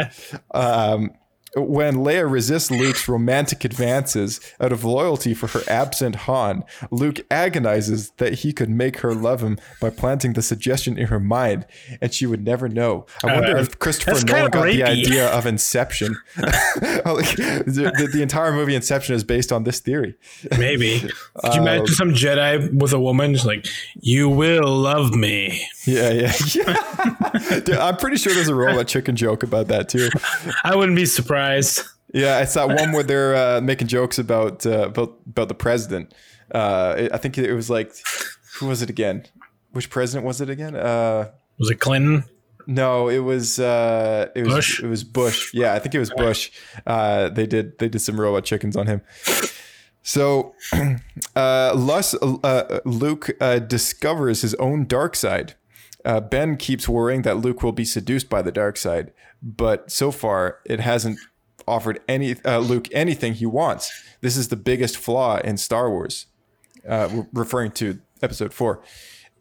Um, 0.51 1.09
when 1.55 1.95
Leia 1.97 2.29
resists 2.29 2.69
Luke's 2.71 3.07
romantic 3.07 3.63
advances 3.65 4.39
out 4.59 4.71
of 4.71 4.83
loyalty 4.83 5.33
for 5.33 5.47
her 5.47 5.61
absent 5.67 6.15
Han, 6.15 6.63
Luke 6.91 7.19
agonizes 7.31 8.11
that 8.17 8.33
he 8.39 8.53
could 8.53 8.69
make 8.69 8.97
her 8.99 9.13
love 9.13 9.41
him 9.41 9.57
by 9.81 9.89
planting 9.89 10.33
the 10.33 10.41
suggestion 10.41 10.97
in 10.97 11.07
her 11.07 11.19
mind, 11.19 11.65
and 12.01 12.13
she 12.13 12.25
would 12.25 12.43
never 12.45 12.69
know. 12.69 13.05
I 13.23 13.33
wonder 13.33 13.57
Uh, 13.57 13.61
if 13.61 13.79
Christopher 13.79 14.25
Nolan 14.25 14.51
got 14.51 14.65
the 14.65 14.83
idea 14.83 15.27
of 15.29 15.45
Inception. 15.55 16.15
The, 17.09 18.09
the 18.13 18.21
entire 18.21 18.51
movie 18.51 18.75
Inception 18.75 19.15
is 19.15 19.23
based 19.23 19.51
on 19.51 19.63
this 19.63 19.79
theory. 19.79 20.15
Maybe. 20.57 20.99
Could 21.43 21.55
you 21.55 21.61
imagine 21.61 21.87
some 21.87 22.09
Jedi 22.11 22.71
with 22.73 22.93
a 22.93 22.99
woman 22.99 23.33
just 23.33 23.45
like, 23.45 23.65
"You 23.99 24.29
will 24.29 24.67
love 24.77 25.13
me." 25.15 25.65
Yeah, 25.85 26.11
yeah, 26.11 26.33
yeah. 26.55 27.59
Dude, 27.61 27.75
I'm 27.75 27.97
pretty 27.97 28.17
sure 28.17 28.33
there's 28.33 28.47
a 28.49 28.55
robot 28.55 28.87
chicken 28.87 29.15
joke 29.15 29.43
about 29.43 29.67
that 29.67 29.89
too. 29.89 30.09
I 30.63 30.75
wouldn't 30.75 30.95
be 30.95 31.05
surprised. 31.05 31.38
Yeah, 32.13 32.39
it's 32.41 32.55
that 32.55 32.67
one 32.67 32.91
where 32.91 33.03
they're 33.03 33.35
uh, 33.35 33.61
making 33.61 33.87
jokes 33.87 34.17
about 34.17 34.65
uh, 34.65 34.87
about 34.87 35.19
about 35.27 35.47
the 35.47 35.53
president. 35.53 36.13
Uh, 36.53 37.07
I 37.13 37.17
think 37.17 37.37
it 37.37 37.53
was 37.53 37.69
like, 37.69 37.93
who 38.55 38.67
was 38.67 38.81
it 38.81 38.89
again? 38.89 39.25
Which 39.71 39.89
president 39.89 40.25
was 40.25 40.41
it 40.41 40.49
again? 40.49 40.75
Uh, 40.75 41.29
Was 41.59 41.69
it 41.69 41.79
Clinton? 41.79 42.23
no, 42.65 43.09
it 43.09 43.19
was 43.19 43.59
uh, 43.59 44.29
it 44.35 44.43
was 44.43 44.53
Bush? 44.53 44.83
it 44.83 44.87
was 44.87 45.03
Bush. 45.03 45.53
Yeah, 45.53 45.73
I 45.73 45.79
think 45.79 45.93
it 45.95 45.99
was 45.99 46.09
Bush. 46.11 46.51
Uh, 46.87 47.29
they 47.29 47.45
did 47.45 47.77
they 47.79 47.89
did 47.89 47.99
some 47.99 48.19
robot 48.19 48.43
chickens 48.45 48.75
on 48.75 48.87
him. 48.87 49.01
So, 50.01 50.55
uh, 51.35 51.73
Lus, 51.75 52.15
uh, 52.15 52.79
Luke 52.85 53.29
uh, 53.39 53.59
discovers 53.59 54.41
his 54.41 54.55
own 54.55 54.87
dark 54.87 55.15
side. 55.15 55.55
Uh, 56.05 56.19
ben 56.21 56.57
keeps 56.57 56.87
worrying 56.87 57.23
that 57.23 57.37
Luke 57.37 57.61
will 57.61 57.73
be 57.73 57.85
seduced 57.85 58.29
by 58.29 58.41
the 58.41 58.51
dark 58.51 58.77
side, 58.77 59.11
but 59.41 59.91
so 59.91 60.11
far 60.11 60.59
it 60.65 60.79
hasn't 60.79 61.19
offered 61.67 61.99
any 62.07 62.35
uh, 62.43 62.59
Luke 62.59 62.87
anything 62.91 63.33
he 63.33 63.45
wants. 63.45 63.91
This 64.21 64.35
is 64.35 64.49
the 64.49 64.55
biggest 64.55 64.97
flaw 64.97 65.37
in 65.37 65.57
Star 65.57 65.89
Wars, 65.89 66.25
uh, 66.87 67.23
referring 67.31 67.71
to 67.73 67.99
Episode 68.21 68.53
Four. 68.53 68.81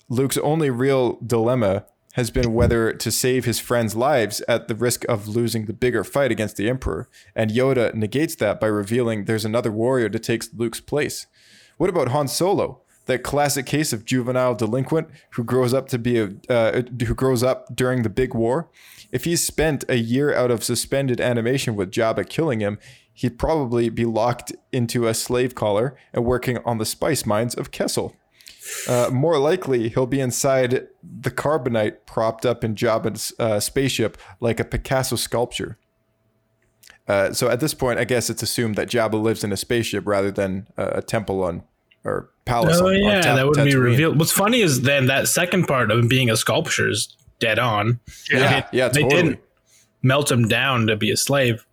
Luke's 0.08 0.38
only 0.38 0.70
real 0.70 1.18
dilemma 1.26 1.84
has 2.14 2.30
been 2.30 2.52
whether 2.52 2.92
to 2.92 3.10
save 3.10 3.44
his 3.44 3.60
friends' 3.60 3.94
lives 3.94 4.42
at 4.48 4.66
the 4.66 4.74
risk 4.74 5.04
of 5.08 5.28
losing 5.28 5.66
the 5.66 5.72
bigger 5.72 6.02
fight 6.02 6.32
against 6.32 6.56
the 6.56 6.68
Emperor, 6.68 7.08
and 7.34 7.50
Yoda 7.50 7.94
negates 7.94 8.34
that 8.36 8.58
by 8.58 8.66
revealing 8.66 9.24
there's 9.24 9.44
another 9.44 9.70
warrior 9.70 10.08
to 10.08 10.18
take 10.18 10.44
Luke's 10.56 10.80
place. 10.80 11.26
What 11.76 11.90
about 11.90 12.08
Han 12.08 12.26
Solo? 12.28 12.82
That 13.06 13.22
classic 13.22 13.66
case 13.66 13.92
of 13.92 14.04
juvenile 14.04 14.54
delinquent 14.54 15.08
who 15.30 15.44
grows 15.44 15.72
up 15.72 15.88
to 15.90 15.98
be 15.98 16.18
a 16.18 16.30
uh, 16.50 16.82
who 17.06 17.14
grows 17.14 17.42
up 17.42 17.74
during 17.74 18.02
the 18.02 18.10
big 18.10 18.34
war. 18.34 18.68
If 19.10 19.24
he 19.24 19.36
spent 19.36 19.84
a 19.88 19.96
year 19.96 20.34
out 20.34 20.50
of 20.50 20.62
suspended 20.62 21.20
animation 21.20 21.76
with 21.76 21.90
Jabba 21.90 22.28
killing 22.28 22.60
him, 22.60 22.78
he'd 23.12 23.38
probably 23.38 23.88
be 23.88 24.04
locked 24.04 24.52
into 24.72 25.06
a 25.06 25.14
slave 25.14 25.54
collar 25.54 25.96
and 26.12 26.24
working 26.24 26.58
on 26.64 26.78
the 26.78 26.84
spice 26.84 27.24
mines 27.26 27.54
of 27.54 27.70
Kessel. 27.70 28.14
Uh, 28.86 29.08
more 29.10 29.38
likely, 29.38 29.88
he'll 29.88 30.06
be 30.06 30.20
inside 30.20 30.88
the 31.02 31.30
carbonite 31.30 32.06
propped 32.06 32.44
up 32.44 32.62
in 32.62 32.74
Jabba's 32.74 33.32
uh, 33.38 33.60
spaceship 33.60 34.18
like 34.40 34.60
a 34.60 34.64
Picasso 34.64 35.16
sculpture. 35.16 35.78
Uh, 37.06 37.32
so 37.32 37.48
at 37.48 37.60
this 37.60 37.72
point, 37.72 37.98
I 37.98 38.04
guess 38.04 38.28
it's 38.28 38.42
assumed 38.42 38.76
that 38.76 38.88
Jabba 38.88 39.20
lives 39.20 39.42
in 39.42 39.50
a 39.50 39.56
spaceship 39.56 40.06
rather 40.06 40.30
than 40.30 40.68
uh, 40.76 40.90
a 40.92 41.02
temple 41.02 41.42
on 41.42 41.62
or 42.04 42.30
palace. 42.44 42.78
Oh 42.78 42.88
on, 42.88 42.94
on 42.94 43.02
yeah, 43.02 43.22
Ta- 43.22 43.36
that 43.36 43.46
would 43.46 43.64
be 43.64 43.74
revealed. 43.74 44.18
What's 44.18 44.32
funny 44.32 44.60
is 44.60 44.82
then 44.82 45.06
that 45.06 45.26
second 45.28 45.66
part 45.66 45.90
of 45.90 46.08
being 46.08 46.30
a 46.30 46.36
sculpture 46.36 46.90
is 46.90 47.16
dead 47.38 47.58
on. 47.58 48.00
Yeah, 48.30 48.66
yeah, 48.72 48.88
they 48.88 49.02
totally. 49.02 49.22
didn't 49.22 49.40
melt 50.02 50.30
him 50.30 50.48
down 50.48 50.86
to 50.86 50.96
be 50.96 51.10
a 51.10 51.16
slave. 51.16 51.64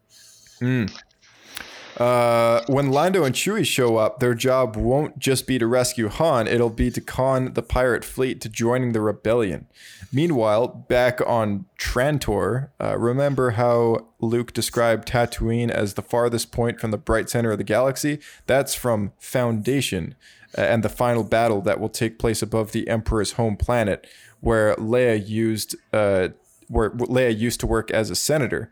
Uh, 1.97 2.61
when 2.67 2.91
Lando 2.91 3.23
and 3.23 3.33
Chewie 3.33 3.65
show 3.65 3.95
up, 3.97 4.19
their 4.19 4.33
job 4.33 4.75
won't 4.75 5.17
just 5.17 5.47
be 5.47 5.57
to 5.57 5.65
rescue 5.65 6.09
Han, 6.09 6.45
it'll 6.47 6.69
be 6.69 6.91
to 6.91 6.99
con 6.99 7.53
the 7.53 7.63
pirate 7.63 8.03
fleet 8.03 8.41
to 8.41 8.49
joining 8.49 8.91
the 8.91 8.99
rebellion. 8.99 9.67
Meanwhile, 10.11 10.67
back 10.89 11.21
on 11.25 11.65
Trantor, 11.79 12.69
uh, 12.81 12.97
remember 12.97 13.51
how 13.51 14.07
Luke 14.19 14.53
described 14.53 15.07
Tatooine 15.07 15.69
as 15.69 15.93
the 15.93 16.01
farthest 16.01 16.51
point 16.51 16.79
from 16.79 16.91
the 16.91 16.97
bright 16.97 17.29
center 17.29 17.51
of 17.51 17.57
the 17.57 17.63
galaxy? 17.63 18.19
That's 18.45 18.75
from 18.75 19.13
Foundation 19.17 20.15
uh, 20.57 20.61
and 20.61 20.83
the 20.83 20.89
final 20.89 21.23
battle 21.23 21.61
that 21.61 21.79
will 21.79 21.89
take 21.89 22.19
place 22.19 22.41
above 22.41 22.71
the 22.71 22.87
Emperor's 22.87 23.33
home 23.33 23.55
planet, 23.55 24.05
where 24.45 24.75
Leia 24.75 25.27
used 25.27 25.75
uh, 25.91 26.29
where 26.67 26.91
Leia 26.91 27.35
used 27.37 27.59
to 27.61 27.67
work 27.67 27.89
as 27.89 28.11
a 28.11 28.15
senator 28.15 28.71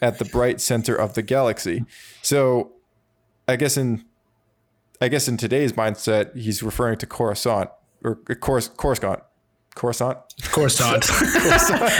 at 0.00 0.18
the 0.18 0.24
bright 0.24 0.60
center 0.60 0.96
of 0.96 1.14
the 1.14 1.22
galaxy. 1.22 1.84
So, 2.22 2.72
I 3.46 3.54
guess 3.54 3.76
in 3.76 4.04
I 5.00 5.06
guess 5.06 5.28
in 5.28 5.36
today's 5.36 5.72
mindset, 5.74 6.36
he's 6.36 6.60
referring 6.62 6.98
to 6.98 7.06
Coruscant 7.06 7.70
or 8.02 8.18
uh, 8.28 8.34
Cors- 8.34 8.68
Coruscant. 8.76 9.20
Coruscant? 9.74 10.22
Coruscant. 10.50 11.06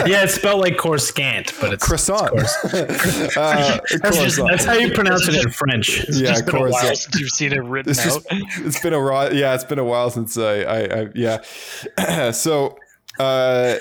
yeah, 0.07 0.25
it's 0.25 0.35
spelled 0.35 0.61
like 0.61 0.77
Coruscant, 0.77 1.55
but 1.61 1.73
it's 1.73 1.87
Croissant. 1.87 2.31
uh, 2.65 3.79
That's, 4.03 4.19
just, 4.19 4.37
that's 4.37 4.65
how 4.67 4.75
you 4.75 4.93
pronounce 4.93 5.27
it 5.27 5.37
in 5.43 5.51
French. 5.51 6.01
yeah, 6.11 6.33
It's 6.33 6.43
been 6.43 6.57
a 6.57 6.61
while 6.61 6.71
Coruscant. 6.73 6.99
since 6.99 7.21
you've 7.21 7.31
seen 7.31 7.53
it 7.53 7.63
written 7.65 7.91
It's 7.93 8.01
out. 8.01 8.23
just 8.29 8.59
it's 8.67 8.81
been 8.81 8.93
a 8.93 9.01
while. 9.03 9.35
Yeah, 9.35 9.55
it's 9.55 9.65
been 9.65 9.79
a 9.79 9.85
while 9.85 10.11
since 10.11 10.37
I, 10.37 10.57
I, 10.63 10.79
I 11.03 11.07
yeah. 11.15 12.31
so, 12.33 12.77
uh, 13.19 13.77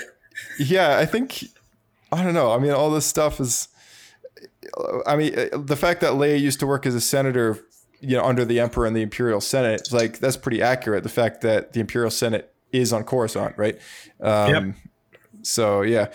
yeah, 0.58 0.98
I 0.98 1.06
think 1.06 1.44
I 2.10 2.22
don't 2.22 2.34
know. 2.34 2.52
I 2.52 2.58
mean, 2.58 2.72
all 2.72 2.90
this 2.90 3.06
stuff 3.06 3.40
is. 3.40 3.68
I 5.06 5.16
mean, 5.16 5.38
uh, 5.38 5.58
the 5.58 5.76
fact 5.76 6.00
that 6.00 6.12
Leia 6.12 6.40
used 6.40 6.60
to 6.60 6.66
work 6.66 6.86
as 6.86 6.94
a 6.94 7.00
senator, 7.00 7.58
you 8.00 8.16
know, 8.16 8.24
under 8.24 8.44
the 8.44 8.60
Emperor 8.60 8.86
and 8.86 8.96
the 8.96 9.02
Imperial 9.02 9.40
Senate, 9.40 9.88
like 9.92 10.18
that's 10.18 10.36
pretty 10.36 10.62
accurate. 10.62 11.02
The 11.02 11.08
fact 11.08 11.40
that 11.42 11.72
the 11.72 11.80
Imperial 11.80 12.10
Senate 12.10 12.52
is 12.72 12.92
on 12.92 13.04
Coruscant, 13.04 13.56
right? 13.58 13.78
Um, 14.20 14.48
Yep. 14.54 14.74
So 15.42 15.82
yeah. 15.82 16.08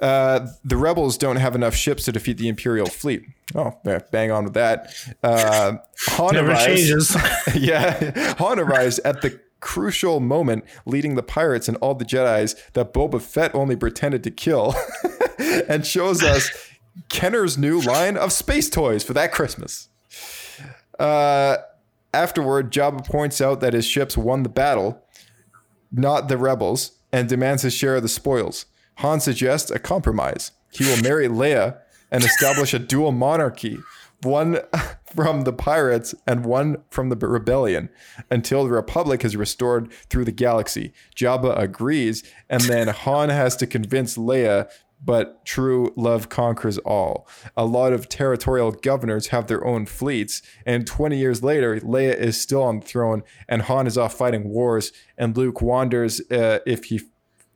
Uh, 0.00 0.46
the 0.64 0.76
rebels 0.76 1.18
don't 1.18 1.36
have 1.36 1.56
enough 1.56 1.74
ships 1.74 2.04
to 2.04 2.12
defeat 2.12 2.38
the 2.38 2.46
Imperial 2.48 2.86
fleet. 2.86 3.24
Oh, 3.56 3.76
yeah, 3.84 3.98
bang 4.12 4.30
on 4.30 4.44
with 4.44 4.54
that. 4.54 4.94
Uh, 5.24 5.78
Han 6.10 6.34
Never 6.34 6.50
arrives- 6.52 6.64
changes. 6.66 7.16
yeah, 7.56 8.34
Han 8.38 8.60
arrives 8.60 9.00
at 9.00 9.22
the 9.22 9.40
crucial 9.60 10.20
moment, 10.20 10.64
leading 10.86 11.14
the 11.14 11.22
pirates 11.22 11.68
and 11.68 11.76
all 11.78 11.94
the 11.94 12.04
Jedi's 12.04 12.54
that 12.72 12.92
Boba 12.92 13.20
Fett 13.20 13.54
only 13.54 13.76
pretended 13.76 14.22
to 14.24 14.30
kill, 14.30 14.74
and 15.68 15.86
shows 15.86 16.22
us 16.22 16.50
Kenner's 17.08 17.56
new 17.56 17.80
line 17.80 18.16
of 18.16 18.32
space 18.32 18.68
toys 18.68 19.04
for 19.04 19.12
that 19.14 19.32
Christmas. 19.32 19.88
Uh, 20.98 21.58
afterward, 22.12 22.72
Jabba 22.72 23.04
points 23.06 23.40
out 23.40 23.60
that 23.60 23.74
his 23.74 23.86
ships 23.86 24.16
won 24.16 24.42
the 24.42 24.48
battle, 24.48 25.04
not 25.92 26.28
the 26.28 26.36
rebels, 26.36 26.92
and 27.12 27.28
demands 27.28 27.62
his 27.62 27.74
share 27.74 27.96
of 27.96 28.02
the 28.02 28.08
spoils. 28.08 28.66
Han 28.96 29.20
suggests 29.20 29.70
a 29.70 29.78
compromise. 29.78 30.50
He 30.70 30.84
will 30.84 31.00
marry 31.02 31.28
Leia 31.28 31.78
and 32.10 32.24
establish 32.24 32.74
a 32.74 32.78
dual 32.78 33.12
monarchy, 33.12 33.78
one 34.22 34.58
from 35.14 35.42
the 35.42 35.52
pirates 35.52 36.14
and 36.26 36.44
one 36.44 36.82
from 36.90 37.08
the 37.08 37.16
rebellion, 37.16 37.88
until 38.30 38.64
the 38.64 38.70
Republic 38.70 39.24
is 39.24 39.36
restored 39.36 39.92
through 40.10 40.24
the 40.24 40.32
galaxy. 40.32 40.92
Jabba 41.16 41.58
agrees, 41.58 42.22
and 42.48 42.62
then 42.62 42.88
Han 42.88 43.28
has 43.28 43.56
to 43.56 43.66
convince 43.66 44.16
Leia 44.16 44.68
but 45.04 45.44
true 45.44 45.92
love 45.96 46.28
conquers 46.28 46.78
all. 46.78 47.28
A 47.56 47.64
lot 47.64 47.92
of 47.92 48.08
territorial 48.08 48.72
governors 48.72 49.28
have 49.28 49.46
their 49.46 49.64
own 49.64 49.86
fleets, 49.86 50.42
and 50.66 50.86
20 50.86 51.16
years 51.16 51.42
later, 51.42 51.78
Leia 51.80 52.16
is 52.16 52.40
still 52.40 52.62
on 52.62 52.80
the 52.80 52.86
throne, 52.86 53.22
and 53.48 53.62
Han 53.62 53.86
is 53.86 53.96
off 53.96 54.14
fighting 54.14 54.48
wars, 54.48 54.92
and 55.16 55.36
Luke 55.36 55.62
wanders 55.62 56.20
uh, 56.30 56.58
if 56.66 56.84
he 56.84 57.00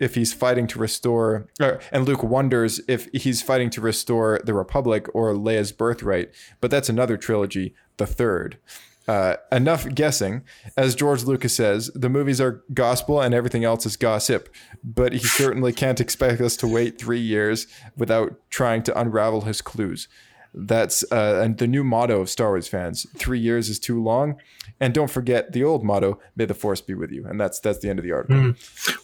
if 0.03 0.16
he's 0.16 0.32
fighting 0.32 0.66
to 0.66 0.80
restore, 0.80 1.46
uh, 1.61 1.76
and 1.92 2.07
Luke 2.07 2.24
wonders 2.24 2.80
if 2.88 3.09
he's 3.12 3.40
fighting 3.40 3.70
to 3.70 3.80
restore 3.80 4.40
the 4.44 4.53
Republic 4.53 5.07
or 5.14 5.32
Leia's 5.32 5.70
birthright. 5.70 6.32
But 6.61 6.72
that's 6.72 6.88
another 6.88 7.16
trilogy, 7.16 7.74
the 7.98 8.07
third. 8.07 8.59
Uh, 9.07 9.36
enough 9.53 9.88
guessing. 9.94 10.42
As 10.76 10.96
George 10.96 11.22
Lucas 11.22 11.55
says, 11.55 11.90
the 11.94 12.09
movies 12.09 12.40
are 12.40 12.64
gospel 12.74 13.20
and 13.20 13.32
everything 13.32 13.64
else 13.64 13.86
is 13.86 13.96
gossip. 13.96 14.48
But 14.82 15.12
he 15.12 15.20
certainly 15.20 15.72
can't 15.72 16.00
expect 16.00 16.40
us 16.40 16.57
to 16.59 16.66
wait 16.66 16.98
three 16.98 17.20
years 17.20 17.68
without 17.96 18.34
trying 18.50 18.82
to 18.84 19.00
unravel 19.00 19.42
his 19.42 19.62
clues. 19.62 20.09
That's 20.55 21.05
uh, 21.11 21.40
and 21.42 21.59
the 21.59 21.66
new 21.66 21.84
motto 21.84 22.20
of 22.20 22.28
Star 22.28 22.50
Wars 22.50 22.68
fans: 22.68 23.07
three 23.16 23.38
years 23.38 23.68
is 23.68 23.78
too 23.78 24.03
long. 24.03 24.36
And 24.83 24.93
don't 24.93 25.11
forget 25.11 25.53
the 25.53 25.62
old 25.64 25.85
motto: 25.85 26.18
"May 26.37 26.45
the 26.45 26.55
Force 26.55 26.80
be 26.80 26.95
with 26.95 27.11
you." 27.12 27.24
And 27.26 27.41
that's 27.41 27.61
that's 27.61 27.78
the 27.78 27.89
end 27.89 27.99
of 27.99 28.05
the 28.05 28.12
article. 28.12 28.55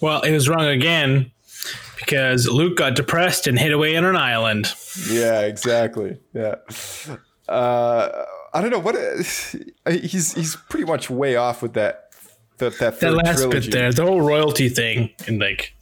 Well, 0.03 0.21
it 0.23 0.33
was 0.33 0.49
wrong 0.49 0.67
again 0.67 1.31
because 1.99 2.49
Luke 2.49 2.77
got 2.77 2.97
depressed 2.97 3.47
and 3.47 3.59
hid 3.59 3.73
away 3.73 3.97
on 3.97 4.05
an 4.05 4.17
island. 4.17 4.73
Yeah, 5.09 5.43
exactly. 5.43 6.19
Yeah. 6.35 6.57
Uh, 7.49 8.25
I 8.53 8.61
don't 8.61 8.71
know 8.71 8.79
what 8.79 8.95
he's 9.89 10.35
he's 10.35 10.57
pretty 10.69 10.85
much 10.85 11.09
way 11.09 11.37
off 11.37 11.63
with 11.63 11.75
that 11.75 12.11
that 12.59 12.79
that, 12.79 13.01
That 13.01 13.13
last 13.13 13.37
trilogy. 13.39 13.61
bit 13.69 13.73
there, 13.73 13.93
the 13.93 14.05
whole 14.05 14.21
royalty 14.21 14.69
thing, 14.69 15.11
and 15.27 15.39
like 15.39 15.75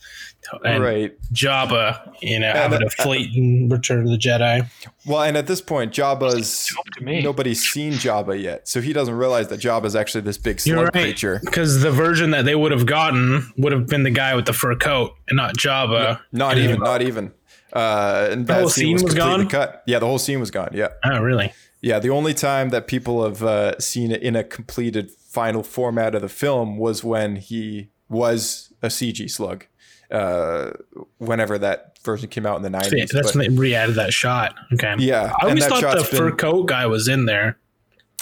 and 0.65 0.83
Right. 0.83 1.15
Jabba, 1.33 2.13
you 2.23 2.39
know, 2.41 2.53
having 2.53 2.83
uh, 2.83 2.87
a 2.87 2.91
fleet 2.91 3.35
in 3.37 3.69
Return 3.69 4.01
of 4.01 4.09
the 4.09 4.17
Jedi. 4.19 4.67
Well, 5.07 5.23
and 5.23 5.37
at 5.37 5.47
this 5.47 5.61
point, 5.61 5.93
Jabba's 5.93 6.69
to 6.99 7.05
nobody's 7.23 7.63
seen 7.69 7.93
Jabba 7.95 8.41
yet, 8.41 8.69
so 8.69 8.81
he 8.81 8.93
doesn't 8.93 9.15
realize 9.15 9.49
that 9.49 9.61
Jabba's 9.61 9.95
actually 9.97 10.23
this 10.23 10.39
big 10.39 10.61
slug 10.61 10.85
right, 10.85 10.93
creature. 10.93 11.41
because 11.45 11.81
the 11.83 11.91
version 11.91 12.31
that 12.31 12.45
they 12.45 12.55
would 12.55 12.73
have 12.73 12.87
gotten 12.87 13.53
would 13.59 13.73
have 13.73 13.87
been 13.87 14.03
the 14.03 14.11
guy 14.11 14.35
with 14.35 14.47
the 14.47 14.53
fur 14.53 14.75
coat 14.77 15.13
and 15.29 15.37
not 15.37 15.57
Jabba. 15.57 16.21
Not 16.33 16.59
even, 16.59 16.81
not 16.81 17.03
even. 17.03 17.33
Uh, 17.73 18.29
and 18.31 18.47
that 18.47 18.61
whole 18.61 18.69
scene 18.69 18.95
was 18.95 19.03
completely 19.03 19.45
gone? 19.45 19.49
Cut. 19.49 19.83
Yeah, 19.87 19.99
the 19.99 20.07
whole 20.07 20.19
scene 20.19 20.41
was 20.41 20.51
gone. 20.51 20.71
Yeah, 20.73 20.89
Oh, 21.05 21.19
really? 21.21 21.53
yeah. 21.83 21.99
The 21.99 22.11
only 22.11 22.33
time 22.33 22.71
that 22.71 22.87
people 22.87 23.23
have 23.25 23.43
uh, 23.43 23.79
seen 23.79 24.11
it 24.13 24.23
in 24.23 24.35
a 24.37 24.43
completed 24.45 25.11
final 25.11 25.63
format 25.63 26.15
of 26.15 26.23
the 26.23 26.29
film 26.29 26.79
was 26.79 27.05
when 27.05 27.37
he 27.37 27.91
was 28.09 28.73
a 28.83 28.87
CG 28.89 29.31
slug. 29.31 29.67
Uh, 30.11 30.71
whenever 31.19 31.59
that 31.59 31.99
version 32.05 32.29
came 32.29 32.47
out 32.47 32.57
in 32.57 32.63
the 32.63 32.71
nineties. 32.71 33.11
that's 33.11 33.35
when 33.35 33.45
they 33.45 33.55
re-added 33.61 33.97
that 33.97 34.13
shot. 34.13 34.55
Okay. 34.73 34.95
Yeah, 34.99 35.33
I 35.41 35.49
always 35.49 35.67
thought 35.67 35.97
the 35.97 36.05
fur 36.05 36.29
been- 36.29 36.37
coat 36.37 36.69
guy 36.69 36.87
was 36.87 37.09
in 37.09 37.27
there. 37.27 37.59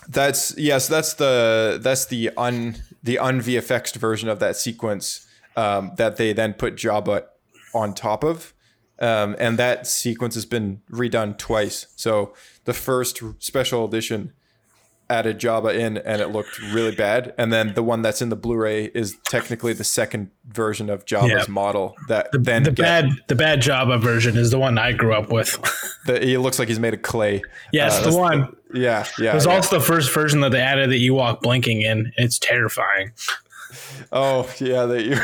That's 0.09 0.56
yes, 0.56 0.89
that's 0.89 1.15
the 1.15 1.78
that's 1.82 2.06
the 2.06 2.31
un 2.36 2.77
the 3.02 3.19
un 3.19 3.40
VFX 3.40 3.94
version 3.97 4.28
of 4.28 4.39
that 4.39 4.56
sequence 4.56 5.27
um, 5.56 5.93
that 5.97 6.16
they 6.16 6.32
then 6.32 6.55
put 6.55 6.77
Jabba 6.77 7.24
on 7.74 7.94
top 7.94 8.24
of, 8.24 8.55
um, 8.98 9.36
and 9.39 9.59
that 9.59 9.86
sequence 9.86 10.35
has 10.35 10.47
been 10.47 10.81
redone 10.90 11.36
twice. 11.36 11.86
So 11.97 12.35
the 12.65 12.74
first 12.74 13.23
special 13.40 13.85
edition 13.85 14.32
added 15.10 15.39
Jabba 15.39 15.74
in, 15.74 15.98
and 15.98 16.20
it 16.22 16.28
looked 16.28 16.59
really 16.72 16.94
bad, 16.94 17.35
and 17.36 17.52
then 17.52 17.74
the 17.74 17.82
one 17.82 18.02
that's 18.02 18.22
in 18.22 18.28
the 18.31 18.36
Blu-ray 18.36 18.86
is 18.94 19.16
technically 19.28 19.72
the 19.72 19.85
second 19.85 20.31
version 20.48 20.89
of 20.90 21.05
Jabba's 21.05 21.47
Yeah. 21.48 21.52
model 21.52 21.94
that 22.09 22.28
then 22.32 22.62
The 22.62 22.70
get- 22.72 22.82
bad, 22.82 23.09
the 23.28 23.35
bad 23.35 23.60
Jabba 23.60 24.01
version 24.01 24.36
is 24.36 24.51
the 24.51 24.59
one 24.59 24.78
I 24.78 24.93
grew 24.93 25.14
up 25.14 25.31
with. 25.31 25.59
the, 26.06 26.18
he 26.24 26.36
looks 26.39 26.59
like 26.59 26.68
he's 26.68 26.81
made 26.81 26.94
of 26.94 27.02
clay. 27.02 27.43
yes, 27.72 27.98
Uh, 28.01 28.10
the 28.10 28.16
one. 28.16 28.56
Yeah, 28.72 29.05
yeah. 29.18 29.32
It 29.32 29.35
was 29.35 29.47
yeah. 29.47 29.52
also 29.55 29.78
the 29.78 29.85
first 29.85 30.12
version 30.12 30.40
that 30.40 30.51
they 30.52 30.60
added 30.60 30.90
the 30.90 31.09
Ewok 31.09 31.40
blinking 31.43 31.82
in. 31.82 32.12
It's 32.16 32.39
terrifying. 32.39 33.12
Oh 34.12 34.48
yeah, 34.59 34.85
that 34.86 35.02
you. 35.05 35.16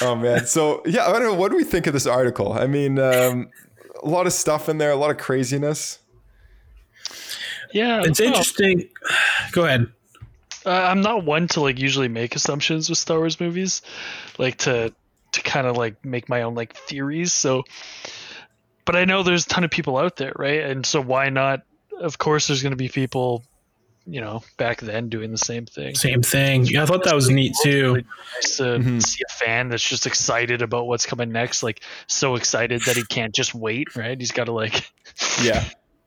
Oh 0.02 0.14
man, 0.16 0.46
so 0.46 0.82
yeah, 0.86 1.06
I 1.06 1.12
don't 1.12 1.22
know. 1.22 1.34
What 1.34 1.50
do 1.50 1.56
we 1.56 1.64
think 1.64 1.86
of 1.86 1.92
this 1.92 2.06
article? 2.06 2.52
I 2.54 2.66
mean, 2.66 2.98
um, 2.98 3.50
a 4.02 4.08
lot 4.08 4.26
of 4.26 4.32
stuff 4.32 4.68
in 4.68 4.78
there, 4.78 4.90
a 4.90 4.96
lot 4.96 5.10
of 5.10 5.18
craziness. 5.18 5.98
Yeah, 7.72 8.02
It's 8.04 8.18
well, 8.20 8.28
interesting. 8.28 8.88
Go 9.52 9.64
ahead. 9.64 9.86
uh, 10.66 10.70
I'm 10.70 11.00
not 11.00 11.24
one 11.24 11.48
to 11.48 11.60
like 11.60 11.78
usually 11.78 12.08
make 12.08 12.36
assumptions 12.36 12.88
with 12.88 12.98
Star 12.98 13.18
Wars 13.18 13.40
movies, 13.40 13.82
like 14.38 14.58
to 14.58 14.92
to 15.32 15.42
kind 15.42 15.66
of 15.66 15.76
like 15.76 16.04
make 16.04 16.28
my 16.28 16.42
own 16.42 16.54
like 16.54 16.74
theories. 16.74 17.32
So, 17.32 17.62
but 18.84 18.96
I 18.96 19.04
know 19.04 19.22
there's 19.22 19.46
a 19.46 19.48
ton 19.48 19.64
of 19.64 19.70
people 19.70 19.96
out 19.96 20.16
there, 20.16 20.32
right? 20.36 20.60
And 20.62 20.84
so 20.84 21.00
why 21.00 21.28
not? 21.30 21.62
Of 22.00 22.18
course, 22.18 22.48
there's 22.48 22.62
going 22.62 22.72
to 22.72 22.76
be 22.76 22.88
people, 22.88 23.44
you 24.06 24.20
know, 24.20 24.42
back 24.56 24.80
then 24.80 25.08
doing 25.08 25.30
the 25.30 25.38
same 25.38 25.66
thing. 25.66 25.94
Same 25.94 26.22
thing. 26.22 26.64
Yeah, 26.64 26.82
I 26.82 26.86
thought 26.86 27.04
that 27.04 27.14
was 27.14 27.28
neat 27.30 27.54
too. 27.62 28.02
Nice 28.34 28.56
to 28.56 28.62
Mm-hmm. 28.62 28.98
see 29.00 29.22
a 29.28 29.32
fan 29.44 29.68
that's 29.68 29.86
just 29.88 30.06
excited 30.06 30.62
about 30.62 30.86
what's 30.86 31.06
coming 31.06 31.30
next, 31.30 31.62
like 31.62 31.82
so 32.08 32.34
excited 32.36 32.82
that 32.86 32.96
he 32.96 33.04
can't 33.04 33.34
just 33.34 33.54
wait, 33.54 33.94
right? 33.96 34.18
He's 34.18 34.32
got 34.32 34.44
to 34.44 34.52
like, 34.52 34.90
Yeah, 35.42 35.62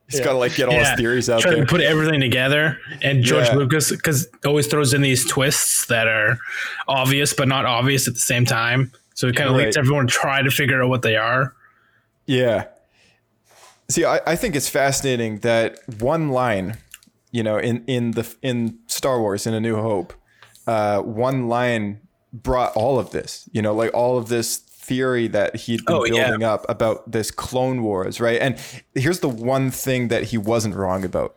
he's 0.10 0.20
Yeah. 0.20 0.26
got 0.26 0.32
to 0.34 0.38
like 0.38 0.56
get 0.56 0.68
all 0.70 0.76
Yeah. 0.76 0.92
his 0.92 1.00
theories 1.00 1.30
out 1.30 1.42
Trying 1.42 1.56
there. 1.56 1.66
to 1.66 1.70
put 1.70 1.82
everything 1.82 2.20
together, 2.22 2.78
and 3.02 3.24
George 3.24 3.48
Yeah. 3.48 3.56
Lucas 3.56 3.90
because 3.92 4.28
always 4.46 4.68
throws 4.68 4.94
in 4.94 5.02
these 5.02 5.26
twists 5.26 5.86
that 5.88 6.08
are 6.08 6.38
obvious 6.88 7.34
but 7.34 7.48
not 7.48 7.66
obvious 7.66 8.08
at 8.08 8.14
the 8.14 8.20
same 8.20 8.46
time. 8.46 8.92
So 9.16 9.28
it 9.28 9.36
kind 9.36 9.50
of 9.50 9.56
Right. 9.56 9.66
leads 9.66 9.78
everyone 9.78 10.08
try 10.08 10.42
to 10.42 10.50
figure 10.52 10.82
out 10.84 10.90
what 10.90 11.02
they 11.04 11.16
are. 11.16 11.54
Yeah. 12.26 12.66
See, 13.90 14.06
I, 14.06 14.22
I 14.26 14.36
think 14.36 14.56
it's 14.56 14.70
fascinating 14.70 15.40
that 15.40 15.78
one 16.00 16.30
line, 16.30 16.78
you 17.32 17.44
know, 17.44 17.58
in 17.58 17.84
in 17.86 18.12
the 18.12 18.26
in 18.42 18.80
Star 18.88 19.20
Wars 19.20 19.46
in 19.46 19.54
A 19.54 19.60
New 19.60 19.76
Hope, 19.76 20.14
uh, 20.66 21.00
one 21.02 21.48
line 21.50 22.00
brought 22.32 22.76
all 22.76 22.98
of 22.98 23.12
this. 23.12 23.48
You 23.52 23.62
know, 23.62 23.74
like 23.76 23.92
all 23.94 24.18
of 24.18 24.30
this 24.30 24.63
theory 24.84 25.28
that 25.30 25.56
he'd 25.56 25.86
been 25.86 25.96
Oh, 25.96 26.06
yeah. 26.06 26.28
building 26.28 26.44
up 26.44 26.66
about 26.70 27.12
this 27.12 27.32
Clone 27.32 27.84
Wars, 27.84 28.20
right? 28.20 28.40
And 28.42 28.58
here's 28.94 29.20
the 29.22 29.30
one 29.30 29.72
thing 29.72 30.10
that 30.10 30.24
he 30.26 30.38
wasn't 30.38 30.76
wrong 30.76 31.04
about: 31.06 31.36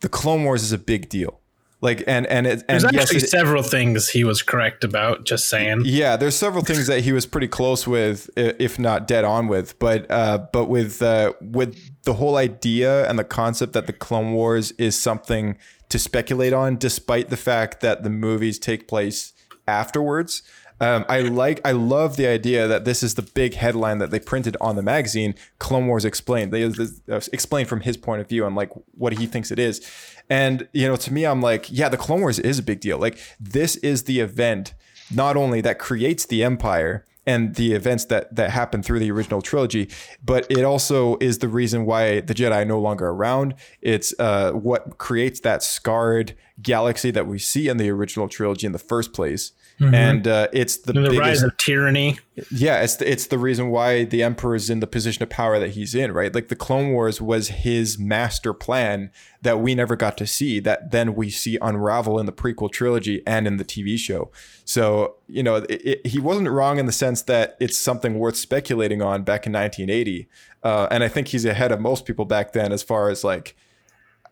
the 0.00 0.08
Clone 0.08 0.44
Wars 0.44 0.62
is 0.62 0.72
a 0.72 0.78
big 0.78 1.08
deal. 1.08 1.38
Like, 1.82 2.04
and 2.06 2.26
and 2.26 2.46
it, 2.46 2.62
and 2.68 2.82
There's 2.82 2.92
yes, 2.92 3.14
it- 3.14 3.28
several 3.30 3.62
things 3.62 4.10
he 4.10 4.22
was 4.22 4.42
correct 4.42 4.84
about. 4.84 5.24
Just 5.24 5.48
saying. 5.48 5.82
yeah, 5.86 6.14
there's 6.18 6.36
several 6.36 6.62
things 6.62 6.86
that 6.88 7.00
he 7.04 7.12
was 7.12 7.24
pretty 7.24 7.48
close 7.48 7.86
with, 7.86 8.28
if 8.36 8.78
not 8.78 9.06
dead 9.08 9.24
on 9.24 9.48
with. 9.48 9.78
But 9.78 10.04
uh, 10.10 10.46
but 10.52 10.66
with 10.66 11.00
uh, 11.00 11.32
with 11.40 11.78
the 12.02 12.12
whole 12.14 12.36
idea 12.36 13.08
and 13.08 13.18
the 13.18 13.24
concept 13.24 13.72
that 13.72 13.86
the 13.86 13.94
Clone 13.94 14.32
Wars 14.34 14.72
is 14.72 14.94
something 14.98 15.56
to 15.88 15.98
speculate 15.98 16.52
on, 16.52 16.76
despite 16.76 17.30
the 17.30 17.36
fact 17.38 17.80
that 17.80 18.02
the 18.02 18.10
movies 18.10 18.58
take 18.58 18.86
place 18.86 19.32
afterwards. 19.66 20.42
Um, 20.80 21.04
I 21.08 21.20
like, 21.20 21.60
I 21.64 21.72
love 21.72 22.16
the 22.16 22.26
idea 22.26 22.66
that 22.66 22.84
this 22.84 23.02
is 23.02 23.14
the 23.14 23.22
big 23.22 23.54
headline 23.54 23.98
that 23.98 24.10
they 24.10 24.18
printed 24.18 24.56
on 24.60 24.76
the 24.76 24.82
magazine. 24.82 25.34
Clone 25.58 25.86
Wars 25.86 26.04
explained. 26.06 26.52
They 26.52 26.64
uh, 26.64 27.20
explained 27.32 27.68
from 27.68 27.80
his 27.80 27.96
point 27.96 28.22
of 28.22 28.28
view 28.28 28.46
and 28.46 28.56
like 28.56 28.70
what 28.92 29.18
he 29.18 29.26
thinks 29.26 29.50
it 29.50 29.58
is. 29.58 29.86
And 30.30 30.68
you 30.72 30.88
know, 30.88 30.96
to 30.96 31.12
me, 31.12 31.26
I'm 31.26 31.42
like, 31.42 31.66
yeah, 31.70 31.88
the 31.88 31.96
Clone 31.96 32.20
Wars 32.20 32.38
is 32.38 32.58
a 32.58 32.62
big 32.62 32.80
deal. 32.80 32.98
Like 32.98 33.18
this 33.38 33.76
is 33.76 34.04
the 34.04 34.20
event 34.20 34.74
not 35.12 35.36
only 35.36 35.60
that 35.60 35.78
creates 35.78 36.24
the 36.24 36.42
empire 36.44 37.04
and 37.26 37.56
the 37.56 37.74
events 37.74 38.06
that 38.06 38.34
that 38.34 38.50
happen 38.50 38.82
through 38.82 39.00
the 39.00 39.10
original 39.10 39.42
trilogy, 39.42 39.90
but 40.24 40.46
it 40.50 40.64
also 40.64 41.16
is 41.20 41.38
the 41.38 41.48
reason 41.48 41.84
why 41.84 42.20
the 42.20 42.34
Jedi 42.34 42.62
are 42.62 42.64
no 42.64 42.80
longer 42.80 43.08
around. 43.08 43.54
It's 43.82 44.14
uh, 44.18 44.52
what 44.52 44.98
creates 44.98 45.40
that 45.40 45.62
scarred 45.62 46.34
galaxy 46.62 47.10
that 47.10 47.26
we 47.26 47.38
see 47.38 47.68
in 47.68 47.76
the 47.76 47.90
original 47.90 48.28
trilogy 48.28 48.66
in 48.66 48.72
the 48.72 48.78
first 48.78 49.12
place. 49.12 49.52
And 49.80 50.26
uh, 50.28 50.48
it's 50.52 50.76
the, 50.76 50.92
And 50.92 51.06
the 51.06 51.10
biggest 51.10 51.20
rise 51.20 51.42
of 51.42 51.56
tyranny. 51.56 52.18
yeah, 52.50 52.82
it's 52.82 52.96
the, 52.96 53.10
it's 53.10 53.28
the 53.28 53.38
reason 53.38 53.70
why 53.70 54.04
the 54.04 54.22
emperor 54.22 54.54
is 54.54 54.68
in 54.68 54.80
the 54.80 54.86
position 54.86 55.22
of 55.22 55.30
power 55.30 55.58
that 55.58 55.70
he's 55.70 55.94
in, 55.94 56.12
right? 56.12 56.34
Like 56.34 56.48
the 56.48 56.56
Clone 56.56 56.92
Wars 56.92 57.20
was 57.20 57.48
his 57.48 57.98
master 57.98 58.52
plan 58.52 59.10
that 59.40 59.60
we 59.60 59.74
never 59.74 59.96
got 59.96 60.18
to 60.18 60.26
see, 60.26 60.60
that 60.60 60.90
then 60.90 61.14
we 61.14 61.30
see 61.30 61.56
unravel 61.62 62.18
in 62.18 62.26
the 62.26 62.32
prequel 62.32 62.70
trilogy 62.70 63.22
and 63.26 63.46
in 63.46 63.56
the 63.56 63.64
TV 63.64 63.96
show. 63.96 64.30
So 64.66 65.16
you 65.26 65.42
know, 65.42 65.56
it, 65.56 65.70
it, 65.70 66.06
he 66.06 66.18
wasn't 66.18 66.50
wrong 66.50 66.78
in 66.78 66.86
the 66.86 66.92
sense 66.92 67.22
that 67.22 67.56
it's 67.58 67.78
something 67.78 68.18
worth 68.18 68.36
speculating 68.36 69.00
on 69.00 69.22
back 69.22 69.46
in 69.46 69.52
1980, 69.52 70.28
uh, 70.62 70.88
and 70.90 71.02
I 71.02 71.08
think 71.08 71.28
he's 71.28 71.44
ahead 71.44 71.72
of 71.72 71.80
most 71.80 72.04
people 72.04 72.26
back 72.26 72.52
then 72.52 72.70
as 72.70 72.82
far 72.82 73.08
as 73.08 73.24
like 73.24 73.56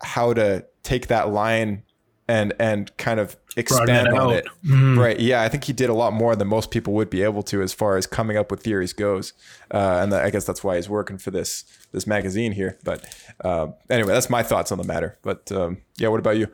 how 0.02 0.32
to 0.34 0.66
take 0.82 1.06
that 1.08 1.30
line 1.30 1.82
and 2.28 2.52
and 2.60 2.94
kind 2.98 3.18
of 3.18 3.36
expand 3.56 4.08
on 4.08 4.16
out. 4.16 4.32
it. 4.32 4.46
Right. 4.70 5.18
Yeah, 5.18 5.42
I 5.42 5.48
think 5.48 5.64
he 5.64 5.72
did 5.72 5.88
a 5.88 5.94
lot 5.94 6.12
more 6.12 6.36
than 6.36 6.46
most 6.46 6.70
people 6.70 6.92
would 6.94 7.10
be 7.10 7.22
able 7.22 7.42
to 7.44 7.62
as 7.62 7.72
far 7.72 7.96
as 7.96 8.06
coming 8.06 8.36
up 8.36 8.50
with 8.50 8.62
theories 8.62 8.92
goes. 8.92 9.32
Uh, 9.70 10.00
and 10.02 10.14
I 10.14 10.30
guess 10.30 10.44
that's 10.44 10.62
why 10.62 10.76
he's 10.76 10.88
working 10.88 11.18
for 11.18 11.30
this 11.30 11.64
this 11.92 12.06
magazine 12.06 12.52
here. 12.52 12.78
But 12.84 13.04
uh, 13.42 13.68
anyway, 13.90 14.12
that's 14.12 14.30
my 14.30 14.42
thoughts 14.42 14.70
on 14.70 14.78
the 14.78 14.84
matter. 14.84 15.18
But 15.22 15.50
um, 15.50 15.78
yeah, 15.96 16.08
what 16.08 16.20
about 16.20 16.36
you? 16.36 16.48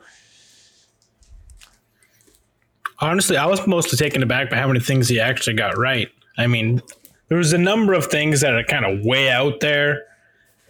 Honestly, 2.99 3.35
I 3.35 3.45
was 3.45 3.67
mostly 3.67 3.97
taken 3.97 4.23
aback 4.23 4.49
by 4.49 4.55
how 4.55 4.67
many 4.67 4.79
things 4.79 5.09
he 5.09 5.19
actually 5.19 5.57
got 5.57 5.77
right. 5.77 6.07
I 6.37 6.47
mean, 6.47 6.81
there 7.27 7.37
was 7.37 7.51
a 7.51 7.57
number 7.57 7.93
of 7.93 8.05
things 8.05 8.39
that 8.39 8.53
are 8.53 8.63
kind 8.63 8.85
of 8.85 9.05
way 9.05 9.29
out 9.29 9.59
there, 9.59 10.03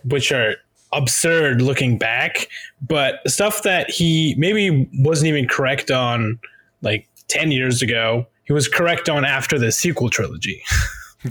which 0.03 0.31
are 0.31 0.55
absurd 0.93 1.61
looking 1.61 1.97
back, 1.97 2.47
but 2.81 3.19
stuff 3.29 3.63
that 3.63 3.89
he 3.89 4.35
maybe 4.37 4.89
wasn't 4.99 5.27
even 5.27 5.47
correct 5.47 5.91
on 5.91 6.39
like 6.81 7.07
10 7.27 7.51
years 7.51 7.81
ago, 7.81 8.27
he 8.43 8.53
was 8.53 8.67
correct 8.67 9.09
on 9.09 9.25
after 9.25 9.57
the 9.57 9.71
sequel 9.71 10.09
trilogy, 10.09 10.63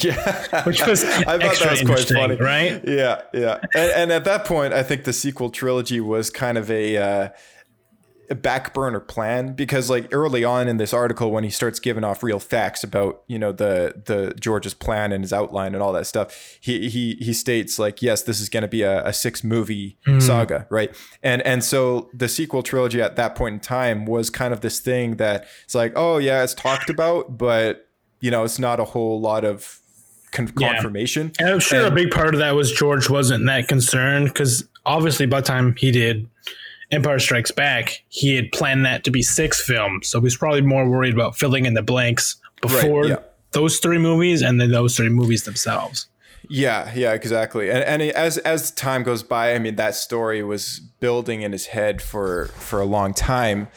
Yeah, 0.01 0.63
which 0.65 0.85
was 0.87 1.05
I 1.05 1.23
thought 1.23 1.43
extra 1.43 1.67
that 1.67 1.87
was 1.87 2.07
quite 2.07 2.19
funny, 2.19 2.37
right? 2.37 2.81
Yeah, 2.87 3.23
yeah. 3.33 3.61
And, 3.75 3.93
and 3.93 4.13
at 4.13 4.25
that 4.25 4.45
point, 4.45 4.73
I 4.73 4.83
think 4.83 5.05
the 5.05 5.13
sequel 5.13 5.51
trilogy 5.51 6.01
was 6.01 6.31
kind 6.31 6.59
of 6.59 6.71
a. 6.71 6.97
Uh, 6.97 7.29
a 8.31 8.35
back 8.35 8.73
burner 8.75 9.01
plan 9.01 9.55
because 9.55 9.91
like 9.91 10.09
early 10.13 10.45
on 10.45 10.69
in 10.69 10.77
this 10.77 10.93
article 10.93 11.31
when 11.31 11.45
he 11.45 11.51
starts 11.51 11.79
giving 11.79 12.05
off 12.05 12.23
real 12.23 12.39
facts 12.39 12.83
about 12.83 13.23
you 13.27 13.39
know 13.39 13.53
the 13.53 14.03
the 14.07 14.35
George's 14.41 14.75
plan 14.75 15.13
and 15.13 15.23
his 15.23 15.33
outline 15.33 15.75
and 15.75 15.83
all 15.83 15.93
that 15.93 16.07
stuff 16.07 16.59
he 16.61 16.89
he 16.89 17.15
he 17.21 17.33
states 17.33 17.79
like 17.79 18.03
yes 18.03 18.23
this 18.23 18.41
is 18.41 18.49
going 18.49 18.63
to 18.63 18.69
be 18.69 18.83
a, 18.83 19.05
a 19.07 19.13
six 19.13 19.45
movie 19.45 19.99
hmm. 20.07 20.21
saga 20.21 20.67
right? 20.71 20.95
And 21.23 21.43
and 21.43 21.63
so 21.63 22.11
the 22.15 22.29
sequel 22.29 22.63
trilogy 22.63 23.01
at 23.03 23.17
that 23.17 23.35
point 23.35 23.55
in 23.55 23.61
time 23.61 24.07
was 24.07 24.31
kind 24.31 24.53
of 24.53 24.61
this 24.61 24.81
thing 24.81 25.17
that 25.17 25.47
it's 25.65 25.75
like 25.75 25.93
oh 25.97 26.19
yeah 26.19 26.43
it's 26.43 26.55
talked 26.55 26.91
about 26.91 27.37
but 27.39 27.89
you 28.21 28.31
know 28.31 28.45
it's 28.45 28.59
not 28.59 28.81
a 28.81 28.85
whole 28.85 29.21
lot 29.21 29.45
of 29.45 29.81
con- 30.35 30.53
Yeah. 30.59 30.73
confirmation. 30.73 31.33
And 31.39 31.49
I'm 31.49 31.61
sure 31.61 31.85
And- 31.85 31.93
a 31.93 31.95
big 31.95 32.11
part 32.11 32.35
of 32.35 32.41
that 32.41 32.55
was 32.55 32.71
George 32.71 33.09
wasn't 33.09 33.47
that 33.47 33.69
concerned 33.69 34.27
because 34.27 34.69
obviously 34.85 35.27
by 35.27 35.41
the 35.41 35.47
time 35.47 35.75
he 35.79 35.91
did 35.91 36.29
Empire 36.91 37.19
Strikes 37.19 37.51
Back, 37.51 38.03
he 38.09 38.37
had 38.37 38.53
planned 38.53 38.85
that 38.85 39.05
to 39.05 39.11
be 39.11 39.23
six 39.23 39.61
films. 39.61 40.09
So 40.09 40.21
he's 40.21 40.37
probably 40.37 40.63
more 40.63 40.89
worried 40.89 41.15
about 41.15 41.37
filling 41.37 41.67
in 41.67 41.75
the 41.75 41.83
blanks 41.83 42.37
before 42.61 43.07
yeah. 43.07 43.17
those 43.53 43.79
three 43.79 43.99
movies 43.99 44.43
and 44.43 44.61
then 44.61 44.71
those 44.71 44.97
three 44.97 45.09
movies 45.09 45.45
themselves. 45.45 46.09
Yeah, 46.49 46.93
yeah, 46.95 47.13
exactly. 47.13 47.71
And 47.71 47.83
and 47.85 48.03
as 48.03 48.39
as 48.39 48.71
time 48.71 49.03
goes 49.03 49.23
by, 49.23 49.55
I 49.55 49.59
mean, 49.59 49.77
that 49.77 49.95
story 49.95 50.43
was 50.43 50.79
building 51.01 51.43
in 51.43 51.53
his 51.53 51.67
head 51.67 52.03
for 52.03 52.47
for 52.57 52.81
a 52.81 52.85
long 52.85 53.15
time, 53.15 53.69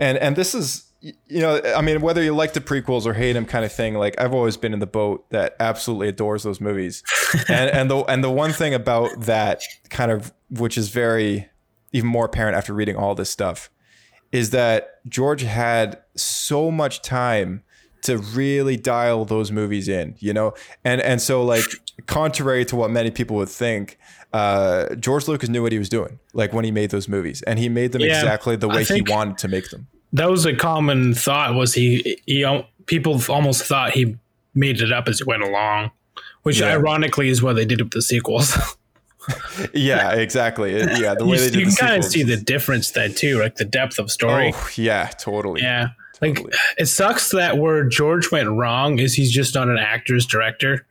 and 0.00 0.18
and 0.18 0.34
this 0.34 0.54
is 0.54 0.88
you 1.00 1.40
know, 1.40 1.60
I 1.76 1.80
mean, 1.80 2.00
whether 2.00 2.22
you 2.22 2.34
like 2.34 2.54
the 2.54 2.60
prequels 2.60 3.06
or 3.06 3.14
hate 3.14 3.34
them, 3.34 3.46
kind 3.46 3.64
of 3.64 3.72
thing. 3.72 3.94
Like 3.94 4.20
I've 4.20 4.34
always 4.34 4.56
been 4.56 4.72
in 4.72 4.80
the 4.80 4.86
boat 4.86 5.30
that 5.30 5.54
absolutely 5.60 6.08
adores 6.08 6.42
those 6.42 6.60
movies, 6.60 7.02
and 7.48 7.70
and 7.70 7.90
the 7.90 7.98
and 8.04 8.24
the 8.24 8.30
one 8.30 8.52
thing 8.52 8.74
about 8.74 9.20
that 9.20 9.62
kind 9.90 10.10
of 10.10 10.32
which 10.50 10.76
is 10.76 10.88
very 10.88 11.48
even 11.92 12.08
more 12.08 12.26
apparent 12.26 12.56
after 12.56 12.72
reading 12.74 12.96
all 12.96 13.14
this 13.14 13.30
stuff 13.30 13.70
is 14.32 14.50
that 14.50 15.00
George 15.08 15.42
had 15.42 15.98
so 16.16 16.70
much 16.70 17.00
time 17.00 17.62
to 18.02 18.18
really 18.18 18.76
dial 18.76 19.24
those 19.24 19.50
movies 19.50 19.88
in, 19.88 20.14
you 20.18 20.32
know? 20.32 20.54
And 20.84 21.00
and 21.00 21.20
so 21.20 21.42
like 21.44 21.64
contrary 22.06 22.64
to 22.66 22.76
what 22.76 22.90
many 22.90 23.10
people 23.10 23.36
would 23.36 23.48
think, 23.48 23.98
uh, 24.32 24.94
George 24.96 25.26
Lucas 25.28 25.48
knew 25.48 25.62
what 25.62 25.72
he 25.72 25.78
was 25.78 25.88
doing, 25.88 26.18
like 26.32 26.52
when 26.52 26.64
he 26.64 26.70
made 26.70 26.90
those 26.90 27.08
movies, 27.08 27.42
and 27.42 27.58
he 27.58 27.68
made 27.68 27.92
them 27.92 28.02
Yeah, 28.02 28.08
exactly 28.18 28.54
the 28.56 28.68
way 28.68 28.84
he 28.84 29.02
wanted 29.02 29.38
to 29.38 29.48
make 29.48 29.70
them. 29.70 29.88
That 30.12 30.30
was 30.30 30.46
a 30.46 30.54
common 30.54 31.14
thought. 31.14 31.54
Was 31.54 31.74
he? 31.74 32.18
He 32.26 32.46
people 32.86 33.20
almost 33.28 33.64
thought 33.64 33.92
he 33.92 34.16
made 34.54 34.80
it 34.80 34.92
up 34.92 35.08
as 35.08 35.18
he 35.18 35.24
went 35.24 35.42
along, 35.42 35.90
which 36.42 36.60
Yeah. 36.60 36.72
ironically 36.72 37.28
is 37.30 37.42
what 37.42 37.56
they 37.56 37.64
did 37.64 37.80
with 37.80 37.92
the 37.92 38.02
sequels. 38.02 38.56
Yeah, 39.74 40.12
exactly. 40.12 40.72
It- 40.74 40.98
Yeah, 41.00 41.14
the 41.14 41.24
you 41.24 41.30
way 41.30 41.36
they 41.38 41.44
you 41.44 41.50
did 41.50 41.60
can 41.60 41.68
the 41.70 41.76
kind 41.80 42.04
of 42.04 42.10
see 42.10 42.22
the 42.22 42.36
difference 42.36 42.90
then 42.92 43.14
too, 43.14 43.38
like 43.40 43.56
the 43.56 43.64
depth 43.64 43.98
of 43.98 44.10
story. 44.10 44.52
Oh, 44.54 44.68
yeah, 44.76 45.06
totally. 45.18 45.62
Yeah. 45.62 45.88
Like 46.20 46.40
it 46.78 46.86
sucks 46.86 47.30
that 47.30 47.58
where 47.58 47.84
George 47.84 48.30
went 48.32 48.48
wrong 48.48 48.98
is 48.98 49.14
he's 49.14 49.30
just 49.30 49.54
not 49.54 49.68
an 49.68 49.78
actor's 49.78 50.26
director. 50.26 50.84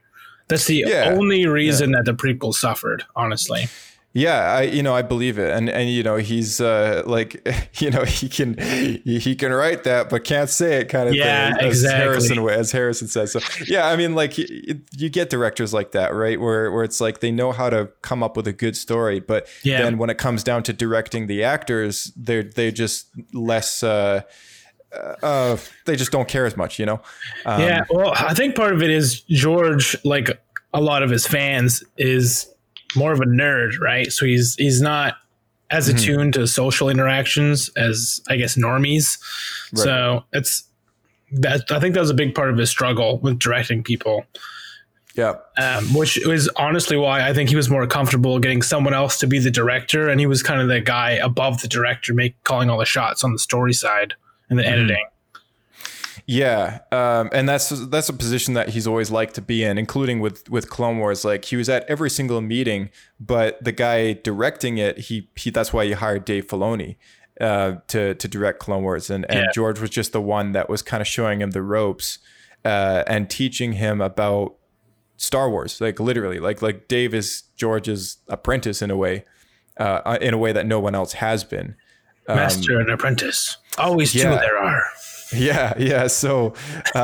That's 0.47 0.65
the 0.67 0.85
Yeah. 0.87 1.09
only 1.17 1.45
reason 1.47 1.91
that 1.91 2.05
the 2.05 2.13
prequel 2.13 2.53
suffered, 2.53 3.03
honestly. 3.15 3.67
Yeah, 4.17 4.51
I 4.51 4.63
you 4.63 4.81
know 4.81 4.95
I 4.95 5.03
believe 5.03 5.37
it, 5.37 5.51
and 5.55 5.69
and 5.69 5.91
you 5.91 6.01
know 6.01 6.15
he's 6.15 6.59
uh 6.59 7.03
like 7.05 7.47
you 7.79 7.91
know 7.91 8.03
he 8.03 8.27
can 8.27 8.57
he, 8.57 9.35
can 9.35 9.51
write 9.53 9.83
that 9.83 10.09
but 10.09 10.23
can't 10.23 10.49
say 10.49 10.81
it 10.81 10.85
kind 10.89 11.07
of 11.07 11.13
Yeah, 11.13 11.53
thing. 11.53 11.67
As 11.67 11.83
exactly. 11.83 12.03
Harrison 12.03 12.49
as 12.49 12.71
Harrison 12.71 13.07
says. 13.07 13.31
So 13.33 13.39
yeah, 13.67 13.85
I 13.85 13.95
mean 13.95 14.15
like 14.15 14.39
you, 14.39 14.81
you 14.97 15.09
get 15.09 15.29
directors 15.29 15.71
like 15.71 15.91
that, 15.91 16.15
right? 16.15 16.41
Where 16.41 16.71
where 16.71 16.83
it's 16.83 16.99
like 16.99 17.19
they 17.19 17.29
know 17.31 17.51
how 17.51 17.69
to 17.69 17.91
come 18.01 18.23
up 18.23 18.35
with 18.35 18.47
a 18.47 18.53
good 18.53 18.75
story, 18.75 19.19
but 19.19 19.47
Yeah. 19.61 19.83
then 19.83 19.99
when 19.99 20.09
it 20.09 20.17
comes 20.17 20.43
down 20.43 20.63
to 20.63 20.73
directing 20.73 21.27
the 21.27 21.43
actors, 21.43 22.11
they're 22.15 22.41
they 22.43 22.71
just 22.71 23.09
less. 23.33 23.83
uh 23.83 24.21
uh, 25.21 25.57
they 25.85 25.95
just 25.97 26.11
don't 26.11 26.29
care 26.29 26.45
as 26.45 26.55
much, 26.55 26.79
you 26.79 26.85
know. 26.85 26.99
Um, 27.45 27.61
yeah, 27.61 27.83
well, 27.91 28.13
I 28.15 28.33
think 28.33 28.55
part 28.55 28.73
of 28.73 28.81
it 28.81 28.89
is 28.89 29.19
George, 29.21 29.97
like 30.05 30.29
a 30.73 30.79
lot 30.81 31.03
of 31.03 31.09
his 31.09 31.27
fans, 31.27 31.83
is 31.97 32.47
more 32.95 33.11
of 33.11 33.19
a 33.19 33.25
nerd, 33.25 33.79
right? 33.79 34.11
So 34.11 34.25
he's 34.25 34.55
he's 34.55 34.81
not 34.81 35.15
as 35.69 35.87
Mm-hmm. 35.89 35.97
attuned 35.97 36.33
to 36.35 36.47
social 36.47 36.87
interactions 36.89 37.69
as 37.75 38.21
I 38.29 38.37
guess 38.37 38.55
normies. 38.55 39.17
So 39.75 40.23
it's 40.31 40.63
that 41.33 41.69
I 41.71 41.79
think 41.81 41.93
that 41.93 41.99
was 41.99 42.09
a 42.09 42.13
big 42.15 42.33
part 42.33 42.49
of 42.49 42.57
his 42.57 42.69
struggle 42.69 43.17
with 43.19 43.37
directing 43.37 43.83
people. 43.83 44.25
yeah, 45.15 45.33
um, 45.57 45.83
which 45.93 46.17
is 46.25 46.49
honestly 46.55 46.95
why 46.95 47.27
I 47.27 47.33
think 47.33 47.49
he 47.49 47.57
was 47.57 47.69
more 47.69 47.85
comfortable 47.87 48.39
getting 48.39 48.61
someone 48.61 48.93
else 48.93 49.19
to 49.19 49.27
be 49.27 49.39
the 49.39 49.51
director, 49.51 50.07
and 50.07 50.19
he 50.21 50.25
was 50.25 50.41
kind 50.41 50.61
of 50.61 50.69
the 50.69 50.79
guy 50.79 51.11
above 51.11 51.61
the 51.61 51.67
director, 51.67 52.13
make 52.13 52.41
calling 52.45 52.69
all 52.69 52.77
the 52.77 52.85
shots 52.85 53.23
on 53.25 53.33
the 53.33 53.39
story 53.39 53.73
side 53.73 54.13
and 54.49 54.57
the 54.57 54.65
editing. 54.65 55.05
Yeah, 56.29 56.79
um, 56.91 57.29
and 57.31 57.47
that's 57.47 57.69
that's 57.87 58.09
a 58.09 58.13
position 58.13 58.53
that 58.55 58.69
he's 58.69 58.85
always 58.85 59.09
liked 59.09 59.35
to 59.35 59.41
be 59.41 59.63
in, 59.63 59.77
including 59.77 60.19
with 60.19 60.49
with 60.49 60.69
Clone 60.69 60.97
Wars. 60.99 61.23
Like 61.23 61.45
he 61.45 61.55
was 61.55 61.69
at 61.69 61.89
every 61.89 62.09
single 62.09 62.41
meeting, 62.41 62.89
but 63.17 63.63
the 63.63 63.71
guy 63.71 64.11
directing 64.11 64.77
it, 64.77 64.97
he 64.99 65.29
he 65.37 65.51
that's 65.51 65.71
why 65.71 65.85
he 65.85 65.93
hired 65.93 66.25
Dave 66.25 66.45
Filoni 66.47 66.97
uh, 67.39 67.75
to 67.87 68.13
to 68.15 68.27
direct 68.27 68.59
Clone 68.59 68.83
Wars, 68.83 69.09
and 69.09 69.25
and 69.29 69.45
Yeah. 69.45 69.51
George 69.53 69.79
was 69.79 69.89
just 69.89 70.11
the 70.11 70.19
one 70.21 70.51
that 70.51 70.69
was 70.69 70.81
kind 70.81 70.99
of 70.99 71.07
showing 71.07 71.41
him 71.41 71.51
the 71.51 71.61
ropes 71.61 72.19
uh, 72.65 73.03
and 73.07 73.29
teaching 73.29 73.73
him 73.73 74.01
about 74.01 74.55
Star 75.15 75.49
Wars, 75.49 75.79
like 75.79 75.97
literally, 75.97 76.39
like 76.39 76.61
like 76.61 76.89
Dave 76.89 77.13
is 77.13 77.43
George's 77.55 78.17
apprentice 78.27 78.81
in 78.81 78.91
a 78.91 78.97
way, 78.97 79.23
uh, 79.77 80.17
in 80.19 80.33
a 80.33 80.37
way 80.37 80.51
that 80.51 80.65
no 80.65 80.81
one 80.81 80.93
else 80.93 81.13
has 81.13 81.45
been. 81.45 81.75
Master 82.27 82.77
and 82.81 82.89
apprentice, 82.89 83.55
always 83.77 84.11
two 84.11 84.27
Um, 84.27 84.35
there 84.39 84.57
are. 84.57 84.83
Yeah, 85.33 85.73
yeah. 85.77 86.07
So, 86.07 86.53
uh, 86.95 86.97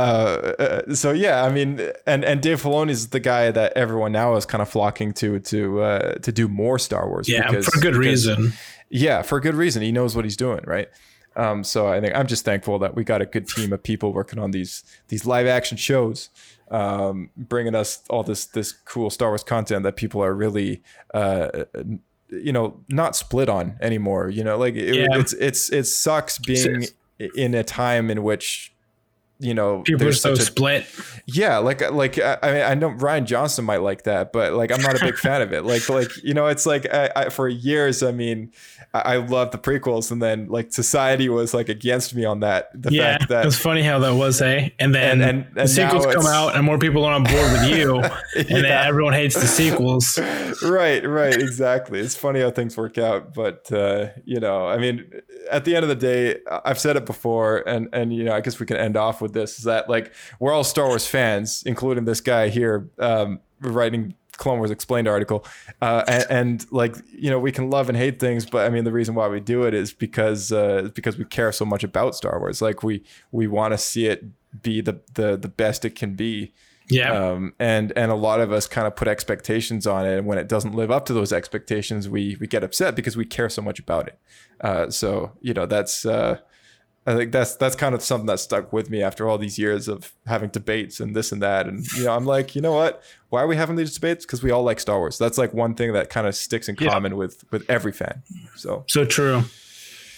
uh, 0.59 0.93
so 0.95 1.11
yeah. 1.11 1.43
I 1.43 1.49
mean, 1.51 1.79
and 2.07 2.23
and 2.23 2.41
Dave 2.41 2.61
Filoni 2.61 2.91
is 2.91 3.09
the 3.09 3.19
guy 3.19 3.51
that 3.51 3.73
everyone 3.75 4.11
now 4.11 4.35
is 4.35 4.45
kind 4.45 4.61
of 4.61 4.69
flocking 4.69 5.13
to 5.15 5.39
to 5.39 5.81
uh, 5.81 6.13
to 6.15 6.31
do 6.31 6.47
more 6.47 6.79
Star 6.79 7.07
Wars. 7.07 7.27
Yeah, 7.29 7.47
because- 7.49 7.65
for 7.65 7.79
good 7.81 7.93
because- 7.93 8.27
reason. 8.27 8.53
Yeah, 8.89 9.23
for 9.23 9.39
good 9.39 9.55
reason. 9.55 9.81
He 9.81 9.91
knows 9.91 10.15
what 10.15 10.23
he's 10.23 10.37
doing, 10.37 10.61
right? 10.67 10.87
Um, 11.35 11.63
so 11.63 11.87
I 11.87 11.99
think 11.99 12.13
I'm 12.15 12.27
just 12.27 12.45
thankful 12.45 12.77
that 12.79 12.93
we 12.95 13.03
got 13.03 13.21
a 13.23 13.25
good 13.25 13.47
team 13.47 13.73
of 13.73 13.81
people 13.81 14.13
working 14.13 14.37
on 14.37 14.51
these 14.51 14.83
these 15.07 15.25
live 15.25 15.47
action 15.47 15.77
shows, 15.77 16.29
um, 16.69 17.31
bringing 17.35 17.73
us 17.73 18.03
all 18.09 18.21
this 18.23 18.45
this 18.45 18.71
cool 18.71 19.09
Star 19.09 19.29
Wars 19.29 19.43
content 19.43 19.83
that 19.83 19.95
people 19.95 20.23
are 20.23 20.33
really. 20.35 20.81
Uh, 21.13 21.65
you 22.29 22.51
know, 22.51 22.79
not 22.89 23.15
split 23.15 23.47
on 23.47 23.77
anymore. 23.79 24.27
You 24.27 24.43
know, 24.43 24.57
like 24.57 24.73
it, 24.75 24.95
Yeah. 24.95 25.19
it's 25.19 25.33
it's 25.33 25.71
it 25.71 25.83
sucks 25.85 26.39
being 26.39 26.85
in 27.19 27.53
a 27.53 27.63
time 27.63 28.09
in 28.09 28.23
which 28.23 28.72
you 29.39 29.53
know 29.53 29.81
People 29.81 30.07
are 30.07 30.13
so 30.13 30.33
a 30.33 30.35
split. 30.37 30.85
yeah 31.25 31.57
like 31.57 31.81
like 31.91 32.17
I, 32.19 32.37
I 32.41 32.51
mean 32.53 32.61
i 32.63 32.73
know 32.75 32.91
Rian 32.91 33.25
Johnson 33.25 33.65
might 33.65 33.81
like 33.81 34.03
that 34.03 34.31
but 34.31 34.53
like 34.53 34.71
i'm 34.71 34.81
not 34.81 34.95
a 34.95 34.99
big 35.03 35.17
fan 35.17 35.41
of 35.41 35.51
it 35.51 35.63
like 35.65 35.89
like 35.89 36.11
you 36.23 36.33
know 36.33 36.47
it's 36.47 36.65
like 36.65 36.91
I, 36.93 37.09
I, 37.15 37.29
for 37.29 37.47
years 37.49 38.03
i 38.03 38.11
mean 38.11 38.51
I, 38.93 38.99
I 38.99 39.15
loved 39.17 39.51
the 39.51 39.57
prequels 39.57 40.11
and 40.11 40.21
then 40.21 40.47
like 40.49 40.71
society 40.71 41.29
was 41.29 41.53
like 41.53 41.67
against 41.67 42.13
me 42.15 42.25
on 42.25 42.41
that 42.41 42.69
the 42.79 42.91
Yeah, 42.93 43.17
fact 43.17 43.29
that 43.29 43.45
it's 43.47 43.57
funny 43.57 43.81
how 43.81 43.99
that 43.99 44.13
was, 44.13 44.39
eh? 44.41 44.69
And 44.79 44.93
then 44.93 45.21
And- 45.21 45.45
and- 45.47 45.55
the 45.55 45.67
sequels 45.67 46.05
come 46.13 46.25
out, 46.27 46.55
and 46.55 46.63
more 46.63 46.77
people 46.77 47.03
are 47.03 47.13
on 47.13 47.23
board 47.23 47.51
with 47.53 47.69
you, 47.75 47.95
and 48.35 48.47
then 48.63 48.65
everyone 48.65 49.13
hates 49.13 49.33
the 49.35 49.47
sequels. 49.47 50.17
right 50.61 51.03
right 51.07 51.33
exactly 51.41 51.99
it's 51.99 52.15
funny 52.15 52.39
how 52.39 52.51
things 52.51 52.77
work 52.77 52.97
out 52.99 53.33
but 53.33 53.71
uh 53.71 54.07
you 54.25 54.39
know 54.39 54.67
i 54.67 54.77
mean 54.77 55.03
at 55.51 55.65
the 55.65 55.75
end 55.75 55.83
of 55.83 55.89
the 55.89 55.95
day 55.95 56.37
i've 56.63 56.79
said 56.79 56.95
it 56.95 57.05
before 57.05 57.57
and 57.67 57.89
and 57.93 58.13
you 58.13 58.23
know 58.23 58.33
i 58.33 58.39
guess 58.41 58.59
we 58.59 58.65
can 58.65 58.77
end 58.77 58.95
off 58.95 59.19
with 59.21 59.32
this 59.33 59.57
is 59.57 59.65
that 59.65 59.89
like 59.89 60.13
we're 60.39 60.53
all 60.53 60.63
star 60.63 60.87
wars 60.87 61.05
fans 61.05 61.63
including 61.65 62.05
this 62.05 62.21
guy 62.21 62.49
here 62.49 62.89
um 62.99 63.39
writing 63.59 64.13
Clone 64.37 64.57
Wars 64.57 64.71
explained 64.71 65.07
article, 65.07 65.45
uh, 65.81 66.03
and, 66.07 66.25
and 66.29 66.71
like 66.71 66.95
you 67.11 67.29
know 67.29 67.39
we 67.39 67.51
can 67.51 67.69
love 67.69 67.87
and 67.87 67.97
hate 67.97 68.19
things, 68.19 68.45
but 68.45 68.65
I 68.65 68.69
mean 68.69 68.83
the 68.83 68.91
reason 68.91 69.13
why 69.13 69.27
we 69.27 69.39
do 69.39 69.63
it 69.63 69.73
is 69.73 69.93
because 69.93 70.51
uh, 70.51 70.89
because 70.95 71.17
we 71.17 71.25
care 71.25 71.51
so 71.51 71.65
much 71.65 71.83
about 71.83 72.15
Star 72.15 72.39
Wars. 72.39 72.61
Like 72.61 72.81
we 72.81 73.03
we 73.31 73.47
want 73.47 73.73
to 73.73 73.77
see 73.77 74.07
it 74.07 74.25
be 74.61 74.81
the 74.81 74.99
the 75.13 75.37
the 75.37 75.47
best 75.47 75.85
it 75.85 75.95
can 75.95 76.15
be, 76.15 76.51
Yeah, 76.89 77.11
um, 77.11 77.53
and 77.59 77.93
and 77.95 78.11
a 78.11 78.15
lot 78.15 78.41
of 78.41 78.51
us 78.51 78.67
kind 78.67 78.87
of 78.87 78.95
put 78.95 79.07
expectations 79.07 79.85
on 79.85 80.05
it, 80.05 80.17
and 80.17 80.27
when 80.27 80.37
it 80.39 80.49
doesn't 80.49 80.73
live 80.73 80.89
up 80.89 81.05
to 81.05 81.13
those 81.13 81.31
expectations, 81.31 82.09
we 82.09 82.35
we 82.39 82.47
get 82.47 82.63
upset 82.63 82.95
because 82.95 83.15
we 83.15 83.25
care 83.25 83.49
so 83.49 83.61
much 83.61 83.79
about 83.79 84.07
it. 84.07 84.19
Uh, 84.61 84.89
so 84.89 85.31
you 85.41 85.53
know 85.53 85.67
that's 85.67 86.05
uh, 86.05 86.39
I 87.05 87.15
think 87.15 87.31
that's 87.33 87.55
that's 87.55 87.75
kind 87.75 87.93
of 87.93 88.01
something 88.01 88.27
that 88.27 88.39
stuck 88.39 88.71
with 88.71 88.89
me 88.89 89.03
after 89.03 89.27
all 89.27 89.37
these 89.37 89.59
years 89.59 89.87
of 89.87 90.13
having 90.25 90.49
debates 90.49 90.99
and 91.01 91.15
this 91.15 91.31
and 91.33 91.41
that, 91.41 91.67
and 91.67 91.85
you 91.97 92.05
know 92.05 92.13
I'm 92.15 92.25
like, 92.25 92.55
you 92.55 92.61
know 92.61 92.71
what? 92.73 93.03
Why 93.29 93.41
are 93.41 93.47
we 93.47 93.55
having 93.57 93.75
these 93.75 93.93
debates? 93.93 94.25
Because 94.25 94.41
we 94.41 94.51
all 94.51 94.63
like 94.63 94.79
Star 94.79 94.97
Wars. 94.99 95.17
That's 95.17 95.37
like 95.37 95.53
one 95.53 95.75
thing 95.75 95.91
that 95.93 96.09
kind 96.09 96.27
of 96.27 96.35
sticks 96.35 96.69
in 96.69 96.77
Yeah. 96.79 96.89
common 96.91 97.17
with 97.17 97.43
with 97.51 97.69
every 97.69 97.91
fan. 97.91 98.23
So 98.55 98.85
so 98.87 99.03
true. 99.05 99.43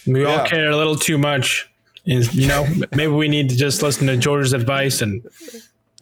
We 0.06 0.24
all 0.24 0.46
care 0.46 0.70
a 0.70 0.76
little 0.76 0.94
too 0.96 1.18
much. 1.18 1.68
And, 2.06 2.32
you 2.32 2.46
know, 2.46 2.64
maybe 2.94 3.12
we 3.12 3.26
need 3.26 3.48
to 3.50 3.56
just 3.56 3.82
listen 3.82 4.06
to 4.06 4.16
George's 4.16 4.52
advice 4.52 5.02
and 5.02 5.24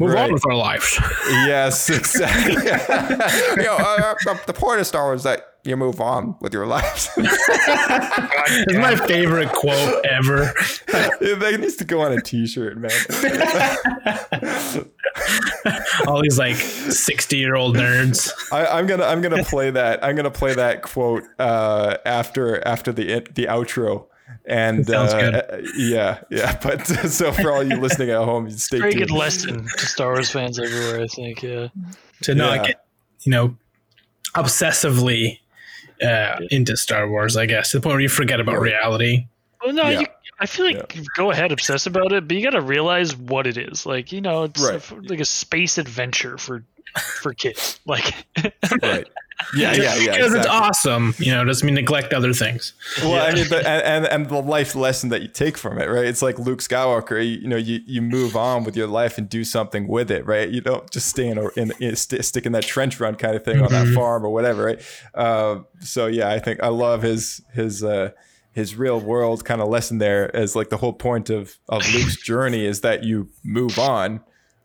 move 0.00 0.12
Right. 0.14 0.24
on 0.24 0.32
with 0.32 0.44
our 0.46 0.54
lives. 0.56 0.98
yes, 1.28 1.88
exactly. 1.90 2.54
you 3.62 3.68
know, 3.68 3.76
uh, 3.78 4.14
uh, 4.28 4.36
the 4.46 4.52
point 4.52 4.80
of 4.80 4.86
Star 4.86 5.04
Wars 5.04 5.20
is 5.20 5.24
that 5.24 5.40
you 5.64 5.76
move 5.76 6.00
on 6.00 6.36
with 6.40 6.52
your 6.52 6.66
lives. 6.66 7.08
It's 8.46 8.74
my 8.76 8.94
favorite 8.94 9.50
quote 9.52 10.04
ever. 10.04 10.52
that 10.88 11.56
needs 11.58 11.76
to 11.76 11.84
go 11.84 12.02
on 12.02 12.12
a 12.12 12.20
T-shirt, 12.20 12.76
man. 12.76 12.90
All 16.06 16.20
these 16.22 16.38
like 16.38 16.56
60 16.56 17.36
year 17.38 17.54
old 17.54 17.76
nerds. 17.76 18.30
I, 18.52 18.66
I'm 18.66 18.86
gonna 18.86 19.04
I'm 19.04 19.22
gonna 19.22 19.42
play 19.44 19.70
that 19.70 20.04
I'm 20.04 20.14
gonna 20.16 20.30
play 20.30 20.54
that 20.54 20.82
quote 20.82 21.22
uh, 21.38 21.96
after 22.04 22.66
after 22.66 22.92
the 22.92 23.26
the 23.34 23.46
outro. 23.46 24.06
And 24.46 24.86
Sounds 24.86 25.14
uh, 25.14 25.30
good. 25.30 25.66
yeah, 25.76 26.20
yeah. 26.30 26.58
But 26.62 26.86
so 27.08 27.32
for 27.32 27.50
all 27.50 27.62
you 27.62 27.76
listening 27.76 28.10
at 28.10 28.18
home, 28.24 28.46
you 28.46 28.56
stay 28.56 28.78
Very 28.78 28.92
tuned. 28.92 29.08
good 29.08 29.14
lesson 29.14 29.66
to 29.78 29.86
Star 29.86 30.12
Wars 30.12 30.30
fans 30.30 30.58
everywhere. 30.58 31.00
I 31.02 31.06
think. 31.06 31.42
Yeah. 31.42 31.68
To 32.22 32.34
not 32.34 32.56
Yeah. 32.56 32.66
get, 32.66 32.84
you 33.22 33.32
know, 33.32 33.56
obsessively 34.34 35.38
uh, 36.02 36.40
into 36.50 36.76
Star 36.76 37.08
Wars, 37.08 37.36
I 37.36 37.46
guess, 37.46 37.70
to 37.70 37.78
the 37.78 37.82
point 37.82 37.94
where 37.94 38.00
you 38.00 38.08
forget 38.08 38.40
about 38.40 38.60
reality. 38.60 39.26
Well, 39.62 39.72
no, 39.72 39.88
Yeah. 39.88 40.00
you, 40.00 40.06
I 40.40 40.46
feel 40.46 40.66
like 40.66 40.94
go 41.16 41.30
ahead, 41.30 41.52
obsess 41.52 41.86
about 41.86 42.12
it, 42.12 42.26
but 42.28 42.36
you 42.36 42.42
got 42.42 42.50
to 42.50 42.60
realize 42.60 43.16
what 43.16 43.46
it 43.46 43.56
is. 43.56 43.86
Like 43.86 44.12
you 44.12 44.20
know, 44.20 44.42
it's 44.44 44.60
Right. 44.62 44.74
a 44.74 44.76
f- 44.76 44.92
like 45.04 45.20
a 45.20 45.24
space 45.24 45.78
adventure 45.78 46.36
for 46.36 46.64
for 46.98 47.32
kids. 47.32 47.80
Like 47.86 48.12
right. 48.82 49.06
Yeah, 49.56 49.72
yeah, 49.72 49.94
yeah. 49.96 50.16
because 50.16 50.34
it's 50.34 50.46
awesome. 50.46 51.14
You 51.18 51.32
know, 51.32 51.44
doesn't 51.44 51.64
mean 51.64 51.74
neglect 51.74 52.12
other 52.12 52.32
things. 52.32 52.72
Well, 53.02 53.26
I 53.26 53.34
mean, 53.34 53.48
the, 53.48 53.66
and, 53.68 54.06
and 54.06 54.28
the 54.28 54.40
life 54.40 54.74
lesson 54.74 55.10
that 55.10 55.22
you 55.22 55.28
take 55.28 55.56
from 55.56 55.78
it, 55.78 55.86
right? 55.86 56.04
It's 56.04 56.22
like 56.22 56.38
Luke 56.38 56.60
Skywalker. 56.60 57.16
You, 57.16 57.40
you 57.40 57.48
know, 57.48 57.56
you, 57.56 57.80
you 57.86 58.02
move 58.02 58.36
on 58.36 58.64
with 58.64 58.76
your 58.76 58.86
life 58.86 59.18
and 59.18 59.28
do 59.28 59.44
something 59.44 59.86
with 59.86 60.10
it, 60.10 60.26
right? 60.26 60.48
You 60.48 60.60
don't 60.60 60.88
just 60.90 61.08
stay 61.08 61.28
in, 61.28 61.38
a, 61.38 61.48
in, 61.56 61.72
in 61.80 61.96
st- 61.96 62.24
stick 62.24 62.46
in 62.46 62.52
that 62.52 62.64
trench 62.64 63.00
run 63.00 63.14
kind 63.14 63.36
of 63.36 63.44
thing 63.44 63.60
on 63.60 63.70
that 63.72 63.88
farm 63.94 64.24
or 64.24 64.30
whatever, 64.30 64.64
right? 64.64 64.82
Uh, 65.14 65.60
so 65.80 66.06
yeah, 66.06 66.30
I 66.30 66.38
think 66.38 66.62
I 66.62 66.68
love 66.68 67.02
his 67.02 67.42
his 67.52 67.82
uh, 67.84 68.10
his 68.52 68.76
real 68.76 69.00
world 69.00 69.44
kind 69.44 69.60
of 69.60 69.68
lesson 69.68 69.98
there. 69.98 70.34
As 70.34 70.56
like 70.56 70.70
the 70.70 70.78
whole 70.78 70.92
point 70.92 71.30
of 71.30 71.58
of 71.68 71.82
Luke's 71.92 72.16
journey 72.16 72.64
is 72.64 72.80
that 72.80 73.04
you 73.04 73.28
move 73.42 73.78
on 73.78 74.20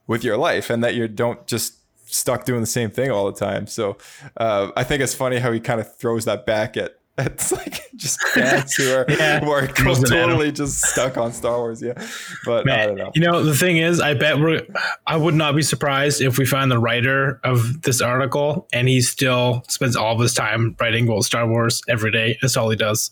with 0.07 0.23
your 0.23 0.37
life 0.37 0.69
and 0.69 0.83
that 0.83 0.95
you 0.95 1.07
don't 1.07 1.45
just 1.45 1.75
stuck 2.13 2.45
doing 2.45 2.61
the 2.61 2.67
same 2.67 2.89
thing 2.89 3.11
all 3.11 3.31
the 3.31 3.37
time. 3.39 3.67
So 3.67 3.97
uh, 4.37 4.71
I 4.75 4.83
think 4.83 5.01
it's 5.01 5.13
funny 5.15 5.37
how 5.39 5.51
he 5.51 5.59
kind 5.59 5.79
of 5.79 5.95
throws 5.97 6.25
that 6.25 6.45
back 6.45 6.77
at. 6.77 6.95
It's 7.21 7.51
like 7.51 7.81
just 7.97 8.17
fans 8.33 8.73
who 8.75 8.93
are, 8.93 9.05
Yeah. 9.09 9.41
who 9.41 9.51
are 9.51 9.67
Throws 9.67 9.99
it 10.01 10.09
at 10.09 10.17
him. 10.17 10.29
totally 10.29 10.53
just 10.53 10.81
stuck 10.85 11.17
on 11.17 11.33
Star 11.33 11.57
Wars. 11.57 11.81
Yeah. 11.81 12.01
But 12.45 12.69
I 12.69 12.85
don't 12.85 12.95
know. 12.95 13.11
You 13.13 13.19
know, 13.29 13.43
the 13.43 13.53
thing 13.53 13.75
is, 13.75 13.99
I 13.99 14.13
bet 14.13 14.39
we're. 14.39 14.61
I 15.05 15.17
would 15.17 15.33
not 15.33 15.53
be 15.53 15.61
surprised 15.61 16.21
if 16.21 16.37
we 16.37 16.45
find 16.45 16.71
the 16.71 16.79
writer 16.79 17.41
of 17.43 17.81
this 17.81 17.99
article 17.99 18.69
and 18.71 18.87
he 18.87 19.01
still 19.01 19.65
spends 19.67 19.97
all 19.97 20.13
of 20.15 20.21
his 20.21 20.33
time 20.33 20.77
writing 20.79 21.07
well 21.07 21.21
Star 21.21 21.45
Wars 21.45 21.81
every 21.89 22.09
day. 22.13 22.37
That's 22.41 22.55
all 22.55 22.69
he 22.69 22.77
does. 22.77 23.11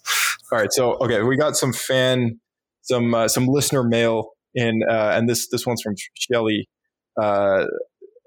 All 0.53 0.57
right. 0.59 0.71
So, 0.71 0.93
okay. 1.01 1.21
We 1.23 1.35
got 1.35 1.57
some 1.57 1.73
fan, 1.73 2.39
some, 2.83 3.13
uh, 3.13 3.27
some 3.27 3.45
listener 3.47 3.83
mail 3.83 4.29
in, 4.55 4.83
uh, 4.89 5.11
and 5.15 5.27
this, 5.27 5.49
this 5.49 5.67
one's 5.67 5.81
from 5.81 5.95
Shelly. 6.13 6.69
Uh, 7.21 7.65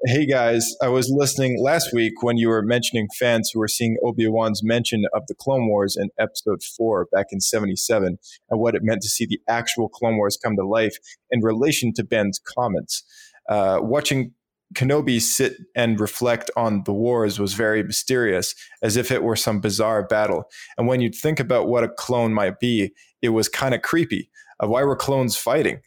Hey 0.07 0.25
guys, 0.25 0.75
I 0.81 0.89
was 0.89 1.11
listening 1.15 1.63
last 1.63 1.93
week 1.93 2.23
when 2.23 2.39
you 2.39 2.49
were 2.49 2.63
mentioning 2.63 3.07
fans 3.19 3.51
who 3.51 3.61
were 3.61 3.69
seeing 3.69 3.99
Obi 4.03 4.27
Wan's 4.29 4.63
mention 4.65 5.05
of 5.13 5.27
the 5.27 5.35
Clone 5.35 5.69
Wars 5.69 5.95
in 5.95 6.09
Episode 6.19 6.63
Four 6.63 7.07
back 7.13 7.27
in 7.33 7.41
'77, 7.43 8.17
and 8.49 8.61
what 8.61 8.75
it 8.75 8.83
meant 8.83 9.03
to 9.03 9.11
see 9.11 9.27
the 9.27 9.39
actual 9.47 9.91
Clone 9.91 10.17
Wars 10.17 10.39
come 10.43 10.57
to 10.57 10.67
life 10.67 10.97
in 11.31 11.41
relation 11.43 11.93
to 11.93 12.03
Ben's 12.03 12.39
comments. 12.39 13.05
Uh, 13.47 13.81
watching 13.83 14.33
Kenobi 14.75 15.21
sit 15.21 15.59
and 15.77 16.01
reflect 16.01 16.51
on 16.57 16.85
the 16.85 16.95
wars 16.95 17.39
was 17.39 17.53
very 17.53 17.83
mysterious, 17.83 18.55
as 18.83 18.97
if 18.97 19.11
it 19.11 19.23
were 19.23 19.37
some 19.37 19.61
bizarre 19.61 20.07
battle. 20.07 20.45
And 20.79 20.87
when 20.89 21.03
you'd 21.03 21.15
think 21.15 21.39
about 21.39 21.69
what 21.69 21.85
a 21.85 21.91
clone 21.91 22.33
might 22.33 22.59
be, 22.59 22.95
it 23.21 23.31
was 23.31 23.51
kind 23.51 23.75
of 23.75 23.83
creepy. 23.83 24.31
Uh, 24.61 24.69
why 24.69 24.83
were 24.83 24.97
clones 24.97 25.37
fighting? 25.37 25.83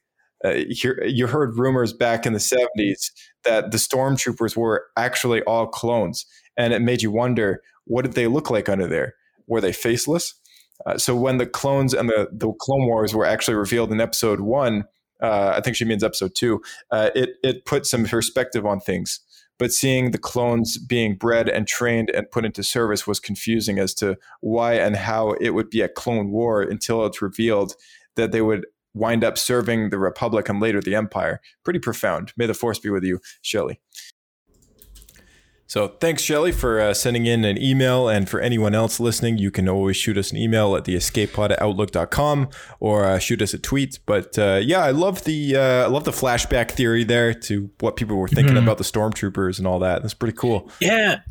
Uh, 0.46 0.54
you, 0.68 0.96
you 1.06 1.28
heard 1.28 1.58
rumors 1.58 1.94
back 1.94 2.26
in 2.26 2.34
the 2.34 2.40
70s 2.40 3.12
that 3.46 3.72
the 3.72 3.78
stormtroopers 3.78 4.56
were 4.58 4.86
actually 4.98 5.42
all 5.44 5.68
clones. 5.68 6.26
And 6.58 6.74
it 6.74 6.82
made 6.82 7.02
you 7.02 7.12
wonder 7.12 7.62
what 7.86 8.04
did 8.04 8.14
they 8.14 8.28
look 8.28 8.50
like 8.50 8.70
under 8.70 8.88
there? 8.88 9.16
Were 9.48 9.62
they 9.62 9.74
faceless? 9.74 10.36
Uh, 10.86 10.98
so 10.98 11.16
when 11.16 11.38
the 11.38 11.46
clones 11.46 11.94
and 11.94 12.10
the, 12.10 12.28
the 12.32 12.52
Clone 12.60 12.88
Wars 12.88 13.14
were 13.14 13.26
actually 13.26 13.56
revealed 13.56 13.92
in 13.92 14.02
episode 14.02 14.42
one, 14.42 14.86
uh, 15.22 15.54
I 15.56 15.62
think 15.62 15.76
she 15.76 15.86
means 15.86 16.04
episode 16.04 16.36
two, 16.36 16.62
uh, 16.92 17.10
it, 17.16 17.38
it 17.44 17.66
put 17.66 17.86
some 17.86 18.06
perspective 18.06 18.66
on 18.66 18.80
things. 18.80 19.22
But 19.60 19.72
seeing 19.72 20.12
the 20.12 20.18
clones 20.18 20.78
being 20.78 21.16
bred 21.16 21.48
and 21.48 21.68
trained 21.68 22.10
and 22.10 22.30
put 22.30 22.44
into 22.44 22.64
service 22.64 23.06
was 23.06 23.20
confusing 23.20 23.80
as 23.80 23.94
to 23.96 24.18
why 24.42 24.74
and 24.74 24.96
how 24.96 25.34
it 25.40 25.52
would 25.52 25.70
be 25.70 25.82
a 25.82 25.88
clone 25.88 26.32
war 26.32 26.62
until 26.62 27.06
it's 27.06 27.22
revealed 27.22 27.76
that 28.16 28.32
they 28.32 28.42
would 28.42 28.66
wind 28.94 29.24
up 29.24 29.38
serving 29.38 29.90
the 29.90 30.00
Republic 30.00 30.50
and 30.50 30.60
later 30.60 30.82
the 30.82 30.96
Empire. 30.96 31.42
Pretty 31.64 31.80
profound. 31.80 32.34
May 32.38 32.46
the 32.46 32.54
Force 32.54 32.80
be 32.80 32.90
with 32.90 33.04
you, 33.04 33.20
Shelley. 33.42 33.80
So 35.74 35.88
thanks, 35.88 36.22
Shelly, 36.22 36.52
for 36.52 36.80
uh, 36.80 36.94
sending 36.94 37.26
in 37.26 37.44
an 37.44 37.58
email. 37.58 38.08
And 38.08 38.30
for 38.30 38.40
anyone 38.40 38.76
else 38.76 39.00
listening, 39.00 39.40
you 39.40 39.50
can 39.50 39.68
always 39.68 39.98
shoot 39.98 40.20
us 40.20 40.30
an 40.30 40.38
email 40.38 40.76
at 40.76 40.84
theescapepod 40.84 41.50
at 41.50 41.60
outlook.com 41.60 42.50
or 42.80 43.06
uh, 43.06 43.18
shoot 43.18 43.42
us 43.42 43.56
a 43.56 43.58
tweet. 43.58 43.98
But 44.06 44.38
uh, 44.38 44.60
yeah, 44.62 44.84
I 44.84 44.92
love 44.92 45.24
the 45.24 45.56
uh, 45.56 45.86
I 45.86 45.88
love 45.88 46.04
the 46.04 46.12
flashback 46.12 46.70
theory 46.70 47.04
there 47.04 47.34
to 47.34 47.72
what 47.80 47.96
people 47.96 48.18
were 48.18 48.28
thinking 48.28 48.56
about 48.56 48.78
the 48.78 48.84
stormtroopers 48.84 49.58
and 49.58 49.66
all 49.66 49.80
that. 49.80 50.04
That's 50.04 50.14
pretty 50.14 50.38
cool. 50.38 50.70
Yeah. 50.80 51.22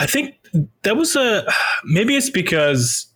I 0.00 0.06
think 0.06 0.36
that 0.84 0.96
was 0.96 1.16
a 1.16 1.46
maybe 1.84 2.16
it's 2.16 2.30
because 2.30 3.12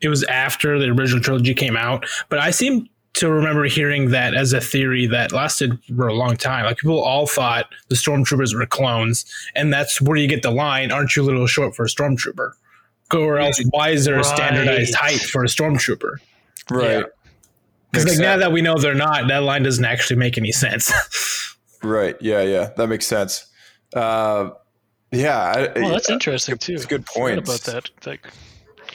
it 0.00 0.08
was 0.08 0.24
after 0.24 0.78
the 0.78 0.86
original 0.86 1.22
trilogy 1.22 1.54
came 1.54 1.76
out, 1.76 2.06
but 2.28 2.38
I 2.38 2.50
seem 2.50 2.88
to 3.14 3.30
remember 3.30 3.64
hearing 3.64 4.10
that 4.10 4.34
as 4.34 4.52
a 4.52 4.60
theory 4.60 5.06
that 5.06 5.32
lasted 5.32 5.76
for 5.96 6.06
a 6.06 6.14
long 6.14 6.36
time. 6.36 6.64
Like 6.64 6.78
people 6.78 7.00
all 7.00 7.26
thought 7.26 7.66
the 7.88 7.96
stormtroopers 7.96 8.54
were 8.54 8.64
clones, 8.66 9.24
and 9.54 9.72
that's 9.72 10.00
where 10.00 10.16
you 10.16 10.28
get 10.28 10.42
the 10.42 10.50
line, 10.50 10.92
"Aren't 10.92 11.16
you 11.16 11.22
a 11.22 11.24
little 11.24 11.46
short 11.46 11.74
for 11.74 11.84
a 11.84 11.88
stormtrooper?" 11.88 12.52
Or 13.12 13.38
else, 13.38 13.60
why 13.70 13.88
is 13.88 14.04
there 14.04 14.18
a 14.18 14.24
standardized 14.24 14.94
height 14.94 15.20
for 15.20 15.42
a 15.42 15.48
stormtrooper? 15.48 16.18
Right. 16.70 17.04
Because 17.90 18.04
Makes 18.04 18.18
like 18.18 18.24
now 18.24 18.36
that 18.36 18.52
we 18.52 18.62
know 18.62 18.78
they're 18.78 18.94
not, 18.94 19.26
that 19.26 19.42
line 19.42 19.64
doesn't 19.64 19.84
actually 19.84 20.16
make 20.16 20.38
any 20.38 20.52
sense. 20.52 20.92
Right. 21.82 22.14
Yeah. 22.20 22.42
Yeah. 22.42 22.70
That 22.76 22.88
makes 22.88 23.06
sense. 23.06 23.46
Uh, 23.94 24.50
yeah. 25.12 25.72
Well, 25.76 25.92
that's 25.92 26.10
interesting 26.10 26.58
too. 26.58 26.74
It's 26.74 26.84
a 26.84 26.88
good 26.88 27.06
point. 27.06 27.38
about 27.38 27.60
that. 27.60 27.88
Like, 28.04 28.28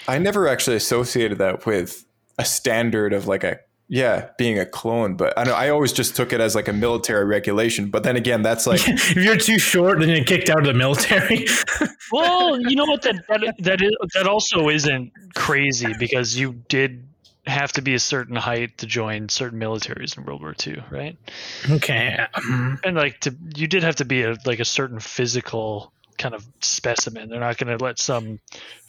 I 0.07 0.17
never 0.17 0.47
actually 0.47 0.75
associated 0.75 1.37
that 1.39 1.65
with 1.65 2.05
a 2.37 2.45
standard 2.45 3.13
of 3.13 3.27
like 3.27 3.43
a 3.43 3.59
yeah 3.87 4.29
being 4.37 4.59
a 4.59 4.65
clone, 4.65 5.15
but 5.15 5.37
I 5.37 5.43
know 5.43 5.53
I 5.53 5.69
always 5.69 5.93
just 5.93 6.15
took 6.15 6.33
it 6.33 6.41
as 6.41 6.55
like 6.55 6.67
a 6.67 6.73
military 6.73 7.25
regulation. 7.25 7.89
But 7.89 8.03
then 8.03 8.15
again, 8.15 8.41
that's 8.41 8.67
like 8.67 8.81
if 8.87 9.15
you're 9.15 9.37
too 9.37 9.59
short, 9.59 9.99
then 9.99 10.09
you're 10.09 10.23
kicked 10.23 10.49
out 10.49 10.59
of 10.59 10.65
the 10.65 10.73
military. 10.73 11.45
well, 12.11 12.59
you 12.59 12.75
know 12.75 12.85
what? 12.85 13.01
That 13.03 13.25
that 13.27 13.55
that 13.59 13.81
is 13.81 13.91
that 14.13 14.27
also 14.27 14.69
isn't 14.69 15.11
crazy 15.33 15.93
because 15.99 16.37
you 16.37 16.53
did 16.67 17.05
have 17.47 17.71
to 17.73 17.81
be 17.81 17.93
a 17.93 17.99
certain 17.99 18.35
height 18.35 18.77
to 18.79 18.87
join 18.87 19.29
certain 19.29 19.59
militaries 19.59 20.17
in 20.17 20.25
World 20.25 20.41
War 20.41 20.55
II, 20.65 20.83
right? 20.89 21.15
okay. 21.69 22.25
And 22.83 22.95
like 22.95 23.19
to 23.21 23.35
you 23.55 23.67
did 23.67 23.83
have 23.83 23.97
to 23.97 24.05
be 24.05 24.23
a 24.23 24.35
like 24.45 24.59
a 24.59 24.65
certain 24.65 24.99
physical 24.99 25.93
kind 26.17 26.35
of 26.35 26.45
specimen. 26.61 27.29
They're 27.29 27.39
not 27.39 27.57
going 27.57 27.77
to 27.77 27.83
let 27.83 27.99
some 27.99 28.39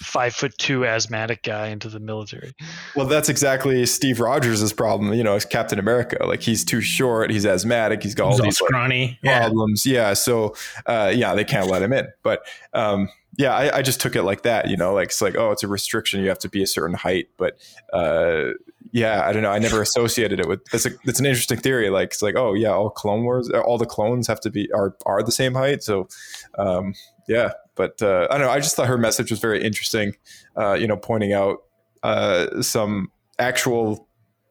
five 0.01 0.35
foot 0.35 0.57
two 0.59 0.87
asthmatic 0.87 1.43
guy 1.43 1.69
into 1.69 1.89
the 1.89 2.01
military. 2.01 2.53
well, 2.95 3.07
that's 3.07 3.29
exactly 3.29 3.85
Steve 3.87 4.21
Rogers' 4.21 4.73
problem. 4.73 5.13
You 5.15 5.25
know, 5.25 5.35
as 5.35 5.45
Captain 5.45 5.79
America, 5.79 6.25
like 6.27 6.43
he's 6.43 6.65
too 6.65 6.81
short, 6.81 7.31
he's 7.31 7.47
asthmatic, 7.47 8.03
he's 8.03 8.15
got 8.15 8.27
all 8.27 8.31
He's 8.33 8.41
all 8.41 8.47
these 8.47 8.61
like, 8.61 8.69
scrawny. 8.69 9.19
Yeah. 9.23 9.41
problems. 9.41 9.87
Yeah. 9.87 10.15
So, 10.15 10.55
uh, 10.87 11.13
yeah, 11.15 11.35
they 11.35 11.45
can't 11.45 11.69
let 11.71 11.83
him 11.83 11.93
in. 11.93 12.09
But, 12.23 12.43
um, 12.73 13.09
yeah, 13.39 13.55
I, 13.55 13.79
I 13.79 13.83
just 13.83 14.01
took 14.01 14.17
it 14.17 14.23
like 14.23 14.43
that, 14.43 14.69
you 14.69 14.77
know, 14.77 14.95
like 14.95 15.09
it's 15.09 15.21
like, 15.21 15.37
oh, 15.37 15.51
it's 15.51 15.63
a 15.63 15.69
restriction. 15.69 16.21
You 16.21 16.29
have 16.29 16.39
to 16.41 16.49
be 16.49 16.63
a 16.63 16.67
certain 16.67 16.97
height. 16.97 17.29
But, 17.37 17.59
uh, 17.93 18.53
yeah, 18.93 19.27
I 19.27 19.33
don't 19.33 19.43
know. 19.43 19.51
I 19.51 19.59
never 19.59 19.83
associated 19.83 20.41
it 20.41 20.49
with. 20.49 20.65
That's 20.67 20.87
a, 20.87 20.91
that's 21.05 21.21
an 21.21 21.27
interesting 21.27 21.59
theory. 21.59 21.91
Like 21.91 22.13
it's 22.13 22.23
like, 22.23 22.37
oh 22.37 22.55
yeah, 22.55 22.71
all 22.71 22.89
Clone 22.89 23.25
Wars, 23.25 23.51
all 23.51 23.79
the 23.79 23.85
clones 23.85 24.27
have 24.29 24.41
to 24.41 24.51
be 24.51 24.71
are 24.73 24.97
are 25.05 25.23
the 25.23 25.33
same 25.33 25.55
height. 25.55 25.83
So, 25.83 26.09
um, 26.57 26.95
yeah. 27.29 27.53
But 27.75 28.01
uh, 28.03 28.27
I 28.31 28.39
don't 28.39 28.47
know. 28.47 28.53
I 28.53 28.59
just 28.61 28.75
thought 28.77 28.87
her 28.89 28.99
message 28.99 29.31
was 29.31 29.41
very 29.41 29.63
interesting. 29.63 30.15
Uh, 30.57 30.73
you 30.75 30.87
know, 30.87 30.97
pointing 30.97 31.33
out 31.35 31.59
uh, 32.03 32.63
some 32.63 33.11
actual 33.39 34.09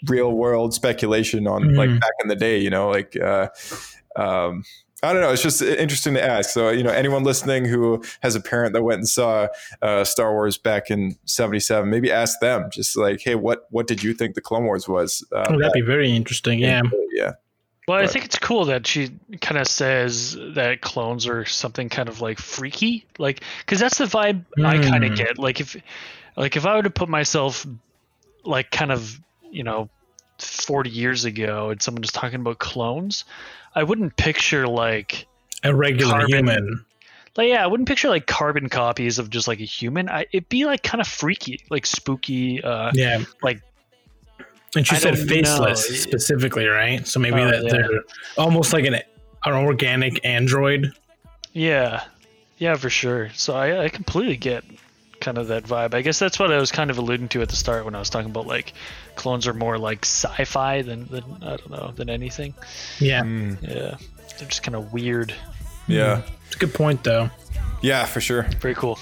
real 0.07 0.31
world 0.33 0.73
speculation 0.73 1.47
on 1.47 1.73
like 1.73 1.89
Mhm. 1.89 1.99
back 2.01 2.11
in 2.21 2.27
the 2.29 2.35
day. 2.35 2.59
You 2.59 2.69
know, 2.69 2.89
like. 2.89 3.15
Uh, 3.19 3.47
um, 4.15 4.63
I 5.03 5.11
don't 5.13 5.21
know. 5.21 5.29
It's 5.31 5.43
just 5.43 5.61
interesting 5.61 6.15
to 6.15 6.23
ask. 6.23 6.49
So, 6.49 6.69
you 6.69 6.81
know, 6.81 6.89
anyone 6.89 7.23
listening 7.23 7.65
who 7.65 8.01
has 8.23 8.33
a 8.35 8.39
parent 8.39 8.73
that 8.73 8.81
went 8.81 8.99
and 8.99 9.07
saw 9.07 9.47
uh, 9.83 10.03
Star 10.03 10.31
Wars 10.31 10.57
back 10.57 10.89
in 10.89 11.15
'77, 11.25 11.87
maybe 11.89 12.11
ask 12.11 12.39
them. 12.39 12.69
Just 12.71 12.97
like, 12.97 13.19
hey, 13.21 13.35
what 13.35 13.65
what 13.69 13.85
did 13.87 14.01
you 14.01 14.13
think 14.15 14.33
the 14.33 14.41
Clone 14.41 14.63
Wars 14.63 14.87
was? 14.87 15.23
Uh, 15.31 15.45
Oh, 15.49 15.59
that'd 15.59 15.73
be 15.73 15.81
very 15.81 16.09
interesting. 16.15 16.57
Yeah. 16.59 16.81
yeah, 17.13 17.33
Well, 17.87 17.99
I 18.01 18.07
think 18.07 18.25
it's 18.25 18.39
cool 18.39 18.65
that 18.65 18.87
she 18.87 19.11
kind 19.41 19.59
of 19.61 19.67
says 19.67 20.35
that 20.55 20.81
clones 20.81 21.27
are 21.27 21.45
something 21.45 21.87
kind 21.89 22.09
of 22.09 22.19
like 22.19 22.39
freaky, 22.39 23.05
like 23.19 23.41
because 23.59 23.79
that's 23.79 23.99
the 23.99 24.05
vibe 24.05 24.45
I 24.63 24.77
kind 24.79 25.03
Hmm. 25.05 25.11
of 25.11 25.17
get. 25.17 25.37
Like 25.37 25.59
if, 25.59 25.75
like 26.35 26.55
if 26.55 26.65
I 26.65 26.75
were 26.77 26.83
to 26.83 26.89
put 26.89 27.09
myself, 27.09 27.65
like 28.43 28.71
kind 28.71 28.91
of 28.91 29.19
you 29.51 29.63
know, 29.63 29.89
forty 30.39 30.89
years 30.89 31.25
ago, 31.25 31.69
and 31.69 31.79
someone 31.81 32.01
was 32.01 32.11
talking 32.11 32.39
about 32.41 32.57
clones, 32.57 33.23
I 33.75 33.83
wouldn't 33.83 34.17
picture 34.17 34.67
like, 34.67 35.27
A 35.63 35.73
regular 35.73 36.11
Carbon- 36.13 36.29
human. 36.47 36.85
like 37.37 37.49
yeah, 37.49 37.63
I 37.63 37.67
wouldn't 37.67 37.87
picture 37.87 38.09
like 38.09 38.25
carbon 38.25 38.67
copies 38.67 39.19
of 39.19 39.29
just 39.29 39.47
like 39.47 39.59
a 39.59 39.63
human. 39.65 40.09
I, 40.09 40.25
it'd 40.33 40.49
be 40.49 40.65
like 40.65 40.81
kind 40.81 41.01
of 41.01 41.07
freaky, 41.07 41.61
like 41.69 41.85
spooky. 41.85 42.63
Uh, 42.63 42.91
Yeah. 42.95 43.23
like- 43.43 43.61
And 44.75 44.85
she 44.85 44.95
I 44.95 44.99
said 44.99 45.17
faceless 45.17 45.89
know. 45.89 45.95
specifically, 45.95 46.65
right? 46.67 47.05
So 47.07 47.19
maybe 47.19 47.41
Oh, 47.41 47.49
that 47.49 47.63
yeah. 47.63 47.71
they're 47.71 48.03
almost 48.37 48.73
like 48.73 48.85
an, 48.85 48.95
an 48.95 49.53
organic 49.53 50.23
android. 50.25 50.91
Yeah, 51.53 52.03
yeah, 52.57 52.75
for 52.75 52.89
sure. 52.89 53.29
So 53.33 53.55
I, 53.55 53.85
I 53.85 53.89
completely 53.89 54.35
get 54.35 54.63
kind 55.21 55.37
of 55.37 55.47
that 55.47 55.63
vibe. 55.63 55.93
I 55.93 56.01
guess 56.01 56.19
that's 56.19 56.37
what 56.37 56.51
I 56.51 56.57
was 56.59 56.71
kind 56.71 56.91
of 56.91 56.97
alluding 56.97 57.29
to 57.29 57.41
at 57.41 57.49
the 57.49 57.55
start 57.55 57.85
when 57.85 57.95
I 57.95 57.99
was 57.99 58.09
talking 58.09 58.29
about 58.29 58.47
like 58.47 58.73
clones 59.15 59.47
are 59.47 59.53
more 59.53 59.77
like 59.77 59.99
sci-fi 60.03 60.81
than, 60.81 61.07
than 61.07 61.23
I 61.41 61.55
don't 61.55 61.69
know 61.71 61.93
than 61.95 62.09
anything. 62.09 62.53
Yeah, 62.99 63.23
hmm. 63.23 63.53
Yeah, 63.61 63.95
they're 64.37 64.47
just 64.49 64.63
kind 64.63 64.75
of 64.75 64.91
weird. 64.91 65.33
Yeah. 65.87 66.21
Hmm. 66.21 66.33
it's 66.47 66.55
a 66.55 66.59
good 66.59 66.73
point 66.73 67.03
though. 67.03 67.29
Yeah, 67.81 68.05
for 68.05 68.19
sure. 68.19 68.43
Very 68.59 68.75
cool. 68.75 68.99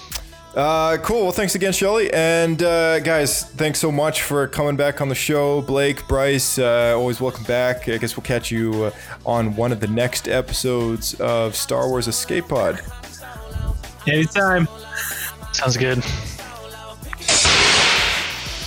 Uh, 0.54 0.96
cool. 0.98 1.22
Well, 1.22 1.32
thanks 1.32 1.54
again, 1.56 1.72
Shelly. 1.72 2.12
And 2.12 2.62
uh, 2.62 3.00
guys, 3.00 3.42
thanks 3.42 3.80
so 3.80 3.90
much 3.90 4.22
for 4.22 4.46
coming 4.46 4.76
back 4.76 5.00
on 5.00 5.08
the 5.08 5.14
show. 5.14 5.62
Blake, 5.62 6.06
Bryce, 6.06 6.58
uh, 6.58 6.94
always 6.96 7.20
welcome 7.20 7.44
back. 7.44 7.88
I 7.88 7.96
guess 7.96 8.16
we'll 8.16 8.24
catch 8.24 8.50
you 8.50 8.84
uh, 8.84 8.90
on 9.26 9.56
one 9.56 9.72
of 9.72 9.80
the 9.80 9.88
next 9.88 10.28
episodes 10.28 11.14
of 11.20 11.56
Star 11.56 11.88
Wars 11.88 12.06
Escape 12.06 12.48
Pod. 12.48 12.80
Anytime. 14.06 14.68
Sounds 15.52 15.76
good. 15.76 16.04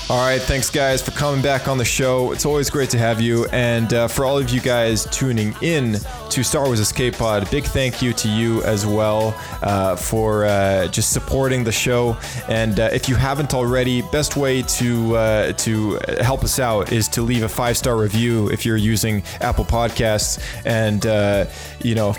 All 0.09 0.25
right, 0.25 0.41
thanks 0.41 0.69
guys 0.69 1.01
for 1.01 1.11
coming 1.11 1.41
back 1.41 1.67
on 1.67 1.77
the 1.77 1.83
show. 1.83 2.31
It's 2.31 2.45
always 2.45 2.69
great 2.69 2.89
to 2.91 2.97
have 2.97 3.19
you. 3.19 3.45
And 3.47 3.93
uh, 3.93 4.07
for 4.07 4.23
all 4.23 4.37
of 4.37 4.49
you 4.51 4.61
guys 4.61 5.05
tuning 5.11 5.53
in 5.61 5.97
to 6.29 6.43
Star 6.43 6.63
Wars 6.63 6.79
Escape 6.79 7.17
Pod, 7.17 7.51
big 7.51 7.65
thank 7.65 8.01
you 8.01 8.13
to 8.13 8.29
you 8.29 8.63
as 8.63 8.85
well 8.85 9.35
uh, 9.61 9.97
for 9.97 10.45
uh, 10.45 10.87
just 10.87 11.11
supporting 11.11 11.65
the 11.65 11.73
show. 11.73 12.15
And 12.47 12.79
uh, 12.79 12.89
if 12.93 13.09
you 13.09 13.15
haven't 13.15 13.53
already, 13.53 14.01
best 14.01 14.37
way 14.37 14.61
to 14.61 15.17
uh, 15.17 15.51
to 15.51 15.99
help 16.21 16.41
us 16.45 16.57
out 16.57 16.93
is 16.93 17.09
to 17.09 17.21
leave 17.21 17.43
a 17.43 17.49
five 17.49 17.75
star 17.75 17.97
review 17.97 18.49
if 18.49 18.65
you're 18.65 18.77
using 18.77 19.23
Apple 19.41 19.65
Podcasts. 19.65 20.41
And 20.65 21.05
uh, 21.05 21.47
you 21.83 21.95
know 21.95 22.15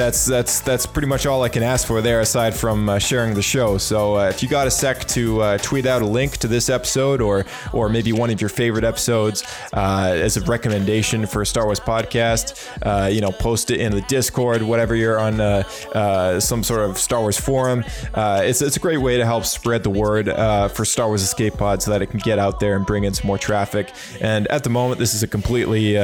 that's 0.00 0.24
that's 0.24 0.60
that's 0.60 0.86
pretty 0.86 1.08
much 1.08 1.26
all 1.26 1.42
I 1.42 1.50
can 1.50 1.62
ask 1.62 1.86
for 1.86 2.00
there, 2.00 2.20
aside 2.20 2.54
from 2.54 2.88
uh, 2.88 2.98
sharing 2.98 3.34
the 3.34 3.42
show. 3.42 3.76
So 3.76 4.16
uh, 4.16 4.28
if 4.30 4.42
you 4.42 4.48
got 4.48 4.66
a 4.66 4.70
sec 4.70 5.04
to 5.08 5.42
uh, 5.42 5.58
tweet 5.58 5.84
out 5.84 6.00
a 6.00 6.06
link 6.06 6.38
to 6.38 6.48
this 6.48 6.70
episode, 6.70 7.20
or 7.20 7.44
or 7.74 7.90
maybe 7.90 8.12
one 8.12 8.30
of 8.30 8.40
your 8.40 8.48
favorite 8.48 8.84
episodes 8.84 9.44
uh, 9.74 10.12
as 10.14 10.38
a 10.38 10.40
recommendation 10.42 11.26
for 11.26 11.42
a 11.42 11.46
Star 11.46 11.66
Wars 11.66 11.80
podcast, 11.80 12.66
uh, 12.82 13.08
you 13.08 13.20
know, 13.20 13.30
post 13.30 13.70
it 13.70 13.80
in 13.80 13.92
the 13.92 14.00
Discord, 14.02 14.62
whatever 14.62 14.94
you're 14.94 15.18
on 15.18 15.38
uh, 15.40 16.40
some 16.40 16.62
sort 16.64 16.80
of 16.88 16.96
Star 16.96 17.20
Wars 17.20 17.38
forum. 17.38 17.84
It's 18.16 18.62
it's 18.62 18.76
a 18.76 18.80
great 18.80 19.02
way 19.02 19.18
to 19.18 19.26
help 19.26 19.44
spread 19.44 19.82
the 19.82 19.90
word 19.90 20.26
for 20.72 20.84
Star 20.86 21.08
Wars 21.08 21.22
Escape 21.22 21.58
Pod, 21.58 21.82
so 21.82 21.90
that 21.90 22.00
it 22.00 22.06
can 22.06 22.20
get 22.20 22.38
out 22.38 22.58
there 22.58 22.74
and 22.76 22.86
bring 22.86 23.04
in 23.04 23.12
some 23.12 23.26
more 23.26 23.38
traffic. 23.38 23.92
And 24.20 24.46
at 24.48 24.64
the 24.64 24.70
moment, 24.70 24.98
this 24.98 25.12
is 25.14 25.22
a 25.22 25.28
completely 25.28 25.96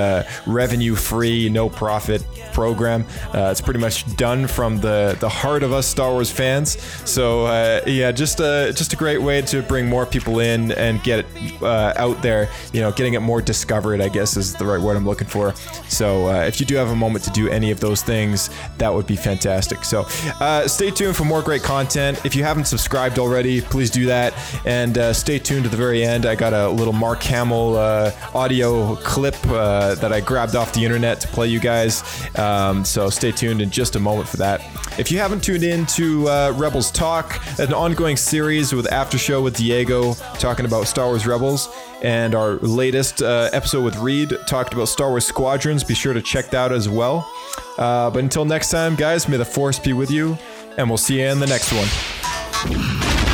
revenue-free, 0.47 1.48
no-profit 1.48 2.23
program. 2.52 3.06
It's 3.32 3.62
pretty 3.62 3.81
much 3.81 3.85
done 4.16 4.46
from 4.46 4.78
the 4.78 5.16
the 5.20 5.28
heart 5.28 5.62
of 5.62 5.72
us 5.72 5.86
Star 5.86 6.12
Wars 6.12 6.30
fans. 6.30 6.80
So 7.08 7.46
uh, 7.46 7.80
yeah, 7.86 8.12
just 8.12 8.40
a 8.40 8.72
just 8.74 8.92
a 8.92 8.96
great 8.96 9.20
way 9.22 9.42
to 9.42 9.62
bring 9.62 9.88
more 9.88 10.06
people 10.06 10.40
in 10.40 10.72
and 10.72 11.02
get 11.02 11.20
it 11.20 11.62
uh, 11.62 11.92
out 11.96 12.22
there. 12.22 12.48
You 12.72 12.80
know, 12.80 12.92
getting 12.92 13.14
it 13.14 13.20
more 13.20 13.40
discovered. 13.40 14.00
I 14.00 14.08
guess 14.08 14.36
is 14.36 14.54
the 14.54 14.64
right 14.64 14.80
word 14.80 14.96
I'm 14.96 15.06
looking 15.06 15.28
for. 15.28 15.54
So 15.88 16.28
uh, 16.28 16.44
if 16.44 16.60
you 16.60 16.66
do 16.66 16.76
have 16.76 16.88
a 16.88 16.96
moment 16.96 17.24
to 17.24 17.30
do 17.30 17.48
any 17.48 17.70
of 17.70 17.80
those 17.80 18.02
things, 18.02 18.50
that 18.78 18.92
would 18.92 19.06
be 19.06 19.16
fantastic. 19.16 19.84
So 19.84 20.06
uh, 20.40 20.68
stay 20.68 20.90
tuned 20.90 21.16
for 21.16 21.24
more 21.24 21.42
great 21.42 21.62
content. 21.62 22.24
If 22.24 22.34
you 22.34 22.44
haven't 22.44 22.66
subscribed 22.66 23.18
already, 23.18 23.60
please 23.60 23.90
do 23.90 24.06
that. 24.06 24.34
And 24.64 24.98
uh, 24.98 25.12
stay 25.12 25.38
tuned 25.38 25.64
to 25.64 25.70
the 25.70 25.76
very 25.76 26.04
end. 26.04 26.26
I 26.26 26.34
got 26.34 26.52
a 26.52 26.68
little 26.68 26.92
Mark 26.92 27.22
Hamill 27.22 27.76
uh, 27.76 28.12
audio 28.34 28.96
clip 28.96 29.34
that 29.42 30.12
I 30.12 30.20
grabbed 30.20 30.56
off 30.56 30.72
the 30.72 30.84
internet 30.84 31.20
to 31.20 31.28
play 31.28 31.48
you 31.48 31.60
guys. 31.60 32.02
Um, 32.38 32.84
so 32.84 33.10
stay 33.10 33.32
tuned 33.32 33.60
in 33.66 33.70
just 33.70 33.97
a 33.97 34.01
moment 34.01 34.28
for 34.28 34.36
that. 34.38 34.60
If 34.98 35.10
you 35.10 35.18
haven't 35.18 35.43
tuned 35.43 35.64
in 35.64 35.86
to 35.86 36.28
uh, 36.28 36.55
Rebels 36.56 36.90
Talk, 36.90 37.40
an 37.59 37.74
ongoing 37.74 38.16
series 38.16 38.72
with 38.72 38.90
After 38.90 39.18
Show 39.18 39.43
with 39.43 39.56
Diego 39.56 40.14
talking 40.38 40.64
about 40.64 40.86
Star 40.86 41.06
Wars 41.06 41.26
Rebels, 41.26 41.68
and 42.02 42.34
our 42.34 42.55
latest 42.56 43.22
uh, 43.22 43.51
episode 43.52 43.82
with 43.84 43.97
Reed 43.97 44.32
talked 44.47 44.72
about 44.72 44.88
Star 44.88 45.10
Wars 45.10 45.26
Squadrons. 45.26 45.82
Be 45.84 45.94
sure 45.94 46.14
to 46.14 46.22
check 46.22 46.51
that 46.51 46.56
out 46.56 46.72
as 46.72 46.88
well. 46.88 47.30
Uh, 47.76 48.09
but 48.10 48.20
until 48.20 48.44
next 48.47 48.70
time, 48.70 48.94
guys, 48.94 49.28
may 49.28 49.36
the 49.36 49.44
Force 49.44 49.78
be 49.78 49.93
with 49.93 50.10
you, 50.10 50.38
and 50.78 50.88
we'll 50.88 50.97
see 50.97 51.20
you 51.20 51.26
in 51.26 51.38
the 51.38 51.47
next 51.47 51.72
one. 51.72 53.26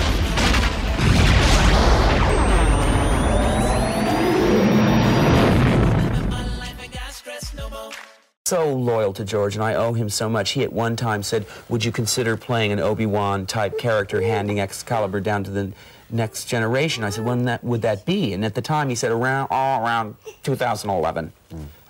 So 8.52 8.70
loyal 8.70 9.14
to 9.14 9.24
George, 9.24 9.54
and 9.54 9.64
I 9.64 9.72
owe 9.72 9.94
him 9.94 10.10
so 10.10 10.28
much. 10.28 10.50
He 10.50 10.62
at 10.62 10.70
one 10.70 10.94
time 10.94 11.22
said, 11.22 11.46
"Would 11.70 11.86
you 11.86 11.90
consider 11.90 12.36
playing 12.36 12.70
an 12.70 12.80
Obi-Wan 12.80 13.46
type 13.46 13.78
character, 13.78 14.20
handing 14.20 14.60
Excalibur 14.60 15.20
down 15.20 15.42
to 15.44 15.50
the 15.50 15.72
next 16.10 16.44
generation?" 16.44 17.02
I 17.02 17.08
said, 17.08 17.24
"When 17.24 17.46
that 17.46 17.64
would 17.64 17.80
that 17.80 18.04
be?" 18.04 18.34
And 18.34 18.44
at 18.44 18.54
the 18.54 18.60
time, 18.60 18.90
he 18.90 18.94
said, 18.94 19.10
"Around 19.10 19.48
all 19.50 19.82
around 19.82 20.16
2011." 20.42 21.32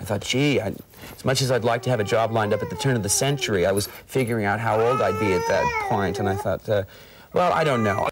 I 0.00 0.04
thought, 0.04 0.20
"Gee, 0.20 0.60
I, 0.60 0.68
as 1.16 1.24
much 1.24 1.42
as 1.42 1.50
I'd 1.50 1.64
like 1.64 1.82
to 1.82 1.90
have 1.90 1.98
a 1.98 2.04
job 2.04 2.30
lined 2.30 2.54
up 2.54 2.62
at 2.62 2.70
the 2.70 2.76
turn 2.76 2.94
of 2.94 3.02
the 3.02 3.08
century, 3.08 3.66
I 3.66 3.72
was 3.72 3.88
figuring 4.06 4.44
out 4.44 4.60
how 4.60 4.80
old 4.80 5.02
I'd 5.02 5.18
be 5.18 5.32
at 5.32 5.42
that 5.48 5.66
point, 5.88 6.20
and 6.20 6.28
I 6.28 6.36
thought, 6.36 6.68
uh, 6.68 6.84
well, 7.32 7.52
I 7.52 7.64
don't 7.64 7.82
know." 7.82 8.11